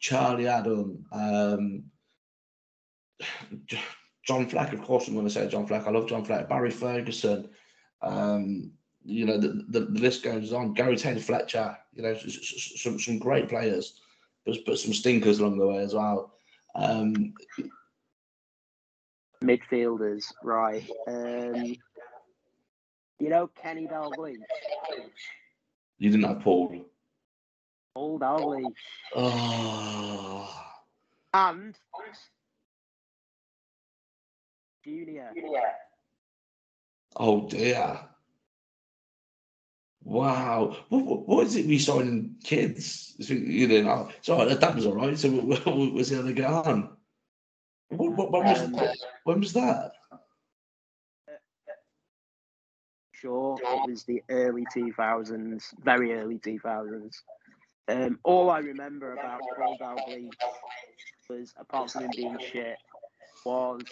Charlie 0.00 0.46
Adam, 0.46 1.04
um, 1.12 1.84
John 4.24 4.46
Fleck, 4.46 4.72
Of 4.72 4.82
course, 4.82 5.08
I'm 5.08 5.14
going 5.14 5.26
to 5.26 5.32
say 5.32 5.48
John 5.48 5.66
Fleck. 5.66 5.86
I 5.86 5.90
love 5.90 6.08
John 6.08 6.24
Fleck. 6.24 6.48
Barry 6.48 6.70
Ferguson. 6.70 7.48
Um, 8.02 8.72
you 9.04 9.24
know, 9.24 9.38
the, 9.38 9.64
the, 9.68 9.80
the 9.86 10.00
list 10.00 10.22
goes 10.22 10.52
on. 10.52 10.74
Gary 10.74 10.96
Taylor 10.96 11.20
Fletcher. 11.20 11.76
You 11.94 12.02
know, 12.02 12.14
some 12.14 12.98
some 12.98 13.18
great 13.18 13.48
players, 13.48 14.00
but 14.44 14.58
but 14.66 14.78
some 14.78 14.92
stinkers 14.92 15.38
along 15.38 15.58
the 15.58 15.66
way 15.66 15.78
as 15.78 15.94
well. 15.94 16.34
Um, 16.74 17.34
Midfielders, 19.42 20.34
right. 20.42 20.84
Um, 21.06 21.76
you 23.18 23.28
know 23.30 23.48
Kenny 23.48 23.86
Dalglish, 23.88 24.38
you 25.98 26.10
didn't 26.10 26.26
have 26.26 26.40
Paul. 26.40 26.84
old 27.94 28.20
Dalglish, 28.22 28.74
Oh, 29.14 30.48
and 31.34 31.78
Junior. 34.84 35.36
oh 37.16 37.48
dear. 37.48 38.00
Wow. 40.04 40.76
What, 40.88 41.04
what, 41.04 41.28
what 41.28 41.46
is 41.46 41.56
it 41.56 41.66
we 41.66 41.78
saw 41.78 42.00
in 42.00 42.36
kids? 42.44 43.16
So, 43.20 43.34
You 43.34 43.82
know, 43.84 44.10
sorry, 44.22 44.54
that 44.54 44.74
was 44.76 44.86
all 44.86 44.94
right. 44.94 45.18
So, 45.18 45.30
what, 45.32 45.66
what 45.66 45.92
was 45.94 46.10
the 46.10 46.20
other 46.20 46.32
guy 46.32 46.52
on? 46.52 46.97
What, 47.88 48.12
what, 48.12 48.32
when, 48.32 48.44
was, 48.44 48.60
Um, 48.60 48.76
when 49.24 49.40
was 49.40 49.52
that? 49.54 49.92
Sure, 53.12 53.58
it 53.60 53.90
was 53.90 54.04
the 54.04 54.22
early 54.28 54.64
2000s, 54.74 55.74
very 55.82 56.12
early 56.12 56.38
2000s. 56.38 57.16
Um, 57.88 58.18
all 58.22 58.50
I 58.50 58.58
remember 58.58 59.12
about 59.14 59.40
Paul 59.56 59.76
was, 61.28 61.52
apart 61.58 61.90
from 61.90 62.04
him 62.04 62.10
being 62.14 62.38
shit, 62.38 62.76
was 63.44 63.82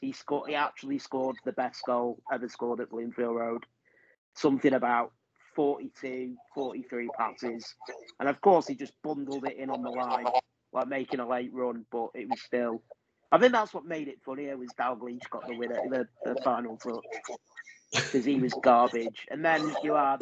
he 0.00 0.12
scored. 0.12 0.50
He 0.50 0.54
actually 0.54 0.98
scored 0.98 1.36
the 1.44 1.52
best 1.52 1.82
goal 1.86 2.22
ever 2.30 2.48
scored 2.48 2.80
at 2.80 2.90
Bloomfield 2.90 3.36
Road. 3.36 3.64
Something 4.34 4.74
about 4.74 5.12
42, 5.54 6.36
43 6.54 7.08
passes. 7.18 7.74
And 8.20 8.28
of 8.28 8.40
course, 8.40 8.66
he 8.66 8.74
just 8.74 8.92
bundled 9.02 9.46
it 9.46 9.56
in 9.56 9.70
on 9.70 9.82
the 9.82 9.90
line, 9.90 10.26
like 10.72 10.88
making 10.88 11.20
a 11.20 11.28
late 11.28 11.52
run, 11.52 11.84
but 11.90 12.10
it 12.14 12.28
was 12.28 12.40
still. 12.42 12.82
I 13.32 13.38
think 13.38 13.52
that's 13.52 13.72
what 13.72 13.86
made 13.86 14.08
it 14.08 14.22
funnier 14.22 14.58
was 14.58 14.70
Dalglish 14.78 15.28
got 15.30 15.46
the 15.48 15.56
winner, 15.56 15.80
the, 15.88 16.06
the 16.22 16.40
final 16.42 16.76
touch, 16.76 17.02
because 17.92 18.26
he 18.26 18.38
was 18.38 18.52
garbage. 18.62 19.26
And 19.30 19.42
then 19.42 19.74
you 19.82 19.94
had 19.94 20.18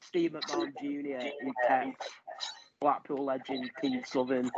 Steve 0.00 0.32
McMahon 0.32 0.72
Jr., 0.80 1.28
who 1.42 1.52
kept 1.66 2.08
Blackpool 2.80 3.24
legend 3.24 3.68
Keith 3.80 4.06
Southern 4.06 4.48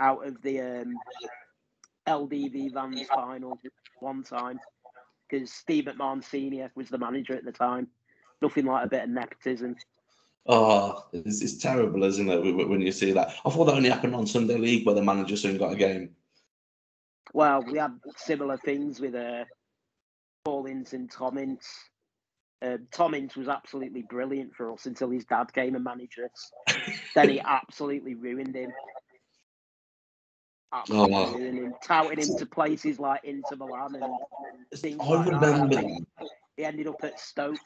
out 0.00 0.26
of 0.26 0.42
the 0.42 0.60
um, 0.60 0.94
LDV 2.08 2.74
Vans 2.74 3.06
final 3.06 3.60
one 4.00 4.24
time 4.24 4.58
because 5.28 5.52
Steve 5.52 5.84
McMahon 5.84 6.22
Senior 6.24 6.72
was 6.74 6.88
the 6.88 6.98
manager 6.98 7.34
at 7.34 7.44
the 7.44 7.52
time. 7.52 7.86
Nothing 8.40 8.66
like 8.66 8.84
a 8.84 8.88
bit 8.88 9.04
of 9.04 9.08
nepotism. 9.08 9.76
Oh, 10.46 11.04
it's, 11.12 11.40
it's 11.40 11.58
terrible, 11.58 12.02
isn't 12.02 12.28
it? 12.28 12.68
When 12.68 12.80
you 12.80 12.90
see 12.90 13.12
that, 13.12 13.34
I 13.44 13.50
thought 13.50 13.66
that 13.66 13.76
only 13.76 13.88
happened 13.88 14.16
on 14.16 14.26
Sunday 14.26 14.58
League 14.58 14.84
where 14.84 14.96
the 14.96 15.02
manager 15.02 15.36
soon 15.36 15.58
got 15.58 15.72
a 15.72 15.76
game. 15.76 16.16
Well, 17.32 17.62
we 17.62 17.78
had 17.78 17.98
similar 18.16 18.58
things 18.58 19.00
with 19.00 19.14
uh, 19.14 19.44
and 20.92 21.10
Tom 21.10 21.38
Ince. 21.38 21.68
Uh, 22.60 22.76
Ince 23.14 23.36
was 23.36 23.48
absolutely 23.48 24.02
brilliant 24.02 24.54
for 24.54 24.72
us 24.72 24.86
until 24.86 25.10
his 25.10 25.24
dad 25.24 25.52
came 25.52 25.74
and 25.74 25.84
managed 25.84 26.20
us. 26.20 26.76
then 27.14 27.28
he 27.28 27.40
absolutely 27.40 28.14
ruined 28.14 28.54
him. 28.54 28.70
Absolutely 30.72 31.14
oh, 31.14 31.32
wow. 31.32 31.34
ruined 31.34 31.58
him. 31.58 31.74
Touted 31.82 32.18
him 32.18 32.36
to 32.36 32.46
places 32.46 32.98
like 32.98 33.24
Inter 33.24 33.56
Milan 33.56 33.96
and 33.96 34.78
things 34.78 34.98
I 35.00 35.06
like 35.06 35.26
remember. 35.26 35.76
That. 35.76 36.28
He 36.56 36.64
ended 36.64 36.86
up 36.86 37.02
at 37.02 37.18
Stoke. 37.18 37.58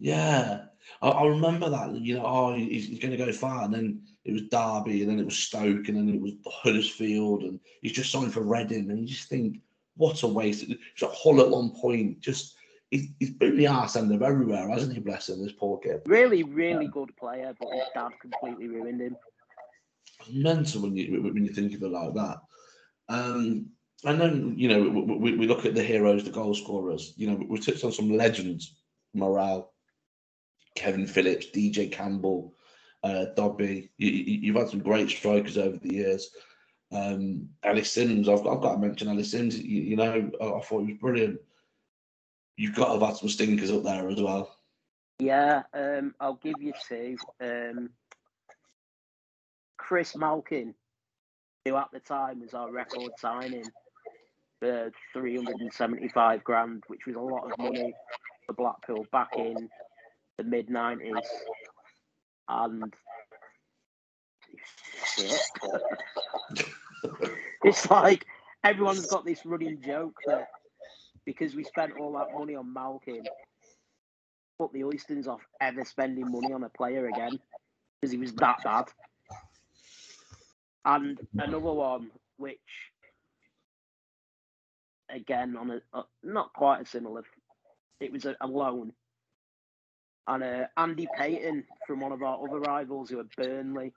Yeah, 0.00 0.62
I, 1.02 1.08
I 1.08 1.26
remember 1.26 1.68
that. 1.70 1.94
You 1.94 2.16
know, 2.16 2.24
oh, 2.26 2.54
he's, 2.54 2.86
he's 2.86 2.98
going 2.98 3.12
to 3.12 3.24
go 3.24 3.32
far, 3.32 3.64
and 3.64 3.74
then 3.74 4.02
it 4.24 4.32
was 4.32 4.42
Derby, 4.50 5.02
and 5.02 5.10
then 5.10 5.20
it 5.20 5.26
was 5.26 5.38
Stoke, 5.38 5.88
and 5.88 5.96
then 5.96 6.08
it 6.08 6.20
was 6.20 6.32
Huddersfield, 6.46 7.42
and 7.42 7.60
he's 7.82 7.92
just 7.92 8.10
signed 8.10 8.32
for 8.32 8.42
Reading, 8.42 8.90
and 8.90 9.00
you 9.00 9.06
just 9.06 9.28
think, 9.28 9.60
what 9.96 10.22
a 10.22 10.26
waste! 10.26 10.64
It's 10.68 11.02
a 11.02 11.08
Hull 11.08 11.40
at 11.40 11.50
one 11.50 11.70
point, 11.70 12.20
just 12.20 12.56
he's, 12.90 13.08
he's 13.18 13.30
been 13.30 13.56
the 13.56 13.66
arse 13.66 13.96
end 13.96 14.12
of 14.12 14.22
everywhere, 14.22 14.68
hasn't 14.68 14.94
he? 14.94 15.00
Bless 15.00 15.28
him, 15.28 15.42
this 15.42 15.52
poor 15.52 15.78
kid. 15.78 16.00
Really, 16.06 16.42
really 16.42 16.86
yeah. 16.86 16.90
good 16.92 17.16
player, 17.16 17.54
but 17.58 17.72
his 17.72 17.84
dad 17.94 18.12
completely 18.20 18.68
ruined 18.68 19.00
him. 19.00 19.16
Mental 20.30 20.82
when 20.82 20.96
you 20.96 21.22
when 21.22 21.44
you 21.44 21.52
think 21.52 21.74
of 21.74 21.82
it 21.82 21.88
like 21.88 22.14
that. 22.14 22.38
Um, 23.08 23.66
and 24.04 24.20
then 24.20 24.54
you 24.56 24.68
know 24.68 24.88
we, 24.88 25.34
we 25.36 25.46
look 25.46 25.64
at 25.64 25.74
the 25.74 25.82
heroes, 25.82 26.24
the 26.24 26.30
goal 26.30 26.54
scorers. 26.54 27.14
You 27.16 27.30
know 27.30 27.42
we 27.48 27.58
touched 27.58 27.84
on 27.84 27.92
some 27.92 28.14
legends: 28.16 28.76
Morrell, 29.14 29.72
Kevin 30.80 31.06
Phillips, 31.06 31.46
DJ 31.46 31.92
Campbell, 31.92 32.54
uh, 33.04 33.26
Dobbie. 33.36 33.90
You, 33.98 34.54
have 34.54 34.62
had 34.62 34.70
some 34.70 34.80
great 34.80 35.10
strikers 35.10 35.58
over 35.58 35.76
the 35.76 35.94
years. 35.94 36.30
Um, 36.90 37.50
Ellis 37.62 37.92
Simms, 37.92 38.30
I've, 38.30 38.42
got, 38.42 38.56
I've 38.56 38.62
got 38.62 38.72
to 38.72 38.78
mention 38.78 39.08
Ellis 39.08 39.30
Simms. 39.30 39.58
You, 39.58 39.82
you 39.82 39.96
know, 39.96 40.30
I, 40.40 40.44
I, 40.44 40.60
thought 40.62 40.86
he 40.86 40.92
was 40.92 41.00
brilliant. 41.00 41.38
You've 42.56 42.74
got 42.74 42.86
to 42.86 42.92
have 42.92 43.02
had 43.02 43.16
some 43.18 43.28
stinkers 43.28 43.70
up 43.70 43.82
there 43.82 44.08
as 44.08 44.20
well. 44.20 44.56
Yeah, 45.18 45.64
um, 45.74 46.14
I'll 46.18 46.40
give 46.42 46.54
you 46.58 46.72
two. 46.88 47.18
Um, 47.42 47.90
Chris 49.76 50.16
Malkin, 50.16 50.74
who 51.66 51.76
at 51.76 51.88
the 51.92 52.00
time 52.00 52.40
was 52.40 52.54
our 52.54 52.72
record 52.72 53.12
signing 53.18 53.64
for 54.60 54.90
375 55.12 56.42
grand, 56.42 56.84
which 56.86 57.04
was 57.06 57.16
a 57.16 57.20
lot 57.20 57.52
of 57.52 57.58
money 57.58 57.92
for 58.46 58.54
Blackpool 58.54 59.04
back 59.12 59.28
in 59.36 59.68
the 60.40 60.48
mid 60.48 60.68
90s. 60.68 61.22
And 62.48 62.94
it's 67.64 67.90
like 67.90 68.26
everyone's 68.64 69.06
got 69.06 69.24
this 69.24 69.44
running 69.44 69.80
joke 69.82 70.16
that 70.26 70.48
because 71.26 71.54
we 71.54 71.62
spent 71.62 71.92
all 71.98 72.12
that 72.14 72.32
money 72.36 72.54
on 72.54 72.72
Malkin, 72.72 73.22
put 74.58 74.72
the 74.72 74.80
Oystons 74.80 75.28
off 75.28 75.42
ever 75.60 75.84
spending 75.84 76.30
money 76.30 76.52
on 76.52 76.64
a 76.64 76.70
player 76.70 77.06
again 77.06 77.38
because 78.00 78.12
he 78.12 78.18
was 78.18 78.32
that 78.34 78.62
bad. 78.64 78.86
And 80.86 81.20
another 81.36 81.60
one, 81.60 82.10
which 82.38 82.58
again 85.10 85.56
on 85.56 85.70
a, 85.70 85.80
a 85.92 86.04
not 86.24 86.52
quite 86.54 86.80
a 86.80 86.86
similar, 86.86 87.22
it 88.00 88.10
was 88.10 88.24
a, 88.24 88.34
a 88.40 88.46
loan. 88.46 88.92
And 90.26 90.42
uh, 90.42 90.66
Andy 90.76 91.08
Payton 91.16 91.64
from 91.86 92.00
one 92.00 92.12
of 92.12 92.22
our 92.22 92.38
other 92.42 92.60
rivals 92.60 93.10
who 93.10 93.20
are 93.20 93.26
Burnley. 93.36 93.92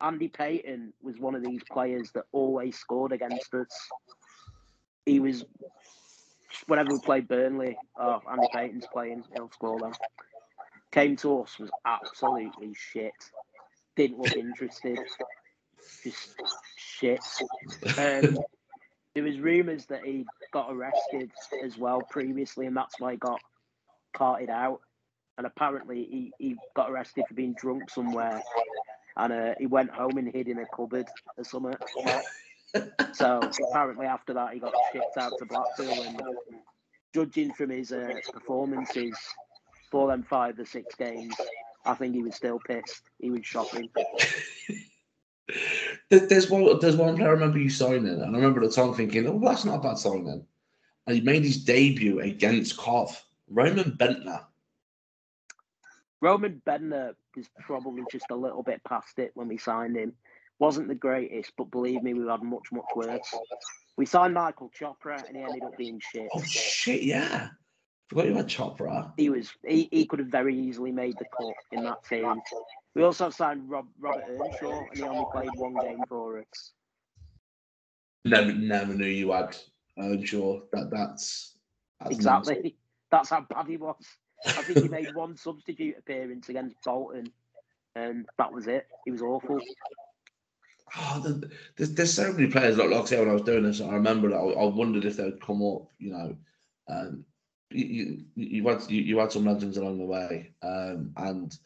Andy 0.00 0.28
Payton 0.28 0.92
was 1.02 1.18
one 1.18 1.34
of 1.34 1.42
these 1.42 1.62
players 1.70 2.10
that 2.12 2.24
always 2.32 2.76
scored 2.76 3.12
against 3.12 3.52
us. 3.54 3.66
He 5.06 5.20
was 5.20 5.44
whenever 6.66 6.92
we 6.92 7.00
played 7.00 7.28
Burnley, 7.28 7.76
oh, 7.98 8.20
Andy 8.30 8.48
Payton's 8.52 8.86
playing, 8.92 9.24
he'll 9.34 9.50
score 9.50 9.78
them. 9.78 9.92
Came 10.90 11.16
to 11.16 11.42
us, 11.42 11.58
was 11.58 11.70
absolutely 11.84 12.74
shit. 12.74 13.12
Didn't 13.96 14.18
look 14.18 14.36
interested. 14.36 14.98
Just 16.02 16.34
shit. 16.76 17.24
Um, 17.98 18.38
there 19.14 19.24
was 19.24 19.38
rumours 19.38 19.86
that 19.86 20.04
he 20.04 20.24
got 20.52 20.72
arrested 20.72 21.30
as 21.64 21.76
well 21.76 22.02
previously, 22.02 22.66
and 22.66 22.76
that's 22.76 22.98
why 23.00 23.12
he 23.12 23.18
got 23.18 23.40
carted 24.14 24.50
out. 24.50 24.80
And 25.38 25.46
apparently, 25.46 26.06
he, 26.10 26.32
he 26.38 26.56
got 26.74 26.90
arrested 26.90 27.24
for 27.28 27.34
being 27.34 27.54
drunk 27.54 27.90
somewhere, 27.90 28.42
and 29.16 29.32
uh, 29.32 29.54
he 29.58 29.66
went 29.66 29.90
home 29.90 30.18
and 30.18 30.30
hid 30.30 30.48
in 30.48 30.58
a 30.58 30.66
cupboard 30.76 31.06
or 31.36 31.44
something 31.44 31.76
so 33.12 33.40
apparently 33.70 34.06
after 34.06 34.34
that 34.34 34.52
he 34.52 34.60
got 34.60 34.74
shipped 34.92 35.16
out 35.16 35.32
to 35.38 35.46
Blackpool 35.46 36.02
and 36.02 36.20
judging 37.14 37.52
from 37.54 37.70
his 37.70 37.92
uh, 37.92 38.12
performances 38.32 39.16
for 39.90 40.08
them 40.08 40.22
five 40.22 40.58
or 40.58 40.66
six 40.66 40.94
games, 40.94 41.34
I 41.84 41.94
think 41.94 42.14
he 42.14 42.22
was 42.22 42.34
still 42.34 42.60
pissed. 42.66 43.02
He 43.18 43.30
was 43.30 43.44
shocking. 43.44 43.88
there's 46.10 46.50
one 46.50 46.78
there's 46.80 46.96
one 46.96 47.16
player 47.16 47.28
I 47.28 47.32
remember 47.32 47.58
you 47.58 47.70
signing, 47.70 48.06
and 48.06 48.22
I 48.22 48.38
remember 48.38 48.62
at 48.62 48.70
the 48.70 48.76
time 48.76 48.94
thinking, 48.94 49.26
oh, 49.26 49.40
that's 49.42 49.64
not 49.64 49.76
a 49.76 49.80
bad 49.80 49.98
signing. 49.98 50.44
And 51.06 51.16
he 51.16 51.22
made 51.22 51.42
his 51.42 51.64
debut 51.64 52.20
against 52.20 52.76
Cov, 52.76 53.24
Roman 53.48 53.92
Bendtner. 53.92 54.44
Roman 56.20 56.60
Bendtner 56.66 57.14
was 57.36 57.46
probably 57.60 58.02
just 58.10 58.26
a 58.30 58.36
little 58.36 58.62
bit 58.62 58.82
past 58.84 59.18
it 59.18 59.30
when 59.34 59.48
we 59.48 59.58
signed 59.58 59.96
him 59.96 60.14
wasn't 60.58 60.88
the 60.88 60.94
greatest, 60.94 61.52
but 61.56 61.70
believe 61.70 62.02
me, 62.02 62.14
we've 62.14 62.28
had 62.28 62.42
much, 62.42 62.72
much 62.72 62.84
worse. 62.94 63.34
We 63.96 64.06
signed 64.06 64.34
Michael 64.34 64.70
Chopra 64.78 65.24
and 65.26 65.36
he 65.36 65.42
ended 65.42 65.62
up 65.62 65.76
being 65.76 66.00
shit. 66.00 66.28
Oh 66.34 66.42
shit, 66.42 67.02
yeah. 67.02 67.48
Forgot 68.08 68.26
you 68.26 68.34
had 68.34 68.48
Chopra. 68.48 69.12
He 69.16 69.28
was 69.28 69.52
he, 69.66 69.88
he 69.92 70.06
could 70.06 70.18
have 70.18 70.28
very 70.28 70.58
easily 70.58 70.92
made 70.92 71.16
the 71.18 71.26
cut 71.36 71.54
in 71.72 71.84
that 71.84 72.04
team. 72.04 72.40
We 72.94 73.02
also 73.02 73.30
signed 73.30 73.68
Rob, 73.68 73.86
Robert 74.00 74.24
Earnshaw 74.28 74.80
and 74.88 74.96
he 74.96 75.02
only 75.02 75.26
played 75.32 75.50
one 75.56 75.74
game 75.74 76.00
for 76.08 76.38
us. 76.38 76.72
Never 78.24 78.52
never 78.52 78.94
knew 78.94 79.06
you 79.06 79.32
had 79.32 79.56
Earnshaw. 79.98 80.60
That 80.72 80.90
that's, 80.90 81.56
that's 82.00 82.14
exactly 82.14 82.76
that's 83.10 83.30
how 83.30 83.42
bad 83.42 83.66
he 83.66 83.76
was. 83.76 84.04
I 84.46 84.62
think 84.62 84.78
he 84.78 84.88
made 84.88 85.14
one 85.14 85.36
substitute 85.36 85.96
appearance 85.98 86.48
against 86.48 86.76
Bolton 86.84 87.32
and 87.94 88.26
that 88.38 88.52
was 88.52 88.66
it. 88.66 88.86
He 89.04 89.10
was 89.10 89.22
awful 89.22 89.60
oh, 90.96 91.40
there's, 91.76 91.92
there's 91.92 92.14
so 92.14 92.32
many 92.32 92.48
players. 92.48 92.76
Like, 92.76 92.90
like 92.90 93.02
I 93.02 93.04
said, 93.04 93.20
when 93.20 93.30
I 93.30 93.34
was 93.34 93.42
doing 93.42 93.64
this, 93.64 93.80
I 93.80 93.92
remember 93.92 94.30
that 94.30 94.36
I, 94.36 94.44
I 94.44 94.64
wondered 94.64 95.04
if 95.04 95.16
they 95.16 95.24
would 95.24 95.40
come 95.40 95.62
up. 95.62 95.88
You 95.98 96.12
know, 96.12 96.36
um, 96.88 97.24
you, 97.70 98.24
you, 98.34 98.66
have 98.66 98.82
had 98.82 98.90
you, 98.90 99.02
you, 99.02 99.18
had 99.18 99.32
some 99.32 99.44
legends 99.44 99.76
along 99.76 99.98
the 99.98 100.04
way, 100.04 100.52
um, 100.62 101.12
and 101.16 101.56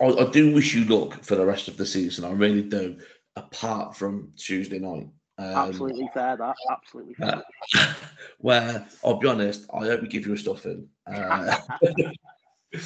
I, 0.00 0.06
I, 0.06 0.30
do 0.30 0.52
wish 0.52 0.74
you 0.74 0.84
luck 0.84 1.22
for 1.22 1.36
the 1.36 1.46
rest 1.46 1.68
of 1.68 1.76
the 1.76 1.86
season. 1.86 2.24
I 2.24 2.30
really 2.30 2.62
do. 2.62 2.98
Apart 3.36 3.96
from 3.96 4.32
Tuesday 4.36 4.78
night. 4.78 5.08
Um, 5.36 5.46
absolutely 5.46 6.08
fair. 6.14 6.36
That 6.36 6.56
absolutely 6.70 7.14
fair. 7.14 7.42
Uh, 7.76 7.94
where 8.38 8.86
I'll 9.02 9.18
be 9.18 9.26
honest, 9.26 9.66
I 9.72 9.80
hope 9.80 10.02
we 10.02 10.08
give 10.08 10.26
you 10.26 10.34
a 10.34 10.38
stuffing. 10.38 10.86
Uh, 11.06 11.56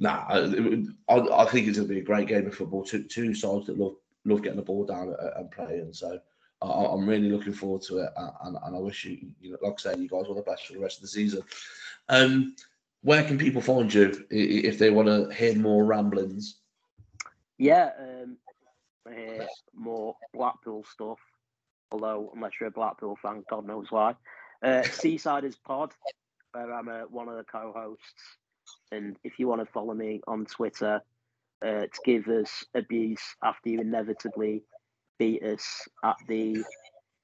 nah, 0.00 0.24
I, 0.28 0.84
I, 1.08 1.44
think 1.46 1.68
it's 1.68 1.78
going 1.78 1.88
to 1.88 1.94
be 1.94 2.00
a 2.00 2.04
great 2.04 2.26
game 2.26 2.46
of 2.46 2.54
football. 2.54 2.84
Two, 2.84 3.04
two 3.04 3.34
sides 3.34 3.66
that 3.66 3.78
love 3.78 3.94
love 4.24 4.42
getting 4.42 4.56
the 4.56 4.62
ball 4.62 4.84
down 4.84 5.14
and 5.36 5.50
playing. 5.50 5.92
So 5.92 6.18
I, 6.60 6.92
am 6.92 7.08
really 7.08 7.30
looking 7.30 7.52
forward 7.52 7.82
to 7.82 7.98
it, 7.98 8.10
and, 8.16 8.56
and, 8.62 8.76
I 8.76 8.78
wish 8.78 9.04
you, 9.04 9.18
you 9.40 9.52
know, 9.52 9.58
like 9.62 9.74
I 9.86 9.94
say, 9.94 10.00
you 10.00 10.08
guys 10.08 10.24
all 10.26 10.34
the 10.34 10.42
best 10.42 10.66
for 10.66 10.72
the 10.72 10.80
rest 10.80 10.96
of 10.98 11.02
the 11.02 11.08
season. 11.08 11.42
Um, 12.08 12.56
where 13.02 13.22
can 13.24 13.38
people 13.38 13.62
find 13.62 13.92
you 13.92 14.26
if 14.30 14.78
they 14.78 14.90
want 14.90 15.08
to 15.08 15.32
hear 15.34 15.54
more 15.54 15.84
ramblings? 15.84 16.56
Yeah, 17.58 17.90
um, 17.98 18.36
hear 19.08 19.46
more 19.74 20.16
Blackpool 20.34 20.84
stuff. 20.90 21.18
Although, 21.90 22.32
unless 22.34 22.52
you're 22.60 22.68
a 22.68 22.72
Blackpool 22.72 23.16
fan, 23.22 23.44
God 23.48 23.66
knows 23.66 23.86
why. 23.90 24.14
Uh, 24.62 24.82
Seasiders 24.82 25.56
Pod, 25.64 25.92
where 26.52 26.72
I'm 26.72 26.88
uh, 26.88 27.02
one 27.08 27.28
of 27.28 27.36
the 27.36 27.44
co-hosts 27.44 28.38
And 28.92 29.16
if 29.24 29.38
you 29.38 29.48
want 29.48 29.60
to 29.60 29.72
follow 29.72 29.94
me 29.94 30.20
on 30.26 30.46
Twitter 30.46 31.00
uh, 31.64 31.82
to 31.82 32.00
give 32.04 32.26
us 32.28 32.64
abuse 32.74 33.22
after 33.42 33.70
you 33.70 33.80
inevitably 33.80 34.62
beat 35.18 35.42
us 35.42 35.88
at 36.04 36.16
the 36.28 36.62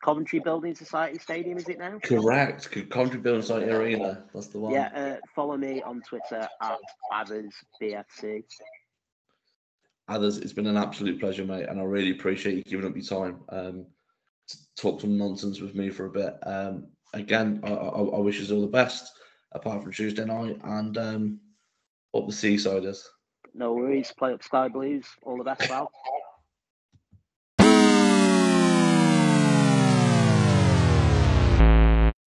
Coventry 0.03 0.41
Building 0.41 0.75
Society 0.75 1.19
Stadium, 1.19 1.59
is 1.59 1.69
it 1.69 1.79
now? 1.79 1.99
Correct. 2.03 2.71
Coventry 2.91 3.21
Building 3.21 3.43
Society 3.43 3.71
Arena. 3.71 4.25
That's 4.35 4.49
the 4.49 4.59
one. 4.59 4.73
Yeah, 4.73 4.91
uh, 4.95 5.17
follow 5.35 5.57
me 5.57 5.81
on 5.83 6.03
Twitter 6.03 6.49
at 6.61 6.79
AthersBFC. 7.13 8.43
Athers, 10.09 10.39
it's 10.39 10.53
been 10.53 10.67
an 10.67 10.77
absolute 10.77 11.21
pleasure, 11.21 11.45
mate, 11.45 11.69
and 11.69 11.79
I 11.79 11.85
really 11.85 12.11
appreciate 12.11 12.57
you 12.57 12.65
giving 12.65 12.87
up 12.87 12.97
your 12.97 13.05
time 13.05 13.41
um, 13.51 13.87
talk 14.77 15.01
some 15.01 15.17
nonsense 15.17 15.61
with 15.61 15.75
me 15.75 15.91
for 15.91 16.07
a 16.07 16.11
bit. 16.11 16.35
Um, 16.45 16.89
again, 17.13 17.61
I, 17.65 17.71
I, 17.71 18.01
I 18.01 18.19
wish 18.19 18.41
us 18.41 18.51
all 18.51 18.61
the 18.61 18.67
best, 18.67 19.13
apart 19.53 19.83
from 19.83 19.93
Tuesday 19.93 20.25
night, 20.25 20.59
and 20.65 20.97
um, 20.99 21.41
up 22.15 22.27
the 22.27 22.33
seaside 22.33 22.83
Seasiders. 22.83 23.03
No 23.55 23.75
worries. 23.75 24.13
Play 24.17 24.33
up 24.33 24.43
Sky 24.43 24.69
Blues. 24.69 25.07
All 25.25 25.37
the 25.37 25.45
best, 25.45 25.61
pal. 25.69 25.91